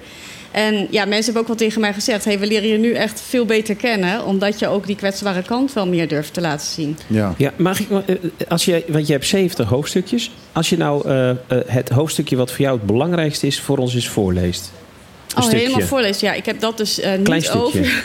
En 0.57 0.87
ja, 0.91 1.05
mensen 1.05 1.25
hebben 1.25 1.43
ook 1.43 1.49
wel 1.49 1.57
tegen 1.69 1.81
mij 1.81 1.93
gezegd: 1.93 2.25
hey, 2.25 2.39
we 2.39 2.47
leren 2.47 2.69
je 2.69 2.79
nu 2.79 2.93
echt 2.93 3.21
veel 3.29 3.45
beter 3.45 3.75
kennen, 3.75 4.25
omdat 4.25 4.59
je 4.59 4.69
ook 4.69 4.87
die 4.87 4.97
kwetsbare 4.97 5.43
kant 5.43 5.73
wel 5.73 5.87
meer 5.87 6.09
durft 6.09 6.35
te 6.35 6.41
laten 6.41 6.67
zien. 6.67 6.99
Ja. 7.07 7.35
Ja, 7.37 7.53
mag 7.57 7.81
ik, 7.81 7.87
eh, 7.91 8.15
als 8.49 8.65
je, 8.65 8.85
want 8.89 9.07
je 9.07 9.13
hebt 9.13 9.27
70 9.27 9.69
hoofdstukjes. 9.69 10.31
Als 10.53 10.69
je 10.69 10.77
nou 10.77 11.09
eh, 11.09 11.31
eh, 11.31 11.37
het 11.67 11.89
hoofdstukje 11.89 12.37
wat 12.37 12.51
voor 12.51 12.61
jou 12.61 12.77
het 12.79 12.87
belangrijkste 12.87 13.47
is, 13.47 13.61
voor 13.61 13.79
ons 13.79 13.95
eens 13.95 14.09
voorleest. 14.09 14.71
Een 15.29 15.37
Oh, 15.43 15.49
stukje. 15.49 15.67
helemaal 15.67 15.87
voorlezen. 15.87 16.29
Ja, 16.29 16.35
ik 16.35 16.47
heb 16.47 16.61
dat 16.61 16.77
dus 16.77 17.01
eh, 17.01 17.13
niet 17.13 17.23
Klein 17.23 17.43
stukje. 17.43 17.61
over. 17.63 18.03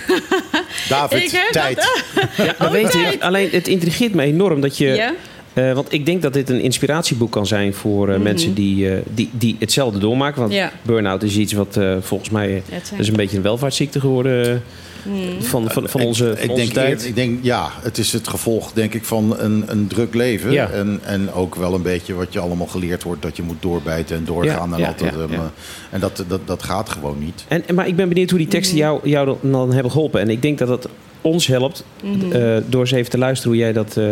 David, 0.90 1.24
Ik 1.24 1.32
heb 1.32 1.52
tijd. 1.52 1.76
dat- 1.76 2.46
Ja, 2.46 2.56
Oh, 2.66 2.72
weet 2.72 2.92
tijd. 2.92 3.14
ik. 3.14 3.22
Alleen 3.22 3.50
het 3.52 3.68
intrigeert 3.68 4.14
me 4.14 4.24
enorm 4.24 4.62
dat 4.62 4.78
je. 4.78 4.88
Ja? 4.88 5.14
Eh, 5.54 5.74
want 5.74 5.94
ik 5.94 6.06
denk 6.06 6.22
dat 6.22 6.34
dit 6.34 6.50
een 6.50 6.62
inspiratieboek 6.62 7.32
kan 7.32 7.48
zijn 7.48 7.74
voor 7.74 8.10
eh, 8.10 8.20
mensen 8.20 8.54
die, 8.54 8.90
eh, 8.92 8.98
die, 9.14 9.30
die 9.32 9.56
hetzelfde 9.60 10.00
doormaken. 10.00 10.40
Want 10.40 10.52
Mhm. 10.52 10.62
Ja. 10.62 10.72
burn-out 10.82 11.24
is 11.24 11.38
iets 11.38 11.54
wat 11.54 11.78
eh, 11.78 11.96
volgens 12.02 12.30
mij. 12.30 12.64
dat 12.70 13.00
is 13.00 13.08
een 13.08 13.16
beetje 13.16 13.38
een 13.38 13.44
welvaartsziekte 13.44 14.00
geworden. 14.00 14.64
Mhm. 15.06 15.42
van, 15.42 15.70
van, 15.72 15.90
van 15.90 16.02
onze, 16.02 16.24
van 16.36 16.44
ik, 16.44 16.50
onze 16.50 16.62
denk, 16.64 16.74
tijd. 16.74 17.06
Ik 17.06 17.16
denk, 17.16 17.40
ja, 17.44 17.70
het 17.82 17.98
is 17.98 18.12
het 18.14 18.28
gevolg 18.28 18.72
denk 18.74 18.94
ik 18.94 19.06
van 19.06 19.36
een, 19.40 19.64
een 19.68 19.88
druk 19.88 20.14
leven. 20.14 20.52
Ja. 20.52 20.70
En, 20.70 21.00
en 21.04 21.32
ook 21.34 21.56
wel 21.56 21.74
een 21.74 21.82
beetje 21.82 22.14
wat 22.14 22.34
je 22.34 22.40
allemaal 22.40 22.68
geleerd 22.68 23.04
wordt... 23.04 23.22
dat 23.22 23.38
je 23.38 23.44
moet 23.44 23.62
doorbijten 23.62 24.16
en 24.18 24.26
doorgaan. 24.26 24.70
Ja, 24.70 24.76
en 24.76 24.82
ja, 24.82 24.88
altijd, 24.88 25.14
ja, 25.16 25.20
ehm, 25.22 25.32
ja. 25.32 25.38
eh, 25.38 25.44
en 25.90 26.00
dat, 26.00 26.24
dat, 26.28 26.42
dat 26.48 26.64
gaat 26.64 26.90
gewoon 26.90 27.20
niet. 27.20 27.46
En, 27.48 27.64
en- 27.68 27.76
maar 27.76 27.88
ik 27.88 27.96
ben 27.96 28.08
benieuwd 28.10 28.30
hoe 28.30 28.40
die 28.40 28.48
teksten 28.48 28.78
Mhm. 28.78 28.86
jou, 28.86 29.00
jou 29.10 29.26
dan- 29.26 29.52
dan 29.52 29.74
hebben 29.74 29.92
geholpen. 29.92 30.22
En 30.22 30.30
ik 30.30 30.42
denk 30.42 30.58
dat 30.58 30.68
het 30.68 30.88
ons 31.22 31.48
helpt 31.48 31.84
eh, 32.32 32.58
door 32.66 32.82
eens 32.82 32.92
even 32.92 33.10
te 33.12 33.18
luisteren 33.18 33.54
hoe 33.54 33.62
jij 33.62 33.74
dat. 33.74 33.98
eh, 33.98 34.06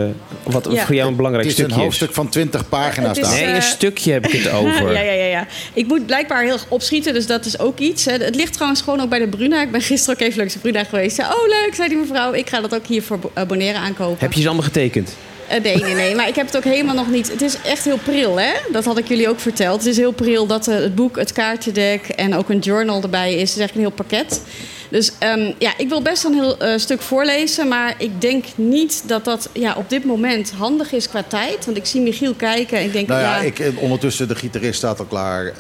wat 0.44 0.66
Mhm. 0.66 0.76
Ja. 0.76 0.86
voor 0.86 0.96
jou 0.96 1.10
een 1.10 1.16
belangrijk 1.16 1.48
Het 1.48 1.54
is 1.58 1.60
een 1.60 1.70
stukje 1.70 1.84
hoofdstuk 1.86 2.14
van 2.14 2.30
20 2.30 2.70
pagina's 2.70 3.18
is, 3.18 3.24
daar. 3.24 3.34
Nee, 3.34 3.44
eh, 3.46 3.56
een 3.56 3.62
stukje 3.62 4.12
heb 4.12 4.28
ik 4.28 4.32
het 4.44 4.52
over. 4.54 4.94
ja, 4.98 5.02
ja, 5.02 5.12
ja, 5.12 5.26
ja. 5.26 5.48
Ik 5.74 5.88
moet 5.88 6.06
blijkbaar 6.06 6.44
heel 6.44 6.58
opschieten, 6.68 7.14
dus 7.14 7.28
dat 7.28 7.46
is 7.46 7.60
ook 7.60 7.80
iets. 7.80 8.06
Hè. 8.06 8.12
Het 8.12 8.36
ligt 8.36 8.54
trouwens 8.54 8.82
gewoon 8.82 9.02
ook 9.02 9.10
bij 9.10 9.20
de 9.20 9.28
Bruna. 9.28 9.62
Ik 9.62 9.72
ben 9.72 9.82
gisteren 9.82 10.16
ook 10.16 10.22
even 10.22 10.38
langs 10.38 10.54
de 10.54 10.60
Bruna 10.60 10.84
geweest. 10.84 11.18
Ja, 11.18 11.28
oh, 11.34 11.48
leuk, 11.48 11.76
zei 11.76 11.90
die 11.90 11.98
mevrouw. 11.98 12.34
Ik 12.34 12.50
ga 12.50 12.62
dat 12.62 12.76
ook 12.76 12.86
hier 12.88 13.04
voor 13.04 13.20
eh, 13.34 13.44
Bonaire 13.46 13.78
aankopen. 13.78 14.18
Heb 14.20 14.34
je 14.34 14.42
ze 14.42 14.48
allemaal 14.48 14.66
getekend? 14.66 15.16
Eh, 15.48 15.62
nee, 15.64 15.78
nee, 15.78 15.94
nee. 15.94 16.16
Maar 16.16 16.28
ik 16.28 16.36
heb 16.36 16.46
het 16.46 16.58
ook 16.58 16.64
helemaal 16.64 16.96
nog 16.96 17.10
niet. 17.10 17.32
Het 17.32 17.42
is 17.42 17.58
echt 17.66 17.84
heel 17.86 18.00
pril, 18.04 18.40
hè? 18.40 18.52
Dat 18.72 18.86
had 18.86 18.98
ik 18.98 19.08
jullie 19.08 19.30
ook 19.30 19.40
verteld. 19.40 19.78
Het 19.80 19.88
is 19.90 19.98
heel 19.98 20.12
pril 20.12 20.46
dat 20.48 20.68
eh, 20.68 20.76
het 20.76 20.96
boek, 20.96 21.18
het 21.18 21.32
kaartendek 21.32 22.08
en 22.08 22.36
ook 22.36 22.50
een 22.50 22.60
journal 22.60 23.02
erbij 23.02 23.34
is. 23.34 23.40
Het 23.40 23.50
is 23.50 23.58
eigenlijk 23.58 23.76
een 23.76 23.82
heel 23.96 24.06
pakket. 24.06 24.42
Dus 24.90 25.12
ehm, 25.20 25.52
ja, 25.58 25.72
ik 25.78 25.90
wil 25.90 26.02
best 26.02 26.24
een 26.24 26.34
heel 26.34 26.58
eh, 26.58 26.78
stuk 26.78 27.02
voorlezen. 27.02 27.68
Maar 27.68 27.94
ik 27.98 28.22
denk 28.22 28.46
niet 28.56 29.04
dat 29.06 29.26
dat 29.26 29.50
ja, 29.54 29.74
op 29.78 29.90
dit 29.90 30.04
moment 30.06 30.52
handig 30.58 30.92
is 30.92 31.10
qua 31.10 31.24
tijd. 31.28 31.66
Want 31.66 31.78
ik 31.78 31.86
zie 31.86 32.02
Michiel 32.02 32.34
kijken 32.34 32.78
en 32.78 32.84
ik 32.84 32.94
denk... 32.94 33.08
Nou 33.08 33.22
ja, 33.22 33.36
ja, 33.38 33.42
ik, 33.42 33.60
eh, 33.60 33.68
ondertussen 33.82 34.28
de 34.28 34.36
gitarist 34.36 34.76
staat 34.78 35.00
al 35.00 35.06
klaar. 35.06 35.46
eh, 35.46 35.52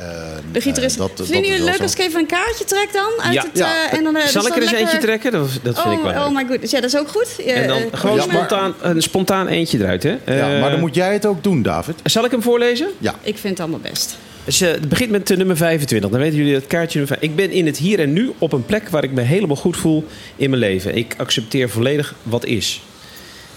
de 0.52 0.62
gitarist. 0.62 0.98
dat- 0.98 1.18
dat 1.18 1.26
Vinden 1.28 1.44
jullie 1.46 1.56
het 1.60 1.66
leuk 1.70 1.76
zo. 1.78 1.84
als 1.84 1.94
ik 1.94 2.00
even 2.00 2.20
een 2.20 2.26
kaartje 2.26 2.66
trek 2.66 2.90
dan? 2.94 3.12
Uit 3.26 3.34
Ja. 3.34 3.42
het, 3.44 3.58
Ja. 3.58 3.92
en 3.92 4.04
dan, 4.04 4.16
eh, 4.16 4.26
Zal 4.26 4.42
dus 4.42 4.52
ik 4.52 4.58
er 4.58 4.62
eens 4.62 4.72
eentje 4.72 4.98
trekken? 4.98 5.32
Dat, 5.32 5.50
dat 5.64 5.82
vind 5.82 5.94
ik 5.96 6.02
wel 6.02 6.12
Oh, 6.12 6.18
oh 6.18 6.26
leuk. 6.26 6.34
my 6.42 6.46
goodness. 6.48 6.72
Ja, 6.72 6.82
dat 6.82 6.94
is 6.94 7.00
ook 7.00 7.08
goed. 7.10 7.46
En 7.46 7.68
dan 7.68 7.82
gewoon 7.92 8.16
Ja, 8.18 8.26
maar- 8.26 8.36
spontaan, 8.36 8.74
een 8.82 9.02
spontaan 9.02 9.48
eentje 9.48 9.78
eruit, 9.80 10.04
hè? 10.04 10.18
Ja, 10.26 10.60
maar 10.60 10.72
dan 10.72 10.80
moet 10.80 10.96
jij 10.96 11.14
het 11.14 11.26
ook 11.26 11.44
doen, 11.44 11.62
David. 11.62 11.96
Zal 12.04 12.26
ik 12.26 12.32
hem 12.32 12.42
voorlezen? 12.42 12.88
Ja. 12.98 13.16
Ik 13.22 13.38
vind 13.38 13.58
het 13.58 13.60
allemaal 13.60 13.90
best. 13.92 14.18
Dus, 14.50 14.60
het 14.60 14.89
begint 14.89 15.12
met 15.12 15.38
nummer 15.38 15.58
25. 15.58 16.10
Dan 16.10 16.20
weten 16.20 16.38
jullie 16.38 16.54
dat 16.54 16.68
kaartje 16.68 17.00
nummer 17.00 17.18
5. 17.18 17.30
Ik 17.30 17.36
ben 17.36 17.52
in 17.52 17.66
het 17.66 17.78
hier 17.78 18.00
en 18.00 18.14
nu 18.14 18.32
op 18.38 18.54
een 18.54 18.66
plek 18.66 18.89
waar 18.89 19.04
ik 19.04 19.12
me 19.12 19.22
helemaal 19.22 19.56
goed 19.56 19.78
voel 19.78 20.06
in 20.36 20.50
mijn 20.50 20.62
leven. 20.62 20.95
Ik 20.95 21.16
accepteer 21.18 21.70
volledig 21.70 22.16
wat 22.24 22.45
is. 22.45 22.82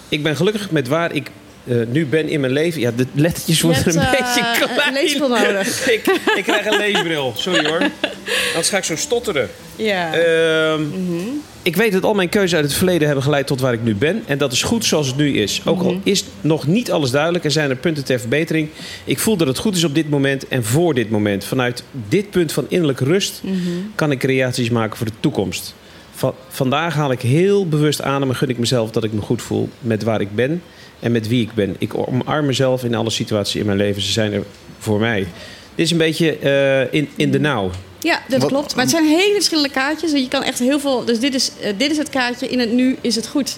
Ik 0.09 0.22
ben 0.22 0.36
gelukkig 0.36 0.70
met 0.70 0.88
waar 0.88 1.14
ik 1.14 1.30
eh, 1.65 1.77
nu 1.89 2.07
ben 2.07 2.29
in 2.29 2.41
mijn 2.41 2.53
leven. 2.53 2.81
Ja, 2.81 2.91
de 2.97 3.07
lettertjes 3.15 3.61
Je 3.61 3.67
worden 3.67 3.89
een 3.89 3.99
eh, 4.03 4.11
beetje 4.11 4.41
een 4.63 4.69
klein. 4.75 4.93
leesbril 4.93 5.29
nodig. 5.29 5.87
ik, 5.93 6.07
ik 6.37 6.43
krijg 6.43 6.67
een 6.67 6.77
leesbril. 6.79 7.33
Sorry 7.37 7.67
hoor. 7.69 7.81
Anders 8.49 8.69
ga 8.69 8.77
ik 8.77 8.85
zo 8.85 8.97
stotteren. 8.97 9.49
Ja. 9.77 10.15
Ehm, 10.15 10.83
Ik 11.63 11.77
weet 11.77 11.93
dat 11.93 12.03
al 12.05 12.15
mijn 12.15 12.29
keuzes 12.29 12.55
uit 12.55 12.65
het 12.65 12.75
verleden 12.75 13.07
hebben 13.07 13.25
geleid 13.25 13.47
tot 13.47 13.61
waar 13.61 13.73
ik 13.73 13.83
nu 13.83 13.95
ben. 13.95 14.23
En 14.27 14.39
dat 14.39 14.53
is 14.53 14.63
goed 14.63 14.85
zoals 14.85 15.07
het 15.07 15.17
nu 15.17 15.39
is. 15.39 15.63
Ook 15.65 15.83
al 15.83 16.01
is 16.03 16.25
nog 16.41 16.67
niet 16.67 16.91
alles 16.91 17.11
duidelijk 17.11 17.45
en 17.45 17.51
zijn 17.51 17.71
er 17.71 17.77
punten 17.77 18.05
ter 18.05 18.21
verbetering. 18.21 18.69
Ik 19.05 19.19
voel 19.19 19.37
dat 19.37 19.47
het 19.47 19.59
goed 19.59 19.77
is 19.77 19.85
op 19.85 19.95
dit 19.95 20.11
moment 20.11 20.49
en 20.49 20.65
voor 20.65 20.95
dit 20.95 21.11
moment. 21.11 21.45
Vanuit 21.45 21.83
dit 22.09 22.31
punt 22.31 22.53
van 22.53 22.65
innerlijke 22.69 23.05
rust 23.05 23.43
kan 23.95 24.11
ik 24.11 24.19
creaties 24.19 24.71
maken 24.71 24.97
voor 24.97 25.07
de 25.07 25.13
toekomst. 25.21 25.75
Va- 26.15 26.35
vandaag 26.49 26.95
haal 26.95 27.13
ik 27.13 27.21
heel 27.21 27.69
bewust 27.69 28.03
adem 28.03 28.29
en 28.29 28.37
gun 28.37 28.49
ik 28.49 28.59
mezelf 28.59 28.91
dat 28.91 29.05
ik 29.05 29.13
me 29.13 29.21
goed 29.21 29.43
voel 29.43 29.69
met 29.81 30.03
waar 30.03 30.21
ik 30.21 30.35
ben 30.35 30.63
en 31.03 31.12
met 31.12 31.28
wie 31.28 31.42
ik 31.42 31.55
ben. 31.55 31.76
Ik 31.78 31.92
omarm 32.09 32.46
mezelf 32.46 32.84
in 32.84 32.94
alle 32.94 33.11
situaties 33.11 33.55
in 33.61 33.66
mijn 33.66 33.78
leven. 33.78 34.03
Ze 34.03 34.12
zijn 34.12 34.32
er 34.32 34.42
voor 34.78 34.98
mij. 35.00 35.18
Dit 35.74 35.84
is 35.86 35.90
een 35.90 35.98
beetje 35.98 36.36
eh, 36.38 36.94
in, 37.00 37.09
in 37.16 37.30
de 37.30 37.40
nauw. 37.40 37.70
Ja, 38.00 38.20
dat 38.28 38.40
Wat- 38.40 38.50
klopt. 38.50 38.74
Maar 38.74 38.84
het 38.84 38.92
zijn 38.94 39.07
hele 39.07 39.34
verschillende 39.34 39.68
kaartjes. 39.70 40.11
Je 40.12 40.28
kan 40.28 40.42
echt 40.42 40.59
heel 40.59 40.80
veel. 40.80 41.05
Dus 41.05 41.18
dit 41.20 41.34
is, 41.34 41.50
eh, 41.61 41.72
dit 41.76 41.90
is 41.90 41.96
het 41.98 42.11
kaartje. 42.11 42.48
In 42.48 42.59
het 42.59 42.72
nu 42.72 42.96
is 43.00 43.14
het 43.16 43.26
goed. 43.26 43.57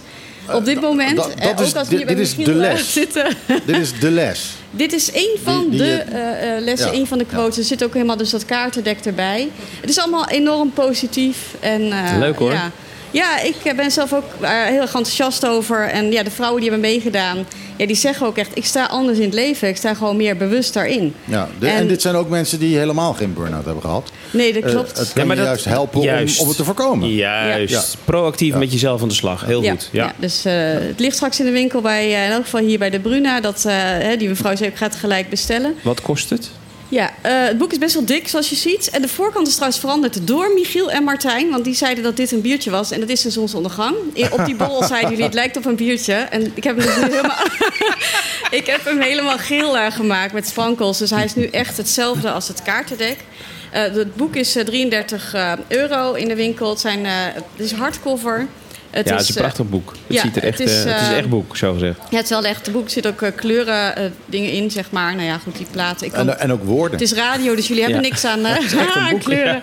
Op 0.52 0.64
dit 0.64 0.80
moment. 0.80 1.16
dat- 1.16 1.34
eh, 1.34 1.44
dat 1.46 1.60
is 1.60 1.68
ook 1.68 1.76
als 1.76 1.88
we 1.88 1.96
hier 1.96 2.06
bij 2.06 2.14
dit 2.14 2.26
is 2.26 2.34
de 2.34 2.42
eh, 2.50 2.56
les. 2.56 2.92
zitten. 3.00 3.36
Dit 3.66 3.76
is 3.76 3.98
de 4.00 4.10
les. 4.10 4.50
Dit 4.70 4.92
is 4.92 5.12
één 5.12 5.36
van 5.42 5.60
Die- 5.60 5.70
die, 5.70 5.78
de 5.78 5.84
eh, 5.94 6.18
eh, 6.18 6.56
eh, 6.56 6.62
lessen, 6.64 6.86
ja, 6.88 6.92
één 6.94 7.06
van 7.06 7.18
de 7.18 7.24
ja. 7.30 7.36
quotes. 7.36 7.58
Er 7.58 7.64
zit 7.64 7.84
ook 7.84 7.92
helemaal 7.92 8.16
dus 8.16 8.30
dat 8.30 8.44
kaartendek 8.44 8.98
erbij. 9.04 9.48
Het 9.80 9.90
is 9.90 9.98
allemaal 9.98 10.28
enorm 10.28 10.72
positief. 10.72 11.36
En, 11.60 11.92
eh, 11.92 12.14
Leuk, 12.18 12.38
hoor. 12.38 12.52
Ja, 12.52 12.70
Ja, 13.14 13.40
ik 13.40 13.56
eh, 13.64 13.74
ben 13.76 13.90
zelf 13.90 14.12
ook 14.12 14.24
eh, 14.40 14.50
heel 14.50 14.80
erg 14.80 14.94
enthousiast 14.94 15.46
over. 15.46 15.88
En 15.88 16.12
ja, 16.12 16.22
de 16.22 16.30
vrouwen 16.30 16.60
die 16.60 16.70
hebben 16.70 16.90
meegedaan, 16.90 17.46
ja, 17.76 17.86
die 17.86 17.96
zeggen 17.96 18.26
ook 18.26 18.36
echt... 18.36 18.50
ik 18.54 18.64
sta 18.64 18.84
anders 18.86 19.18
in 19.18 19.24
het 19.24 19.34
leven, 19.34 19.68
ik 19.68 19.76
sta 19.76 19.94
gewoon 19.94 20.16
meer 20.16 20.36
bewust 20.36 20.72
daarin. 20.74 21.14
Ja, 21.24 21.48
de- 21.58 21.66
en, 21.68 21.74
En- 21.76 21.88
dit 21.88 22.02
zijn 22.02 22.14
ook 22.14 22.28
mensen 22.28 22.58
die 22.58 22.78
helemaal 22.78 23.12
geen 23.12 23.34
burn-out 23.34 23.64
hebben 23.64 23.82
gehad. 23.82 24.10
Nee, 24.30 24.52
dat 24.52 24.62
Eh, 24.62 24.70
klopt. 24.70 24.98
het 24.98 25.12
kan 25.12 25.22
Ja, 25.22 25.24
maar 25.28 25.36
je 25.36 25.42
dat- 25.42 25.50
juist 25.50 25.64
helpen 25.64 26.00
juist. 26.00 26.36
Om, 26.36 26.42
om 26.42 26.48
het 26.48 26.56
te 26.56 26.64
voorkomen. 26.64 27.08
Juist. 27.14 27.72
Ja. 27.72 27.82
Proactief 28.04 28.54
met 28.54 28.72
jezelf 28.72 29.02
aan 29.02 29.08
de 29.08 29.14
slag. 29.14 29.44
Heel 29.46 29.62
ja, 29.62 29.70
goed. 29.70 29.88
Ja. 29.92 30.04
ja, 30.04 30.12
dus 30.18 30.44
eh, 30.44 30.52
het 30.62 31.00
ligt 31.00 31.14
straks 31.16 31.38
in 31.38 31.44
de 31.44 31.50
winkel 31.52 31.80
bij, 31.80 32.10
in 32.10 32.30
elk 32.32 32.44
geval 32.44 32.60
hier 32.60 32.78
bij 32.78 32.90
de 32.90 33.00
Bruna. 33.00 33.40
Dat, 33.40 33.64
eh, 33.64 33.72
hè, 33.76 34.16
die 34.16 34.28
mevrouw 34.28 34.56
zei, 34.56 34.70
ik 34.70 34.76
ga 34.76 34.86
het 34.86 34.96
gelijk 34.96 35.28
bestellen. 35.28 35.74
Wat 35.82 36.00
kost 36.00 36.30
het? 36.30 36.50
Ja, 36.94 37.10
eh, 37.20 37.44
het 37.44 37.58
boek 37.58 37.72
is 37.72 37.78
best 37.78 37.94
wel 37.94 38.04
dik, 38.04 38.28
zoals 38.28 38.50
je 38.50 38.56
ziet. 38.56 38.90
En 38.90 39.02
de 39.02 39.08
voorkant 39.08 39.46
is 39.46 39.54
trouwens 39.54 39.80
veranderd 39.80 40.26
door 40.26 40.50
Michiel 40.54 40.90
en 40.90 41.04
Martijn. 41.04 41.50
Want 41.50 41.64
die 41.64 41.74
zeiden 41.74 42.04
dat 42.04 42.16
dit 42.16 42.32
een 42.32 42.40
biertje 42.40 42.70
was. 42.70 42.90
En 42.90 43.00
dat 43.00 43.08
is 43.08 43.22
de 43.22 43.30
zonsondergang. 43.30 43.96
Op 44.30 44.44
die 44.44 44.56
bol 44.56 44.82
zeiden 44.84 45.10
jullie, 45.10 45.24
het 45.24 45.34
lijkt 45.34 45.56
op 45.56 45.64
een 45.64 45.76
biertje. 45.76 46.14
En 46.14 46.52
ik 46.54 46.64
heb 46.64 46.76
hem 46.76 46.86
dus 46.86 46.94
helemaal... 46.94 47.36
ik 48.60 48.66
heb 48.66 48.84
hem 48.84 49.00
helemaal 49.00 49.38
geel 49.38 49.90
gemaakt 49.90 50.32
met 50.32 50.48
sprankels. 50.48 50.98
Dus 50.98 51.10
hij 51.10 51.24
is 51.24 51.34
nu 51.34 51.46
echt 51.46 51.76
hetzelfde 51.76 52.30
als 52.30 52.48
het 52.48 52.62
kaartendek. 52.62 53.16
Eh, 53.70 53.82
het 53.82 54.16
boek 54.16 54.36
is 54.36 54.56
eh, 54.56 54.64
33 54.64 55.34
eh, 55.34 55.52
euro 55.68 56.12
in 56.12 56.28
de 56.28 56.34
winkel. 56.34 56.70
Het, 56.70 56.80
zijn, 56.80 57.04
het 57.04 57.44
is 57.56 57.72
hardcover. 57.72 58.46
Het 58.94 59.08
ja, 59.08 59.12
het 59.12 59.22
is 59.22 59.28
een 59.28 59.34
eh, 59.34 59.40
prachtig 59.40 59.68
boek. 59.68 59.90
Het, 60.06 60.16
ja, 60.16 60.20
ziet 60.22 60.36
er 60.36 60.42
echt, 60.42 60.58
het 60.58 60.68
is, 60.68 60.84
eh, 60.84 60.92
het 60.92 61.00
is 61.02 61.08
eh, 61.08 61.16
echt 61.18 61.28
boek, 61.28 61.56
zo 61.56 61.72
gezegd. 61.72 61.98
Ja, 62.10 62.16
het 62.16 62.24
is 62.24 62.30
wel 62.30 62.44
echt. 62.44 62.66
Het 62.66 62.74
boek 62.74 62.88
zit 62.90 63.06
ook 63.06 63.22
eh, 63.22 63.30
kleuren 63.34 63.96
eh, 63.96 64.04
dingen 64.26 64.50
in, 64.52 64.70
zeg 64.70 64.90
maar. 64.90 65.14
Nou 65.14 65.26
ja, 65.26 65.38
goed, 65.38 65.56
die 65.56 65.66
platen. 65.70 66.06
Ik 66.06 66.12
kan- 66.12 66.28
En, 66.28 66.38
en 66.40 66.52
ook 66.52 66.64
woorden. 66.64 66.98
het 66.98 67.10
is 67.12 67.12
radio, 67.18 67.54
dus 67.54 67.66
jullie 67.68 67.82
hebben 67.82 68.02
Ja. 68.02 68.08
niks 68.08 68.24
aan, 68.24 68.44
eh, 68.46 68.54
Het 68.54 68.62
is 68.64 68.74
echt 68.74 68.94
een 68.94 69.00
aan 69.02 69.10
boek, 69.10 69.22
kleuren. 69.30 69.60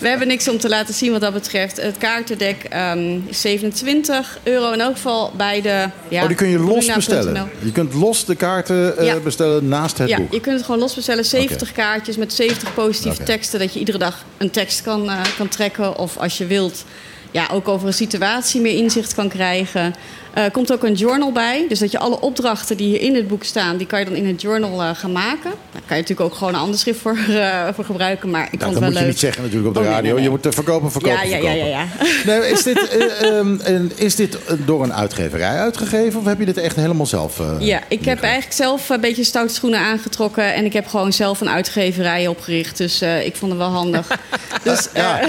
We 0.00 0.08
hebben 0.08 0.26
niks 0.28 0.48
om 0.48 0.58
te 0.58 0.68
laten 0.68 0.94
zien 0.94 1.12
wat 1.12 1.20
dat 1.20 1.32
betreft. 1.32 1.76
Het 1.82 1.98
kaartendek 1.98 2.64
ehm, 2.64 3.18
is 3.26 3.40
27 3.40 4.38
euro 4.42 4.72
in 4.72 4.80
elk 4.80 4.94
geval 4.94 5.32
bij 5.36 5.60
de. 5.60 5.88
Ja, 6.08 6.20
oh, 6.22 6.26
die 6.28 6.36
kun 6.36 6.48
je 6.48 6.58
los 6.58 6.86
bestellen. 6.94 7.50
Je 7.62 7.72
kunt 7.72 7.94
los 7.94 8.24
de 8.24 8.34
kaarten 8.34 8.98
eh, 8.98 9.06
Ja. 9.06 9.16
bestellen 9.20 9.68
naast 9.68 9.98
het 9.98 10.08
Ja, 10.08 10.16
boek. 10.16 10.32
je 10.32 10.40
kunt 10.40 10.56
het 10.56 10.64
gewoon 10.64 10.80
los 10.80 10.94
bestellen. 10.94 11.24
70 11.24 11.72
kaartjes 11.72 12.16
met 12.16 12.32
70 12.32 12.74
positieve 12.74 13.22
teksten. 13.22 13.58
Dat 13.58 13.72
je 13.72 13.78
iedere 13.78 13.98
dag 13.98 14.24
een 14.36 14.50
tekst 14.50 14.82
kan, 14.82 15.10
eh, 15.10 15.20
kan 15.36 15.48
trekken. 15.48 15.98
Of 15.98 16.16
als 16.16 16.38
je 16.38 16.46
wilt, 16.46 16.84
ja, 17.30 17.48
ook 17.52 17.68
over 17.68 17.86
een 17.86 17.92
situatie 17.94 18.60
meer 18.60 18.76
inzicht 18.76 19.14
kan 19.14 19.28
krijgen. 19.28 19.94
Er 20.36 20.50
komt 20.50 20.72
ook 20.72 20.82
een 20.84 20.94
journal 20.94 21.32
bij. 21.32 21.64
Dus 21.68 21.78
dat 21.78 21.90
je 21.90 21.98
alle 21.98 22.20
opdrachten 22.20 22.76
die 22.76 22.86
hier 22.88 23.00
in 23.00 23.14
het 23.14 23.28
boek 23.28 23.44
staan... 23.44 23.76
die 23.76 23.86
kan 23.86 23.98
je 23.98 24.04
dan 24.04 24.14
in 24.14 24.26
het 24.26 24.40
journal 24.40 24.82
eh, 24.82 24.90
gaan 24.94 25.12
maken. 25.12 25.50
Daar 25.72 25.82
kan 25.86 25.96
je 25.96 26.02
natuurlijk 26.02 26.20
ook 26.20 26.34
gewoon 26.34 26.54
een 26.54 26.60
ander 26.60 26.78
schrift 26.78 27.00
voor, 27.00 27.16
eh, 27.28 27.66
voor 27.74 27.84
gebruiken. 27.84 28.30
Maar 28.30 28.48
ik 28.50 28.58
Nou, 28.58 28.62
vond 28.62 28.72
dat 28.72 28.72
het 28.72 28.80
wel 28.80 28.88
moet 28.88 28.92
je 28.98 28.98
leuk. 29.04 29.08
niet 29.08 29.18
zeggen 29.20 29.42
natuurlijk 29.42 29.68
op 29.68 29.74
de 29.74 29.80
Oh, 29.80 29.86
radio. 29.86 30.02
nee, 30.02 30.12
nee. 30.12 30.22
Je 30.22 30.30
moet 30.30 30.46
verkopen, 30.54 30.90
verkopen, 30.92 31.18
Ja, 31.18 31.24
ja, 31.24 31.36
ja, 31.36 31.42
verkopen. 31.42 31.68
ja, 31.68 31.78
ja. 31.78 31.86
Nee, 32.40 32.50
is, 32.50 32.62
dit, 32.62 32.88
eh, 32.88 33.28
ehm, 33.38 33.60
en 33.60 33.92
is 33.94 34.14
dit 34.14 34.38
door 34.64 34.82
een 34.82 34.92
uitgeverij 34.94 35.56
uitgegeven 35.58 36.20
of 36.20 36.26
heb 36.26 36.38
je 36.38 36.44
dit 36.44 36.56
echt 36.58 36.76
helemaal 36.76 37.06
zelf? 37.06 37.40
eh, 37.40 37.46
Ja, 37.58 37.80
ik 37.88 38.04
heb 38.04 38.20
eigenlijk 38.22 38.54
zelf 38.54 38.88
een 38.88 39.00
beetje 39.00 39.24
stoute 39.24 39.54
schoenen 39.54 39.80
aangetrokken. 39.80 40.54
En 40.54 40.64
ik 40.64 40.72
heb 40.72 40.86
gewoon 40.86 41.12
zelf 41.12 41.40
een 41.40 41.48
uitgeverij 41.50 42.26
opgericht. 42.26 42.76
Dus 42.76 43.00
eh, 43.00 43.26
ik 43.26 43.36
vond 43.36 43.50
het 43.52 43.60
wel 43.60 43.70
handig. 43.70 44.06
dus 44.64 44.88
Ja. 44.94 45.20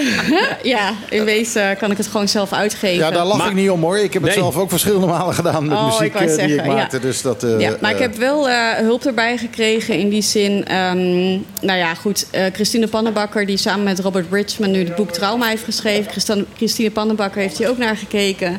ja, 0.64 0.92
in 1.10 1.24
wezen 1.24 1.78
kan 1.78 1.92
ik 1.92 1.98
het 1.98 2.08
gewoon 2.08 2.28
zelf 2.28 2.54
uitgeven. 2.54 2.98
Ja, 3.06 3.12
daar 3.12 3.26
lach 3.26 3.38
Maar- 3.38 3.48
ik 3.48 3.54
niet 3.54 3.70
om 3.70 3.82
hoor. 3.82 3.98
Ik 3.98 4.14
heb 4.14 4.22
het 4.22 4.32
Nee. 4.32 4.40
zelf 4.42 4.56
ook 4.58 4.70
malen 5.06 5.34
gedaan 5.34 5.68
met 5.68 5.78
Oh, 5.78 5.86
ik 5.86 6.00
muziek 6.00 6.14
wou 6.14 6.26
eh, 6.30 6.46
die 6.46 6.56
ik 6.56 6.66
maakte. 6.66 6.96
ja. 6.96 7.02
Dus 7.02 7.22
dat, 7.22 7.44
eh, 7.44 7.60
ja, 7.60 7.76
maar 7.82 7.92
ik 7.92 7.98
eh, 7.98 8.02
heb 8.02 8.16
wel 8.16 8.50
hulp 8.84 9.06
erbij 9.06 9.38
gekregen 9.38 10.00
in 10.00 10.10
die 10.10 10.22
zin. 10.22 10.66
ehm, 10.66 11.30
nou 11.62 11.78
ja, 11.78 11.94
goed. 11.94 12.28
Christine 12.54 12.88
Pannenbakker, 12.88 13.46
die 13.46 13.58
samen 13.58 13.84
met 13.84 14.00
Robert 14.00 14.30
Bridgman 14.30 14.72
nu 14.72 14.80
het 14.80 14.96
boek 14.96 15.12
Trauma 15.12 15.48
heeft 15.48 15.64
geschreven. 15.64 16.12
Christine 16.56 16.92
Pannenbakker 16.92 17.42
heeft 17.42 17.58
hier 17.58 17.70
ook 17.70 17.78
naar 17.78 17.98
gekeken. 17.98 18.58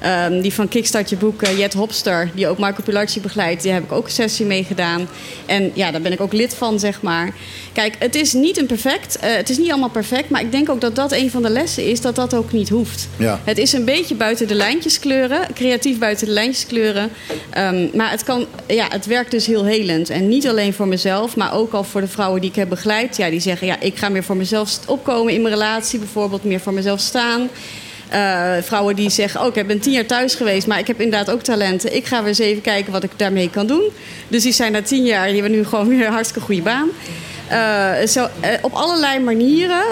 Ehm, 0.00 0.40
die 0.40 0.54
van 0.54 0.68
Kickstart 0.68 1.10
je 1.10 1.16
boek, 1.16 1.42
eh, 1.42 1.58
Jet 1.58 1.72
Hopster, 1.72 2.30
die 2.34 2.48
ook 2.48 2.58
Marco 2.58 2.82
Pilarci 2.82 3.20
begeleidt, 3.20 3.62
die 3.62 3.72
heb 3.72 3.84
ik 3.84 3.92
ook 3.92 4.04
een 4.04 4.10
sessie 4.10 4.46
mee 4.46 4.64
gedaan. 4.64 5.08
En 5.46 5.70
ja, 5.74 5.90
daar 5.90 6.00
ben 6.00 6.12
ik 6.12 6.20
ook 6.20 6.32
lid 6.32 6.54
van, 6.54 6.78
zeg 6.78 7.02
maar. 7.02 7.34
Kijk, 7.72 7.94
het 7.98 8.14
is 8.14 8.32
niet 8.32 8.58
een 8.58 8.66
perfect, 8.66 9.18
eh, 9.18 9.34
het 9.34 9.50
is 9.50 9.58
niet 9.58 9.70
allemaal 9.70 9.88
perfect, 9.88 10.28
maar 10.28 10.40
ik 10.40 10.52
denk 10.52 10.70
ook 10.70 10.80
dat 10.80 10.96
dat 10.96 11.12
een 11.12 11.30
van 11.30 11.42
de 11.42 11.50
lessen 11.50 11.84
is, 11.84 12.00
dat 12.00 12.16
dat 12.16 12.34
ook 12.34 12.52
niet 12.52 12.68
hoeft. 12.68 13.08
Ja. 13.16 13.40
Het 13.44 13.58
is 13.58 13.72
een 13.72 13.84
beetje 13.84 14.14
buiten 14.14 14.48
de 14.48 14.54
lijntjes 14.54 14.98
kleuren, 14.98 15.40
creatief 15.54 15.98
buiten 15.98 16.26
de 16.26 16.32
lijntjes 16.32 16.66
kleuren. 16.66 17.10
Ehm, 17.50 17.88
maar 17.94 18.10
het, 18.10 18.24
kan, 18.24 18.46
ja, 18.66 18.86
het 18.90 19.06
werkt 19.06 19.30
dus 19.30 19.46
heel 19.46 19.64
helend. 19.64 20.10
En 20.10 20.28
niet 20.28 20.48
alleen 20.48 20.72
voor 20.72 20.88
mezelf, 20.88 21.36
maar 21.36 21.54
ook 21.54 21.72
al 21.72 21.84
voor 21.84 22.00
de 22.00 22.08
vrouwen 22.08 22.40
die 22.40 22.50
ik 22.50 22.56
heb 22.56 22.68
begeleid. 22.68 23.16
Ja, 23.16 23.30
die 23.30 23.40
zeggen, 23.40 23.66
ja, 23.66 23.80
ik 23.80 23.96
ga 23.96 24.08
meer 24.08 24.24
voor 24.24 24.36
mezelf 24.36 24.78
opkomen 24.86 25.32
in 25.32 25.42
mijn 25.42 25.54
relatie, 25.54 25.98
bijvoorbeeld 25.98 26.44
meer 26.44 26.60
voor 26.60 26.72
mezelf 26.72 27.00
staan. 27.00 27.48
Eh, 28.10 28.52
vrouwen 28.62 28.96
die 28.96 29.10
zeggen, 29.10 29.40
oh, 29.40 29.56
ik 29.56 29.66
ben 29.66 29.80
tien 29.80 29.92
jaar 29.92 30.06
thuis 30.06 30.34
geweest, 30.34 30.66
maar 30.66 30.78
ik 30.78 30.86
heb 30.86 31.00
inderdaad 31.00 31.30
ook 31.34 31.42
talenten. 31.42 31.96
Ik 31.96 32.06
ga 32.06 32.18
weer 32.18 32.28
eens 32.28 32.38
even 32.38 32.62
kijken 32.62 32.92
wat 32.92 33.02
ik 33.02 33.10
daarmee 33.16 33.50
kan 33.50 33.66
doen. 33.66 33.82
Dus 34.28 34.42
die 34.42 34.52
zijn 34.52 34.72
na 34.72 34.82
tien 34.82 35.04
jaar, 35.04 35.24
die 35.26 35.40
hebben 35.40 35.52
nu 35.52 35.64
gewoon 35.64 35.88
weer 35.88 36.06
een 36.06 36.12
hartstikke 36.12 36.46
goede 36.46 36.62
baan. 36.62 36.88
Eh, 37.48 38.06
zo, 38.08 38.28
eh, 38.40 38.50
op 38.60 38.72
allerlei 38.72 39.18
manieren 39.18 39.82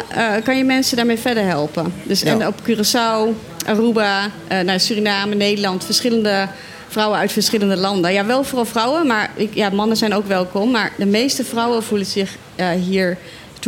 kan 0.45 0.57
je 0.57 0.65
mensen 0.65 0.97
daarmee 0.97 1.19
verder 1.19 1.45
helpen. 1.45 1.93
Dus 2.03 2.21
Ja. 2.21 2.31
en 2.33 2.47
op 2.47 2.55
Curaçao, 2.69 3.37
Aruba, 3.67 4.31
naar 4.65 4.81
Suriname, 4.81 5.35
Nederland, 5.35 5.85
verschillende 5.85 6.49
vrouwen 6.89 7.19
uit 7.19 7.33
verschillende 7.33 7.77
landen. 7.77 8.13
Ja, 8.13 8.27
wel 8.27 8.45
vooral 8.45 8.65
vrouwen, 8.67 9.07
maar 9.07 9.31
ik, 9.35 9.55
ja, 9.55 9.71
mannen 9.71 9.97
zijn 9.97 10.15
ook 10.15 10.27
welkom. 10.27 10.71
Maar 10.71 10.93
de 10.97 11.07
meeste 11.07 11.45
vrouwen 11.45 11.83
voelen 11.83 12.07
zich 12.07 12.31
hier 12.85 13.19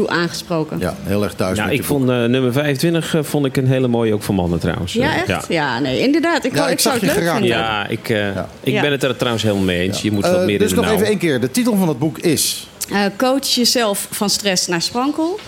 toe 0.01 0.09
aangesproken. 0.09 0.79
ja, 0.79 0.95
heel 1.03 1.23
erg 1.25 1.35
thuis 1.35 1.57
Nou, 1.57 1.69
met 1.71 1.79
ik 1.79 1.85
je 1.85 1.89
boek. 1.93 1.99
vond 1.99 2.11
eh, 2.11 2.25
nummer 2.25 2.53
25 2.53 3.15
eh, 3.15 3.23
vond 3.23 3.47
ik 3.47 3.57
een 3.57 3.67
hele 3.67 3.89
mooie 3.89 4.15
ook 4.15 4.23
voor 4.23 4.35
mannen 4.35 4.59
trouwens. 4.59 4.93
Ja, 4.93 5.11
Eh, 5.11 5.17
echt? 5.17 5.27
Ja. 5.29 5.43
Ja, 5.49 5.79
nee, 5.79 6.01
inderdaad. 6.01 6.45
Ik, 6.45 6.55
Ja, 6.55 6.69
ik 6.69 6.81
zou 6.81 6.99
zag 6.99 7.07
het 7.09 7.15
je 7.15 7.21
leuk 7.21 7.31
vinden. 7.33 7.49
Ja, 7.49 7.87
ik, 7.89 8.09
eh, 8.09 8.29
ik 8.61 8.73
Ja. 8.73 8.81
ben 8.81 8.91
het 8.93 9.03
er 9.03 9.17
trouwens 9.17 9.43
helemaal 9.45 9.65
mee 9.65 9.81
eens. 9.81 10.03
Je 10.03 10.13
moet 10.13 10.23
wat 10.27 10.45
meer 10.45 10.59
dus 10.59 10.71
in 10.71 10.77
de 10.77 10.83
nog 10.83 10.91
even 10.93 11.07
één 11.07 11.19
keer. 11.19 11.41
De 11.41 11.51
titel 11.51 11.77
van 11.77 11.89
het 11.89 11.99
boek 11.99 12.19
is... 12.19 12.67
Eh, 12.93 13.03
coach 13.17 13.47
jezelf 13.47 14.07
van 14.11 14.31
stress 14.31 14.67
naar 14.67 14.83
sprankel. 14.83 15.39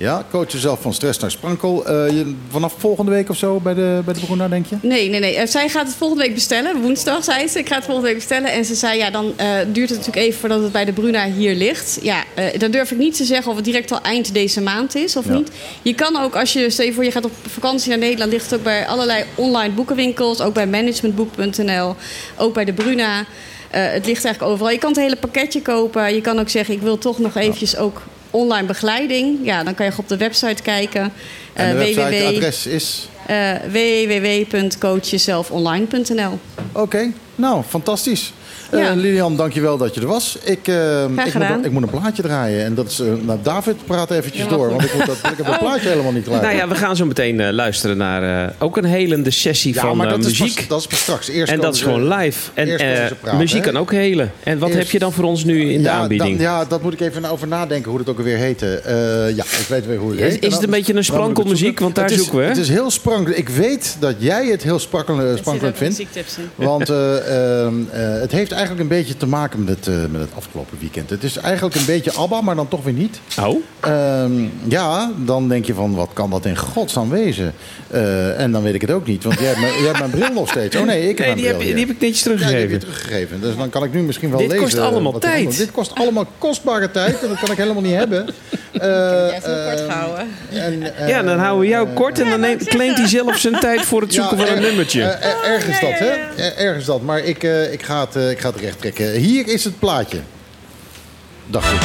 Ja, 0.00 0.26
coach 0.30 0.52
jezelf 0.52 0.80
van 0.80 0.92
stress 0.94 1.18
naar 1.18 1.30
sprankel. 1.30 1.86
Eh, 1.86 2.08
je, 2.10 2.34
vanaf 2.50 2.74
volgende 2.78 3.10
week 3.10 3.28
of 3.28 3.36
zo 3.36 3.60
bij 3.60 3.74
de, 3.74 4.00
bij 4.04 4.14
de 4.14 4.20
Bruna, 4.20 4.48
denk 4.48 4.66
je? 4.66 4.76
Nee, 4.82 5.08
nee, 5.08 5.20
nee. 5.20 5.34
Eh, 5.34 5.46
zij 5.46 5.68
gaat 5.68 5.86
het 5.86 5.96
volgende 5.96 6.22
week 6.24 6.34
bestellen. 6.34 6.80
Woensdag 6.80 7.24
zei 7.24 7.48
ze. 7.48 7.58
Ik 7.58 7.68
ga 7.68 7.74
het 7.74 7.84
volgende 7.84 8.08
week 8.08 8.18
bestellen. 8.18 8.52
En 8.52 8.64
ze 8.64 8.74
zei, 8.74 8.98
ja, 8.98 9.10
dan 9.10 9.32
eh, 9.36 9.46
duurt 9.72 9.88
het 9.88 9.98
natuurlijk 9.98 10.26
even 10.26 10.40
voordat 10.40 10.62
het 10.62 10.72
bij 10.72 10.84
de 10.84 10.92
Bruna 10.92 11.24
hier 11.30 11.54
ligt. 11.54 11.98
Ja, 12.02 12.24
dan 12.58 12.70
durf 12.70 12.90
ik 12.90 12.98
niet 12.98 13.16
te 13.16 13.24
zeggen 13.24 13.50
of 13.50 13.56
het 13.56 13.64
direct 13.64 13.92
al 13.92 14.00
eind 14.02 14.34
deze 14.34 14.60
maand 14.60 14.94
is 14.94 15.16
of 15.16 15.26
Ja. 15.26 15.34
niet. 15.34 15.50
Je 15.82 15.94
kan 15.94 16.16
ook, 16.16 16.36
als 16.36 16.52
je, 16.52 16.70
stel 16.70 16.84
je 16.86 16.92
voor, 16.92 17.04
je 17.04 17.10
gaat 17.10 17.24
op 17.24 17.32
vakantie 17.46 17.88
naar 17.88 17.98
Nederland, 17.98 18.32
ligt 18.32 18.50
het 18.50 18.54
ook 18.58 18.64
bij 18.64 18.86
allerlei 18.86 19.24
online 19.34 19.74
boekenwinkels. 19.74 20.40
Ook 20.40 20.54
bij 20.54 20.66
managementboek.nl. 20.66 21.94
Ook 22.36 22.54
bij 22.54 22.64
de 22.64 22.72
Bruna. 22.72 23.24
Het 23.70 24.06
ligt 24.06 24.24
eigenlijk 24.24 24.52
overal. 24.52 24.72
Je 24.72 24.78
kan 24.78 24.90
het 24.90 25.00
hele 25.00 25.16
pakketje 25.16 25.62
kopen. 25.62 26.14
Je 26.14 26.20
kan 26.20 26.38
ook 26.40 26.48
zeggen, 26.48 26.74
ik 26.74 26.82
wil 26.82 26.98
toch 26.98 27.18
nog 27.18 27.36
eventjes 27.36 27.76
ook 27.76 28.02
online 28.30 28.66
begeleiding. 28.66 29.38
Ja, 29.42 29.62
dan 29.64 29.74
kan 29.74 29.86
je 29.86 29.92
op 29.98 30.08
de 30.08 30.16
website 30.16 30.62
kijken. 30.62 31.12
En 31.52 31.76
de 31.76 31.84
Eh, 31.84 31.94
websiteadres 31.94 32.66
is... 32.66 33.08
eh, 33.26 33.50
www.coachjezelfonline.nl. 33.70 36.38
Oké, 36.72 37.12
nou, 37.34 37.62
fantastisch. 37.68 38.32
Eh, 38.70 38.78
Ja. 38.80 38.94
Lilian, 38.94 39.36
dankjewel 39.36 39.76
dat 39.76 39.94
je 39.94 40.00
er 40.00 40.06
was. 40.06 40.38
Ik, 40.44 40.68
eh, 40.68 41.02
ik, 41.02 41.08
moet, 41.34 41.64
ik 41.64 41.70
moet 41.70 41.82
een 41.82 41.90
plaatje 41.90 42.22
draaien. 42.22 42.64
En 42.64 42.74
dat 42.74 42.90
is, 42.90 43.00
eh, 43.00 43.06
nou, 43.22 43.38
David, 43.42 43.76
praat 43.86 44.10
eventjes 44.10 44.48
door. 44.48 44.70
Want 44.70 44.82
ik, 44.84 44.94
moet 44.94 45.06
dat, 45.06 45.16
ik 45.16 45.36
heb 45.36 45.46
het 45.46 45.58
plaatje 45.58 45.88
helemaal 45.88 46.12
niet 46.12 46.24
klaar. 46.24 46.42
Nou 46.42 46.54
ja, 46.56 46.68
we 46.68 46.74
gaan 46.74 46.96
zo 46.96 47.06
meteen 47.06 47.40
eh, 47.40 47.52
luisteren 47.52 47.96
naar 47.96 48.46
eh, 48.48 48.54
ook 48.58 48.76
een 48.76 48.84
helende 48.84 49.30
sessie 49.30 49.74
Ja, 49.74 49.80
van 49.80 49.96
maar 49.96 50.08
dat 50.08 50.18
is, 50.24 50.40
muziek. 50.40 50.54
pas, 50.56 50.66
dat 50.68 50.80
is 50.80 50.86
pas 50.86 50.98
straks. 51.00 51.28
Eerst 51.28 51.52
en 51.52 51.60
dat 51.60 51.74
is 51.74 51.82
gewoon 51.82 52.08
live. 52.08 52.50
En 52.54 52.78
eh, 52.78 53.38
muziek 53.38 53.64
hè? 53.64 53.70
kan 53.70 53.80
ook 53.80 53.92
helen. 53.92 54.32
En 54.42 54.58
wat 54.58 54.68
Eerst- 54.68 54.80
heb 54.82 54.90
je 54.90 54.98
dan 54.98 55.12
voor 55.12 55.24
ons 55.24 55.44
nu 55.44 55.60
in 55.72 55.78
de 55.78 55.88
ja, 55.88 55.92
aanbieding? 55.92 56.36
Dan, 56.36 56.46
ja, 56.46 56.64
dat 56.64 56.82
moet 56.82 56.92
ik 56.92 57.00
even 57.00 57.24
over 57.24 57.48
nadenken 57.48 57.90
hoe 57.90 58.00
het 58.00 58.08
ook 58.08 58.18
alweer 58.18 58.36
heette. 58.36 58.66
Eh, 58.78 58.94
ja, 59.36 59.44
ik 59.44 59.66
weet 59.68 59.86
weer 59.86 59.98
hoe 59.98 60.10
het 60.10 60.20
Is- 60.20 60.32
heet. 60.32 60.44
is 60.44 60.54
het 60.54 60.62
een 60.62 60.70
beetje 60.70 60.94
een 60.94 61.04
sprankelmuziek? 61.04 61.80
Want 61.80 61.94
daar 61.94 62.10
is, 62.10 62.16
zoeken 62.16 62.38
we? 62.38 62.44
Het 62.44 62.56
is 62.56 62.68
heel 62.68 62.90
sprankelend. 62.90 63.38
Ik 63.38 63.48
weet 63.48 63.96
dat 64.00 64.14
jij 64.18 64.46
het 64.46 64.62
heel 64.62 64.78
sprankelend, 64.78 65.40
vindt. 65.74 66.02
Want 66.54 66.88
eh, 66.90 67.62
ehm, 67.64 67.74
eh, 67.90 68.20
het 68.20 68.32
heeft 68.32 68.52
eigenlijk 68.60 68.90
een 68.90 68.96
beetje 68.98 69.16
te 69.16 69.26
maken 69.26 69.64
met 69.64 69.76
het, 69.76 69.86
eh, 69.88 69.94
met 70.10 70.20
het 70.20 70.30
afgelopen 70.36 70.76
weekend. 70.80 71.10
Het 71.10 71.22
is 71.24 71.36
eigenlijk 71.36 71.74
een 71.76 71.84
beetje 71.86 72.12
ABBA, 72.12 72.40
maar 72.40 72.54
dan 72.56 72.68
toch 72.68 72.82
weer 72.84 72.92
niet. 72.92 73.20
Oh, 73.40 73.56
Ehm, 73.80 74.32
ja, 74.68 75.10
dan 75.16 75.48
denk 75.48 75.64
je 75.64 75.74
van, 75.74 75.94
wat 75.94 76.10
kan 76.12 76.30
dat 76.30 76.44
in 76.44 76.56
godsnaam 76.56 77.10
wezen? 77.10 77.54
Eh, 77.90 78.40
en 78.40 78.52
dan 78.52 78.62
weet 78.62 78.74
ik 78.74 78.80
het 78.80 78.90
ook 78.90 79.06
niet, 79.06 79.24
want 79.24 79.38
jij 79.38 79.48
hebt, 79.48 79.60
mijn, 79.60 79.72
jij 79.72 79.84
hebt 79.86 79.98
mijn 79.98 80.10
bril 80.10 80.32
nog 80.32 80.48
steeds. 80.48 80.76
Oh 80.76 80.82
nee, 80.84 81.08
ik 81.08 81.18
heb 81.18 81.18
nee, 81.18 81.26
mijn 81.26 81.36
die 81.36 81.46
heb, 81.46 81.58
die 81.76 81.86
heb 81.86 81.94
ik 81.94 82.00
netjes 82.00 82.22
Ja, 82.24 82.30
die 82.46 82.56
heb 82.56 82.70
je 82.70 82.76
teruggegeven. 82.78 82.80
teruggegeven. 82.80 83.40
Dus 83.40 83.56
dan 83.56 83.68
kan 83.70 83.84
ik 83.84 83.92
nu 83.92 84.02
misschien 84.02 84.30
wel 84.30 84.38
Dit 84.38 84.48
lezen. 84.48 84.64
kost 84.64 84.78
allemaal 84.78 85.18
tijd. 85.18 85.56
Dit 85.56 85.70
kost 85.70 85.94
allemaal 85.94 86.26
kostbare 86.38 86.90
tijd 86.90 87.22
en 87.22 87.28
dat 87.28 87.38
kan 87.38 87.50
ik 87.50 87.56
helemaal 87.56 87.82
niet 87.82 87.94
hebben. 87.94 88.26
Eh, 88.72 88.86
Ja, 88.88 89.30
kort 89.30 89.80
eh, 89.80 89.84
gehouden. 89.92 90.26
en, 90.50 90.96
eh, 90.96 91.08
ja, 91.08 91.22
dan 91.22 91.38
houden 91.38 91.60
we 91.60 91.66
jou 91.68 91.88
kort 91.94 92.18
en 92.20 92.28
dan 92.30 92.40
neemt, 92.40 92.64
claimt 92.64 92.98
hij 92.98 93.08
zelf 93.08 93.36
zijn 93.36 93.60
tijd 93.60 93.80
voor 93.84 94.00
het 94.00 94.14
zoeken 94.14 94.36
ja, 94.38 94.44
van 94.44 94.52
een 94.52 94.62
er- 94.62 94.68
nummertje. 94.68 95.02
ergens 95.02 95.80
dat, 95.80 95.90
hè? 95.98 96.06
Ergens 96.56 96.84
dat. 96.84 97.02
Maar 97.02 97.18
ik, 97.24 97.42
eh, 97.42 97.72
ik, 97.72 97.82
ga 97.82 98.00
het, 98.00 98.16
eh, 98.16 98.30
ik 98.30 98.38
ga 98.40 98.49
recht 98.56 98.78
trekken. 98.78 99.12
Hier 99.12 99.48
is 99.48 99.64
het 99.64 99.78
plaatje. 99.78 100.20
Dacht 101.46 101.72
ik. 101.72 101.80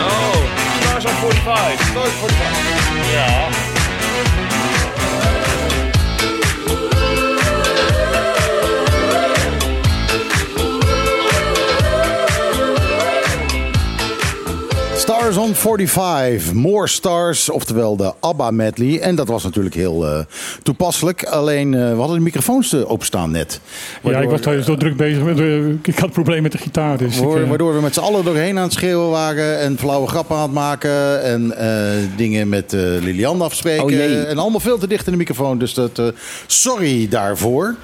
Oh, 0.00 1.04
al 1.04 1.10
voor 1.10 1.34
45. 1.34 1.86
Stars 1.86 2.10
45. 2.20 3.12
Ja. 3.12 3.69
Stars 15.10 15.36
on 15.36 15.54
45, 15.54 16.52
More 16.52 16.88
Stars, 16.88 17.48
oftewel 17.48 17.96
de 17.96 18.12
ABBA 18.20 18.50
medley. 18.50 19.00
En 19.00 19.14
dat 19.14 19.28
was 19.28 19.42
natuurlijk 19.42 19.74
heel 19.74 20.06
eh, 20.06 20.18
toepasselijk. 20.62 21.24
Alleen, 21.24 21.74
eh, 21.74 21.90
we 21.90 21.96
hadden 21.96 22.16
de 22.16 22.22
microfoons 22.22 22.72
eh, 22.72 22.90
openstaan 22.90 23.30
net. 23.30 23.60
Ja, 24.02 24.18
ik 24.18 24.28
was 24.28 24.40
thuis 24.40 24.64
zo 24.64 24.76
druk 24.76 24.96
bezig. 24.96 25.22
Met, 25.22 25.38
ik 25.82 25.94
had 25.94 26.04
een 26.04 26.10
probleem 26.10 26.42
met 26.42 26.52
de 26.52 26.58
gitaar. 26.58 26.96
Dus 26.96 27.16
ik, 27.16 27.24
Waardoor, 27.24 27.48
waardoor 27.48 27.74
we 27.74 27.80
met 27.80 27.94
z'n 27.94 28.00
allen 28.00 28.24
doorheen 28.24 28.56
aan 28.56 28.62
het 28.62 28.72
schreeuwen 28.72 29.10
waren 29.10 29.58
en 29.58 29.78
flauwe 29.78 30.08
grappen 30.08 30.36
aan 30.36 30.42
het 30.42 30.52
maken 30.52 31.22
en 31.22 31.56
eh, 31.56 31.96
dingen 32.16 32.48
met 32.48 32.72
eh 32.72 32.80
Lilian 32.80 33.42
afspreken. 33.42 33.84
Oh 33.84 34.28
en 34.28 34.38
allemaal 34.38 34.60
veel 34.60 34.78
te 34.78 34.86
dicht 34.86 35.06
in 35.06 35.12
de 35.12 35.18
microfoon, 35.18 35.58
dus 35.58 35.74
dat, 35.74 35.98
eh, 35.98 36.06
sorry 36.46 37.08
daarvoor. 37.08 37.76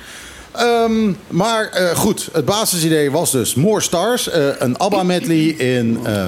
Ehm, 0.56 1.12
maar 1.28 1.68
eh, 1.68 1.96
goed, 1.96 2.28
het 2.32 2.44
basisidee 2.44 3.10
was 3.10 3.30
dus 3.30 3.54
More 3.54 3.80
Stars, 3.80 4.28
eh, 4.28 4.46
een 4.58 4.78
ABBA 4.78 5.02
medley 5.02 5.46
in, 5.46 5.98
eh, 6.04 6.26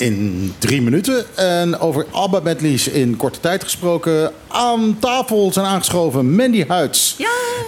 in 0.00 0.52
drie 0.58 0.82
minuten. 0.82 1.24
En 1.36 1.78
over 1.78 2.06
ABBA 2.10 2.40
medleys 2.40 2.88
in 2.88 3.16
korte 3.16 3.40
tijd 3.40 3.64
gesproken, 3.64 4.32
aan 4.48 4.96
tafel 5.00 5.52
zijn 5.52 5.66
aangeschoven 5.66 6.34
Mandy 6.34 6.64
Huids 6.68 7.16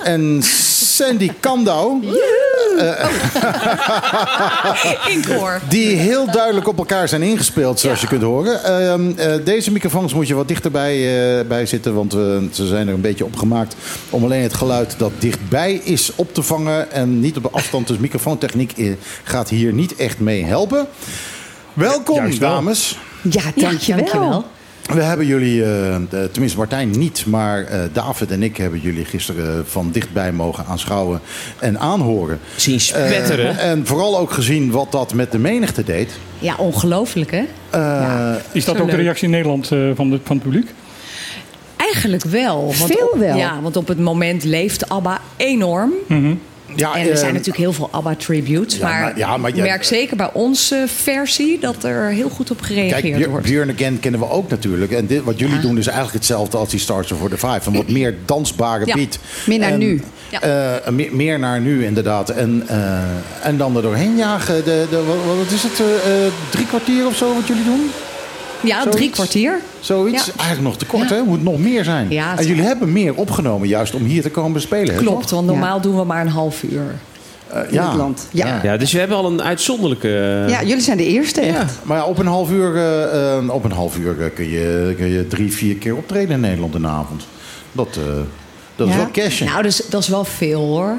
en 0.03 0.43
Sandy 0.43 1.31
Kandau. 1.41 2.03
Inkoor. 5.15 5.61
Die 5.69 5.97
heel 5.97 6.31
duidelijk 6.31 6.69
op 6.69 6.79
elkaar 6.79 7.09
zijn 7.09 7.23
ingespeeld, 7.23 7.81
zoals 7.81 8.01
je 8.01 8.07
kunt 8.07 8.23
horen. 8.23 8.65
Ehm, 8.65 9.13
eh, 9.17 9.45
deze 9.45 9.73
microfoons 9.73 10.15
moet 10.15 10.29
je 10.29 10.35
wat 10.35 10.49
dichterbij 10.49 10.95
eh, 10.95 11.47
bij 11.47 11.67
zitten, 11.67 11.95
want 11.95 12.13
eh, 12.13 12.21
ze 12.53 12.67
zijn 12.67 12.89
er 12.89 12.95
een 12.95 13.01
beetje 13.01 13.25
op 13.25 13.37
gemaakt 13.37 13.77
om 14.11 14.25
alleen 14.25 14.43
het 14.43 14.55
geluid 14.55 14.95
dat 14.99 15.13
dichtbij 15.19 15.75
is 15.85 16.13
op 16.15 16.35
te 16.35 16.43
vangen 16.43 16.91
en 16.91 17.21
niet 17.21 17.37
op 17.37 17.43
de 17.43 17.51
afstand. 17.51 17.89
Dus 17.89 17.99
microfoontechniek 17.99 18.73
eh, 18.79 18.93
gaat 19.23 19.49
hier 19.49 19.73
niet 19.73 19.97
echt 19.97 20.19
mee 20.19 20.45
helpen. 20.45 20.87
Welkom, 21.75 22.39
dames. 22.39 22.99
Ja, 23.31 23.43
dankjewel. 23.55 24.45
We 24.83 25.03
hebben 25.03 25.27
jullie, 25.27 25.65
eh, 25.65 25.97
tenminste 26.33 26.59
Martijn 26.59 26.91
niet, 26.91 27.27
maar 27.27 27.65
eh, 27.65 27.81
David 27.93 28.31
en 28.31 28.43
ik 28.43 28.57
hebben 28.57 28.81
jullie 28.81 29.05
gisteren 29.05 29.67
van 29.67 29.91
dichtbij 29.91 30.33
mogen 30.33 30.65
aanschouwen 30.67 31.21
en 31.59 31.79
aanhoren. 31.79 32.41
Zien 32.57 32.81
spetteren. 32.81 33.59
Eh, 33.59 33.71
en 33.71 33.87
vooral 33.87 34.19
ook 34.19 34.33
gezien 34.33 34.71
wat 34.71 34.93
dat 34.93 35.15
met 35.15 35.33
de 35.33 35.39
menigte 35.39 35.85
deed. 35.85 36.13
Ja, 36.39 36.55
ongelooflijk 36.57 37.31
hè? 37.31 37.43
Eh, 37.71 38.35
is 38.53 38.65
dat 38.65 38.81
ook 38.81 38.91
de 38.91 38.97
reactie 38.97 39.25
in 39.25 39.31
Nederland 39.31 39.71
eh, 39.73 39.91
van, 39.95 40.11
de, 40.11 40.21
van 40.25 40.37
het 40.37 40.45
publiek? 40.45 40.71
Eigenlijk 41.77 42.25
wel. 42.25 42.65
Want 42.65 42.93
Veel 42.93 43.11
op, 43.13 43.19
wel. 43.19 43.37
Ja, 43.37 43.61
want 43.61 43.77
op 43.77 43.89
het 43.89 43.99
moment 43.99 44.45
leeft 44.45 44.89
ABBA 44.89 45.21
enorm. 45.37 45.93
Ja, 46.77 46.95
En 46.95 47.01
er 47.11 47.17
zijn 47.17 47.29
eh, 47.29 47.33
natuurlijk 47.33 47.57
heel 47.57 47.73
veel 47.73 47.89
ABBA-tributes. 47.93 48.77
ja, 48.77 48.89
maar, 48.89 49.01
maar- 49.01 49.19
ja, 49.19 49.37
maar 49.37 49.51
ik 49.51 49.57
ja, 49.57 49.63
merk 49.63 49.85
zeker 49.85 50.17
bij 50.17 50.31
onze 50.33 50.85
versie 50.87 51.59
dat 51.61 51.85
er 51.85 52.11
heel 52.11 52.29
goed 52.29 52.51
op 52.51 52.61
gereageerd 52.61 53.15
Kijk, 53.15 53.27
wordt. 53.27 53.47
Björn 53.47 53.71
Again 53.71 54.01
kennen 54.01 54.21
we 54.21 54.31
ook 54.31 54.49
natuurlijk. 54.51 54.93
En 54.93 55.07
dit, 55.07 55.23
wat 55.25 55.39
jullie 55.39 55.61
doen 55.61 55.79
is 55.79 55.87
eigenlijk 55.87 56.17
hetzelfde 56.17 56.57
als 56.57 56.69
die 56.69 56.81
Stars 56.81 57.07
for 57.19 57.29
the 57.31 57.39
Five. 57.39 57.61
Een 57.65 57.73
wat 57.77 57.89
meer 57.89 58.15
dansbare 58.25 58.85
beat. 58.85 59.19
meer 59.47 59.59
naar 59.59 59.71
En, 59.73 59.79
nu. 59.79 60.03
Ja. 60.31 60.41
eh, 60.41 60.93
meer, 60.93 61.15
meer 61.15 61.39
naar 61.39 61.61
nu, 61.61 61.85
inderdaad. 61.85 62.29
En, 62.31 62.63
eh, 62.67 62.99
en 63.43 63.57
dan 63.57 63.77
er 63.77 63.83
doorheen 63.83 64.17
jagen. 64.17 64.65
De, 64.65 64.87
de, 64.91 65.03
wat, 65.37 65.51
is 65.51 65.63
het? 65.63 65.81
eh, 65.81 65.87
drie 66.51 66.67
kwartier 66.67 67.07
of 67.07 67.17
zo 67.17 67.35
wat 67.35 67.47
jullie 67.47 67.65
doen? 67.65 67.91
Ja, 68.63 68.77
zoiets? 68.83 68.97
drie 68.97 69.11
kwartier. 69.11 69.59
Zoiets? 69.81 70.27
Ja. 70.27 70.33
Eigenlijk 70.37 70.69
nog 70.69 70.77
te 70.77 70.87
kort, 70.87 71.09
Ja. 71.09 71.15
hè? 71.15 71.23
Moet 71.23 71.43
nog 71.43 71.59
meer 71.59 71.85
zijn. 71.85 72.11
Ja, 72.11 72.39
en 72.39 72.47
jullie 72.47 72.63
hebben 72.63 72.93
meer 72.93 73.15
opgenomen 73.15 73.69
juist 73.69 73.95
om 73.95 74.05
hier 74.05 74.23
te 74.23 74.31
komen 74.31 74.53
bespelen. 74.53 74.95
hè, 74.95 75.01
Klopt, 75.01 75.21
toch? 75.29 75.31
want 75.31 75.47
normaal 75.47 75.81
doen 75.81 75.97
we 75.97 76.05
maar 76.05 76.21
een 76.21 76.29
half 76.29 76.63
uur. 76.63 76.95
Eh, 77.49 77.61
in 77.73 77.79
het 77.79 77.95
land. 77.95 78.29
Ja. 78.31 78.61
Ja, 78.63 78.77
dus 78.77 78.93
we 78.93 78.99
hebben 78.99 79.17
al 79.17 79.27
een 79.27 79.43
uitzonderlijke... 79.43 80.09
eh, 80.45 80.49
Ja, 80.49 80.63
jullie 80.63 80.83
zijn 80.83 80.97
de 80.97 81.07
eerste 81.07 81.41
echt. 81.41 81.79
Maar 81.83 81.97
ja, 81.97 82.05
op 82.05 82.19
een 82.19 82.27
half 82.27 82.51
uur, 82.51 82.77
eh, 82.77 83.37
eh, 83.39 83.49
op 83.51 83.65
een 83.65 83.73
half 83.73 83.99
uur 83.99 84.15
kun, 84.35 84.49
je, 84.51 84.95
kun 84.97 85.09
je 85.09 85.27
drie, 85.29 85.53
vier 85.53 85.75
keer 85.75 85.97
optreden 85.97 86.31
in 86.35 86.41
Nederland 86.41 86.75
in 86.75 86.81
de 86.83 86.89
avond. 86.89 87.23
Dat, 87.73 87.89
eh, 87.97 88.03
dat 88.77 88.89
is 88.89 88.97
wel 88.97 89.11
cashen. 89.13 89.47
Nou, 89.47 89.63
dus, 89.63 89.83
dat 89.89 90.03
is 90.03 90.09
wel 90.09 90.25
veel 90.25 90.61
hoor. 90.61 90.95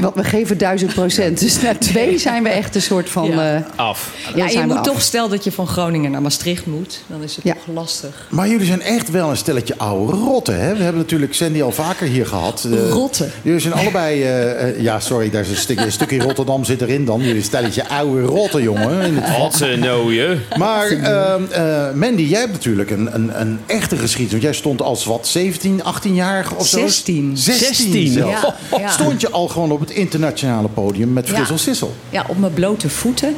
Want 0.00 0.14
we 0.14 0.24
geven 0.24 0.58
duizend 0.58 0.94
procent. 0.94 1.40
Dus 1.40 1.60
na 1.60 1.74
twee 1.74 2.18
zijn 2.18 2.42
we 2.42 2.48
echt 2.48 2.74
een 2.74 2.82
soort 2.82 3.10
van... 3.10 3.30
Ja. 3.30 3.54
eh, 3.54 3.62
Af. 3.76 4.10
dan 4.26 4.36
Ja, 4.36 4.44
je 4.44 4.50
zijn 4.50 4.68
we 4.68 4.74
moet 4.74 4.86
af. 4.86 4.92
toch, 4.92 5.02
stel 5.02 5.28
dat 5.28 5.44
je 5.44 5.52
van 5.52 5.66
Groningen 5.66 6.10
naar 6.10 6.22
Maastricht 6.22 6.66
moet, 6.66 7.00
dan 7.06 7.22
is 7.22 7.34
het 7.36 7.44
Ja. 7.44 7.52
toch 7.52 7.74
lastig. 7.74 8.26
Maar 8.30 8.48
jullie 8.48 8.66
zijn 8.66 8.82
echt 8.82 9.10
wel 9.10 9.30
een 9.30 9.36
stelletje 9.36 9.78
oude 9.78 10.12
rotten. 10.16 10.60
Hè? 10.60 10.74
We 10.76 10.82
hebben 10.82 11.00
natuurlijk 11.02 11.34
Sandy 11.34 11.62
al 11.62 11.72
vaker 11.72 12.06
hier 12.06 12.26
gehad. 12.26 12.66
Eh, 12.72 12.88
Rotten? 12.90 13.32
Jullie 13.42 13.60
zijn 13.60 13.74
allebei... 13.74 14.22
eh, 14.22 14.68
eh, 14.68 14.80
ja, 14.80 15.00
sorry, 15.00 15.30
daar 15.30 15.40
is 15.40 15.48
een 15.48 15.56
stukje, 15.56 15.84
een 15.84 15.92
stukje 15.92 16.18
Rotterdam 16.18 16.64
zit 16.64 16.80
erin 16.80 17.04
dan. 17.04 17.20
Jullie 17.20 17.42
stelletje 17.42 17.88
oude 17.88 18.22
rotten, 18.22 18.62
jongen. 18.62 19.02
In 19.02 19.14
het 19.16 19.24
vak. 19.28 19.38
Wat 19.38 19.54
ze 19.54 19.76
nooien. 19.78 20.42
Maar 20.58 20.86
ehm, 20.86 21.42
eh, 21.50 21.92
Mandy, 21.94 22.22
jij 22.22 22.40
hebt 22.40 22.52
natuurlijk 22.52 22.90
een, 22.90 23.14
een, 23.14 23.40
een 23.40 23.58
echte 23.66 23.96
geschiedenis. 23.96 24.30
Want 24.30 24.42
jij 24.42 24.52
stond 24.52 24.82
als 24.82 25.04
wat, 25.04 25.26
17, 25.26 25.80
18-jarige 25.82 26.54
of 26.54 26.66
zo? 26.66 26.78
16. 27.02 27.32
16 27.36 28.06
zelfs. 28.12 28.40
Ja, 28.42 28.54
ja. 28.78 28.88
Stond 28.90 29.20
je 29.20 29.30
al 29.30 29.48
gewoon 29.48 29.70
op 29.70 29.80
het 29.80 29.90
internationale 29.90 30.68
podium 30.68 31.12
met 31.12 31.28
Ja. 31.28 31.34
Frissel 31.34 31.58
Sissel? 31.58 31.94
Ja, 32.10 32.24
op 32.28 32.38
mijn 32.38 32.52
blote 32.54 32.88
voeten. 32.88 33.34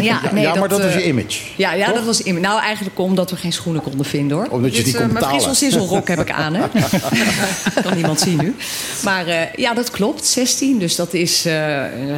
Ja, 0.00 0.20
nee, 0.32 0.42
ja, 0.42 0.54
maar 0.54 0.68
dat 0.68 0.82
was 0.82 0.92
eh, 0.92 0.98
je 0.98 1.06
image. 1.06 1.38
Ja, 1.56 1.72
ja 1.72 1.84
Toch? 1.86 1.94
dat 1.94 2.04
was 2.04 2.22
im- 2.22 2.40
Nou, 2.40 2.60
eigenlijk 2.60 2.98
omdat 2.98 3.30
we 3.30 3.36
geen 3.36 3.52
schoenen 3.52 3.82
konden 3.82 4.06
vinden 4.06 4.36
hoor. 4.36 4.46
Omdat 4.50 4.76
je 4.76 4.82
die 4.82 4.92
eh, 4.92 4.98
kon 5.00 5.12
Mijn 5.12 5.24
betalen. 5.24 5.56
frissel 5.56 6.02
heb 6.04 6.20
ik 6.20 6.30
aan, 6.30 6.54
hè? 6.54 6.62
kan 7.82 7.94
niemand 7.94 8.20
zien 8.20 8.36
nu. 8.36 8.54
Maar 9.04 9.26
eh, 9.26 9.36
ja, 9.56 9.74
dat 9.74 9.90
klopt. 9.90 10.26
16, 10.26 10.78
dus 10.78 10.96
dat 10.96 11.14
is 11.14 11.44
eh, 11.46 11.52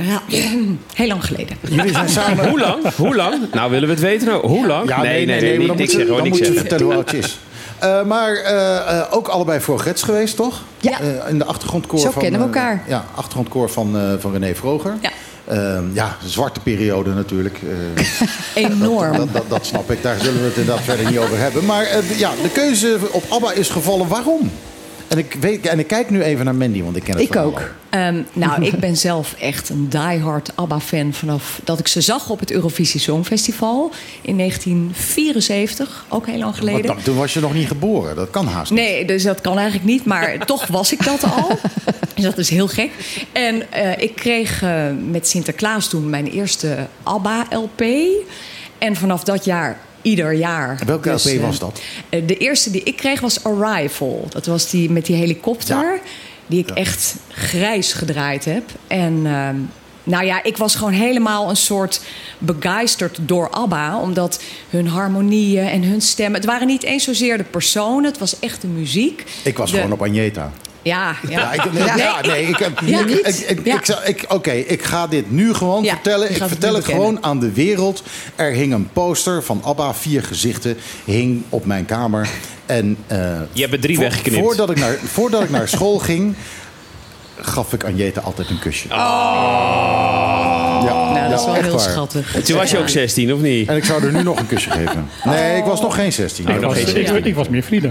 ja, 0.06 0.22
heel 0.94 1.06
lang 1.06 1.24
geleden. 1.24 1.56
Jullie 1.70 1.92
zijn 1.92 2.08
samen... 2.08 2.48
Hoe 2.48 2.58
lang? 2.60 2.94
Hoe 2.96 3.16
lang? 3.16 3.34
Nou, 3.52 3.70
willen 3.70 3.88
we 3.88 3.94
het 3.94 4.02
weten 4.02 4.26
nou? 4.28 4.46
Hoe 4.46 4.66
lang? 4.66 4.88
Ja, 4.88 5.02
nee, 5.02 5.26
nee, 5.26 5.40
nee, 5.40 5.66
moet 5.66 5.78
je- 5.78 5.86
zeggen 5.86 6.06
hoor, 6.06 6.16
Dan 6.22 6.28
niks 6.30 7.38
Eh, 7.82 8.02
maar 8.02 8.34
eh, 8.34 8.76
eh, 8.76 9.04
ook 9.10 9.28
allebei 9.28 9.60
voor 9.60 9.78
Grets 9.78 10.02
geweest, 10.02 10.36
toch? 10.36 10.62
Ja. 10.80 10.98
In 11.28 11.38
de 11.38 11.44
achtergrondkoor 11.44 11.98
Zo 11.98 12.10
van... 12.10 12.22
kennen 12.22 12.40
we 12.40 12.46
elkaar. 12.46 12.82
ja, 12.86 13.04
achtergrondkoor 13.14 13.70
van, 13.70 14.16
van 14.18 14.32
René 14.32 14.54
Vroger. 14.54 14.96
Ja. 15.00 15.10
Ehm, 15.46 15.84
ja, 15.92 16.16
zwarte 16.24 16.60
periode 16.60 17.10
natuurlijk. 17.10 17.58
Enorm. 18.54 19.16
dat, 19.16 19.32
dat, 19.32 19.44
dat 19.48 19.66
snap 19.66 19.90
ik. 19.90 20.02
Daar 20.02 20.18
zullen 20.18 20.40
we 20.40 20.46
het 20.46 20.56
inderdaad 20.56 20.84
verder 20.84 21.06
niet 21.10 21.18
over 21.18 21.38
hebben. 21.38 21.64
Maar 21.64 21.86
ja, 22.16 22.30
de 22.42 22.50
keuze 22.52 22.98
op 23.10 23.24
ABBA 23.28 23.52
is 23.52 23.68
gevallen. 23.68 24.08
Waarom? 24.08 24.50
En 25.12 25.18
ik, 25.18 25.36
weet, 25.40 25.66
en 25.66 25.78
ik 25.78 25.86
kijk 25.86 26.10
nu 26.10 26.22
even 26.22 26.44
naar 26.44 26.54
Mandy, 26.54 26.82
want 26.82 26.96
ik 26.96 27.02
ken 27.02 27.14
het 27.16 27.22
Ik 27.22 27.36
ook. 27.36 27.70
Ehm, 27.90 28.22
nou, 28.32 28.64
ik 28.70 28.76
ben 28.78 28.96
zelf 28.96 29.34
echt 29.40 29.68
een 29.68 29.88
diehard 29.88 30.56
ABBA-fan 30.56 31.12
vanaf 31.12 31.60
dat 31.64 31.78
ik 31.78 31.88
ze 31.88 32.00
zag 32.00 32.30
op 32.30 32.40
het 32.40 32.50
Eurovisie 32.50 33.00
Songfestival 33.00 33.90
in 34.22 34.36
1974, 34.38 36.04
ook 36.08 36.26
heel 36.26 36.38
lang 36.38 36.56
geleden. 36.56 36.86
dan- 36.86 37.02
toen 37.02 37.16
was 37.16 37.34
je 37.34 37.40
nog 37.40 37.54
niet 37.54 37.66
geboren. 37.66 38.16
Dat 38.16 38.30
kan 38.30 38.46
haast 38.46 38.70
niet. 38.70 38.80
Nee, 38.80 39.04
dus 39.04 39.22
dat 39.22 39.40
kan 39.40 39.58
eigenlijk 39.58 39.86
niet, 39.86 40.04
maar 40.04 40.38
toch 40.46 40.66
was 40.66 40.92
ik 40.92 41.04
dat 41.04 41.22
al. 41.24 41.58
Dus 42.14 42.24
dat 42.24 42.38
is 42.38 42.48
heel 42.50 42.68
gek. 42.68 42.90
En 43.32 43.72
eh, 43.72 44.02
ik 44.02 44.14
kreeg 44.14 44.62
eh, 44.62 44.84
met 45.10 45.28
Sinterklaas 45.28 45.88
toen 45.88 46.10
mijn 46.10 46.26
eerste 46.26 46.76
ABBA-LP. 47.02 47.82
En 48.78 48.96
vanaf 48.96 49.24
dat 49.24 49.44
jaar 49.44 49.78
ieder 50.02 50.32
jaar. 50.32 50.78
Welke 50.86 51.10
Dus, 51.10 51.24
LP 51.24 51.32
eh, 51.32 51.40
was 51.40 51.58
dat? 51.58 51.80
eh, 52.08 52.22
de 52.26 52.36
eerste 52.36 52.70
die 52.70 52.82
ik 52.82 52.96
kreeg 52.96 53.20
was 53.20 53.44
Arrival. 53.44 54.26
Dat 54.30 54.46
was 54.46 54.70
die 54.70 54.90
met 54.90 55.06
die 55.06 55.16
helikopter. 55.16 55.76
Ja. 55.94 55.98
Die 56.46 56.58
ik 56.60 56.70
echt 56.70 57.14
grijs 57.28 57.92
gedraaid 57.92 58.44
heb. 58.44 58.62
En 58.86 59.20
ehm, 59.26 59.56
nou 60.04 60.24
ja, 60.24 60.42
ik 60.42 60.56
was 60.56 60.74
gewoon 60.74 60.92
helemaal 60.92 61.50
een 61.50 61.56
soort 61.56 62.00
begeisterd 62.38 63.18
door 63.20 63.50
ABBA. 63.50 64.00
Omdat 64.00 64.42
hun 64.70 64.86
harmonieën 64.88 65.66
en 65.66 65.82
hun 65.82 66.00
stemmen... 66.00 66.40
Het 66.40 66.50
waren 66.50 66.66
niet 66.66 66.82
eens 66.82 67.04
zozeer 67.04 67.36
de 67.38 67.44
personen. 67.44 68.04
Het 68.04 68.18
was 68.18 68.38
echt 68.38 68.60
de 68.60 68.66
muziek. 68.66 69.24
Ik 69.42 69.56
was 69.58 69.70
De- 69.70 69.76
gewoon 69.76 69.92
op 69.92 70.02
Agneta. 70.02 70.52
Ja, 70.82 71.14
ja. 71.28 71.38
Ja, 71.40 71.52
ik, 71.52 71.72
nee, 71.72 71.82
ja, 71.96 72.20
nee, 72.26 72.46
ik, 72.46 72.56
heb- 72.56 72.80
Ja, 72.84 73.00
ik, 73.00 73.06
niet? 73.06 73.18
ik, 73.26 73.58
ik, 73.58 73.60
Ja. 73.64 73.76
ik 73.78 73.84
zou- 73.84 74.04
ik- 74.04 74.24
Oké, 74.28 74.50
ik 74.52 74.82
ga 74.82 75.06
dit 75.06 75.30
nu 75.30 75.54
gewoon 75.54 75.82
Ja, 75.84 75.92
vertellen. 75.92 76.30
Ik 76.30 76.36
het 76.38 76.48
vertel 76.48 76.74
het 76.74 76.84
gewoon 76.84 77.18
aan 77.24 77.40
de 77.40 77.52
wereld. 77.52 78.02
Er 78.36 78.50
hing 78.52 78.72
een 78.72 78.88
poster 78.92 79.42
van 79.42 79.60
ABBA, 79.64 79.94
vier 79.94 80.22
gezichten, 80.22 80.76
hing 81.04 81.42
op 81.48 81.64
mijn 81.64 81.84
kamer. 81.84 82.28
En, 82.66 82.96
eh, 83.06 83.18
Je 83.52 83.60
hebt 83.60 83.72
er 83.72 83.80
drie 83.80 83.94
voor- 83.96 84.04
weggeknipt. 84.04 84.42
Voordat 84.44 84.70
ik, 84.70 84.78
naar, 84.78 84.96
voordat 85.04 85.42
ik 85.42 85.50
naar 85.50 85.68
school 85.68 85.98
ging, 85.98 86.34
gaf 87.40 87.72
ik 87.72 87.84
Agneta 87.84 88.20
altijd 88.20 88.48
een 88.50 88.58
kusje. 88.58 88.88
Ja, 88.88 88.94
Nou, 91.12 91.30
dat 91.30 91.38
is 91.40 91.44
wel 91.46 91.54
heel 91.54 91.70
waar. 91.70 91.80
schattig. 91.80 92.42
Toen 92.44 92.56
was 92.56 92.70
je 92.70 92.78
ook 92.78 92.88
16, 92.88 93.32
of 93.34 93.40
niet? 93.40 93.68
En 93.68 93.76
ik 93.76 93.84
zou 93.84 94.04
er 94.04 94.12
nu 94.12 94.22
nog 94.22 94.38
een 94.38 94.46
kusje 94.46 94.70
geven. 94.70 95.08
Nee, 95.24 95.56
ik 95.58 95.64
was 95.64 95.80
nog 95.80 95.94
geen 95.94 96.12
16. 96.12 96.48
Oh, 96.48 96.54
Ik 96.54 96.60
was- 96.60 96.74
geen 96.74 96.82
Ik, 96.96 97.06
16. 97.06 97.24
ik 97.24 97.34
was 97.34 97.48
meer 97.48 97.62
Frida. 97.62 97.90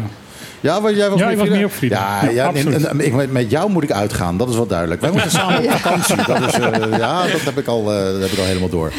Ja, 0.62 0.82
want 0.82 0.96
jij 0.96 1.10
was 1.10 1.20
Ja, 1.20 1.36
was 1.36 1.50
meer 1.50 1.66
op 1.66 1.72
Frida. 1.72 1.96
Ja, 2.22 2.24
Ja, 2.30 2.30
ja 2.36 2.46
absoluut. 2.46 2.76
en- 2.86 2.90
en 2.90 3.06
ik, 3.06 3.14
met- 3.14 3.32
met 3.32 3.50
jou 3.52 3.70
moet 3.70 3.84
ik 3.84 3.92
uitgaan, 3.92 4.38
dat 4.38 4.50
is 4.50 4.56
wel 4.56 4.68
duidelijk. 4.68 5.02
Wij 5.02 5.12
moeten 5.12 5.32
samen 5.32 5.58
op 5.64 5.72
vakantie. 5.72 6.16
Dat 6.16 6.42
is, 6.48 6.54
eh, 6.60 6.98
ja, 6.98 7.22
dat 7.28 7.42
heb 7.42 7.58
ik, 7.58 7.68
al, 7.68 7.94
eh, 7.94 8.04
dat 8.12 8.22
heb 8.22 8.32
ik 8.32 8.40
al 8.40 8.46
helemaal 8.46 8.70
door. 8.70 8.92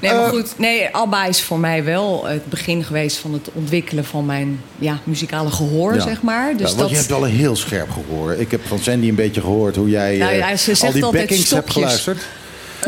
Nee, 0.00 0.12
maar 0.12 0.22
Eh, 0.24 0.28
goed. 0.28 0.54
Nee, 0.58 0.88
ABBA 0.92 1.24
is 1.26 1.42
voor 1.42 1.58
mij 1.58 1.84
wel 1.84 2.24
het 2.26 2.46
begin 2.46 2.84
geweest 2.84 3.16
van 3.16 3.32
het 3.32 3.48
ontwikkelen 3.52 4.04
van 4.04 4.26
mijn 4.26 4.60
ja, 4.78 4.98
muzikale 5.04 5.50
gehoor, 5.50 5.94
Ja. 5.94 6.00
zeg 6.00 6.22
maar. 6.22 6.50
Dus 6.56 6.60
Ja, 6.60 6.66
want 6.66 6.78
dat... 6.78 6.90
je 6.90 6.96
hebt 6.96 7.08
wel 7.08 7.24
een 7.26 7.34
heel 7.34 7.56
scherp 7.56 7.88
gehoor. 7.90 8.32
Ik 8.32 8.50
heb 8.50 8.60
van 8.66 8.78
Sandy 8.78 9.08
een 9.08 9.14
beetje 9.14 9.40
gehoord 9.40 9.76
hoe 9.76 9.88
jij 9.88 10.16
Nou 10.16 10.32
ja, 10.34 10.56
ze 10.56 10.76
al 10.86 10.92
die 10.92 11.10
backings 11.10 11.50
hebt 11.50 11.70
geluisterd. 11.72 12.18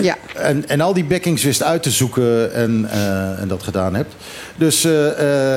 Ja. 0.03 0.17
En, 0.35 0.69
en 0.69 0.81
al 0.81 0.93
die 0.95 1.05
backings 1.05 1.43
wist 1.43 1.63
uit 1.63 1.83
te 1.83 1.91
zoeken 1.91 2.55
en, 2.55 2.87
eh, 2.91 3.41
en 3.41 3.49
dat 3.49 3.63
gedaan 3.63 3.95
hebt. 3.95 4.15
Dus 4.57 4.85
eh, 4.85 5.07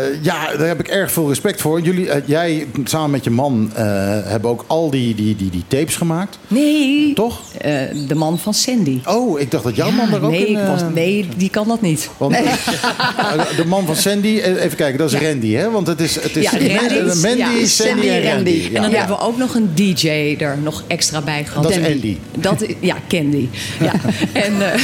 eh, 0.06 0.24
ja, 0.24 0.56
daar 0.58 0.68
heb 0.68 0.80
ik 0.80 0.88
erg 0.88 1.12
veel 1.12 1.28
respect 1.28 1.62
voor. 1.62 1.82
Jullie, 1.82 2.10
eh, 2.10 2.22
jij 2.26 2.68
samen 2.84 3.12
met 3.12 3.24
je 3.24 3.30
man 3.30 3.72
eh, 3.76 3.84
hebben 4.24 4.52
ook 4.52 4.64
al 4.68 4.90
die, 4.90 5.16
die, 5.16 5.36
die, 5.36 5.50
die 5.50 5.64
tapes 5.68 5.96
gemaakt. 5.96 6.40
Nee. 6.48 7.14
Toch? 7.14 7.42
Eh, 7.62 7.72
de 8.08 8.16
man 8.16 8.40
van 8.40 8.54
Sandy. 8.54 9.00
Oh, 9.06 9.40
ik 9.40 9.52
dacht 9.52 9.64
dat 9.64 9.76
jouw 9.76 9.92
man 9.92 10.14
er 10.14 10.24
ook 10.24 10.32
nee, 10.32 10.48
in... 10.48 10.68
was, 10.68 10.82
nee, 10.94 11.28
die 11.38 11.50
kan 11.50 11.68
dat 11.68 11.82
niet. 11.82 12.10
Want, 12.18 12.36
de 13.58 13.66
man 13.68 13.86
van 13.86 13.96
Sandy, 13.96 14.40
even 14.40 14.78
kijken, 14.78 14.98
dat 14.98 15.14
is 15.14 15.20
Randy, 15.20 15.54
hè? 15.54 15.72
Want 15.72 15.88
het 15.88 16.00
is, 16.00 16.16
het 16.22 16.36
is 16.36 16.44
Ja, 16.44 16.50
Randy. 16.52 16.74
Mandy, 16.74 17.22
Mandy, 17.22 17.60
Ja, 17.60 17.66
Sandy 17.66 18.08
en 18.08 18.24
Randy. 18.32 18.62
En 18.74 18.82
dan 18.82 18.92
Ja. 18.92 18.98
hebben 18.98 19.18
we 19.18 19.24
ook 19.24 19.38
nog 19.38 19.56
een 19.56 19.70
DJ 19.76 20.36
er 20.40 20.58
nog 20.64 20.84
extra 20.88 21.22
bij 21.22 21.44
gehad. 21.46 21.64
Dat 21.64 21.72
is 21.72 21.86
Andy. 21.86 22.18
Dat, 22.38 22.62
is- 22.62 22.76
ja, 22.80 22.96
Candy. 23.08 23.48
Ja. 23.80 23.92
En, 24.34 24.74
eh, 24.74 24.82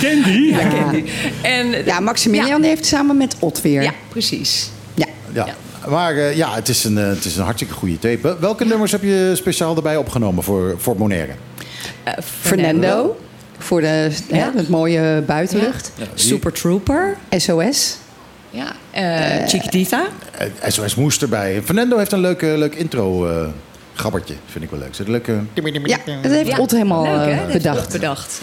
Candy? 0.00 0.38
ja, 0.50 0.58
Candy. 0.68 1.04
En, 1.42 1.84
Ja, 1.84 2.00
Maximilian 2.00 2.62
heeft 2.62 2.86
samen 2.86 3.11
met 3.16 3.36
Ot 3.38 3.60
weer. 3.60 3.82
ja, 3.82 3.92
precies. 4.08 4.70
Ja. 4.94 5.06
Ja. 5.32 5.46
Maar 5.88 6.16
eh, 6.16 6.36
ja, 6.36 6.54
het 6.54 6.68
is, 6.68 6.84
een, 6.84 6.98
eh, 6.98 7.06
het 7.08 7.24
is 7.24 7.36
een 7.36 7.42
hartstikke 7.44 7.74
goede 7.74 7.98
tape. 7.98 8.36
Welke 8.40 8.64
nummers 8.64 8.92
heb 8.92 9.02
je 9.02 9.32
speciaal 9.34 9.76
erbij 9.76 9.96
opgenomen 9.96 10.44
voor, 10.44 10.74
voor 10.78 10.96
Bonaire? 10.96 11.32
Eh, 12.04 12.12
Fernando. 12.40 13.16
Voor 13.58 13.80
de, 13.80 14.10
Ja. 14.28 14.36
hè, 14.36 14.58
het 14.58 14.68
mooie 14.68 15.22
buitenlucht. 15.26 15.92
Super 16.14 16.52
Trooper. 16.52 17.16
SOS. 17.30 17.96
Ja. 18.50 18.72
eh, 18.90 19.46
Chiquitita. 19.48 20.06
Eh, 20.38 20.46
SOS 20.70 20.94
Moest 20.94 21.22
erbij. 21.22 21.62
Fernando 21.64 21.98
heeft 21.98 22.12
een 22.12 22.20
leuke, 22.20 22.46
leuk 22.46 22.74
intro 22.74 23.28
gabbertje, 23.94 24.34
vind 24.46 24.64
ik 24.64 24.70
wel 24.70 24.78
leuk. 24.78 24.94
Zit 24.94 25.06
een 25.06 25.12
leuke... 25.12 25.32
Ja, 25.84 25.98
dat 26.22 26.30
heeft 26.32 26.48
Ja. 26.48 26.58
Ot 26.58 26.70
helemaal 26.70 27.02
Leuk, 27.02 27.38
eh, 27.38 27.52
bedacht. 27.52 27.92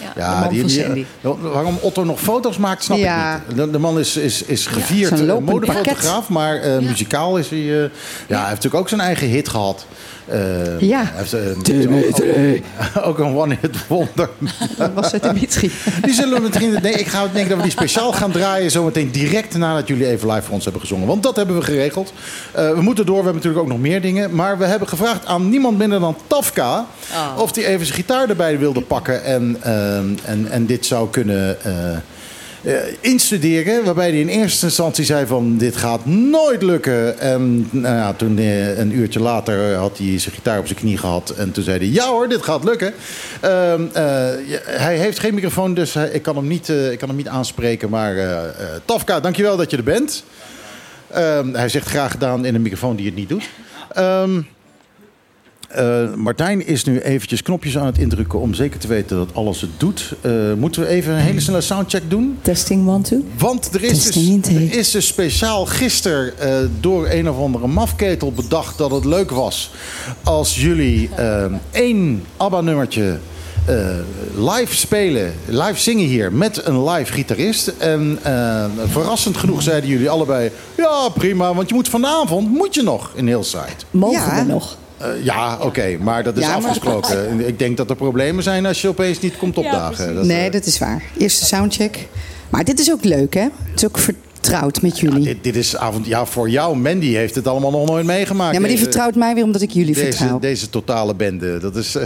Ja, 0.02 0.12
de 0.14 0.20
Ja, 0.20 0.40
man 0.40 0.50
die, 0.50 0.60
van 0.60 0.70
die- 0.70 0.82
Sandy. 0.84 1.06
eh, 1.22 1.32
waarom 1.54 1.78
Otto 1.82 2.04
nog 2.04 2.20
foto's 2.20 2.58
maakt, 2.58 2.84
snap 2.84 2.98
Ja. 2.98 3.36
ik 3.36 3.42
niet. 3.48 3.58
De, 3.58 3.72
de 3.72 3.78
man 3.80 4.00
is, 4.00 4.18
is, 4.18 4.44
is 4.44 4.68
gevierd 4.68 5.28
eh, 5.28 5.38
modefotograaf, 5.38 6.30
maar 6.30 6.56
eh, 6.56 6.78
muzikaal 6.80 7.38
is 7.38 7.50
hij... 7.50 7.60
eh, 7.60 7.66
ja, 7.68 7.80
hij 8.28 8.38
heeft 8.38 8.50
natuurlijk 8.50 8.76
ook 8.76 8.90
zijn 8.90 9.02
eigen 9.02 9.28
hit 9.28 9.50
gehad. 9.50 9.86
Eh, 10.30 10.80
Ja. 10.80 11.12
Heeft, 11.14 11.34
eh, 11.34 11.42
ook, 12.96 13.06
ook 13.08 13.20
een 13.20 13.36
one-hit 13.36 13.88
wonder. 13.88 14.30
Dat 14.78 14.94
was 15.02 15.12
het 15.12 15.24
Dimitri. 15.24 15.72
Die 16.06 16.14
zullen 16.14 16.34
we 16.34 16.48
misschien. 16.48 16.78
Nee, 16.82 16.94
ik 16.94 17.08
ga 17.08 17.22
denken 17.28 17.48
dat 17.50 17.58
we 17.58 17.64
die 17.64 17.72
speciaal 17.72 18.12
gaan 18.14 18.32
draaien. 18.32 18.72
Zometeen 18.72 19.12
direct 19.12 19.58
nadat 19.58 19.88
jullie 19.88 20.08
even 20.08 20.30
live 20.30 20.42
voor 20.42 20.54
ons 20.54 20.64
hebben 20.64 20.82
gezongen. 20.82 21.08
Want 21.08 21.24
dat 21.24 21.36
hebben 21.36 21.56
we 21.56 21.62
geregeld. 21.62 22.14
Eh, 22.52 22.72
we 22.72 22.82
moeten 22.82 23.06
door. 23.06 23.18
We 23.18 23.24
hebben 23.24 23.42
natuurlijk 23.44 23.64
ook 23.64 23.72
nog 23.72 23.82
meer 23.82 24.02
dingen. 24.02 24.36
Maar 24.36 24.58
we 24.58 24.66
hebben 24.66 24.88
gevraagd 24.88 25.26
aan 25.26 25.50
niemand 25.50 25.78
minder 25.78 26.00
dan 26.00 26.16
Tafka. 26.28 26.86
of 27.38 27.56
hij 27.56 27.66
even 27.66 27.86
zijn 27.86 27.98
gitaar 27.98 28.30
erbij 28.30 28.60
wilde 28.60 28.82
pakken. 28.82 29.24
En, 29.24 29.58
ehm, 29.62 30.06
en, 30.26 30.48
en 30.52 30.66
dit 30.66 30.86
zou 30.86 31.10
kunnen. 31.10 31.58
Eh, 32.64 32.88
eh, 32.88 32.94
instuderen, 33.00 33.86
waarbij 33.86 34.10
hij 34.10 34.20
in 34.20 34.28
eerste 34.28 34.66
instantie 34.66 35.06
zei 35.06 35.26
van 35.26 35.58
dit 35.58 35.76
gaat 35.76 36.06
nooit 36.06 36.62
lukken. 36.62 37.20
En 37.20 37.68
nou 37.72 37.96
ja, 37.96 38.14
toen 38.14 38.38
eh, 38.38 38.78
een 38.78 38.92
uurtje 38.92 39.20
later 39.20 39.76
had 39.76 39.98
hij 39.98 40.20
zijn 40.20 40.36
gitaar 40.36 40.60
op 40.60 40.68
zijn 40.68 40.80
knie 40.80 40.98
gehad 40.98 41.30
en 41.30 41.52
toen 41.52 41.64
zei 41.64 41.78
hij 41.78 41.88
ja 41.88 42.08
hoor, 42.10 42.30
dit 42.30 42.42
gaat 42.42 42.64
lukken. 42.64 42.94
Ehm, 43.42 43.84
eh, 43.94 44.04
hij 44.66 44.98
heeft 44.98 45.20
geen 45.20 45.34
microfoon, 45.34 45.74
dus 45.74 45.96
ik, 45.96 46.22
kan 46.22 46.36
hem 46.36 46.48
niet, 46.48 46.70
eh, 46.70 46.92
ik 46.92 46.98
kan 46.98 47.08
hem 47.08 47.18
niet 47.18 47.28
aanspreken. 47.28 47.90
Maar 47.90 48.18
eh 48.18 48.48
eh, 48.48 48.82
Tafka, 48.86 49.20
dankjewel 49.20 49.58
dat 49.58 49.72
je 49.72 49.78
er 49.78 49.84
bent. 49.84 50.24
Ehm, 51.08 51.54
hij 51.54 51.70
zegt 51.70 51.88
graag 51.88 52.12
gedaan 52.12 52.46
in 52.46 52.56
een 52.56 52.62
microfoon 52.62 52.96
die 52.96 53.06
het 53.06 53.16
niet 53.16 53.30
doet. 53.30 53.50
Ehm, 53.94 54.42
eh, 55.70 56.14
Martijn 56.16 56.68
is 56.68 56.84
nu 56.84 57.00
eventjes 57.00 57.42
knopjes 57.42 57.78
aan 57.78 57.86
het 57.86 57.98
indrukken 57.98 58.40
om 58.40 58.54
zeker 58.54 58.80
te 58.80 58.88
weten 58.88 59.18
dat 59.18 59.34
alles 59.34 59.62
het 59.62 59.70
doet. 59.78 60.14
Eh, 60.22 60.32
moeten 60.58 60.82
we 60.82 60.88
even 60.88 61.14
een 61.14 61.20
hele 61.20 61.40
snelle 61.40 61.62
soundcheck 61.62 62.10
doen? 62.10 62.38
Testing 62.42 62.88
one, 62.88 63.02
two. 63.02 63.24
Want 63.38 63.74
er 63.74 63.84
is, 63.84 63.90
dus, 63.92 64.04
Testing 64.04 64.46
er 64.46 64.78
is 64.78 64.92
dus 64.92 65.08
speciaal 65.08 65.66
gisteren 65.66 66.40
eh, 66.40 66.58
door 66.80 67.08
een 67.10 67.30
of 67.30 67.38
andere 67.38 67.68
mafketel 67.68 68.32
bedacht 68.32 68.78
dat 68.78 68.92
het 68.92 69.06
leuk 69.06 69.30
was 69.30 69.72
als 70.24 70.62
jullie 70.62 71.10
één 71.72 72.24
ABBA-nummertje 72.38 73.18
eh, 73.70 73.90
live 74.36 74.76
spelen, 74.76 75.34
live 75.46 75.80
zingen 75.80 76.06
hier 76.06 76.34
met 76.34 76.66
een 76.66 76.84
live 76.90 77.14
gitarist. 77.14 77.68
En 77.68 78.20
eh, 78.22 78.66
verrassend 78.86 79.38
genoeg 79.38 79.62
zeiden 79.62 79.90
jullie 79.90 80.10
allebei, 80.10 80.52
ja 80.78 81.10
prima, 81.14 81.54
want 81.54 81.70
je 81.70 81.76
moet 81.76 81.88
vanavond, 81.90 82.50
moet 82.50 82.76
je 82.76 82.82
nog 82.82 83.12
in 83.16 83.28
Hillside. 83.28 83.68
Mogen 83.92 84.36
Ja. 84.36 84.46
we 84.46 84.52
nog? 84.52 84.78
Eh, 85.00 85.08
ja, 85.24 85.58
oké, 85.62 85.98
maar 86.00 86.24
dat 86.24 86.38
is 86.38 86.44
Ja, 86.44 86.48
maar- 86.48 86.58
afgesproken. 86.58 87.40
Ik 87.48 87.60
denk 87.60 87.78
dat 87.78 87.90
er 87.90 87.96
problemen 87.96 88.44
zijn 88.44 88.66
als 88.66 88.82
je 88.82 88.88
opeens 88.88 89.20
niet 89.20 89.38
komt 89.38 89.58
opdagen. 89.58 90.16
Dat, 90.16 90.26
Nee, 90.26 90.46
eh, 90.46 90.52
dat 90.52 90.66
is 90.66 90.80
waar. 90.80 91.04
Eerste 91.18 91.46
soundcheck. 91.46 92.08
Maar 92.50 92.64
dit 92.64 92.80
is 92.80 92.92
ook 92.92 93.04
leuk, 93.04 93.34
hè? 93.34 93.42
Het 93.42 93.52
is 93.76 93.86
ook 93.86 93.98
vertrouwd 93.98 94.82
met 94.82 95.00
jullie. 95.00 95.24
dit, 95.24 95.44
dit 95.44 95.56
is 95.56 95.76
avond, 95.78 96.06
ja, 96.06 96.26
voor 96.26 96.50
jou, 96.50 96.78
Mandy 96.78 97.14
heeft 97.14 97.36
het 97.36 97.48
allemaal 97.48 97.72
nog 97.72 97.86
nooit 97.88 98.06
meegemaakt. 98.06 98.54
Ja, 98.54 98.60
maar 98.60 98.70
die 98.70 98.78
Deze- 98.78 98.90
vertrouwt 98.90 99.16
mij 99.16 99.34
weer 99.34 99.44
omdat 99.44 99.62
ik 99.62 99.70
jullie 99.72 99.94
Deze, 99.94 100.06
vertrouw. 100.18 100.40
deze 100.40 100.70
totale 100.70 101.16
bende. 101.16 101.58
Dat 101.60 101.76
is. 101.76 101.94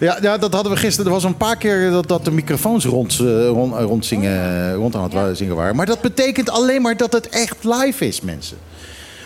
ja, 0.00 0.18
ja, 0.22 0.38
dat 0.38 0.52
hadden 0.54 0.72
we 0.72 0.78
gisteren. 0.78 1.06
Er 1.06 1.12
was 1.12 1.24
een 1.24 1.36
paar 1.36 1.56
keer 1.56 1.90
dat, 1.90 2.08
dat 2.08 2.24
de 2.24 2.30
microfoons 2.30 2.84
rond, 2.84 3.12
eh, 3.20 3.46
rond, 3.46 3.74
rond, 3.74 4.06
zingen, 4.06 4.74
rond 4.74 4.94
aan 4.96 5.10
het 5.16 5.36
zingen 5.36 5.54
waren. 5.56 5.76
Maar 5.76 5.86
dat 5.86 6.00
betekent 6.00 6.50
alleen 6.50 6.82
maar 6.82 6.96
dat 6.96 7.12
het 7.12 7.28
echt 7.28 7.56
live 7.62 8.06
is, 8.06 8.20
mensen. 8.20 8.56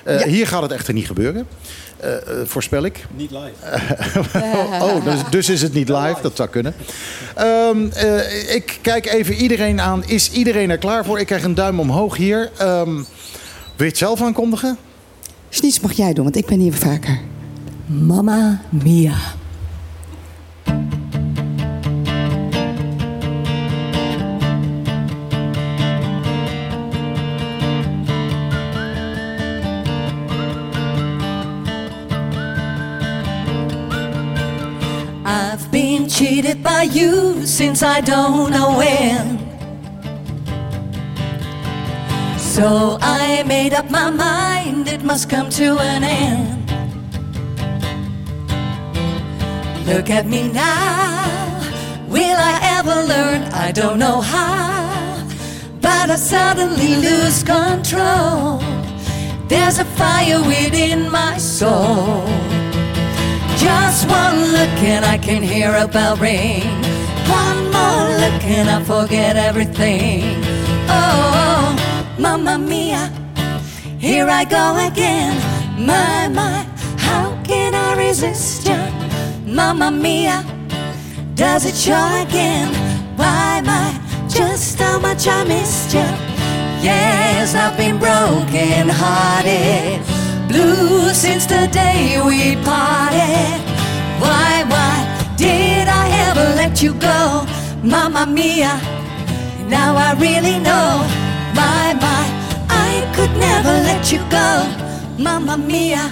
Eh, 0.08 0.22
Hier 0.22 0.46
gaat 0.46 0.62
het 0.62 0.72
echter 0.72 0.94
niet 0.94 1.06
gebeuren. 1.06 1.46
Eh, 1.96 2.16
eh, 2.16 2.20
voorspel 2.44 2.84
ik. 2.84 3.06
Niet 3.16 3.30
live. 3.30 3.52
oh, 4.84 5.04
dus, 5.04 5.20
dus 5.30 5.48
is 5.48 5.62
het 5.62 5.74
niet 5.74 5.88
live. 5.88 6.16
Dat 6.22 6.36
zou 6.36 6.48
kunnen. 6.48 6.74
Ehm, 7.34 7.88
eh, 7.90 8.54
ik 8.54 8.78
kijk 8.82 9.06
even 9.06 9.34
iedereen 9.34 9.80
aan. 9.80 10.04
Is 10.06 10.30
iedereen 10.30 10.70
er 10.70 10.78
klaar 10.78 11.04
voor? 11.04 11.20
Ik 11.20 11.26
krijg 11.26 11.42
een 11.42 11.54
duim 11.54 11.80
omhoog 11.80 12.16
hier. 12.16 12.50
Ehm, 12.58 12.94
wil 12.94 13.04
je 13.76 13.84
het 13.84 13.98
zelf 13.98 14.22
aankondigen? 14.22 14.76
Sniets 15.48 15.80
mag 15.80 15.92
jij 15.92 16.12
doen, 16.12 16.24
want 16.24 16.36
ik 16.36 16.46
ben 16.46 16.58
hier 16.58 16.74
vaker. 16.74 17.18
Mamma 17.86 18.60
Mia. 18.68 19.16
Cheated 36.38 36.62
by 36.62 36.82
you 36.82 37.44
since 37.44 37.82
I 37.82 38.00
don't 38.00 38.52
know 38.52 38.78
when. 38.78 39.38
So 42.38 42.96
I 43.00 43.42
made 43.44 43.74
up 43.74 43.90
my 43.90 44.08
mind 44.08 44.86
it 44.86 45.02
must 45.02 45.28
come 45.28 45.50
to 45.50 45.78
an 45.80 46.04
end. 46.04 46.70
Look 49.84 50.10
at 50.10 50.26
me 50.26 50.52
now. 50.52 52.06
Will 52.06 52.38
I 52.52 52.60
ever 52.78 52.96
learn? 53.12 53.42
I 53.52 53.72
don't 53.72 53.98
know 53.98 54.20
how. 54.20 55.26
But 55.80 56.08
I 56.08 56.14
suddenly 56.14 56.94
lose 57.06 57.42
control. 57.42 58.60
There's 59.48 59.80
a 59.80 59.84
fire 59.84 60.40
within 60.42 61.10
my 61.10 61.36
soul. 61.38 62.57
Just 63.58 64.08
one 64.08 64.38
look 64.52 64.78
and 64.82 65.04
I 65.04 65.18
can 65.18 65.42
hear 65.42 65.74
a 65.74 65.88
bell 65.88 66.16
ring. 66.16 66.62
One 67.28 67.60
more 67.74 68.06
look 68.22 68.44
and 68.44 68.70
I 68.70 68.82
forget 68.84 69.36
everything. 69.36 70.22
Oh, 70.88 71.76
mamma 72.18 72.56
mia, 72.56 73.10
here 73.98 74.28
I 74.28 74.44
go 74.44 74.86
again. 74.86 75.34
My, 75.76 76.28
my, 76.28 76.64
how 76.98 77.36
can 77.42 77.74
I 77.74 77.96
resist 77.96 78.68
you? 78.68 78.80
Mamma 79.52 79.90
mia, 79.90 80.44
does 81.34 81.66
it 81.66 81.74
show 81.74 82.08
again? 82.22 82.68
Why, 83.16 83.60
my, 83.64 84.00
just 84.28 84.78
how 84.78 85.00
much 85.00 85.26
I 85.26 85.42
missed 85.42 85.94
you. 85.94 86.08
Yes, 86.80 87.56
I've 87.56 87.76
been 87.76 87.98
broken 87.98 88.88
hearted. 88.88 90.17
Blue 90.48 91.12
since 91.12 91.44
the 91.44 91.68
day 91.70 92.20
we 92.24 92.56
parted. 92.64 93.60
Why, 94.18 94.64
why 94.72 94.94
did 95.36 95.86
I 95.86 96.06
ever 96.28 96.54
let 96.56 96.82
you 96.82 96.94
go? 96.94 97.46
Mamma 97.82 98.24
mia, 98.26 98.80
now 99.68 99.94
I 99.96 100.14
really 100.18 100.58
know. 100.58 101.04
My, 101.54 101.92
my, 102.00 102.24
I 102.70 102.90
could 103.14 103.32
never 103.36 103.74
let 103.90 104.10
you 104.10 104.20
go. 104.30 104.48
Mamma 105.22 105.58
mia, 105.58 106.08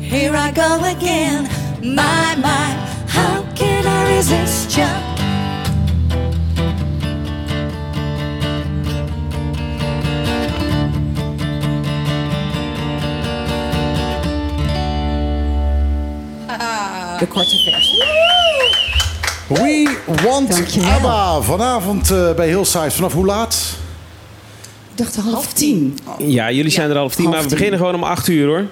here 0.00 0.34
I 0.34 0.50
go 0.50 0.82
again. 0.84 1.44
My, 1.82 2.34
my, 2.36 2.66
how 3.06 3.42
can 3.54 3.86
I 3.86 4.16
resist 4.16 4.76
you? 4.78 5.11
De 17.22 17.28
korte 17.28 17.56
versie. 17.58 18.02
We 19.48 19.98
Want 20.22 20.50
Dankjewel. 20.50 20.90
ABBA. 20.90 21.40
Vanavond 21.40 22.10
eh, 22.10 22.34
bij 22.34 22.46
Hillside. 22.48 22.90
Vanaf 22.90 23.12
hoe 23.12 23.26
laat? 23.26 23.76
Ik 24.90 24.98
dacht 24.98 25.16
half 25.16 25.52
tien. 25.52 25.98
Ja, 26.18 26.50
jullie 26.50 26.70
zijn 26.70 26.90
er 26.90 26.96
half 26.96 27.14
tien, 27.14 27.24
Half 27.24 27.34
maar 27.34 27.42
we 27.42 27.48
tien. 27.48 27.56
beginnen 27.58 27.80
gewoon 27.80 27.94
om 27.94 28.04
acht 28.04 28.28
uur 28.28 28.46
hoor. 28.46 28.64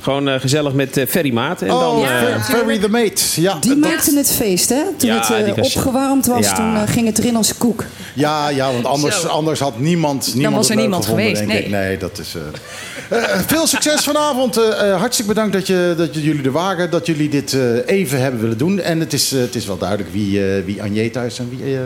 Gewoon 0.00 0.28
eh, 0.28 0.40
gezellig 0.40 0.72
met 0.72 0.96
eh, 0.96 1.06
Ferry 1.06 1.32
Maat. 1.32 1.62
En 1.62 1.68
dan, 1.68 1.96
oh, 1.96 2.04
eh, 2.04 2.18
Fer- 2.18 2.40
Ferry 2.40 2.78
the 2.78 2.88
Mate. 2.88 3.40
Ja, 3.40 3.54
Die 3.60 3.70
dat- 3.80 3.90
maakte 3.90 4.16
het 4.16 4.32
feest, 4.32 4.68
hè? 4.68 4.82
Toen 4.96 5.08
Ja, 5.08 5.18
het 5.34 5.56
eh, 5.56 5.62
opgewarmd 5.64 6.26
was, 6.26 6.44
Ja. 6.46 6.54
toen 6.54 6.76
eh, 6.76 6.82
ging 6.86 7.06
het 7.06 7.18
erin 7.18 7.36
als 7.36 7.56
koek. 7.58 7.84
ja, 8.14 8.48
ja, 8.48 8.72
want 8.72 8.84
anders, 8.84 9.26
anders 9.26 9.60
had 9.60 9.78
niemand, 9.78 10.34
niemand 10.34 10.56
was 10.56 10.70
er 10.70 10.76
niemand 10.76 11.04
gevonden, 11.04 11.26
geweest, 11.26 11.46
denk 11.50 11.64
ik. 11.64 11.70
nee. 11.70 11.84
Nee, 11.86 11.96
dat 11.98 12.18
is... 12.18 12.34
eh, 12.34 13.18
eh, 13.18 13.38
veel 13.46 13.66
succes 13.66 14.04
vanavond. 14.04 14.56
Eh, 14.56 14.90
eh, 14.92 14.98
hartstikke 14.98 15.32
bedankt 15.34 15.52
dat, 15.52 15.66
je, 15.66 15.94
dat 15.96 16.14
jullie 16.14 16.44
er 16.44 16.52
waren. 16.52 16.90
Dat 16.90 17.06
jullie 17.06 17.28
dit 17.28 17.52
eh, 17.52 17.60
even 17.86 18.20
hebben 18.22 18.40
willen 18.40 18.58
doen. 18.58 18.80
En 18.80 19.00
het 19.00 19.12
is, 19.12 19.32
eh, 19.32 19.40
het 19.40 19.54
is 19.54 19.66
wel 19.66 19.78
duidelijk 19.78 20.12
wie, 20.12 20.54
eh 20.54 20.64
wie 20.64 20.82
Agneta 20.82 21.22
is 21.22 21.38
en 21.38 21.48
wie, 21.50 21.74
eh, 21.74 21.80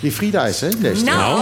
wie 0.00 0.12
Frida 0.12 0.46
is. 0.46 0.60
Hè, 0.60 0.68
deze 0.68 1.02
tijd. 1.02 1.16
Nou, 1.16 1.40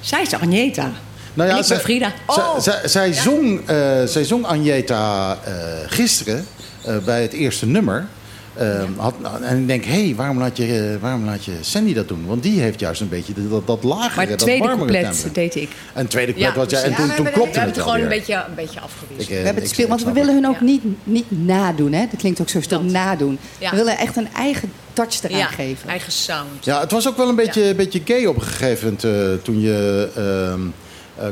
zij 0.00 0.22
is 0.22 0.32
Agneta. 0.34 0.90
Nou 1.34 1.58
ik 1.60 1.66
ben 1.68 1.80
Frida. 1.80 2.12
zij- 2.28 2.36
Oh. 2.44 2.58
zij, 2.60 2.88
zij, 2.88 3.12
zong, 3.12 3.60
eh, 3.68 3.76
zij 4.04 4.24
zong 4.24 4.44
Agneta 4.46 5.38
eh, 5.44 5.52
gisteren 5.86 6.46
eh, 6.84 6.96
bij 7.04 7.22
het 7.22 7.32
eerste 7.32 7.66
nummer. 7.66 8.06
Eh, 8.54 8.82
had, 8.96 9.14
en 9.42 9.58
ik 9.58 9.66
denk, 9.66 9.84
hé, 9.84 10.04
hey, 10.04 10.14
waarom, 10.14 10.38
laat 10.38 10.56
je, 10.56 10.98
waarom 11.00 11.24
laat 11.24 11.44
je 11.44 11.52
Sandy 11.60 11.94
dat 11.94 12.08
doen? 12.08 12.26
Want 12.26 12.42
die 12.42 12.60
heeft 12.60 12.80
juist 12.80 13.00
een 13.00 13.08
beetje 13.08 13.32
dat, 13.48 13.66
dat 13.66 13.82
lagere, 13.84 14.08
Maar 14.16 14.26
het 14.26 14.28
dat 14.28 14.38
tweede 14.38 14.64
warmere 14.64 14.92
couplet 14.92 15.20
tempo. 15.20 15.34
deed 15.40 15.54
ik. 15.54 15.68
En 15.94 16.06
tweede 16.06 16.32
couplet 16.32 16.54
Ja, 16.54 16.60
was 16.60 16.70
jij. 16.70 16.82
En 16.82 16.94
precies. 16.94 16.96
toen, 16.96 17.08
Ja, 17.10 17.14
toen 17.16 17.24
we 17.24 17.30
klopte 17.30 17.58
hebben 17.58 17.74
het 17.74 17.76
het 17.84 17.84
gewoon 17.90 18.02
een 18.02 18.16
beetje, 18.18 18.34
een 18.48 18.54
beetje 18.54 18.80
eh, 18.80 19.26
We 19.28 19.34
hebben 19.34 19.62
het 19.62 19.72
speel, 19.72 19.88
want 19.88 20.04
we 20.04 20.12
willen 20.12 20.34
het. 20.34 20.44
hun 20.44 20.54
ook 20.54 20.60
niet, 20.60 20.82
niet 21.04 21.24
nadoen, 21.28 21.92
hè? 21.92 22.06
Dat 22.10 22.20
klinkt 22.20 22.40
ook 22.40 22.48
zo 22.48 22.60
stom, 22.60 22.90
nadoen. 22.92 23.38
Ja. 23.58 23.70
We 23.70 23.76
willen 23.76 23.98
echt 23.98 24.16
een 24.16 24.28
eigen 24.36 24.72
touch 24.92 25.22
eraan 25.22 25.38
Ja, 25.38 25.46
geven. 25.46 25.88
eigen 25.88 26.12
sound. 26.12 26.64
Ja, 26.64 26.80
het 26.80 26.90
was 26.90 27.08
ook 27.08 27.16
wel 27.16 27.28
een 27.28 27.34
beetje, 27.36 27.64
een 27.68 27.76
beetje 27.76 28.00
gay 28.04 28.24
op 28.24 28.36
een 28.36 28.42
gegeven 28.42 28.98
moment. 29.02 29.44
toen 29.44 29.60
je. 29.60 30.08
ehm, 30.16 30.60
eh, 30.60 30.83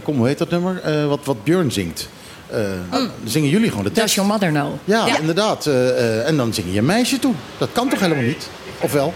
kom, 0.03 0.17
hoe 0.17 0.27
heet 0.27 0.39
dat 0.39 0.51
nummer? 0.51 0.81
Eh, 0.85 1.07
wat, 1.07 1.21
wat 1.25 1.45
Björn 1.45 1.73
zingt. 1.73 2.09
Eh, 2.51 2.59
Dan 2.91 3.11
zingen 3.25 3.49
jullie 3.49 3.69
gewoon 3.69 3.85
de 3.85 3.91
Does 3.91 3.99
tekst. 3.99 4.15
your 4.15 4.31
mother 4.31 4.49
know? 4.49 4.73
Ja, 4.85 5.19
inderdaad. 5.21 5.67
eh, 5.67 5.89
eh, 6.21 6.27
en 6.29 6.37
dan 6.37 6.55
zing 6.55 6.67
je 6.67 6.73
je 6.73 6.83
meisje 6.83 7.19
toe. 7.19 7.35
Dat 7.59 7.69
kan 7.73 7.89
toch 7.89 8.01
helemaal 8.01 8.25
niet? 8.25 8.49
Of 8.81 8.93
wel? 8.93 9.15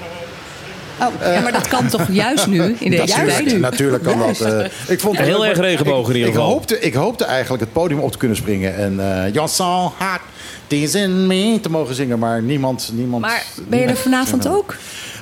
Oh, 1.01 1.07
ja, 1.35 1.41
maar 1.41 1.53
dat 1.53 1.69
kan 1.69 1.89
toch 1.89 2.07
juist 2.25 2.47
nu, 2.47 2.77
in 2.79 2.91
deze 2.91 3.03
Natuurlijk, 3.17 3.49
tijd? 3.49 3.61
natuurlijk 3.61 4.03
kan 4.03 4.19
dat. 4.19 4.41
eh, 4.41 4.65
ik 4.89 5.01
vond 5.01 5.17
het 5.19 5.27
Heel 5.27 5.47
erg 5.47 5.59
regenboog 5.59 6.05
in 6.05 6.11
ik, 6.11 6.15
ieder 6.17 6.29
ik 6.29 6.35
geval. 6.35 6.51
Hoopte, 6.51 6.81
ik 6.81 6.95
hoopte 6.95 7.25
eigenlijk 7.25 7.63
het 7.63 7.73
podium 7.73 8.01
op 8.01 8.13
te 8.13 8.19
kunnen 8.19 8.37
springen. 8.37 8.77
En 8.77 9.01
eh 9.25 9.33
You're 9.35 9.49
hot, 10.69 10.81
this 10.81 10.95
in 10.95 11.27
me 11.27 11.59
te 11.61 11.71
mogen 11.71 11.95
zingen. 11.95 12.19
Maar 12.19 12.43
niemand... 12.43 12.91
niemand 12.93 13.23
Maar 13.23 13.45
ben 13.69 13.79
je 13.81 13.87
er 13.87 13.97
vanavond 13.97 14.49
ook? 14.49 14.75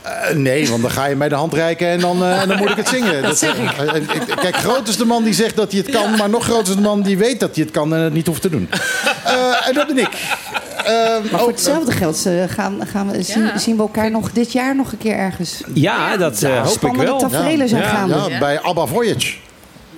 Eh, 0.03 0.37
nee, 0.37 0.69
want 0.69 0.83
dan 0.83 0.91
ga 0.91 1.07
je 1.07 1.17
mij 1.17 1.29
de 1.29 1.35
hand 1.35 1.55
reiken 1.55 1.89
en 1.89 2.01
dan, 2.01 2.23
eh, 2.23 2.41
en 2.43 2.49
dan 2.49 2.59
moet 2.59 2.71
ik 2.71 2.77
het 2.77 2.89
zingen. 2.89 3.23
Dat 3.23 3.39
zeg 3.39 3.57
ik. 3.59 3.71
eh, 3.73 3.97
eh, 3.97 4.37
kijk, 4.41 4.57
groot 4.57 4.89
is 4.89 4.97
de 4.97 5.05
man 5.05 5.25
die 5.25 5.35
zegt 5.35 5.57
dat 5.57 5.71
hij 5.73 5.81
het 5.81 5.91
kan, 5.91 6.17
maar 6.17 6.31
nog 6.31 6.45
groter 6.45 6.69
is 6.69 6.75
de 6.75 6.81
man 6.81 7.03
die 7.03 7.19
weet 7.19 7.41
dat 7.41 7.55
hij 7.55 7.65
het 7.65 7.73
kan 7.73 7.95
en 7.95 8.01
het 8.01 8.13
niet 8.13 8.27
hoeft 8.27 8.43
te 8.43 8.49
doen. 8.51 8.69
Eh, 9.25 9.69
en 9.69 9.75
dat 9.75 9.87
ben 9.87 9.99
ik. 9.99 10.09
Maar 10.85 11.21
oh, 11.33 11.39
voor 11.39 11.49
hetzelfde 11.49 11.93
geld 11.93 12.27
gaan, 12.49 12.81
gaan 12.87 13.11
we, 13.11 13.23
zien, 13.23 13.43
Ja. 13.43 13.59
zien 13.59 13.77
we 13.77 13.83
elkaar 13.83 14.11
nog 14.11 14.33
dit 14.33 14.53
jaar 14.53 14.77
nog 14.77 14.93
een 14.93 14.99
keer 14.99 15.17
ergens. 15.17 15.61
ja, 15.75 16.17
dat 16.17 16.43
hoop 16.43 16.65
ik 16.65 16.71
Spannende 16.71 17.05
wel. 17.05 17.19
tafereelen 17.19 17.69
zijn 17.69 17.83
Ja. 17.83 17.89
gaande. 17.89 18.15
ja, 18.29 18.39
bij 18.39 18.61
Abba 18.63 18.87
Voyage. 18.87 19.35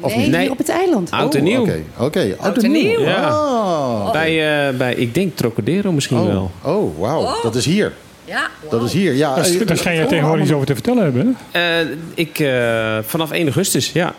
Of 0.01 0.11
nee, 0.15 0.23
niet? 0.23 0.31
Nee. 0.31 0.41
hier 0.41 0.51
op 0.51 0.59
het 0.59 0.69
eiland. 0.69 1.11
Oud 1.11 1.35
en 1.35 1.43
nieuw. 1.43 1.61
Oké, 1.61 1.83
oké. 1.99 2.35
Oud 2.39 2.63
en 2.63 2.71
nieuw. 2.73 3.01
Ja. 3.01 3.29
Oh, 3.29 4.13
Bij, 4.13 4.67
eh, 4.69 4.77
bij, 4.77 4.95
ik 4.95 5.15
denk 5.15 5.37
Trocadero 5.37 5.93
misschien 5.93 6.19
oh, 6.19 6.27
wel. 6.27 6.51
oh 6.63 6.99
wauw. 7.01 7.43
Dat 7.43 7.55
is 7.55 7.65
hier. 7.65 7.93
Ja. 8.25 8.49
Dat 8.71 8.83
is 8.83 8.93
hier, 8.93 9.15
ja. 9.15 9.35
Daar, 9.35 9.45
eh, 9.45 9.67
daar 9.67 9.77
schijn 9.77 9.97
jij 9.97 10.07
tegenwoordig 10.07 10.45
iets 10.45 10.53
over 10.53 10.67
te 10.67 10.75
vertellen 10.75 11.03
hebben. 11.03 11.37
hè? 11.51 11.81
Eh, 11.81 11.89
ik, 12.15 12.39
eh, 12.39 12.99
vanaf 13.07 13.31
1 13.31 13.43
augustus, 13.43 13.93
ja. 13.93 14.15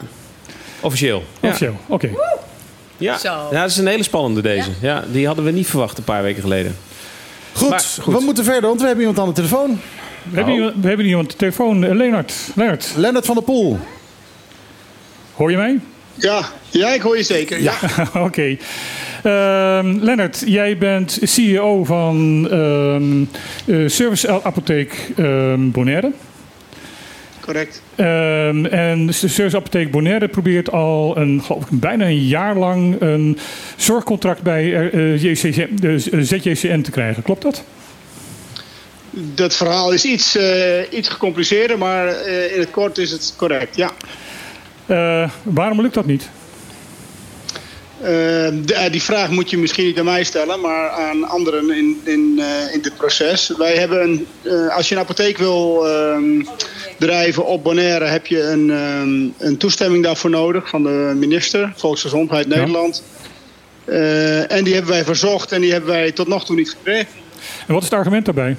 Officieel. 0.81 1.23
Ja. 1.39 1.47
Officieel, 1.47 1.75
oké. 1.87 2.09
Ja. 2.97 3.17
Zo. 3.17 3.47
ja, 3.51 3.61
dat 3.61 3.69
is 3.69 3.77
een 3.77 3.87
hele 3.87 4.03
spannende 4.03 4.41
deze. 4.41 4.69
Ja. 4.81 5.03
die 5.11 5.25
hadden 5.27 5.45
we 5.45 5.51
niet 5.51 5.67
verwacht 5.67 5.97
een 5.97 6.03
paar 6.03 6.23
weken 6.23 6.41
geleden. 6.41 6.75
Goed, 7.53 7.69
Maar 7.69 7.85
goed. 8.01 8.13
we 8.13 8.19
moeten 8.19 8.43
verder, 8.43 8.67
want 8.67 8.79
we 8.81 8.85
hebben 8.87 9.05
iemand 9.05 9.19
aan 9.21 9.27
de 9.27 9.33
telefoon. 9.33 9.79
We, 10.29 10.35
hebben 10.35 10.53
iemand, 10.53 10.73
we 10.81 10.87
hebben 10.87 11.05
iemand 11.05 11.25
op 11.25 11.31
de 11.31 11.37
telefoon, 11.37 11.83
eh, 11.83 11.95
Leonard. 11.95 12.33
Leonard, 12.55 12.93
Lennart 12.95 13.25
van 13.25 13.35
der 13.35 13.43
Poel. 13.43 13.79
Hoor 15.38 15.51
je 15.51 15.57
mij? 15.57 15.80
Ja, 16.14 16.45
ja, 16.69 16.93
ik 16.93 17.01
hoor 17.01 17.18
je 17.18 17.23
zeker. 17.23 17.61
Ja. 17.61 17.73
Oké. 18.27 18.57
Ehm, 19.23 19.97
Lennart, 19.99 20.43
jij 20.45 20.77
bent 20.77 21.19
CEO 21.22 21.84
van 21.84 22.47
ehm 22.51 23.23
eh, 23.65 23.88
Service 23.89 24.41
Apotheek 24.43 25.11
ehm 25.18 25.72
Bonaire. 25.72 26.11
correct. 27.39 27.81
En 27.95 29.05
de 29.05 29.11
Service 29.11 29.55
Apotheek 29.57 29.91
Bonaire 29.91 30.27
probeert 30.27 30.72
al 30.72 31.18
een, 31.18 31.41
geloof 31.43 31.64
ik, 31.64 31.80
bijna 31.80 32.05
een 32.05 32.27
jaar 32.27 32.57
lang 32.57 33.01
een 33.01 33.38
zorgcontract 33.76 34.41
bij 34.41 34.89
eh, 34.91 35.23
JCC, 35.23 35.81
de 35.81 35.99
ZJCN 36.23 36.81
te 36.81 36.91
krijgen. 36.91 37.23
Klopt 37.23 37.41
dat? 37.41 37.64
Dat 39.19 39.55
verhaal 39.55 39.91
is 39.91 40.05
iets, 40.05 40.35
eh, 40.35 40.91
iets 40.91 41.09
gecompliceerder, 41.09 41.77
maar 41.77 42.07
eh, 42.07 42.53
in 42.53 42.59
het 42.59 42.72
kort 42.72 42.97
is 42.97 43.11
het 43.11 43.34
correct, 43.38 43.76
ja. 43.76 43.91
Eh, 44.88 45.30
waarom 45.43 45.81
lukt 45.81 45.93
dat 45.93 46.05
niet? 46.05 46.30
Eh, 48.01 48.07
de- 48.65 48.73
eh, 48.73 48.91
die 48.91 49.01
vraag 49.01 49.30
moet 49.30 49.49
je 49.49 49.57
misschien 49.57 49.85
niet 49.85 49.99
aan 49.99 50.05
mij 50.05 50.23
stellen, 50.23 50.59
maar 50.59 50.89
aan 50.89 51.27
anderen 51.30 51.72
in, 51.77 52.01
in, 52.03 52.35
eh, 52.39 52.73
in 52.73 52.81
dit 52.81 52.97
proces. 52.97 53.53
Wij 53.57 53.76
hebben 53.76 54.01
een, 54.01 54.27
als 54.72 54.89
je 54.89 54.95
een 54.95 55.01
apotheek 55.01 55.38
wil 55.38 55.88
ehm, 55.88 56.41
drijven 56.99 57.45
op 57.45 57.64
Bonaire, 57.64 58.05
heb 58.05 58.27
je 58.27 58.41
een, 58.41 58.72
ehm, 58.72 59.45
een 59.47 59.57
toestemming 59.57 60.03
daarvoor 60.03 60.30
nodig 60.30 60.69
van 60.69 60.84
de 60.84 61.14
minister, 61.15 61.73
Volksgezondheid 61.76 62.47
Nederland. 62.47 63.03
En 64.47 64.64
die 64.64 64.73
hebben 64.73 64.91
wij 64.91 65.03
verzocht 65.03 65.51
en 65.51 65.61
die 65.61 65.72
hebben 65.72 65.89
wij 65.89 66.11
tot 66.11 66.27
nog 66.27 66.45
toe 66.45 66.55
niet 66.55 66.69
gekregen. 66.69 67.07
En 67.68 67.73
wat 67.73 67.84
is 67.84 67.89
het 67.89 67.97
argument 67.97 68.26
daarbij? 68.26 68.55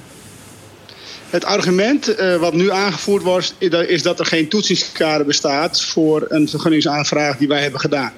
Het 1.30 1.44
argument 1.44 2.14
eh, 2.14 2.36
wat 2.36 2.54
nu 2.54 2.70
aangevoerd 2.70 3.22
wordt, 3.22 3.54
is 3.88 4.02
dat 4.02 4.18
er 4.18 4.26
geen 4.26 4.48
toetsingskader 4.48 5.26
bestaat 5.26 5.84
voor 5.84 6.24
een 6.28 6.48
vergunningsaanvraag 6.48 7.36
die 7.36 7.48
wij 7.48 7.62
hebben 7.62 7.80
gedaan. 7.80 8.12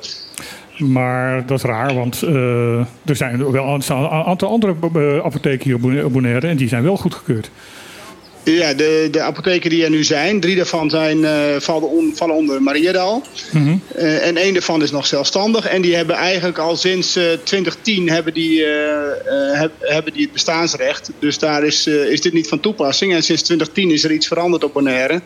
Maar 0.79 1.47
dat 1.47 1.59
is 1.59 1.65
raar, 1.65 1.95
want 1.95 2.23
eh, 2.23 2.79
er 3.05 3.17
zijn 3.17 3.51
wel 3.51 3.65
een 3.65 3.83
aantal 4.09 4.49
andere 4.49 4.75
eh, 4.95 5.25
apotheken 5.25 5.65
hier 5.65 6.45
en 6.45 6.57
die 6.57 6.69
zijn 6.69 6.83
wel 6.83 6.97
goedgekeurd. 6.97 7.51
Ja, 8.45 8.75
de, 8.75 9.09
de 9.11 9.21
apotheken 9.21 9.71
die 9.71 9.85
er 9.85 9.91
nu 9.91 10.05
zijn, 10.05 10.41
drie 10.41 10.57
daarvan 10.57 10.91
zijn, 10.91 11.25
eh, 11.25 11.33
vallen, 11.59 11.89
on- 11.91 12.13
vallen 12.17 12.35
onder 12.35 12.63
Mariadal. 12.63 13.23
Eh, 13.95 14.27
en 14.27 14.37
één 14.37 14.53
daarvan 14.53 14.83
is 14.83 14.91
nog 14.91 15.07
zelfstandig. 15.07 15.67
En 15.67 15.83
die 15.83 15.95
hebben 15.97 16.17
eigenlijk 16.17 16.59
al 16.59 16.77
sinds 16.77 17.17
eh, 17.17 17.25
2010 17.45 18.09
hebben 18.11 18.35
die, 18.35 18.65
eh, 18.65 19.51
eh, 19.53 19.59
heb- 19.61 19.73
hebben 19.81 20.13
die 20.13 20.23
het 20.23 20.33
bestaansrecht. 20.33 21.11
Dus 21.19 21.39
daar 21.39 21.65
is, 21.65 21.87
is 21.87 22.21
dit 22.21 22.33
niet 22.33 22.49
van 22.49 22.61
toepassing. 22.61 23.15
En 23.15 23.23
sinds 23.23 23.43
2010 23.43 23.91
is 23.91 24.05
er 24.05 24.13
iets 24.13 24.27
veranderd 24.27 24.65
op 24.65 24.73
Bonaire. 24.73 25.21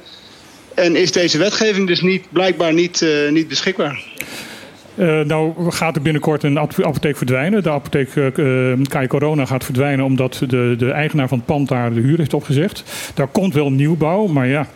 En 0.74 0.96
is 0.96 1.12
deze 1.12 1.38
wetgeving 1.38 1.86
dus 1.86 2.00
niet, 2.00 2.24
blijkbaar 2.32 2.72
niet, 2.72 3.04
niet 3.30 3.48
beschikbaar. 3.48 4.04
Eh, 4.94 5.20
nou 5.20 5.70
gaat 5.72 5.96
er 5.96 6.02
binnenkort 6.02 6.42
een 6.42 6.56
ap- 6.58 6.82
apotheek 6.84 7.16
verdwijnen. 7.16 7.62
De 7.62 7.70
apotheek 7.70 8.16
eh 8.16 8.72
eh, 8.72 8.78
KI 8.88 9.06
Corona 9.06 9.44
gaat 9.46 9.64
verdwijnen 9.64 10.04
omdat 10.04 10.40
de, 10.48 10.74
de 10.78 10.90
eigenaar 10.90 11.28
van 11.28 11.38
het 11.38 11.46
pand 11.46 11.68
daar 11.68 11.94
de 11.94 12.00
huur 12.00 12.18
heeft 12.18 12.34
opgezegd. 12.34 12.82
Daar 13.14 13.26
komt 13.26 13.54
wel 13.54 13.70
nieuwbouw, 13.70 14.26
maar 14.26 14.46
ja... 14.46 14.66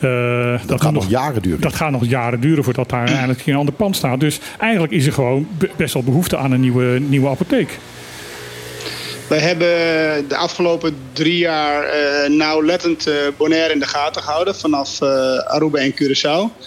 eh, 0.00 0.52
dat, 0.58 0.68
Dat 0.68 0.80
gaat 0.82 0.92
nog 0.92 1.08
jaren 1.08 1.42
duren. 1.42 1.60
Dat 1.60 1.74
gaat 1.74 1.90
nog 1.90 2.04
jaren 2.06 2.40
duren 2.40 2.64
voordat 2.64 2.88
daar 2.88 3.06
eigenlijk 3.06 3.40
geen 3.40 3.54
ander 3.54 3.74
pand 3.74 3.96
staat. 3.96 4.20
Dus 4.20 4.40
eigenlijk 4.58 4.92
is 4.92 5.06
er 5.06 5.12
gewoon 5.12 5.48
be- 5.58 5.70
best 5.76 5.94
wel 5.94 6.02
behoefte 6.02 6.36
aan 6.36 6.52
een 6.52 6.60
nieuwe, 6.60 6.98
nieuwe 7.00 7.28
apotheek. 7.28 7.78
Wij 9.28 9.38
hebben 9.38 9.68
de 10.28 10.36
afgelopen 10.36 10.96
drie 11.12 11.38
jaar 11.38 11.82
eh 11.84 12.30
nauwlettend 12.30 13.06
eh 13.06 13.14
Bonaire 13.36 13.72
in 13.72 13.78
de 13.78 13.86
gaten 13.86 14.22
gehouden. 14.22 14.54
Vanaf 14.56 15.00
eh, 15.02 15.08
Aruba 15.38 15.78
en 15.78 15.92
Curaçao. 15.94 16.66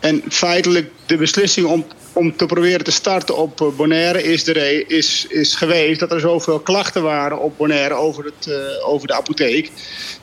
En 0.00 0.22
feitelijk 0.28 0.90
de 1.06 1.16
beslissing 1.16 1.66
om, 1.66 1.84
om 2.12 2.36
te 2.36 2.46
proberen 2.46 2.84
te 2.84 2.90
starten 2.90 3.36
op 3.36 3.60
eh, 3.60 3.66
Bonaire 3.76 4.22
is, 4.22 4.44
de 4.44 4.52
re- 4.52 4.84
is, 4.86 5.26
is 5.28 5.54
geweest 5.54 6.00
dat 6.00 6.12
er 6.12 6.20
zoveel 6.20 6.58
klachten 6.58 7.02
waren 7.02 7.38
op 7.38 7.56
Bonaire 7.56 7.94
over, 7.94 8.24
het, 8.24 8.46
eh, 8.46 8.88
over 8.88 9.06
de 9.06 9.14
apotheek 9.14 9.70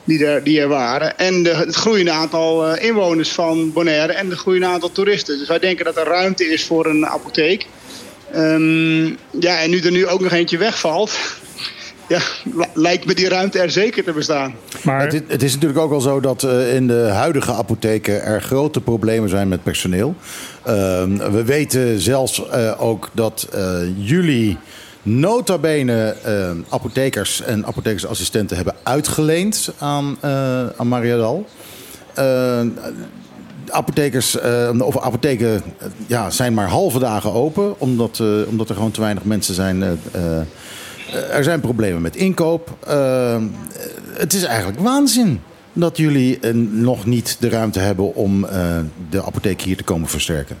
die 0.04 0.26
er, 0.26 0.44
die 0.44 0.60
er 0.60 0.68
waren. 0.68 1.18
En 1.18 1.42
de, 1.42 1.54
het 1.54 1.74
groeiende 1.74 2.10
aantal 2.10 2.66
eh, 2.66 2.84
inwoners 2.86 3.30
van 3.30 3.72
Bonaire 3.72 4.12
en 4.12 4.30
het 4.30 4.38
groeiende 4.38 4.66
aantal 4.66 4.92
toeristen. 4.92 5.38
Dus 5.38 5.48
wij 5.48 5.58
denken 5.58 5.84
dat 5.84 5.96
er 5.96 6.06
ruimte 6.06 6.52
is 6.52 6.66
voor 6.66 6.86
een 6.86 7.06
apotheek. 7.06 7.66
Ehm, 8.32 9.04
ja, 9.40 9.60
en 9.60 9.70
nu 9.70 9.80
er 9.80 9.90
nu 9.90 10.06
ook 10.06 10.20
nog 10.20 10.32
eentje 10.32 10.58
wegvalt, 10.58 11.18
ja, 12.08 12.20
lijkt 12.74 13.06
me 13.06 13.14
die 13.14 13.28
ruimte 13.28 13.58
er 13.58 13.70
zeker 13.70 14.04
te 14.04 14.12
bestaan. 14.12 14.54
Maar... 14.82 15.00
Het, 15.00 15.22
het, 15.26 15.42
is 15.42 15.52
natuurlijk 15.52 15.80
ook 15.80 15.90
wel 15.90 16.00
zo 16.00 16.20
dat 16.20 16.42
uh, 16.42 16.74
in 16.74 16.86
de 16.86 17.08
huidige 17.12 17.52
apotheken 17.52 18.22
er 18.22 18.42
grote 18.42 18.80
problemen 18.80 19.28
zijn 19.28 19.48
met 19.48 19.62
personeel. 19.62 20.14
Uh, 20.66 20.74
we 21.30 21.42
weten 21.44 22.00
zelfs 22.00 22.42
uh, 22.54 22.82
ook 22.82 23.08
dat 23.12 23.48
jullie 23.96 24.58
nota 25.02 25.58
bene 25.58 26.16
apothekers 26.68 27.42
en 27.42 27.66
apothekersassistenten 27.66 28.56
hebben 28.56 28.74
uitgeleend 28.82 29.72
aan, 29.78 30.18
aan 30.76 30.88
Mariadal. 30.88 31.46
apothekers 33.68 34.36
of 34.78 35.00
apotheken 35.00 35.62
ja, 36.06 36.30
zijn 36.30 36.54
maar 36.54 36.68
halve 36.68 36.98
dagen 36.98 37.32
open, 37.32 37.80
omdat, 37.80 38.22
omdat 38.46 38.68
er 38.68 38.74
gewoon 38.74 38.90
te 38.90 39.00
weinig 39.00 39.24
mensen 39.24 39.54
zijn 39.54 39.82
eh, 41.12 41.36
er 41.36 41.44
zijn 41.44 41.60
problemen 41.60 42.02
met 42.02 42.16
inkoop. 42.16 42.76
Het 44.12 44.34
is 44.34 44.42
eigenlijk 44.42 44.80
waanzin 44.80 45.40
dat 45.72 45.96
jullie 45.96 46.38
uh, 46.40 46.50
nog 46.70 47.06
niet 47.06 47.36
de 47.40 47.48
ruimte 47.48 47.78
hebben 47.78 48.14
om 48.14 48.46
de 49.10 49.22
apotheek 49.22 49.60
hier 49.60 49.76
te 49.76 49.84
komen 49.84 50.08
versterken. 50.08 50.58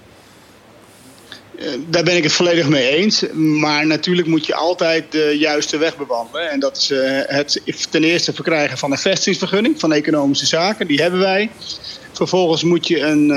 Daar 1.88 2.02
ben 2.02 2.16
ik 2.16 2.22
het 2.22 2.32
volledig 2.32 2.68
mee 2.68 2.88
eens. 2.88 3.24
Maar 3.32 3.86
natuurlijk 3.86 4.28
moet 4.28 4.46
je 4.46 4.54
altijd 4.54 5.12
de 5.12 5.36
juiste 5.38 5.78
weg 5.78 5.96
bewandelen. 5.96 6.50
En 6.50 6.60
dat 6.60 6.76
is 6.76 6.88
het 7.64 7.90
ten 7.90 8.04
eerste 8.04 8.32
verkrijgen 8.32 8.78
van 8.78 8.90
een 8.90 8.98
vestigingsvergunning 8.98 9.80
van 9.80 9.92
economische 9.92 10.46
zaken. 10.46 10.86
Die 10.86 11.02
hebben 11.02 11.20
wij. 11.20 11.50
Vervolgens 12.12 12.62
moet 12.62 12.86
je 12.86 13.00
een 13.00 13.28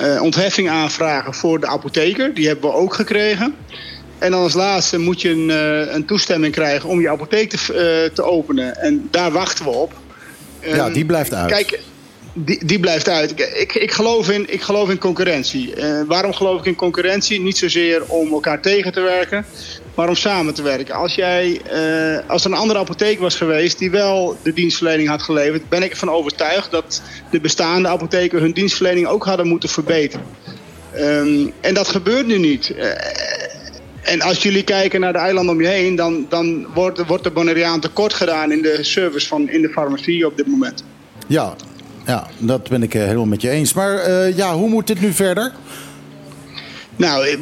uh, 0.00 0.22
ontheffing 0.22 0.68
aanvragen 0.68 1.34
voor 1.34 1.60
de 1.60 1.66
apotheker. 1.66 2.34
Die 2.34 2.46
hebben 2.46 2.70
we 2.70 2.76
ook 2.76 2.94
gekregen. 2.94 3.54
En 4.18 4.30
dan 4.30 4.42
als 4.42 4.54
laatste 4.54 4.98
moet 4.98 5.20
je 5.20 5.30
een, 5.30 5.48
een 5.94 6.04
toestemming 6.04 6.52
krijgen 6.52 6.88
om 6.88 7.00
je 7.00 7.10
apotheek 7.10 7.50
te 7.50 8.22
openen. 8.22 8.76
En 8.76 9.08
daar 9.10 9.32
wachten 9.32 9.64
we 9.64 9.70
op. 9.70 9.92
ja, 10.64 10.90
die 10.90 11.04
blijft 11.04 11.34
uit. 11.34 11.50
Kijk, 11.50 11.80
die, 12.32 12.64
die 12.64 12.80
blijft 12.80 13.08
uit. 13.08 13.30
Ik, 13.54 13.74
ik, 13.74 13.92
geloof, 13.92 14.30
in, 14.30 14.52
ik 14.52 14.62
geloof 14.62 14.90
in 14.90 14.98
concurrentie. 14.98 15.76
Uh, 15.76 16.00
waarom 16.06 16.32
geloof 16.32 16.58
ik 16.58 16.66
in 16.66 16.74
concurrentie? 16.74 17.40
Niet 17.40 17.58
zozeer 17.58 18.04
om 18.06 18.32
elkaar 18.32 18.60
tegen 18.60 18.92
te 18.92 19.00
werken, 19.00 19.44
maar 19.94 20.08
om 20.08 20.14
samen 20.14 20.54
te 20.54 20.62
werken. 20.62 20.94
Als, 20.94 21.14
jij, 21.14 21.60
als 22.26 22.44
er 22.44 22.50
een 22.50 22.56
andere 22.56 22.78
apotheek 22.78 23.18
was 23.18 23.36
geweest 23.36 23.78
die 23.78 23.90
wel 23.90 24.36
de 24.42 24.52
dienstverlening 24.52 25.08
had 25.08 25.22
geleverd... 25.22 25.68
ben 25.68 25.82
ik 25.82 25.90
ervan 25.90 26.10
overtuigd 26.10 26.70
dat 26.70 27.02
de 27.30 27.40
bestaande 27.40 27.88
apotheken 27.88 28.40
hun 28.40 28.52
dienstverlening 28.52 29.06
ook 29.06 29.24
hadden 29.24 29.46
moeten 29.46 29.68
verbeteren. 29.68 30.26
Um, 30.96 31.52
en 31.60 31.74
dat 31.74 31.88
gebeurt 31.88 32.26
nu 32.26 32.38
niet. 32.38 32.74
En 34.04 34.20
als 34.20 34.42
jullie 34.42 34.64
kijken 34.64 35.00
naar 35.00 35.12
de 35.12 35.18
eilanden 35.18 35.54
om 35.54 35.60
je 35.60 35.68
heen, 35.68 35.96
dan, 35.96 36.26
dan 36.28 36.66
wordt, 36.74 37.06
wordt 37.06 37.24
de 37.24 37.30
Bonaireaan 37.30 37.80
tekort 37.80 38.14
gedaan 38.14 38.52
in 38.52 38.62
de 38.62 38.78
service 38.80 39.28
van 39.28 39.48
in 39.48 39.62
de 39.62 39.68
farmacie 39.68 40.26
op 40.26 40.36
dit 40.36 40.46
moment. 40.46 40.84
Ja, 41.26 41.54
ja 42.06 42.26
dat 42.38 42.68
ben 42.68 42.82
ik 42.82 42.94
eh, 42.94 43.02
helemaal 43.02 43.26
met 43.26 43.42
je 43.42 43.50
eens. 43.50 43.72
Maar 43.72 44.08
uh, 44.08 44.36
ja, 44.36 44.54
hoe 44.54 44.68
moet 44.68 44.86
dit 44.86 45.00
nu 45.00 45.12
verder? 45.12 45.52
Nou, 46.96 47.26
ik, 47.26 47.38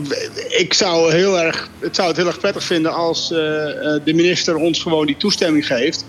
ik, 0.48 0.74
zou 0.74 1.12
heel 1.12 1.40
erg, 1.40 1.70
het 1.78 1.96
zou 1.96 2.08
het 2.08 2.16
heel 2.16 2.26
erg 2.26 2.38
prettig 2.38 2.64
vinden 2.64 2.94
als 2.94 3.30
uh, 3.30 3.38
de 4.04 4.12
minister 4.14 4.56
ons 4.56 4.82
gewoon 4.82 5.06
die 5.06 5.16
toestemming 5.16 5.66
geeft. 5.66 6.04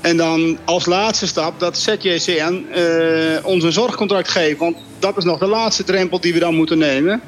En 0.00 0.16
dan 0.16 0.58
als 0.64 0.86
laatste 0.86 1.26
stap 1.26 1.60
dat 1.60 1.78
ZJCN 1.78 2.66
uh, 2.76 3.46
ons 3.46 3.64
een 3.64 3.72
zorgcontract 3.72 4.28
geeft. 4.28 4.58
Want 4.58 4.76
dat 4.98 5.16
is 5.16 5.24
nog 5.24 5.38
de 5.38 5.46
laatste 5.46 5.84
drempel 5.84 6.20
die 6.20 6.32
we 6.32 6.38
dan 6.38 6.54
moeten 6.54 6.78
nemen. 6.78 7.20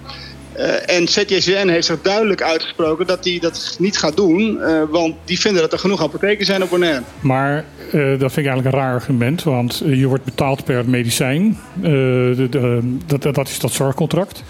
Uh, 0.58 0.96
en 0.96 1.08
ZJCN 1.08 1.68
heeft 1.68 1.86
zich 1.86 2.02
duidelijk 2.02 2.42
uitgesproken 2.42 3.06
dat 3.06 3.24
hij 3.24 3.38
dat 3.40 3.76
niet 3.78 3.98
gaat 3.98 4.16
doen. 4.16 4.58
Uh, 4.60 4.82
want 4.90 5.14
die 5.24 5.40
vinden 5.40 5.62
dat 5.62 5.72
er 5.72 5.78
genoeg 5.78 6.02
apotheken 6.02 6.46
zijn 6.46 6.62
op 6.62 6.70
Bonaire. 6.70 7.02
Maar 7.20 7.64
uh, 7.86 7.92
dat 7.92 8.32
vind 8.32 8.36
ik 8.36 8.46
eigenlijk 8.46 8.66
een 8.66 8.80
raar 8.80 8.94
argument. 8.94 9.42
Want 9.42 9.82
je 9.86 10.06
wordt 10.06 10.24
betaald 10.24 10.64
per 10.64 10.88
medicijn. 10.88 11.58
De, 11.74 12.46
de, 12.50 12.96
dat, 13.06 13.34
dat 13.34 13.48
is 13.48 13.58
dat 13.58 13.72
zorgcontract. 13.72 14.42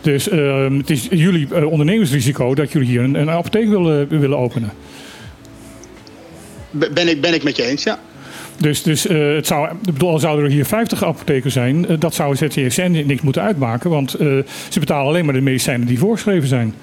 Dus 0.00 0.24
het 0.24 0.90
is 0.90 1.06
jullie 1.10 1.66
ondernemersrisico 1.66 2.54
dat 2.54 2.72
jullie 2.72 2.88
hier 2.88 3.00
een, 3.00 3.14
een 3.14 3.30
apotheek 3.30 3.68
willen, 3.68 4.08
willen 4.08 4.38
openen. 4.38 4.72
Ben 6.70 7.08
ik, 7.08 7.20
ben 7.20 7.34
ik 7.34 7.42
met 7.42 7.56
je 7.56 7.64
eens, 7.64 7.82
ja. 7.82 7.98
Dus, 8.56 8.82
dus 8.82 9.06
uh, 9.06 9.34
het 9.34 9.46
zou, 9.46 9.68
ik 9.68 9.92
bedoel, 9.92 10.10
al 10.10 10.18
zouden 10.18 10.44
er 10.44 10.50
hier 10.50 10.66
50 10.66 11.04
apotheken 11.04 11.50
zijn, 11.50 11.90
uh, 11.90 12.00
dat 12.00 12.14
zou 12.14 12.36
ZTSN 12.36 13.04
niks 13.06 13.20
moeten 13.20 13.42
uitmaken. 13.42 13.90
Want 13.90 14.20
uh, 14.20 14.42
ze 14.68 14.78
betalen 14.78 15.06
alleen 15.06 15.24
maar 15.24 15.34
de 15.34 15.40
medicijnen 15.40 15.86
die 15.86 15.98
voorgeschreven 15.98 16.48
zijn. 16.48 16.74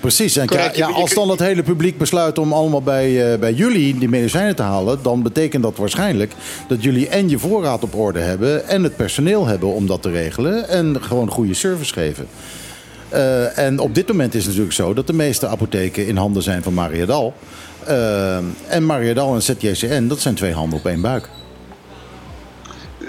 Precies, 0.00 0.36
en 0.36 0.46
Correct, 0.46 0.76
ja, 0.76 0.88
als 0.88 1.14
dan 1.14 1.28
het 1.28 1.40
hele 1.40 1.62
publiek 1.62 1.98
besluit 1.98 2.38
om 2.38 2.52
allemaal 2.52 2.82
bij, 2.82 3.38
bij 3.38 3.52
jullie 3.52 3.98
die 3.98 4.08
medicijnen 4.08 4.56
te 4.56 4.62
halen, 4.62 4.98
dan 5.02 5.22
betekent 5.22 5.62
dat 5.62 5.76
waarschijnlijk 5.76 6.32
dat 6.68 6.82
jullie 6.82 7.08
en 7.08 7.28
je 7.28 7.38
voorraad 7.38 7.82
op 7.82 7.94
orde 7.94 8.20
hebben 8.20 8.68
en 8.68 8.82
het 8.82 8.96
personeel 8.96 9.46
hebben 9.46 9.68
om 9.74 9.86
dat 9.86 10.02
te 10.02 10.10
regelen 10.10 10.68
en 10.68 10.96
gewoon 11.00 11.30
goede 11.30 11.54
service 11.54 11.92
geven. 11.92 12.26
Uh, 13.12 13.58
en 13.58 13.78
op 13.78 13.94
dit 13.94 14.08
moment 14.08 14.34
is 14.34 14.40
het 14.40 14.48
natuurlijk 14.48 14.74
zo 14.74 14.94
dat 14.94 15.06
de 15.06 15.12
meeste 15.12 15.46
apotheken 15.46 16.06
in 16.06 16.16
handen 16.16 16.42
zijn 16.42 16.62
van 16.62 16.74
Mariadal. 16.74 17.34
Uh, 17.88 18.36
en 18.68 18.86
Mariadal 18.86 19.34
en 19.34 19.42
ZJCN, 19.42 20.06
dat 20.06 20.20
zijn 20.20 20.34
twee 20.34 20.52
handen 20.52 20.78
op 20.78 20.86
één 20.86 21.00
buik. 21.00 21.28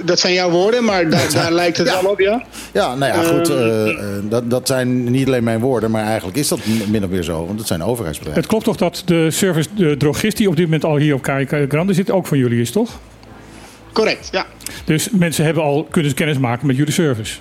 Dat 0.03 0.19
zijn 0.19 0.33
jouw 0.33 0.49
woorden, 0.49 0.83
maar 0.83 1.09
daar, 1.09 1.33
daar 1.41 1.51
lijkt 1.51 1.77
het 1.77 1.87
ja. 1.87 2.01
wel 2.01 2.11
op, 2.11 2.19
ja? 2.19 2.43
Ja, 2.71 2.95
nou 2.95 3.13
ja, 3.13 3.23
goed. 3.23 3.49
Uh, 3.49 4.29
dat, 4.29 4.49
dat 4.49 4.67
zijn 4.67 5.03
niet 5.03 5.27
alleen 5.27 5.43
mijn 5.43 5.59
woorden, 5.59 5.91
maar 5.91 6.05
eigenlijk 6.05 6.37
is 6.37 6.47
dat 6.47 6.59
min 6.87 7.03
of 7.03 7.09
meer 7.09 7.23
zo. 7.23 7.45
Want 7.45 7.59
het 7.59 7.67
zijn 7.67 7.83
overheidsbedrijven. 7.83 8.41
Het 8.41 8.51
klopt 8.51 8.65
toch 8.65 8.77
dat 8.77 9.01
de 9.05 9.31
service, 9.31 9.69
de 9.75 9.97
drogist 9.97 10.37
die 10.37 10.49
op 10.49 10.55
dit 10.55 10.65
moment 10.65 10.83
al 10.83 10.97
hier 10.97 11.15
op 11.15 11.23
Grande 11.67 11.93
zit, 11.93 12.11
ook 12.11 12.27
van 12.27 12.37
jullie 12.37 12.61
is, 12.61 12.71
toch? 12.71 12.99
Correct, 13.93 14.29
ja. 14.31 14.45
Dus 14.85 15.09
mensen 15.09 15.45
hebben 15.45 15.63
al 15.63 15.87
kunnen 15.89 16.13
kennis 16.13 16.37
maken 16.37 16.67
met 16.67 16.75
jullie 16.75 16.93
service? 16.93 17.39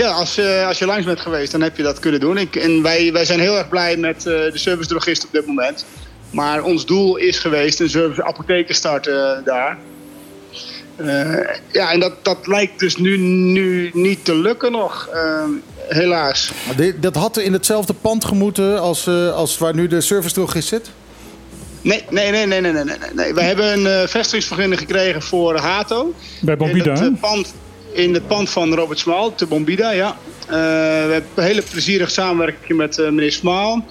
Ja, 0.00 0.10
als, 0.10 0.38
uh, 0.38 0.66
als 0.66 0.78
je 0.78 0.86
langs 0.86 1.04
bent 1.06 1.20
geweest, 1.20 1.52
dan 1.52 1.62
heb 1.62 1.76
je 1.76 1.82
dat 1.82 1.98
kunnen 1.98 2.20
doen. 2.20 2.38
Ik, 2.38 2.56
en 2.56 2.82
wij, 2.82 3.12
wij 3.12 3.24
zijn 3.24 3.40
heel 3.40 3.56
erg 3.56 3.68
blij 3.68 3.96
met 3.96 4.16
uh, 4.16 4.24
de 4.24 4.58
service 4.58 4.88
drogist 4.88 5.24
op 5.24 5.32
dit 5.32 5.46
moment. 5.46 5.84
Maar 6.30 6.62
ons 6.62 6.86
doel 6.86 7.16
is 7.16 7.38
geweest 7.38 7.80
een 7.80 7.90
service 7.90 8.24
apotheek 8.24 8.74
starten 8.74 9.38
uh, 9.38 9.44
daar. 9.44 9.78
ja, 11.72 11.92
en 11.92 12.00
dat, 12.00 12.24
dat 12.24 12.46
lijkt 12.46 12.78
dus 12.78 12.96
nu, 12.96 13.16
nu 13.16 13.90
niet 13.92 14.24
te 14.24 14.34
lukken 14.34 14.72
nog, 14.72 15.08
helaas. 15.88 16.52
Maar 16.66 16.92
dat 17.00 17.14
had 17.14 17.36
in 17.36 17.52
hetzelfde 17.52 17.94
pand 17.94 18.24
gemoeten 18.24 18.80
als, 18.80 19.08
als 19.34 19.58
waar 19.58 19.74
nu 19.74 19.86
de 19.86 20.00
service 20.00 20.34
drogist 20.34 20.68
zit? 20.68 20.90
Nee, 21.82 22.04
nee, 22.10 22.30
nee, 22.30 22.46
nee, 22.46 22.60
nee, 22.60 22.72
nee, 22.72 22.96
nee. 23.14 23.34
We 23.34 23.42
hebben 23.42 23.86
een 23.86 24.08
vestigingsvergunning 24.08 24.80
gekregen 24.80 25.22
voor 25.22 25.56
Hato. 25.56 26.14
Bij 26.40 26.56
Bombida, 26.56 26.92
Het 26.92 27.20
pand 27.20 27.52
in 27.92 28.14
het 28.14 28.26
pand 28.26 28.50
van 28.50 28.74
Robert 28.74 28.98
Smaal, 28.98 29.34
te 29.34 29.46
Bombida, 29.46 29.90
ja. 29.90 30.16
Uh, 30.46 30.56
we 31.06 31.12
hebben 31.12 31.30
een 31.34 31.44
hele 31.44 31.62
plezierig 31.62 32.10
samenwerking 32.10 32.78
met 32.78 32.98
uh, 32.98 33.08
meneer 33.08 33.32
Smaal. 33.32 33.84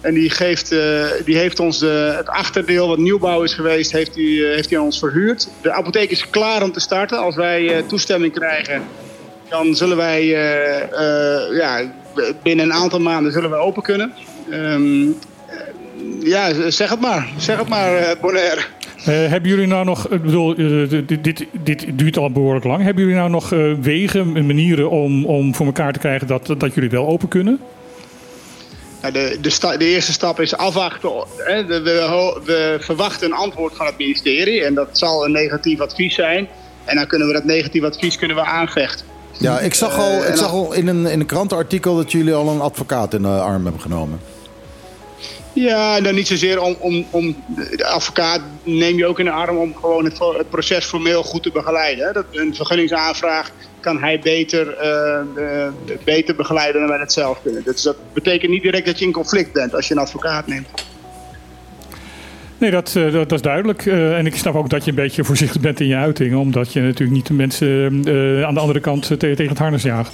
En 0.00 0.14
die, 0.14 0.30
geeft, 0.30 0.72
uh, 0.72 1.04
die 1.24 1.36
heeft 1.36 1.60
ons 1.60 1.80
het 2.16 2.28
achterdeel 2.28 2.88
wat 2.88 2.98
nieuwbouw 2.98 3.42
is 3.42 3.54
geweest, 3.54 3.92
heeft 3.92 4.14
hij 4.14 4.24
heeft 4.24 4.74
aan 4.74 4.82
ons 4.82 4.98
verhuurd. 4.98 5.48
De 5.62 5.72
apotheek 5.72 6.10
is 6.10 6.30
klaar 6.30 6.62
om 6.62 6.72
te 6.72 6.80
starten. 6.80 7.18
Als 7.18 7.36
wij 7.36 7.84
toestemming 7.88 8.32
krijgen, 8.32 8.82
dan 9.48 9.74
zullen 9.74 9.96
wij 9.96 10.26
ja, 11.50 11.92
binnen 12.42 12.64
een 12.64 12.72
aantal 12.72 13.00
maanden 13.00 13.32
zullen 13.32 13.50
we 13.50 13.56
open 13.56 13.82
kunnen. 13.82 14.12
Um, 14.50 15.18
ja, 16.20 16.70
zeg 16.70 16.90
het 16.90 17.00
maar. 17.00 17.28
Zeg 17.38 17.58
het 17.58 17.68
maar, 17.68 18.16
Bonaire. 18.20 18.62
Uh, 19.08 19.28
hebben 19.28 19.50
jullie 19.50 19.66
nou 19.66 19.84
nog, 19.84 20.08
ik 20.08 20.22
bedoel, 20.22 20.58
uh, 20.58 20.90
dit, 21.06 21.24
dit, 21.24 21.46
dit, 21.62 21.86
duurt 21.94 22.16
al 22.16 22.30
behoorlijk 22.30 22.64
lang. 22.64 22.82
Hebben 22.82 23.02
jullie 23.02 23.18
nou 23.18 23.30
nog 23.30 23.52
uh, 23.52 23.74
wegen, 23.80 24.46
manieren 24.46 24.90
om, 24.90 25.24
om 25.24 25.54
voor 25.54 25.66
elkaar 25.66 25.92
te 25.92 25.98
krijgen 25.98 26.26
dat, 26.26 26.54
dat 26.58 26.74
jullie 26.74 26.90
wel 26.90 27.06
open 27.06 27.28
kunnen? 27.28 27.60
Nou, 29.00 29.12
de, 29.14 29.38
de, 29.40 29.74
de, 29.78 29.84
eerste 29.84 30.12
stap 30.12 30.40
is 30.40 30.56
afwachten. 30.56 31.10
Hè. 31.36 31.66
We, 31.66 31.80
we, 31.82 32.40
we, 32.44 32.76
verwachten 32.80 33.26
een 33.26 33.36
antwoord 33.36 33.76
van 33.76 33.86
het 33.86 33.98
ministerie 33.98 34.64
en 34.64 34.74
dat 34.74 34.88
zal 34.92 35.24
een 35.24 35.32
negatief 35.32 35.80
advies 35.80 36.14
zijn. 36.14 36.48
En 36.84 36.96
dan 36.96 37.06
kunnen 37.06 37.26
we 37.26 37.32
dat 37.32 37.44
negatief 37.44 37.82
advies 37.82 38.16
kunnen 38.16 38.36
we 38.36 38.44
aanvechten. 38.44 39.06
Ja, 39.38 39.60
ik 39.60 39.74
zag 39.74 39.98
al, 39.98 40.24
ik 40.24 40.36
zag 40.36 40.50
al 40.50 40.72
in, 40.72 40.86
een, 40.86 41.06
in 41.06 41.20
een 41.20 41.26
krantenartikel 41.26 41.96
dat 41.96 42.12
jullie 42.12 42.34
al 42.34 42.48
een 42.48 42.60
advocaat 42.60 43.14
in 43.14 43.22
de 43.22 43.28
arm 43.28 43.62
hebben 43.62 43.80
genomen. 43.80 44.20
Ja, 45.54 46.00
dan 46.00 46.14
niet 46.14 46.26
zozeer 46.26 46.60
om, 46.60 46.76
om, 46.78 47.06
om 47.10 47.36
de 47.46 47.86
advocaat 47.86 48.40
neem 48.62 48.96
je 48.96 49.06
ook 49.06 49.18
in 49.18 49.24
de 49.24 49.30
arm 49.30 49.56
om 49.56 49.74
gewoon 49.74 50.04
het, 50.04 50.18
het 50.18 50.50
proces 50.50 50.84
formeel 50.84 51.22
goed 51.22 51.42
te 51.42 51.50
begeleiden. 51.50 52.12
Dat, 52.12 52.24
een 52.30 52.54
vergunningsaanvraag 52.54 53.50
kan 53.80 54.00
hij 54.00 54.20
beter, 54.20 54.76
uh, 55.36 55.68
beter 56.04 56.34
begeleiden 56.34 56.80
dan 56.80 56.90
wij 56.90 56.98
het 56.98 57.12
zelf 57.12 57.42
kunnen. 57.42 57.62
Dus 57.64 57.82
dat 57.82 57.96
betekent 58.12 58.50
niet 58.50 58.62
direct 58.62 58.86
dat 58.86 58.98
je 58.98 59.04
in 59.04 59.12
conflict 59.12 59.52
bent 59.52 59.74
als 59.74 59.88
je 59.88 59.94
een 59.94 60.00
advocaat 60.00 60.46
neemt. 60.46 60.68
Nee, 62.62 62.70
dat, 62.70 62.96
eh, 62.96 63.02
dat, 63.02 63.12
dat 63.12 63.32
is 63.32 63.42
duidelijk. 63.42 63.86
Eh, 63.86 64.18
en 64.18 64.26
ik 64.26 64.36
snap 64.36 64.54
ook 64.54 64.70
dat 64.70 64.84
je 64.84 64.90
een 64.90 64.96
beetje 64.96 65.24
voorzichtig 65.24 65.60
bent 65.60 65.80
in 65.80 65.86
je 65.86 65.96
uitingen. 65.96 66.38
Omdat 66.38 66.72
je 66.72 66.80
natuurlijk 66.80 67.10
niet 67.10 67.26
de 67.26 67.34
mensen 67.34 68.02
eh, 68.04 68.44
aan 68.44 68.54
de 68.54 68.60
andere 68.60 68.80
kant 68.80 69.02
te- 69.06 69.16
tegen 69.16 69.48
het 69.48 69.58
harnas 69.58 69.82
jaagt. 69.82 70.12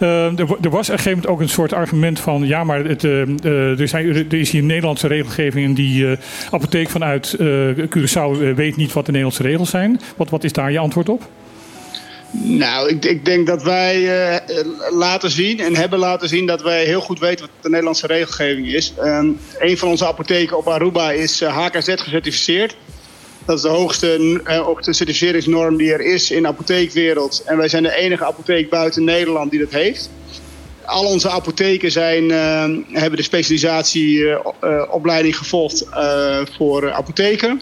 Er, 0.00 0.34
er 0.60 0.70
was 0.70 0.88
op 0.88 0.92
een 0.92 0.98
gegeven 0.98 1.10
moment 1.10 1.26
ook 1.26 1.40
een 1.40 1.48
soort 1.48 1.72
argument 1.72 2.20
van... 2.20 2.46
ja, 2.46 2.64
maar 2.64 2.84
het, 2.84 3.02
er, 3.02 3.88
zijn, 3.88 4.06
er 4.14 4.34
is 4.34 4.50
hier 4.50 4.62
Nederlandse 4.62 5.06
regelgeving... 5.06 5.66
en 5.66 5.74
die 5.74 6.06
apotheek 6.50 6.88
vanuit 6.88 7.36
Curaçao 7.96 8.54
weet 8.54 8.76
niet 8.76 8.92
wat 8.92 9.06
de 9.06 9.12
Nederlandse 9.12 9.42
regels 9.42 9.70
zijn. 9.70 10.00
Wat, 10.16 10.30
wat 10.30 10.44
is 10.44 10.52
daar 10.52 10.72
je 10.72 10.78
antwoord 10.78 11.08
op? 11.08 11.22
Nou, 12.42 12.88
ik, 12.88 13.04
ik 13.04 13.24
denk 13.24 13.46
dat 13.46 13.62
wij 13.62 13.94
eh, 13.94 14.36
eh, 14.36 14.66
laten 14.90 15.30
zien 15.30 15.60
en 15.60 15.76
hebben 15.76 15.98
laten 15.98 16.28
zien 16.28 16.46
dat 16.46 16.62
wij 16.62 16.84
heel 16.84 17.00
goed 17.00 17.18
weten 17.18 17.46
wat 17.46 17.54
de 17.60 17.68
Nederlandse 17.68 18.06
regelgeving 18.06 18.66
is. 18.66 18.92
Ehm, 18.98 19.28
een 19.58 19.78
van 19.78 19.88
onze 19.88 20.06
apotheken 20.06 20.56
op 20.56 20.68
Aruba 20.68 21.12
is 21.12 21.40
eh, 21.40 21.56
HKZ 21.56 21.94
gecertificeerd. 21.96 22.76
Dat 23.44 23.56
is 23.56 23.62
de 23.62 23.68
hoogste, 23.68 24.40
eh, 24.44 24.58
hoogste 24.58 24.92
certificeringsnorm 24.92 25.76
die 25.76 25.92
er 25.92 26.00
is 26.00 26.30
in 26.30 26.42
de 26.42 26.48
apotheekwereld. 26.48 27.42
En 27.46 27.56
wij 27.56 27.68
zijn 27.68 27.82
de 27.82 27.96
enige 27.96 28.24
apotheek 28.24 28.70
buiten 28.70 29.04
Nederland 29.04 29.50
die 29.50 29.60
dat 29.60 29.70
heeft. 29.70 30.10
Al 30.84 31.04
onze 31.04 31.30
apotheken 31.30 31.90
zijn, 31.90 32.30
eh, 32.30 32.64
hebben 32.92 33.16
de 33.16 33.22
specialisatieopleiding 33.22 35.36
gevolgd 35.36 35.88
eh, 35.88 36.40
voor 36.56 36.92
apotheken. 36.92 37.60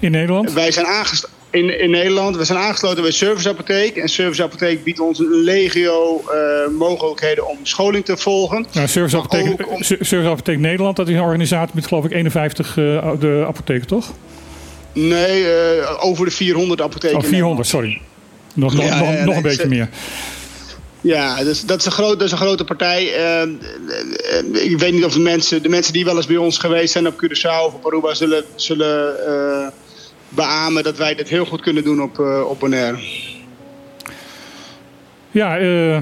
In 0.00 0.10
Nederland? 0.10 0.52
Wij 0.52 0.72
zijn 0.72 0.86
aangesloten 0.86 1.33
in, 1.54 1.80
in 1.80 1.90
Nederland. 1.90 2.36
We 2.36 2.44
zijn 2.44 2.58
aangesloten 2.58 3.02
bij 3.02 3.10
Service 3.12 3.48
Apotheek. 3.48 3.96
En 3.96 4.08
Service 4.08 4.42
Apotheek 4.42 4.84
biedt 4.84 5.00
ons 5.00 5.18
een 5.18 5.32
legio 5.42 6.22
eh, 6.32 6.38
mogelijkheden 6.78 7.48
om 7.48 7.58
scholing 7.62 8.04
te 8.04 8.16
volgen. 8.16 8.66
Nou, 8.72 8.88
Service 8.88 9.16
Apotheek, 9.16 9.66
Ser- 9.78 9.98
Service 10.00 10.30
Apotheek 10.30 10.58
Nederland, 10.58 10.96
dat 10.96 11.08
is 11.08 11.14
een 11.14 11.20
organisatie 11.22 11.74
met 11.74 11.86
geloof 11.86 12.04
ik 12.04 12.12
51 12.12 12.68
eh, 12.76 13.10
de 13.20 13.44
apotheken, 13.46 13.86
toch? 13.86 14.12
Nee, 14.92 15.48
eh, 15.52 16.04
over 16.04 16.24
de 16.24 16.30
400 16.30 16.80
apotheken. 16.80 17.16
Oh, 17.18 17.24
400, 17.24 17.68
sorry. 17.68 18.00
Nog, 18.54 18.74
nog, 18.74 18.84
Ja, 18.84 18.98
nog, 18.98 19.08
ja, 19.08 19.14
nog 19.14 19.24
nee, 19.26 19.36
een 19.36 19.42
beetje 19.42 19.62
ze- 19.62 19.68
meer. 19.68 19.88
Ja, 21.00 21.44
dus 21.44 21.64
dat, 21.64 21.78
is 21.78 21.84
een 21.86 21.92
groot, 21.92 22.18
dat 22.18 22.22
is 22.26 22.32
een 22.32 22.38
grote 22.38 22.64
partij. 22.64 23.04
Ik 24.52 24.78
weet 24.78 24.92
niet 24.92 25.04
of 25.04 25.12
de 25.12 25.20
mensen, 25.20 25.62
de 25.62 25.68
mensen 25.68 25.92
die 25.92 26.04
wel 26.04 26.16
eens 26.16 26.26
bij 26.26 26.36
ons 26.36 26.58
geweest 26.58 26.92
zijn 26.92 27.06
op 27.06 27.14
Curaçao 27.24 27.66
of 27.66 27.74
op 27.74 27.86
Aruba... 27.86 28.14
zullen, 28.14 28.44
zullen 28.54 29.26
eh, 29.26 29.66
beamen 30.34 30.82
dat 30.82 30.96
wij 30.96 31.14
dit 31.14 31.28
heel 31.28 31.44
goed 31.44 31.60
kunnen 31.60 31.84
doen 31.84 32.02
op, 32.02 32.18
eh, 32.20 32.40
op 32.48 32.60
Bonaire. 32.60 32.98
Ja, 35.30 35.58
eh, 35.58 35.98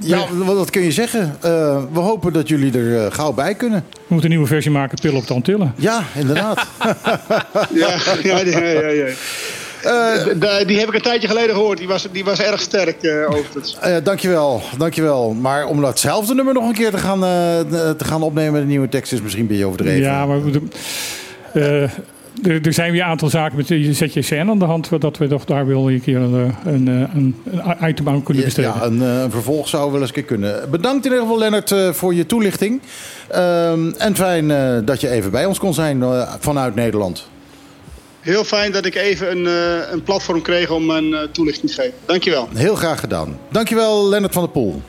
Ja, 0.00 0.26
wat, 0.44 0.56
wat 0.56 0.70
kun 0.70 0.82
je 0.82 0.92
zeggen? 0.92 1.36
Eh, 1.40 1.82
we 1.92 1.98
hopen 2.00 2.32
dat 2.32 2.48
jullie 2.48 2.78
er 2.78 3.04
eh, 3.04 3.12
gauw 3.12 3.32
bij 3.32 3.54
kunnen. 3.54 3.84
we 3.90 3.96
moeten 4.06 4.30
een 4.30 4.36
nieuwe 4.36 4.46
versie 4.52 4.70
maken, 4.70 4.98
Pillen 5.00 5.18
op 5.18 5.26
de 5.26 5.34
Antillen. 5.34 5.72
Ja, 5.76 6.02
inderdaad. 6.14 6.66
ja, 7.74 7.96
ja, 8.22 8.38
ja, 8.38 8.88
ja, 8.90 10.64
die 10.66 10.78
heb 10.78 10.88
ik 10.88 10.94
een 10.94 11.00
tijdje 11.02 11.28
geleden 11.28 11.54
gehoord. 11.54 11.78
Die 11.78 11.88
was, 11.88 12.08
die 12.12 12.24
was 12.24 12.40
erg 12.40 12.60
sterk, 12.60 13.02
eh 13.02 13.30
overigens. 13.30 13.76
Eh, 13.80 13.96
dankjewel, 14.02 14.62
dankjewel. 14.78 15.32
Maar 15.34 15.66
om 15.66 15.80
datzelfde 15.80 16.34
nummer 16.34 16.54
nog 16.54 16.68
een 16.68 16.74
keer 16.74 16.90
te 16.90 16.98
gaan, 16.98 17.24
eh, 17.24 17.60
te 17.90 18.04
gaan 18.04 18.22
opnemen 18.22 18.52
met 18.52 18.62
een 18.62 18.68
nieuwe 18.68 18.88
tekst 18.88 19.12
is 19.12 19.20
misschien 19.22 19.42
een 19.42 19.48
beetje 19.48 19.66
overdreven. 19.66 20.00
Ja, 20.02 20.26
maar 20.26 20.44
we- 20.44 20.60
eh, 21.52 21.90
er, 22.42 22.66
er 22.66 22.72
zijn 22.72 22.92
weer 22.92 23.00
een 23.00 23.06
aantal 23.06 23.28
zaken 23.28 23.56
met 23.56 23.68
de 23.68 23.92
ZJCN 23.92 24.48
aan 24.48 24.58
de 24.58 24.64
hand... 24.64 25.00
dat 25.00 25.18
we 25.18 25.28
toch 25.28 25.44
daar 25.44 25.66
wel 25.66 25.90
een 25.90 26.00
keer 26.00 26.16
een, 26.16 26.34
eh, 26.64 26.72
een, 26.72 26.88
eh, 26.88 26.94
een, 27.14 27.34
een 27.44 27.88
item 27.88 28.08
aan 28.08 28.22
kunnen 28.22 28.44
besteden. 28.44 28.72
Ja, 28.74 28.82
een, 28.82 29.02
eh, 29.02 29.22
een 29.22 29.30
vervolg 29.30 29.68
zou 29.68 29.92
wel 29.92 30.00
eens 30.00 30.08
een 30.08 30.14
keer 30.14 30.24
kunnen. 30.24 30.70
Bedankt 30.70 31.04
in 31.04 31.10
ieder 31.10 31.26
geval, 31.26 31.38
Lennart, 31.38 31.72
eh, 31.72 31.92
voor 31.92 32.14
je 32.14 32.26
toelichting. 32.26 32.80
Ehm, 33.28 33.90
en 33.98 34.16
fijn 34.16 34.50
eh, 34.50 34.78
dat 34.84 35.00
je 35.00 35.08
even 35.08 35.30
bij 35.30 35.44
ons 35.44 35.58
kon 35.58 35.74
zijn 35.74 36.04
vanuit 36.38 36.74
Nederland. 36.74 37.28
Heel 38.20 38.44
fijn 38.44 38.72
dat 38.72 38.84
ik 38.84 38.94
even 38.94 39.30
een, 39.30 39.46
eh, 39.46 39.92
een 39.92 40.02
platform 40.02 40.42
kreeg 40.42 40.70
om 40.70 40.90
een 40.90 41.14
eh, 41.14 41.20
toelichting 41.32 41.70
te 41.70 41.76
geven. 41.76 41.94
Dankjewel. 42.06 42.48
Heel 42.54 42.74
graag 42.74 43.00
gedaan. 43.00 43.38
Dankjewel, 43.50 44.08
Lennart 44.08 44.32
van 44.32 44.42
der 44.42 44.52
Poel. 44.52 44.82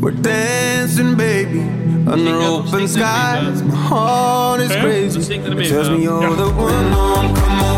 We're 0.00 0.20
dancing, 0.20 1.16
baby, 1.16 1.62
under 2.06 2.34
open 2.34 2.88
skies. 2.88 3.62
My 3.62 3.74
heart 3.74 4.60
is 4.60 4.72
crazy. 4.72 5.34
It 5.34 5.68
tells 5.68 5.90
me 5.90 6.02
you're 6.02 6.36
the 6.36 6.50
one. 6.50 6.92
Oh, 6.94 7.14
on, 7.16 7.34
come 7.34 7.60
away 7.60 7.71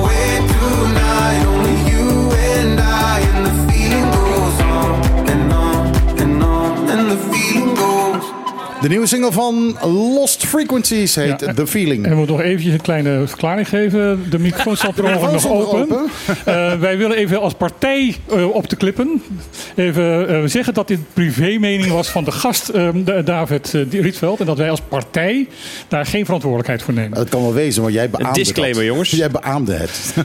De 8.85 8.91
nieuwe 8.91 9.07
single 9.07 9.33
van 9.33 9.77
Lost 10.15 10.47
Frequencies 10.47 11.15
heet 11.15 11.41
Ja, 11.41 11.55
The 11.55 11.67
Feeling. 11.67 12.05
En 12.05 12.11
we 12.11 12.17
moeten 12.17 12.37
nog 12.37 12.45
eventjes 12.45 12.73
een 12.73 12.81
kleine 12.81 13.27
verklaring 13.27 13.69
geven. 13.69 14.27
De 14.31 14.39
microfoon 14.39 14.77
staat 14.77 14.95
per 15.01 15.05
ongeluk 15.05 15.33
nog 15.33 15.49
open. 15.49 15.87
stond 15.87 16.11
Eh, 16.45 16.79
wij 16.79 16.97
willen 16.99 17.17
even 17.17 17.41
als 17.41 17.55
partij 17.55 18.17
eh, 18.31 18.51
op 18.51 18.69
de 18.69 18.77
klippen 18.77 19.23
even 19.77 20.29
eh, 20.29 20.43
zeggen 20.45 20.75
dat 20.75 20.89
dit 20.89 20.99
privé-mening 21.13 21.93
was 21.93 22.09
van 22.09 22.25
de 22.25 22.31
gast 22.33 22.73
Da- 22.95 23.23
David 23.23 23.73
Rietveld. 23.91 24.41
En 24.41 24.47
dat 24.47 24.59
wij 24.59 24.71
als 24.71 24.81
partij 24.89 25.49
daar 25.89 26.07
geen 26.07 26.25
verantwoordelijkheid 26.25 26.83
voor 26.83 26.95
nemen. 26.95 27.15
Dat 27.19 27.29
kan 27.29 27.43
wel 27.43 27.55
wezen, 27.55 27.83
maar 27.83 27.93
jij 27.93 28.11
beaamde 28.11 28.39
disclaimer, 28.39 28.79
dat. 28.79 28.87
jongens. 28.87 29.11
Jij 29.11 29.31
beaamde 29.31 29.73
het. 29.75 30.15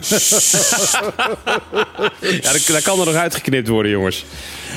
Ja, 2.20 2.52
dat, 2.52 2.66
dat 2.66 2.82
kan 2.82 3.00
er 3.00 3.06
nog 3.06 3.14
uitgeknipt 3.14 3.68
worden, 3.68 3.90
jongens. 3.92 4.24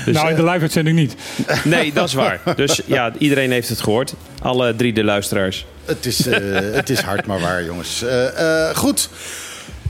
Dus, 0.06 0.16
nou, 0.16 0.30
in 0.30 0.36
de 0.36 0.44
live-uitzending 0.44 0.98
niet. 0.98 1.16
Nee, 1.64 1.94
dat 1.94 2.08
is 2.08 2.14
waar. 2.14 2.40
Dus 2.56 2.82
ja, 2.86 3.12
iedereen 3.18 3.52
heeft 3.52 3.70
het 3.70 3.82
gehoord. 3.82 4.14
Alle 4.42 4.76
drie 4.76 4.94
de 4.94 5.04
luisteraars. 5.04 5.66
Het 5.86 6.06
is, 6.06 6.28
eh, 6.28 6.40
het 6.74 6.90
is 6.90 7.00
hard 7.00 7.26
maar 7.26 7.40
waar, 7.40 7.64
jongens. 7.64 8.04
Eh, 8.04 8.68
eh, 8.70 8.76
goed. 8.76 9.10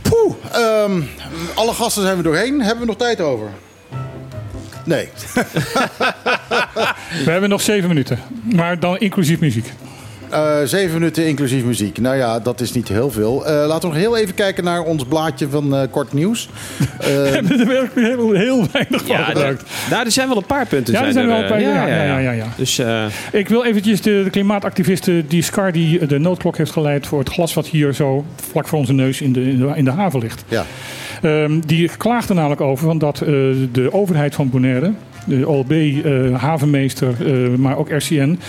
Poeh, 0.02 0.36
ehm, 0.52 1.02
alle 1.54 1.74
gasten 1.74 2.04
zijn 2.04 2.18
we 2.18 2.24
doorheen. 2.24 2.62
Hebben 2.62 2.80
we 2.80 2.86
nog 2.86 2.98
tijd 2.98 3.22
over? 3.22 3.50
Nee. 4.86 5.10
We 7.26 7.32
hebben 7.32 7.50
nog 7.50 7.62
zeven 7.62 7.88
minuten. 7.88 8.20
Maar 8.44 8.80
dan 8.80 8.98
inclusief 8.98 9.40
muziek. 9.40 9.74
Eh, 10.34 10.58
zeven 10.64 10.94
minuten 10.94 11.28
inclusief 11.28 11.64
muziek. 11.64 11.98
Nou 11.98 12.16
ja, 12.16 12.40
dat 12.40 12.62
is 12.62 12.72
niet 12.74 12.88
heel 12.88 13.12
veel. 13.12 13.46
Eh, 13.46 13.54
laten 13.54 13.90
we 13.90 13.96
nog 13.96 14.04
heel 14.04 14.18
even 14.18 14.34
kijken 14.36 14.64
naar 14.64 14.82
ons 14.82 15.06
blaadje 15.06 15.50
van 15.50 15.76
eh, 15.76 15.82
Kort 15.92 16.14
Nieuws. 16.14 16.50
Eh, 17.00 17.10
We 17.10 17.14
hebben 17.14 17.60
er 17.60 17.68
werkelijk 17.68 18.08
heel, 18.08 18.32
heel 18.32 18.66
weinig 18.72 19.02
van 19.06 19.16
Ja, 19.18 19.24
gebruikt. 19.24 19.64
Nou, 19.90 20.06
er 20.06 20.12
zijn 20.12 20.28
wel 20.28 20.38
een 20.38 20.46
paar 20.46 20.66
punten. 20.68 20.94
Ja, 20.94 21.06
er 21.06 21.12
zijn 21.14 21.26
er, 21.26 21.32
wel 21.32 21.42
een 21.42 21.50
paar. 21.50 21.62
Ja, 21.62 21.88
ja, 21.88 22.04
ja. 22.04 22.18
ja, 22.18 22.32
ja. 22.32 22.46
Dus 22.58 22.78
eh, 22.80 23.06
Ik 23.32 23.50
wil 23.50 23.66
eventjes 23.66 24.02
de, 24.02 24.22
de 24.24 24.30
klimaatactiviste 24.30 25.24
die 25.28 25.42
Scar 25.42 25.72
die 25.72 26.06
de 26.08 26.20
noodklok 26.20 26.58
heeft 26.58 26.72
geleid 26.72 27.08
voor 27.08 27.20
het 27.20 27.30
glas 27.30 27.54
wat 27.54 27.68
hier 27.68 27.94
zo 27.94 28.26
vlak 28.52 28.68
voor 28.68 28.80
onze 28.80 28.94
neus 28.94 29.22
in 29.22 29.34
de, 29.34 29.42
in 29.50 29.58
de, 29.58 29.72
in 29.76 29.86
de 29.86 29.92
haven 29.92 30.20
ligt. 30.20 30.44
ja. 30.48 30.66
Ehm, 31.22 31.60
die 31.66 31.90
klaagde 31.98 32.34
namelijk 32.34 32.62
over 32.62 32.86
van 32.86 32.98
dat 32.98 33.22
eh, 33.22 33.28
de 33.72 33.90
overheid 33.92 34.36
van 34.36 34.50
Bonaire, 34.50 34.92
de 35.26 35.48
OLB, 35.48 35.72
eh, 35.72 36.42
havenmeester, 36.42 37.14
eh, 37.26 37.50
maar 37.58 37.78
ook 37.78 37.90
RCN, 37.90 38.40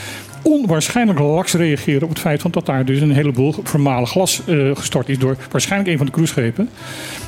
onwaarschijnlijk 0.44 1.18
laks 1.18 1.52
reageren 1.52 2.02
op 2.02 2.08
het 2.08 2.18
feit 2.18 2.40
van 2.40 2.50
dat 2.50 2.66
daar 2.66 2.84
dus 2.84 3.00
een 3.00 3.12
heleboel 3.12 3.54
vermalen 3.62 4.08
glas 4.08 4.40
eh, 4.46 4.70
gestort 4.74 5.08
is 5.08 5.18
door 5.18 5.36
waarschijnlijk 5.50 5.90
een 5.90 5.96
van 5.96 6.06
de 6.06 6.12
cruiseschepen. 6.12 6.68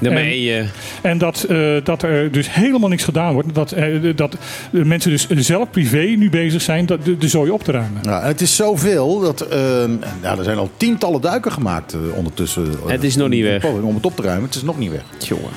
daarmee... 0.01 0.53
eh, 0.53 0.67
En 1.03 1.19
dat, 1.19 1.43
eh, 1.43 1.69
dat 1.85 2.03
er 2.03 2.33
dus 2.33 2.55
helemaal 2.55 2.89
niks 2.89 3.05
gedaan 3.05 3.33
wordt. 3.33 3.55
Dat, 3.55 3.73
eh, 3.73 3.87
dat 4.17 4.37
de 4.71 4.85
mensen 4.85 5.11
dus 5.11 5.27
zelf 5.29 5.71
privé 5.71 5.99
nu 6.17 6.31
bezig 6.31 6.63
zijn 6.63 6.87
dat 6.87 7.05
de, 7.05 7.19
de 7.19 7.29
zooi 7.29 7.51
op 7.51 7.63
te 7.63 7.73
ruimen. 7.73 8.03
En 8.03 8.23
het 8.27 8.41
is 8.41 8.57
zoveel 8.57 9.21
dat. 9.21 9.41
ehm, 9.41 9.91
nou, 10.23 10.39
er 10.39 10.45
zijn 10.45 10.59
al 10.59 10.71
tientallen 10.77 11.21
duiken 11.21 11.53
gemaakt 11.53 11.93
eh, 11.93 12.01
ondertussen. 12.17 12.67
Het 12.87 13.05
is 13.05 13.17
nog 13.17 13.29
niet 13.29 13.43
weg. 13.43 13.65
Om 13.65 13.95
het 13.95 14.07
op 14.07 14.17
te 14.17 14.23
ruimen. 14.23 14.45
Het 14.45 14.55
is 14.55 14.63
nog 14.63 14.79
niet 14.79 14.91
weg. 14.91 15.03
jongen. 15.19 15.51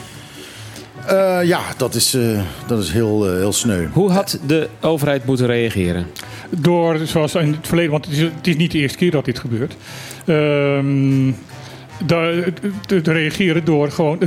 Eh, 1.09 1.39
ja, 1.43 1.61
dat 1.77 1.95
is, 1.95 2.13
eh, 2.13 2.39
dat 2.67 2.83
is 2.83 2.91
heel, 2.91 3.27
eh, 3.27 3.33
heel 3.33 3.53
sneu. 3.53 3.87
Hoe 3.93 4.11
had 4.11 4.39
de 4.45 4.69
overheid 4.81 5.25
moeten 5.25 5.45
reageren? 5.45 6.07
Door, 6.49 6.97
zoals 7.03 7.35
in 7.35 7.51
het 7.51 7.67
verleden, 7.67 7.91
want 7.91 8.05
het 8.05 8.13
is, 8.13 8.21
het 8.21 8.47
is 8.47 8.55
niet 8.55 8.71
de 8.71 8.77
eerste 8.77 8.97
keer 8.97 9.11
dat 9.11 9.25
dit 9.25 9.39
gebeurt. 9.39 9.75
Te, 12.05 13.01
reageren 13.03 13.65
door 13.65 13.91
gewoon 13.91 14.19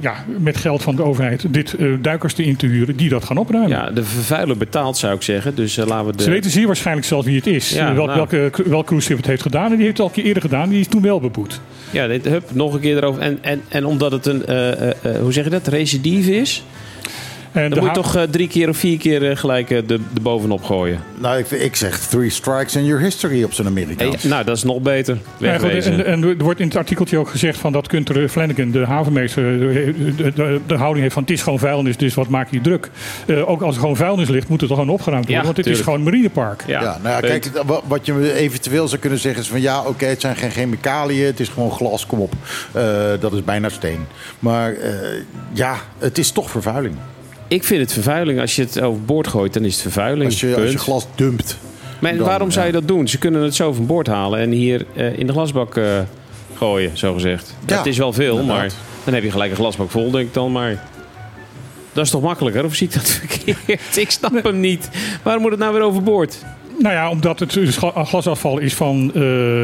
ja, 0.00 0.24
met 0.38 0.56
geld 0.56 0.82
van 0.82 0.96
de 0.96 1.02
overheid 1.02 1.44
dit 1.48 1.74
eh, 1.74 1.88
duikers 2.00 2.34
te 2.34 2.66
huren 2.66 2.96
die 2.96 3.08
dat 3.08 3.24
gaan 3.24 3.36
opruimen. 3.36 3.70
Ja, 3.70 3.90
de 3.90 4.04
vervuiler 4.04 4.56
betaalt, 4.56 4.96
zou 4.96 5.14
ik 5.14 5.22
zeggen. 5.22 5.54
Dus 5.54 5.76
eh, 5.76 5.86
laten 5.86 6.06
we 6.06 6.16
de... 6.16 6.22
Ze 6.22 6.30
weten 6.30 6.50
zeer 6.50 6.66
waarschijnlijk 6.66 7.06
zelfs 7.06 7.26
wie 7.26 7.36
het 7.36 7.46
is. 7.46 7.70
Ja, 7.70 7.94
Welk, 7.94 8.06
nou. 8.06 8.26
welke, 8.28 8.62
welk 8.68 8.86
cruiseschip 8.86 9.16
het 9.16 9.26
heeft 9.26 9.42
gedaan. 9.42 9.70
En 9.70 9.76
die 9.76 9.84
heeft 9.84 9.98
het 9.98 10.00
al 10.00 10.06
een 10.06 10.12
keer 10.12 10.24
eerder 10.24 10.42
gedaan. 10.42 10.68
Die 10.68 10.80
is 10.80 10.88
toen 10.88 11.02
wel 11.02 11.20
beboet. 11.20 11.60
Ja, 11.90 12.06
dit, 12.06 12.24
hup, 12.24 12.50
nog 12.52 12.74
een 12.74 12.80
keer 12.80 12.96
erover. 12.96 13.22
En, 13.22 13.38
en, 13.40 13.60
en 13.68 13.84
omdat 13.86 14.12
het 14.12 14.26
een, 14.26 14.46
eh, 14.46 15.20
hoe 15.20 15.32
zeg 15.32 15.44
je 15.44 15.50
dat, 15.50 15.66
recidive 15.66 16.36
is? 16.36 16.64
En 17.56 17.70
Dan 17.70 17.78
moet 17.78 17.88
je 17.88 17.94
toch 17.94 18.16
eh, 18.16 18.22
drie 18.22 18.48
keer 18.48 18.68
of 18.68 18.76
vier 18.76 18.98
keer 18.98 19.30
eh, 19.30 19.36
gelijk 19.36 19.70
eh, 19.70 19.78
de, 19.86 20.00
de 20.12 20.20
bovenop 20.20 20.62
gooien. 20.64 21.00
Nou, 21.18 21.38
ik, 21.38 21.50
ik 21.50 21.76
zeg 21.76 21.98
three 21.98 22.30
strikes 22.30 22.76
and 22.76 22.86
your 22.86 23.02
history 23.02 23.42
op 23.42 23.52
zijn 23.52 23.66
Hey, 23.66 23.82
Amerikaans. 23.82 24.22
nou, 24.22 24.44
dat 24.44 24.56
is 24.56 24.62
nog 24.62 24.80
beter. 24.80 25.18
Ja, 25.38 25.58
goed, 25.58 25.70
en, 25.70 26.06
en 26.06 26.22
er 26.24 26.36
wordt 26.36 26.60
in 26.60 26.66
het 26.66 26.76
artikeltje 26.76 27.18
ook 27.18 27.28
gezegd 27.28 27.58
van 27.58 27.72
dat 27.72 27.86
Kunter 27.88 28.28
Flanagan, 28.28 28.70
de 28.70 28.84
havenmeester, 28.86 29.58
de, 29.58 29.94
de, 30.16 30.32
de, 30.32 30.60
de 30.66 30.74
houding 30.74 31.00
heeft 31.02 31.14
van 31.14 31.22
het 31.22 31.32
is 31.32 31.42
gewoon 31.42 31.58
vuilnis, 31.58 31.96
dus 31.96 32.14
wat 32.14 32.28
maak 32.28 32.48
je 32.50 32.60
druk? 32.60 32.90
Eh, 33.26 33.48
ook 33.50 33.62
als 33.62 33.74
er 33.74 33.80
gewoon 33.80 33.96
vuilnis 33.96 34.28
ligt, 34.28 34.48
moet 34.48 34.60
het 34.60 34.68
toch 34.68 34.78
gewoon 34.78 34.94
opgeruimd 34.94 35.24
worden, 35.24 35.44
Ja, 35.44 35.52
want 35.52 35.64
dit 35.64 35.74
is 35.74 35.80
gewoon 35.80 35.98
een 35.98 36.04
marinepark. 36.04 36.62
Ja, 36.66 36.82
Ja, 36.82 36.98
nou 37.02 37.14
ja, 37.14 37.20
kijk, 37.28 37.50
wa- 37.66 37.80
wat 37.86 38.06
je 38.06 38.34
eventueel 38.34 38.88
zou 38.88 39.00
kunnen 39.00 39.18
zeggen 39.18 39.42
is 39.42 39.48
van 39.48 39.60
ja, 39.60 39.82
oké, 39.82 40.04
het 40.06 40.20
zijn 40.20 40.36
geen 40.36 40.50
chemicaliën, 40.50 41.26
het 41.26 41.40
is 41.40 41.48
gewoon 41.48 41.70
glas, 41.70 42.06
kom 42.06 42.20
op. 42.20 42.32
Eh, 42.72 42.82
dat 43.20 43.32
is 43.32 43.44
bijna 43.44 43.68
steen. 43.68 44.00
Maar 44.38 44.72
eh, 44.72 44.90
ja, 45.52 45.76
het 45.98 46.18
is 46.18 46.30
toch 46.30 46.50
vervuiling. 46.50 46.94
Ik 47.48 47.64
vind 47.64 47.80
het 47.80 47.92
vervuiling. 47.92 48.40
Als 48.40 48.56
je 48.56 48.62
het 48.62 48.80
overboord 48.80 49.28
gooit, 49.28 49.52
dan 49.52 49.64
is 49.64 49.72
het 49.72 49.82
vervuiling. 49.82 50.24
Als 50.30 50.40
je, 50.40 50.56
als 50.56 50.70
je 50.72 50.78
glas 50.78 51.06
dumpt. 51.14 51.58
Maar 51.98 52.16
dan, 52.16 52.26
waarom 52.26 52.50
zou 52.50 52.66
je 52.66 52.72
dat 52.72 52.88
doen? 52.88 53.08
Ze 53.08 53.18
kunnen 53.18 53.42
het 53.42 53.54
zo 53.54 53.72
van 53.72 53.86
boord 53.86 54.06
halen 54.06 54.40
en 54.40 54.50
hier 54.50 54.86
eh, 54.94 55.18
in 55.18 55.26
de 55.26 55.32
glasbak 55.32 55.76
eh, 55.76 56.00
gooien, 56.56 56.98
zo 56.98 57.12
gezegd. 57.12 57.54
Ja, 57.66 57.76
het 57.76 57.86
is 57.86 57.98
wel 57.98 58.12
veel, 58.12 58.38
inderdaad. 58.38 58.58
maar 58.58 58.72
dan 59.04 59.14
heb 59.14 59.22
je 59.22 59.30
gelijk 59.30 59.50
een 59.50 59.56
glasbak 59.56 59.90
vol, 59.90 60.10
denk 60.10 60.26
ik 60.26 60.34
dan. 60.34 60.52
Maar 60.52 60.84
dat 61.92 62.04
is 62.04 62.10
toch 62.10 62.22
makkelijker? 62.22 62.64
Of 62.64 62.74
zie 62.74 62.86
ik 62.86 62.94
dat 62.94 63.08
verkeerd? 63.20 63.96
Ik 63.96 64.10
snap 64.10 64.42
hem 64.42 64.60
niet. 64.60 64.88
Waarom 65.22 65.42
moet 65.42 65.50
het 65.50 65.60
nou 65.60 65.72
weer 65.72 65.82
overboord? 65.82 66.44
Nou 66.78 66.94
ja, 66.94 67.10
omdat 67.10 67.38
het 67.40 67.52
dus 67.52 67.76
gla- 67.76 68.04
glasafval 68.04 68.58
is 68.58 68.74
van, 68.74 69.10
eh, 69.14 69.22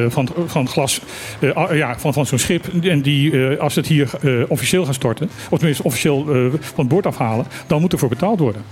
van, 0.09 0.29
van 0.47 0.69
glas, 0.69 1.01
eh, 1.41 1.51
ja, 1.73 1.99
van, 1.99 2.13
van 2.13 2.27
zo'n 2.27 2.39
schip. 2.39 2.67
En 2.83 3.03
die, 3.03 3.49
eh, 3.49 3.59
als 3.59 3.75
het 3.75 3.87
hier 3.87 4.11
officieel 4.49 4.85
gaat 4.85 4.95
storten, 4.95 5.31
of 5.51 5.59
tenminste 5.59 5.85
officieel 5.85 6.25
van 6.61 6.61
het 6.77 6.89
boord 6.89 7.07
afhalen, 7.07 7.47
dan 7.67 7.81
moet 7.81 7.93
ervoor 7.93 8.09
betaald 8.09 8.39
worden. 8.39 8.63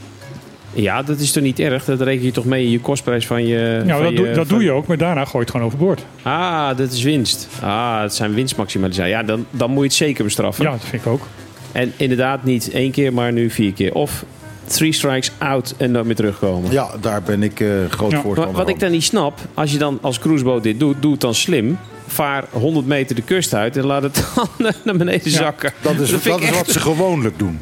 Ja, 0.72 1.02
dat 1.02 1.18
is 1.18 1.32
toch 1.32 1.42
niet 1.42 1.58
erg? 1.58 1.84
Dat 1.84 2.00
reken 2.00 2.24
je 2.24 2.30
toch 2.32 2.44
mee 2.44 2.64
in 2.64 2.70
je 2.70 2.80
kostprijs 2.80 3.26
van 3.26 3.46
je... 3.46 3.82
Ja, 3.86 3.94
van 3.94 4.04
dat, 4.04 4.16
doe, 4.16 4.26
je- 4.28 4.34
dat 4.34 4.46
van- 4.46 4.56
doe 4.56 4.64
je 4.66 4.70
ook, 4.72 4.86
maar 4.86 4.96
daarna 4.96 5.20
gooi 5.24 5.32
je 5.32 5.40
het 5.40 5.50
gewoon 5.50 5.66
overboord. 5.66 6.04
Ah, 6.22 6.76
dat 6.76 6.92
is 6.92 7.02
winst. 7.02 7.48
Ah, 7.62 8.00
dat 8.00 8.14
zijn 8.14 8.34
winstmaximalisatie. 8.34 9.10
Ja, 9.10 9.22
dan, 9.22 9.46
dan 9.50 9.68
moet 9.70 9.78
je 9.78 9.84
het 9.88 9.94
zeker 9.94 10.24
bestraffen. 10.24 10.64
Ja, 10.64 10.70
dat 10.70 10.84
vind 10.84 11.02
ik 11.04 11.12
ook. 11.12 11.26
En 11.72 11.92
inderdaad 11.96 12.44
niet 12.44 12.70
één 12.70 12.90
keer, 12.90 13.12
maar 13.12 13.32
nu 13.32 13.50
vier 13.50 13.72
keer. 13.72 13.94
Of 13.94 14.24
three 14.70 14.92
strikes 14.92 15.30
out 15.38 15.74
en 15.76 15.90
nooit 15.90 16.05
meer 16.06 16.14
terugkomen. 16.14 16.70
Ja, 16.72 16.90
daar 17.01 17.22
ben 17.22 17.42
ik 17.42 17.60
eh 17.60 17.68
groot 17.88 18.10
Ja, 18.10 18.20
voorstander 18.20 18.55
wat 18.56 18.64
van. 18.64 18.74
ik 18.74 18.80
dan 18.80 18.90
niet 18.90 19.05
snap, 19.05 19.38
als 19.55 19.72
je 19.72 19.78
dan 19.78 19.98
als 20.02 20.18
cruiseboot 20.18 20.62
dit 20.62 20.78
doet, 20.80 20.97
doe 21.02 21.12
het 21.12 21.20
dan 21.20 21.34
slim. 21.34 21.78
Vaar 22.06 22.44
100 22.51 22.86
meter 22.86 23.14
de 23.16 23.22
kust 23.22 23.55
uit 23.55 23.76
en 23.76 23.84
laat 23.86 24.02
het 24.02 24.24
dan 24.59 24.72
naar 24.84 24.97
beneden 24.97 25.30
zakken. 25.30 25.72
Dat 25.80 25.98
is, 26.01 26.09
vind 26.10 26.24
dat 26.24 26.36
ik 26.36 26.42
is 26.42 26.48
echt- 26.48 26.56
wat 26.56 26.68
ze 26.70 26.80
gewoonlijk 26.80 27.38
doen. 27.38 27.59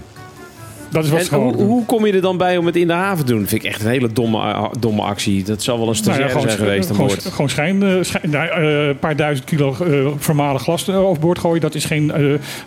Dat 0.91 1.05
is 1.05 1.11
wat 1.11 1.29
En 1.29 1.39
hoe, 1.39 1.55
hoe 1.55 1.85
kom 1.85 2.07
je 2.07 2.13
er 2.13 2.21
dan 2.21 2.37
bij 2.37 2.57
om 2.57 2.67
het 2.67 2.77
in 2.77 2.87
de 2.87 2.93
haven 2.93 3.25
te 3.25 3.33
doen? 3.33 3.41
Dat 3.41 3.49
vind 3.49 3.65
ik 3.65 3.69
echt 3.71 3.83
een 3.83 3.91
hele 3.91 4.13
domme, 4.13 4.39
eh, 4.39 4.65
domme 4.81 5.03
actie. 5.03 5.45
Dat 5.45 5.63
zal 5.63 5.79
wel 5.79 5.89
een 5.89 5.93
Nou 5.93 6.03
stagiair 6.05 6.35
ja, 6.35 6.41
zijn 6.41 6.59
geweest 6.59 6.91
gewoon, 6.91 7.07
boord. 7.07 7.25
gewoon 7.25 7.49
schijn, 7.49 7.83
eh, 7.83 7.95
schijn- 8.01 8.31
nou, 8.31 8.49
eh, 8.49 8.87
een 8.87 8.99
paar 8.99 9.17
duizend 9.17 9.47
kilo 9.49 9.77
vermalen 10.19 10.61
glas 10.61 10.89
overboord 10.91 11.39
gooien, 11.39 11.61
dat 11.61 11.75
is 11.75 11.85
geen, 11.85 12.13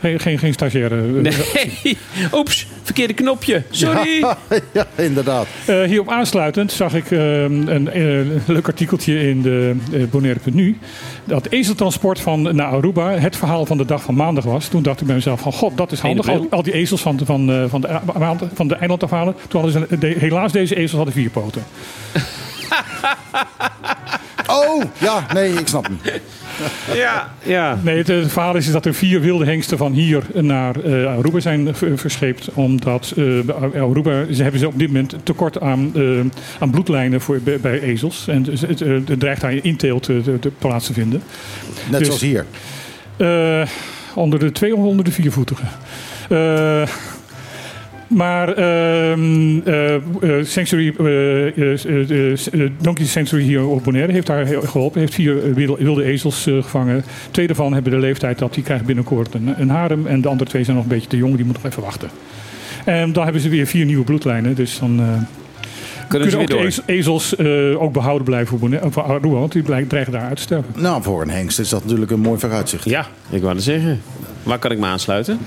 geen, 0.02 0.20
geen, 0.20 0.40
geen 0.40 0.54
stagiaire. 0.54 1.02
Nee, 1.02 1.34
oeps, 2.34 2.68
verkeerde 2.84 3.14
knopje. 3.14 3.64
Sorry. 3.70 4.20
Ja, 4.20 4.38
ja, 4.74 4.86
inderdaad. 4.96 5.48
Hierop 5.86 6.10
aansluitend 6.10 6.72
zag 6.72 6.94
ik 6.94 7.12
eh, 7.12 7.44
een 7.44 7.90
leuk 8.46 8.68
artikeltje 8.68 9.30
in 9.30 9.42
de 9.42 9.76
Bonaire.nu. 10.12 10.78
Dat 11.24 11.48
ezeltransport 11.50 12.20
van 12.20 12.42
naar 12.56 12.68
Aruba 12.68 13.10
het 13.12 13.36
verhaal 13.36 13.66
van 13.66 13.78
de 13.78 13.86
dag 13.86 14.04
van 14.04 14.16
maandag 14.16 14.44
was. 14.44 14.68
Toen 14.68 14.84
dacht 14.84 15.02
ik 15.02 15.06
bij 15.08 15.16
mezelf 15.16 15.42
van 15.42 15.54
god, 15.54 15.78
dat 15.78 15.92
is 15.92 16.00
handig. 16.00 16.30
Al, 16.30 16.48
al 16.50 16.64
die 16.64 16.74
ezels 16.74 17.02
van, 17.02 17.20
van, 17.26 17.66
van, 17.70 17.82
de, 17.82 18.00
van 18.54 18.68
de 18.68 18.76
eiland 18.76 19.04
afhalen. 19.04 19.36
Toen 19.48 19.62
hadden 19.62 19.88
ze, 19.90 19.98
de- 19.98 20.16
helaas 20.20 20.52
deze 20.52 20.76
ezels 20.76 20.92
hadden 20.92 21.14
vier 21.14 21.30
poten. 21.30 21.64
Oh, 24.48 24.84
ja, 24.98 25.26
nee, 25.34 25.54
ik 25.54 25.68
snap 25.68 25.84
hem. 25.88 26.00
Ja, 26.94 27.34
ja. 27.44 27.80
Nee, 27.84 27.98
het, 27.98 28.10
eh, 28.10 28.26
verhaal 28.28 28.56
is 28.56 28.72
dat 28.72 28.86
er 28.86 28.94
vier 28.94 29.22
wilde 29.22 29.46
hengsten 29.46 29.78
van 29.78 29.92
hier 29.92 30.24
naar 30.34 30.76
eh, 30.84 31.06
Aruba 31.18 31.40
zijn 31.40 31.76
ver- 31.76 31.98
verscheept. 31.98 32.50
Omdat 32.54 33.14
eh, 33.18 33.40
bij 33.72 33.82
Aruba 33.82 34.26
ze 34.34 34.42
hebben 34.42 34.60
ze 34.60 34.68
op 34.68 34.80
dit 34.80 34.88
moment 34.88 35.16
tekort 35.24 35.60
aan, 35.62 35.92
eh, 35.96 36.02
aan 36.60 36.70
bloedlijnen 36.72 37.22
voor, 37.22 37.40
bij, 37.40 37.60
bij 37.60 37.82
ezels. 37.82 38.28
En 38.28 38.44
dus 38.44 38.62
het, 38.62 38.80
het 38.80 39.20
dreigt 39.20 39.42
daar 39.42 39.54
inteelt 39.54 40.04
te, 40.04 40.22
te, 40.24 40.40
te 40.40 40.52
plaats 40.58 40.86
te 40.86 40.94
vinden. 40.94 41.24
Net 41.90 42.00
Dus- 42.00 42.08
zoals 42.08 42.22
hier. 42.22 42.46
Eh, 43.18 43.68
onder 44.16 44.40
de 44.40 44.52
twee 44.52 44.76
of 44.76 44.84
onder 44.84 45.06
de 45.06 45.12
viervoetigen. 45.12 45.68
Eh, 46.30 46.82
maar 48.14 48.54
ehm, 48.54 49.60
Sanctuary, 50.44 50.94
eh, 51.00 51.48
eh, 51.48 52.10
eh, 52.10 52.32
eh, 52.32 52.72
Donkey 52.82 53.06
Sanctuary 53.06 53.46
hier 53.46 53.68
op 53.68 53.84
Bonaire 53.84 54.12
heeft 54.12 54.28
daar 54.28 54.48
geholpen. 54.48 55.00
Heeft 55.00 55.14
vier 55.14 55.54
wilde, 55.54 56.04
ezels 56.04 56.44
gevangen. 56.44 57.04
Twee 57.32 57.48
daarvan 57.48 57.74
hebben 57.74 57.92
de 57.92 57.98
leeftijd 57.98 58.40
dat 58.40 58.54
die 58.54 58.64
krijgen 58.64 58.86
binnenkort 58.86 59.34
een, 59.58 59.70
harem. 59.70 60.08
En 60.08 60.22
de 60.22 60.28
andere 60.28 60.50
twee 60.50 60.64
zijn 60.64 60.76
nog 60.76 60.86
een 60.86 60.92
beetje 60.92 61.10
te 61.10 61.18
jong, 61.18 61.36
die 61.36 61.46
moeten 61.46 61.64
nog 61.64 61.72
even 61.72 61.84
wachten. 61.84 62.10
En 62.86 63.14
dan 63.14 63.24
hebben 63.24 63.42
ze 63.42 63.50
weer 63.50 63.66
vier 63.66 63.86
nieuwe 63.86 64.04
bloedlijnen. 64.04 64.56
Dus 64.56 64.80
dan 64.80 65.02
Kunnen 66.12 66.32
ze 66.32 66.38
kunnen 66.38 66.56
weer 66.58 66.66
ook 66.66 66.72
door? 66.74 66.84
de 66.86 66.92
ez- 66.94 66.98
ezels 66.98 67.36
eh, 67.36 67.82
ook 67.82 67.94
behouden 67.94 68.24
blijven 68.26 68.60
voor 68.92 69.04
Aruba. 69.04 69.28
Want 69.28 69.52
die 69.52 69.62
blij- 69.64 69.84
dreigen 69.84 70.12
daar 70.14 70.22
uit 70.28 70.36
te 70.36 70.42
sterven. 70.42 70.74
Nou, 70.78 71.04
voor 71.04 71.22
een 71.22 71.30
hengst 71.30 71.60
is 71.60 71.70
dat 71.70 71.84
natuurlijk 71.84 72.12
een 72.12 72.20
mooi 72.20 72.40
vooruitzicht. 72.40 72.86
Ja, 72.86 73.06
ik 73.30 73.42
wou 73.42 73.54
het 73.56 73.64
zeggen. 73.64 74.02
Waar 74.44 74.60
kan 74.60 74.72
ik 74.72 74.78
me 74.80 74.86
aansluiten? 74.86 75.40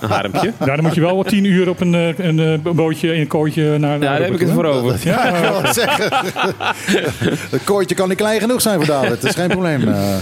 Een 0.00 0.08
harempje? 0.08 0.52
Ja, 0.64 0.74
dan 0.74 0.82
moet 0.82 0.94
je 0.94 1.00
wel 1.00 1.16
wat 1.16 1.28
tien 1.28 1.44
uur 1.44 1.68
op 1.68 1.80
een, 1.80 1.94
eh, 1.94 2.18
een, 2.18 2.38
eh, 2.64 2.72
bootje 2.72 3.14
in 3.14 3.20
een 3.20 3.26
kooitje 3.26 3.78
naar. 3.78 3.92
Ja, 3.92 3.98
daar 3.98 4.22
heb 4.22 4.32
ik 4.34 4.40
het 4.40 4.50
voor 4.50 4.64
over. 4.64 4.96
Ja, 5.04 5.32
het 5.62 5.74
zeggen. 5.74 6.08
Het 7.50 7.64
kooitje 7.64 7.94
kan 7.94 8.08
niet 8.08 8.16
klein 8.18 8.40
genoeg 8.40 8.60
zijn 8.62 8.76
voor 8.76 8.86
David. 8.86 9.08
Dat 9.20 9.24
is 9.24 9.34
geen 9.34 9.48
probleem. 9.48 9.88
eh. 9.88 10.14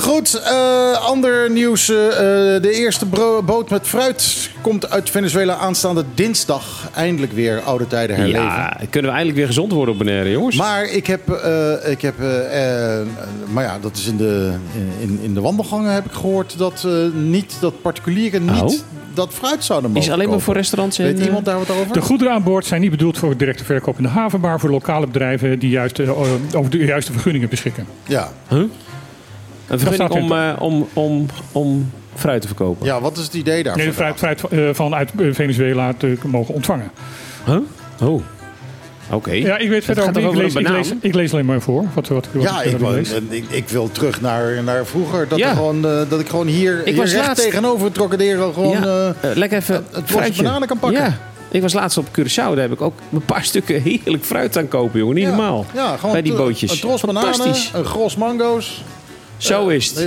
Goed, 0.00 0.34
eh, 0.44 0.92
ander 1.06 1.50
nieuws. 1.50 1.88
eh, 1.90 2.06
eh, 2.06 2.62
de 2.62 2.70
eerste 2.72 3.06
bro- 3.06 3.42
boot 3.42 3.70
met 3.70 3.86
fruit 3.86 4.50
komt 4.60 4.90
uit 4.90 5.10
Venezuela 5.10 5.54
aanstaande 5.56 6.04
dinsdag. 6.14 6.90
Eindelijk 6.94 7.32
weer 7.32 7.60
oude 7.60 7.86
tijden 7.86 8.16
herleven. 8.16 8.42
Ja, 8.42 8.80
kunnen 8.90 9.10
we 9.10 9.16
eindelijk 9.16 9.36
weer 9.36 9.46
gezond 9.46 9.72
worden 9.72 9.92
op 9.94 9.98
Bonaire, 10.00 10.30
jongens? 10.30 10.56
Maar 10.56 10.84
ik 10.84 11.06
heb, 11.06 11.28
eh, 11.30 11.90
ik 11.90 12.02
heb 12.02 12.14
maar 13.52 13.64
ja, 13.64 13.78
dat 13.80 13.96
is 13.96 14.06
in 14.06 14.16
de, 14.16 14.52
in, 15.00 15.18
in 15.22 15.34
de 15.34 15.40
wandelgangen 15.40 15.92
heb 15.92 16.04
ik 16.04 16.12
gehoord 16.12 16.58
dat 16.58 16.84
eh, 16.86 16.92
niet, 17.14 17.56
dat 17.60 17.82
particulieren 17.82 18.44
niet 18.44 18.62
Oh. 18.62 18.72
dat 19.14 19.32
fruit 19.34 19.64
zouden 19.64 19.90
mogen 19.90 20.04
Is 20.06 20.12
alleen 20.12 20.18
maar 20.24 20.28
kopen. 20.36 20.44
voor 20.44 20.54
restaurants 20.54 20.98
en... 20.98 21.04
Weet 21.14 21.24
iemand 21.26 21.44
daar 21.44 21.58
wat 21.58 21.70
over? 21.70 21.92
De 21.92 22.00
goederen 22.00 22.32
aan 22.32 22.42
boord 22.42 22.66
zijn 22.66 22.80
niet 22.80 22.90
bedoeld 22.90 23.18
voor 23.18 23.36
directe 23.36 23.64
verkoop 23.64 23.96
in 23.96 24.02
de 24.02 24.08
haven, 24.08 24.40
maar 24.40 24.60
voor 24.60 24.70
lokale 24.70 25.06
bedrijven 25.06 25.58
die 25.58 25.70
juist 25.70 26.00
over 26.54 26.70
de 26.70 26.78
juiste 26.78 27.12
vergunningen 27.12 27.48
beschikken. 27.48 27.86
Ja. 28.06 28.28
Een 29.68 29.78
vergunning 29.78 30.10
om, 30.10 30.32
eh, 30.32 30.52
om, 30.58 30.88
om, 30.92 31.26
om 31.52 31.90
fruit 32.14 32.40
te 32.40 32.46
verkopen. 32.46 32.86
ja, 32.86 33.00
wat 33.00 33.16
is 33.16 33.24
het 33.24 33.34
idee 33.34 33.62
daarvan? 33.62 33.82
Nee, 33.82 33.92
fruit, 33.92 34.16
fruit 34.18 34.42
eh, 34.50 34.68
vanuit 34.72 35.10
eh, 35.18 35.26
Venezuela 35.32 35.92
te 35.96 36.16
mogen 36.26 36.54
ontvangen. 36.54 36.90
Huh? 37.46 37.56
Oh, 38.02 38.22
oké. 39.10 39.30
Ja, 39.32 39.58
ik 39.58 39.68
weet 39.68 39.84
verder 39.84 40.04
ook 40.04 40.10
niet. 40.14 40.18
Ik 40.18 40.26
over 40.28 40.42
lees, 40.42 40.54
ik, 40.54 40.68
lees, 40.68 40.92
ik 41.00 41.14
lees 41.14 41.32
alleen 41.32 41.44
maar 41.46 41.60
voor. 41.60 41.84
Wat, 41.94 42.08
wat, 42.08 42.28
wat 42.32 42.42
Ja, 42.42 42.62
ik, 42.62 42.76
wil, 42.78 42.90
lees. 42.90 43.12
ik, 43.28 43.44
ik 43.50 43.68
wil 43.68 43.90
terug 43.92 44.20
naar, 44.20 44.62
naar 44.62 44.86
vroeger. 44.86 45.28
Dat, 45.28 45.38
Ja. 45.38 45.48
er 45.48 45.54
gewoon, 45.56 45.86
eh, 45.86 46.00
dat 46.08 46.20
ik 46.20 46.28
gewoon 46.28 46.46
hier, 46.46 46.78
Ik 46.78 46.84
hier 46.86 46.96
was 46.96 47.12
recht 47.12 47.26
laatst- 47.26 47.44
tegenover 47.44 47.84
het 47.84 47.94
Trocadero 47.94 48.52
gewoon... 48.52 48.70
Ja, 48.80 48.82
eh, 49.22 49.30
eh, 49.30 49.36
lekker 49.36 49.58
even 49.58 49.74
het 49.74 49.90
bosje 49.92 50.06
fruitje. 50.06 50.42
bananen 50.42 50.68
kan 50.68 50.78
pakken. 50.78 51.00
Ja. 51.02 51.18
Ik 51.50 51.62
was 51.62 51.72
laatst 51.72 51.98
op 51.98 52.06
Curaçao. 52.08 52.34
Daar 52.34 52.56
heb 52.58 52.72
ik 52.72 52.80
ook 52.80 52.94
een 53.12 53.24
paar 53.24 53.44
stukken 53.52 53.82
heerlijk 53.82 54.24
fruit 54.24 54.56
aan 54.58 54.68
kopen, 54.68 54.98
jongen. 54.98 55.14
Niet 55.14 55.24
ja, 55.24 55.30
normaal. 55.30 55.66
Ja, 55.74 55.96
gewoon 55.96 56.12
Bij 56.12 56.22
die 56.22 56.32
een- 56.32 56.38
bootjes. 56.38 56.70
Een 56.72 56.78
tros 56.78 57.00
bananen, 57.00 57.54
een 57.72 57.84
gros 57.84 58.16
mango's. 58.16 58.82
Zo 59.36 59.68
is 59.68 59.88
het. 59.88 59.98
Eh, 59.98 60.06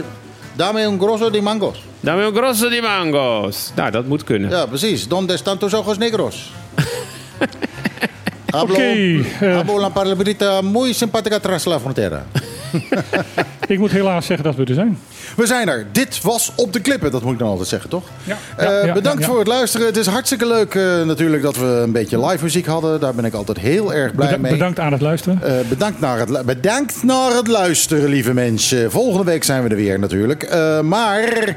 Dame 0.56 0.88
un 0.88 1.00
grosso 1.00 1.30
de 1.30 1.42
mangos. 1.42 1.78
Dame 2.00 2.26
un 2.28 2.36
grosso 2.36 2.70
di 2.70 2.82
mango's. 2.82 3.72
Nou, 3.76 3.92
dat 3.92 4.06
moet 4.06 4.24
kunnen. 4.24 4.50
Ja, 4.50 4.66
precies. 4.66 5.08
Donde 5.08 5.34
están 5.34 5.58
tus 5.58 5.74
ojos 5.74 5.98
negros? 5.98 6.52
Hablo, 8.50 8.74
Oké, 8.76 9.22
eh. 9.40 9.56
hablo 9.56 9.80
la 9.80 9.90
palabrita 9.90 10.62
muy 10.62 10.94
simpática 10.94 11.40
tras 11.40 11.66
la 11.66 11.80
frontera. 11.80 12.26
Ik 13.68 13.78
moet 13.80 13.92
helaas 13.92 14.26
zeggen 14.26 14.46
dat 14.46 14.56
we 14.56 14.64
er 14.66 14.74
zijn. 14.74 14.98
We 15.36 15.46
zijn 15.48 15.70
er. 15.70 15.86
Dit 15.92 16.22
was 16.22 16.52
Op 16.56 16.74
de 16.74 16.80
Klippen. 16.80 17.12
Dat 17.12 17.24
moet 17.24 17.34
ik 17.34 17.40
dan 17.40 17.48
altijd 17.48 17.68
zeggen, 17.68 17.90
toch? 17.90 18.04
Ja, 18.24 18.38
Eh, 18.56 18.86
ja, 18.86 18.94
bedankt 18.94 19.26
voor 19.26 19.38
het 19.40 19.48
luisteren. 19.48 19.88
Het 19.88 19.98
is 19.98 20.06
hartstikke 20.08 20.48
leuk 20.48 20.76
eh, 20.76 21.02
natuurlijk 21.06 21.44
dat 21.44 21.56
we 21.58 21.66
een 21.66 21.92
beetje 21.92 22.26
live 22.26 22.44
muziek 22.44 22.66
hadden. 22.66 23.00
Daar 23.00 23.14
ben 23.16 23.26
ik 23.26 23.34
altijd 23.34 23.58
heel 23.60 23.94
erg 23.94 24.16
blij 24.16 24.28
Beda- 24.28 24.42
mee. 24.42 24.52
Bedankt 24.52 24.80
aan 24.80 24.92
het 24.92 25.02
luisteren. 25.02 25.42
Eh, 25.44 25.68
bedankt, 25.70 26.00
naar 26.00 26.20
het, 26.20 26.46
bedankt 26.46 27.04
naar 27.04 27.32
het 27.32 27.48
luisteren, 27.48 28.10
lieve 28.10 28.34
mensen. 28.34 28.92
Volgende 28.92 29.24
week 29.32 29.44
zijn 29.44 29.64
we 29.64 29.70
er 29.70 29.76
weer 29.76 30.00
natuurlijk. 30.00 30.50
Maar 30.84 31.56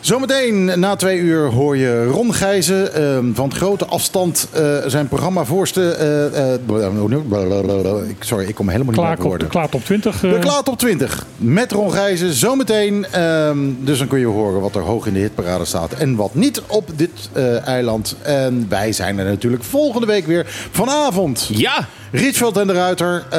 Zometeen 0.00 0.64
na 0.80 0.96
twee 0.96 1.18
uur 1.18 1.50
hoor 1.50 1.76
je 1.76 2.04
Ron 2.06 2.34
Gijzen 2.34 2.94
ehm, 2.94 3.32
van 3.34 3.54
grote 3.54 3.84
afstand 3.86 4.48
eh, 4.52 4.76
zijn 4.86 5.08
programma 5.08 5.44
voorste. 5.44 5.90
eh, 5.90 6.54
eh, 6.54 8.08
ik- 8.08 8.24
sorry, 8.24 8.48
ik 8.48 8.54
kom 8.54 8.68
helemaal 8.68 8.92
niet 8.92 9.00
meer 9.02 9.10
op 9.12 9.18
op, 9.18 9.24
woorden. 9.24 9.48
klaar 9.48 9.68
op 9.70 9.84
20. 9.84 10.20
De 10.20 10.38
Klaat 10.40 10.68
op 10.68 10.78
20 10.78 11.26
met 11.36 11.72
Ron 11.72 11.92
Gijzen 11.92 12.32
zometeen. 12.32 13.06
ehm, 13.10 13.58
dus 13.78 13.98
dan 13.98 14.06
kun 14.08 14.18
je 14.18 14.26
horen 14.26 14.60
wat 14.60 14.74
er 14.74 14.82
hoog 14.82 15.06
in 15.06 15.12
de 15.12 15.18
hitparade 15.20 15.64
staat 15.64 15.92
en 15.92 16.16
wat 16.16 16.34
niet 16.34 16.60
op 16.66 16.88
dit 16.96 17.10
eh, 17.32 17.66
eiland. 17.66 18.16
En 18.22 18.66
wij 18.68 18.92
zijn 18.92 19.18
er 19.18 19.24
natuurlijk 19.24 19.64
volgende 19.64 20.06
week 20.06 20.26
weer 20.26 20.46
vanavond. 20.70 21.48
Ja! 21.52 21.86
Rietveld 22.12 22.56
en 22.56 22.66
de 22.66 22.72
Ruiter. 22.72 23.24
eh, 23.30 23.38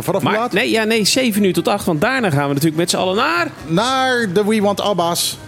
vanaf 0.00 0.22
hoe 0.22 0.30
Maar 0.30 0.38
laat? 0.38 0.52
nee, 0.52 0.70
ja, 0.70 0.84
nee, 0.84 1.04
7 1.04 1.44
uur 1.44 1.52
tot 1.52 1.68
8. 1.68 1.84
Want 1.86 2.00
daarna 2.00 2.30
gaan 2.30 2.42
we 2.48 2.54
natuurlijk 2.54 2.76
met 2.76 2.90
z'n 2.90 2.96
allen 2.96 3.16
naar... 3.16 3.48
Naar 3.66 4.26
de 4.32 4.44
We 4.44 4.60
Want 4.60 4.80
Abba's. 4.80 5.38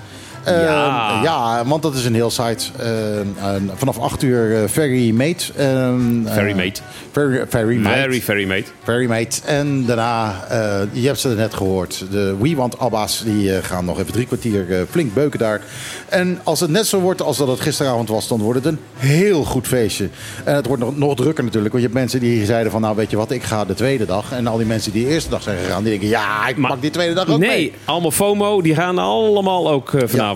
Ehm, 0.44 0.60
Ja. 0.60 1.20
ja, 1.22 1.64
want 1.66 1.82
dat 1.82 1.94
is 1.94 2.04
een 2.04 2.14
heel 2.14 2.30
site. 2.30 2.64
Ehm, 2.78 3.60
vanaf 3.74 3.98
8 3.98 4.22
uur 4.22 4.62
eh, 4.62 4.68
Ferry 4.68 5.10
Mate. 5.10 5.44
Ehm, 5.56 6.26
Very 6.26 6.50
eh, 6.50 6.56
mate. 6.56 6.80
Very, 7.12 7.44
very 7.48 7.76
Mate. 7.76 7.98
Very, 8.00 8.20
very 8.20 8.44
mate. 8.46 8.64
Very 8.82 9.06
Mate. 9.06 9.40
En 9.44 9.84
daarna, 9.86 10.44
eh, 10.48 10.80
je 10.92 11.06
hebt 11.06 11.18
ze 11.20 11.28
net 11.28 11.54
gehoord, 11.54 12.04
de 12.10 12.36
We 12.40 12.54
Want 12.54 12.78
Abba's 12.78 13.22
die 13.24 13.62
gaan 13.62 13.84
nog 13.84 13.98
even 14.00 14.12
drie 14.12 14.26
kwartier 14.26 14.86
flink 14.90 15.14
beuken 15.14 15.38
daar. 15.38 15.60
En 16.08 16.40
als 16.42 16.60
het 16.60 16.70
net 16.70 16.86
zo 16.86 17.00
wordt 17.00 17.22
als 17.22 17.36
dat 17.36 17.48
het 17.48 17.60
gisteravond 17.60 18.08
was, 18.08 18.28
dan 18.28 18.40
wordt 18.40 18.64
het 18.64 18.72
een 18.72 18.80
heel 18.96 19.44
goed 19.44 19.66
feestje. 19.66 20.08
En 20.44 20.54
het 20.54 20.66
wordt 20.66 20.82
nog, 20.82 20.96
nog 20.96 21.14
drukker 21.14 21.44
natuurlijk, 21.44 21.72
want 21.72 21.84
je 21.84 21.90
hebt 21.90 22.00
mensen 22.00 22.20
die 22.20 22.44
zeiden 22.44 22.72
van 22.72 22.80
nou 22.80 22.96
weet 22.96 23.10
je 23.10 23.16
wat, 23.16 23.30
ik 23.30 23.42
ga 23.42 23.64
de 23.64 23.74
tweede 23.74 24.06
dag. 24.06 24.32
En 24.32 24.46
al 24.46 24.56
die 24.56 24.66
mensen 24.66 24.92
die 24.92 25.04
de 25.04 25.10
eerste 25.10 25.30
dag 25.30 25.42
zijn 25.42 25.58
gegaan, 25.58 25.82
die 25.82 25.90
denken 25.90 26.08
ja, 26.08 26.48
ik 26.48 26.60
pak 26.60 26.80
die 26.80 26.90
tweede 26.90 27.14
dag 27.14 27.28
ook 27.28 27.38
mee. 27.38 27.48
Nee, 27.48 27.72
allemaal 27.84 28.10
FOMO. 28.10 28.62
Die 28.62 28.74
gaan 28.74 28.98
allemaal 28.98 29.70
ook 29.70 29.90
vanavond. 29.90 30.12
Ja, 30.12 30.33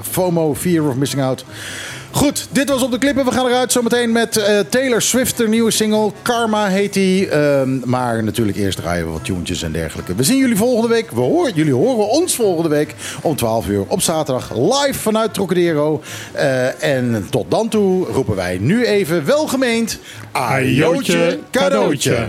FOMO, 0.00 0.54
Fear 0.54 0.88
of 0.88 0.94
Missing 0.94 1.22
Out. 1.22 1.44
Goed, 2.10 2.48
dit 2.50 2.68
was 2.68 2.82
op 2.82 2.90
de 2.90 2.98
klippen. 2.98 3.24
We 3.24 3.32
gaan 3.32 3.46
eruit 3.46 3.72
zometeen 3.72 4.12
met 4.12 4.36
eh, 4.36 4.58
Taylor 4.58 5.02
Swift, 5.02 5.40
een 5.40 5.50
nieuwe 5.50 5.70
single. 5.70 6.12
Karma 6.22 6.66
heet 6.66 6.92
die. 6.92 7.28
Ehm, 7.28 7.78
maar 7.84 8.24
natuurlijk 8.24 8.58
eerst 8.58 8.78
draaien 8.78 9.04
we 9.04 9.12
wat 9.12 9.24
tuentjes 9.24 9.62
en 9.62 9.72
dergelijke. 9.72 10.14
We 10.14 10.22
zien 10.22 10.38
jullie 10.38 10.56
volgende 10.56 10.88
week. 10.88 11.10
We 11.10 11.20
horen, 11.20 11.54
jullie 11.54 11.74
horen 11.74 12.08
ons 12.08 12.34
volgende 12.34 12.68
week 12.68 12.94
om 13.22 13.36
12 13.36 13.68
uur 13.68 13.84
op 13.88 14.02
zaterdag 14.02 14.54
live 14.54 14.98
vanuit 14.98 15.34
Trocadero. 15.34 16.02
Eh, 16.32 16.82
en 16.82 17.26
tot 17.30 17.50
dan 17.50 17.68
toe 17.68 18.06
roepen 18.06 18.36
wij 18.36 18.58
nu 18.60 18.84
even 18.84 19.24
welgemeend... 19.24 19.98
Ajootje 20.32 21.38
cadeautje. 21.50 22.28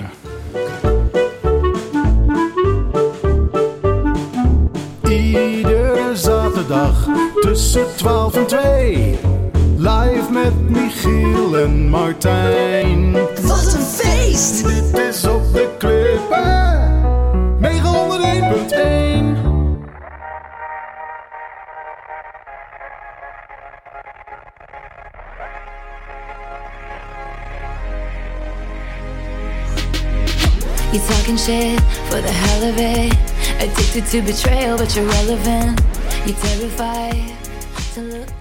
Zaterdag 6.59 7.07
tussen 7.41 7.85
12 7.95 8.35
en 8.35 8.47
2. 8.47 9.19
Live 9.77 10.31
met 10.31 10.69
Michiel 10.69 11.57
en 11.57 11.89
Martijn. 11.89 13.11
Wat 13.41 13.73
een 13.73 13.81
feest! 13.81 14.63
Dit 14.63 14.97
is 14.97 15.25
op 15.25 15.53
de 15.53 15.69
klippen. 15.77 16.97
901.1. 17.61 19.47
You 30.91 31.01
talking 31.07 31.39
shit 31.39 31.81
for 32.09 32.21
the 32.21 32.31
hell 32.31 32.69
of 32.69 32.77
it. 32.77 33.17
Addicted 33.59 34.09
to 34.09 34.21
betrayal, 34.21 34.77
but 34.77 34.93
you're 34.93 35.07
relevant. 35.07 35.98
You're 36.25 36.35
terrified 36.37 37.37
to 37.93 38.01
look 38.01 38.27
back. 38.27 38.38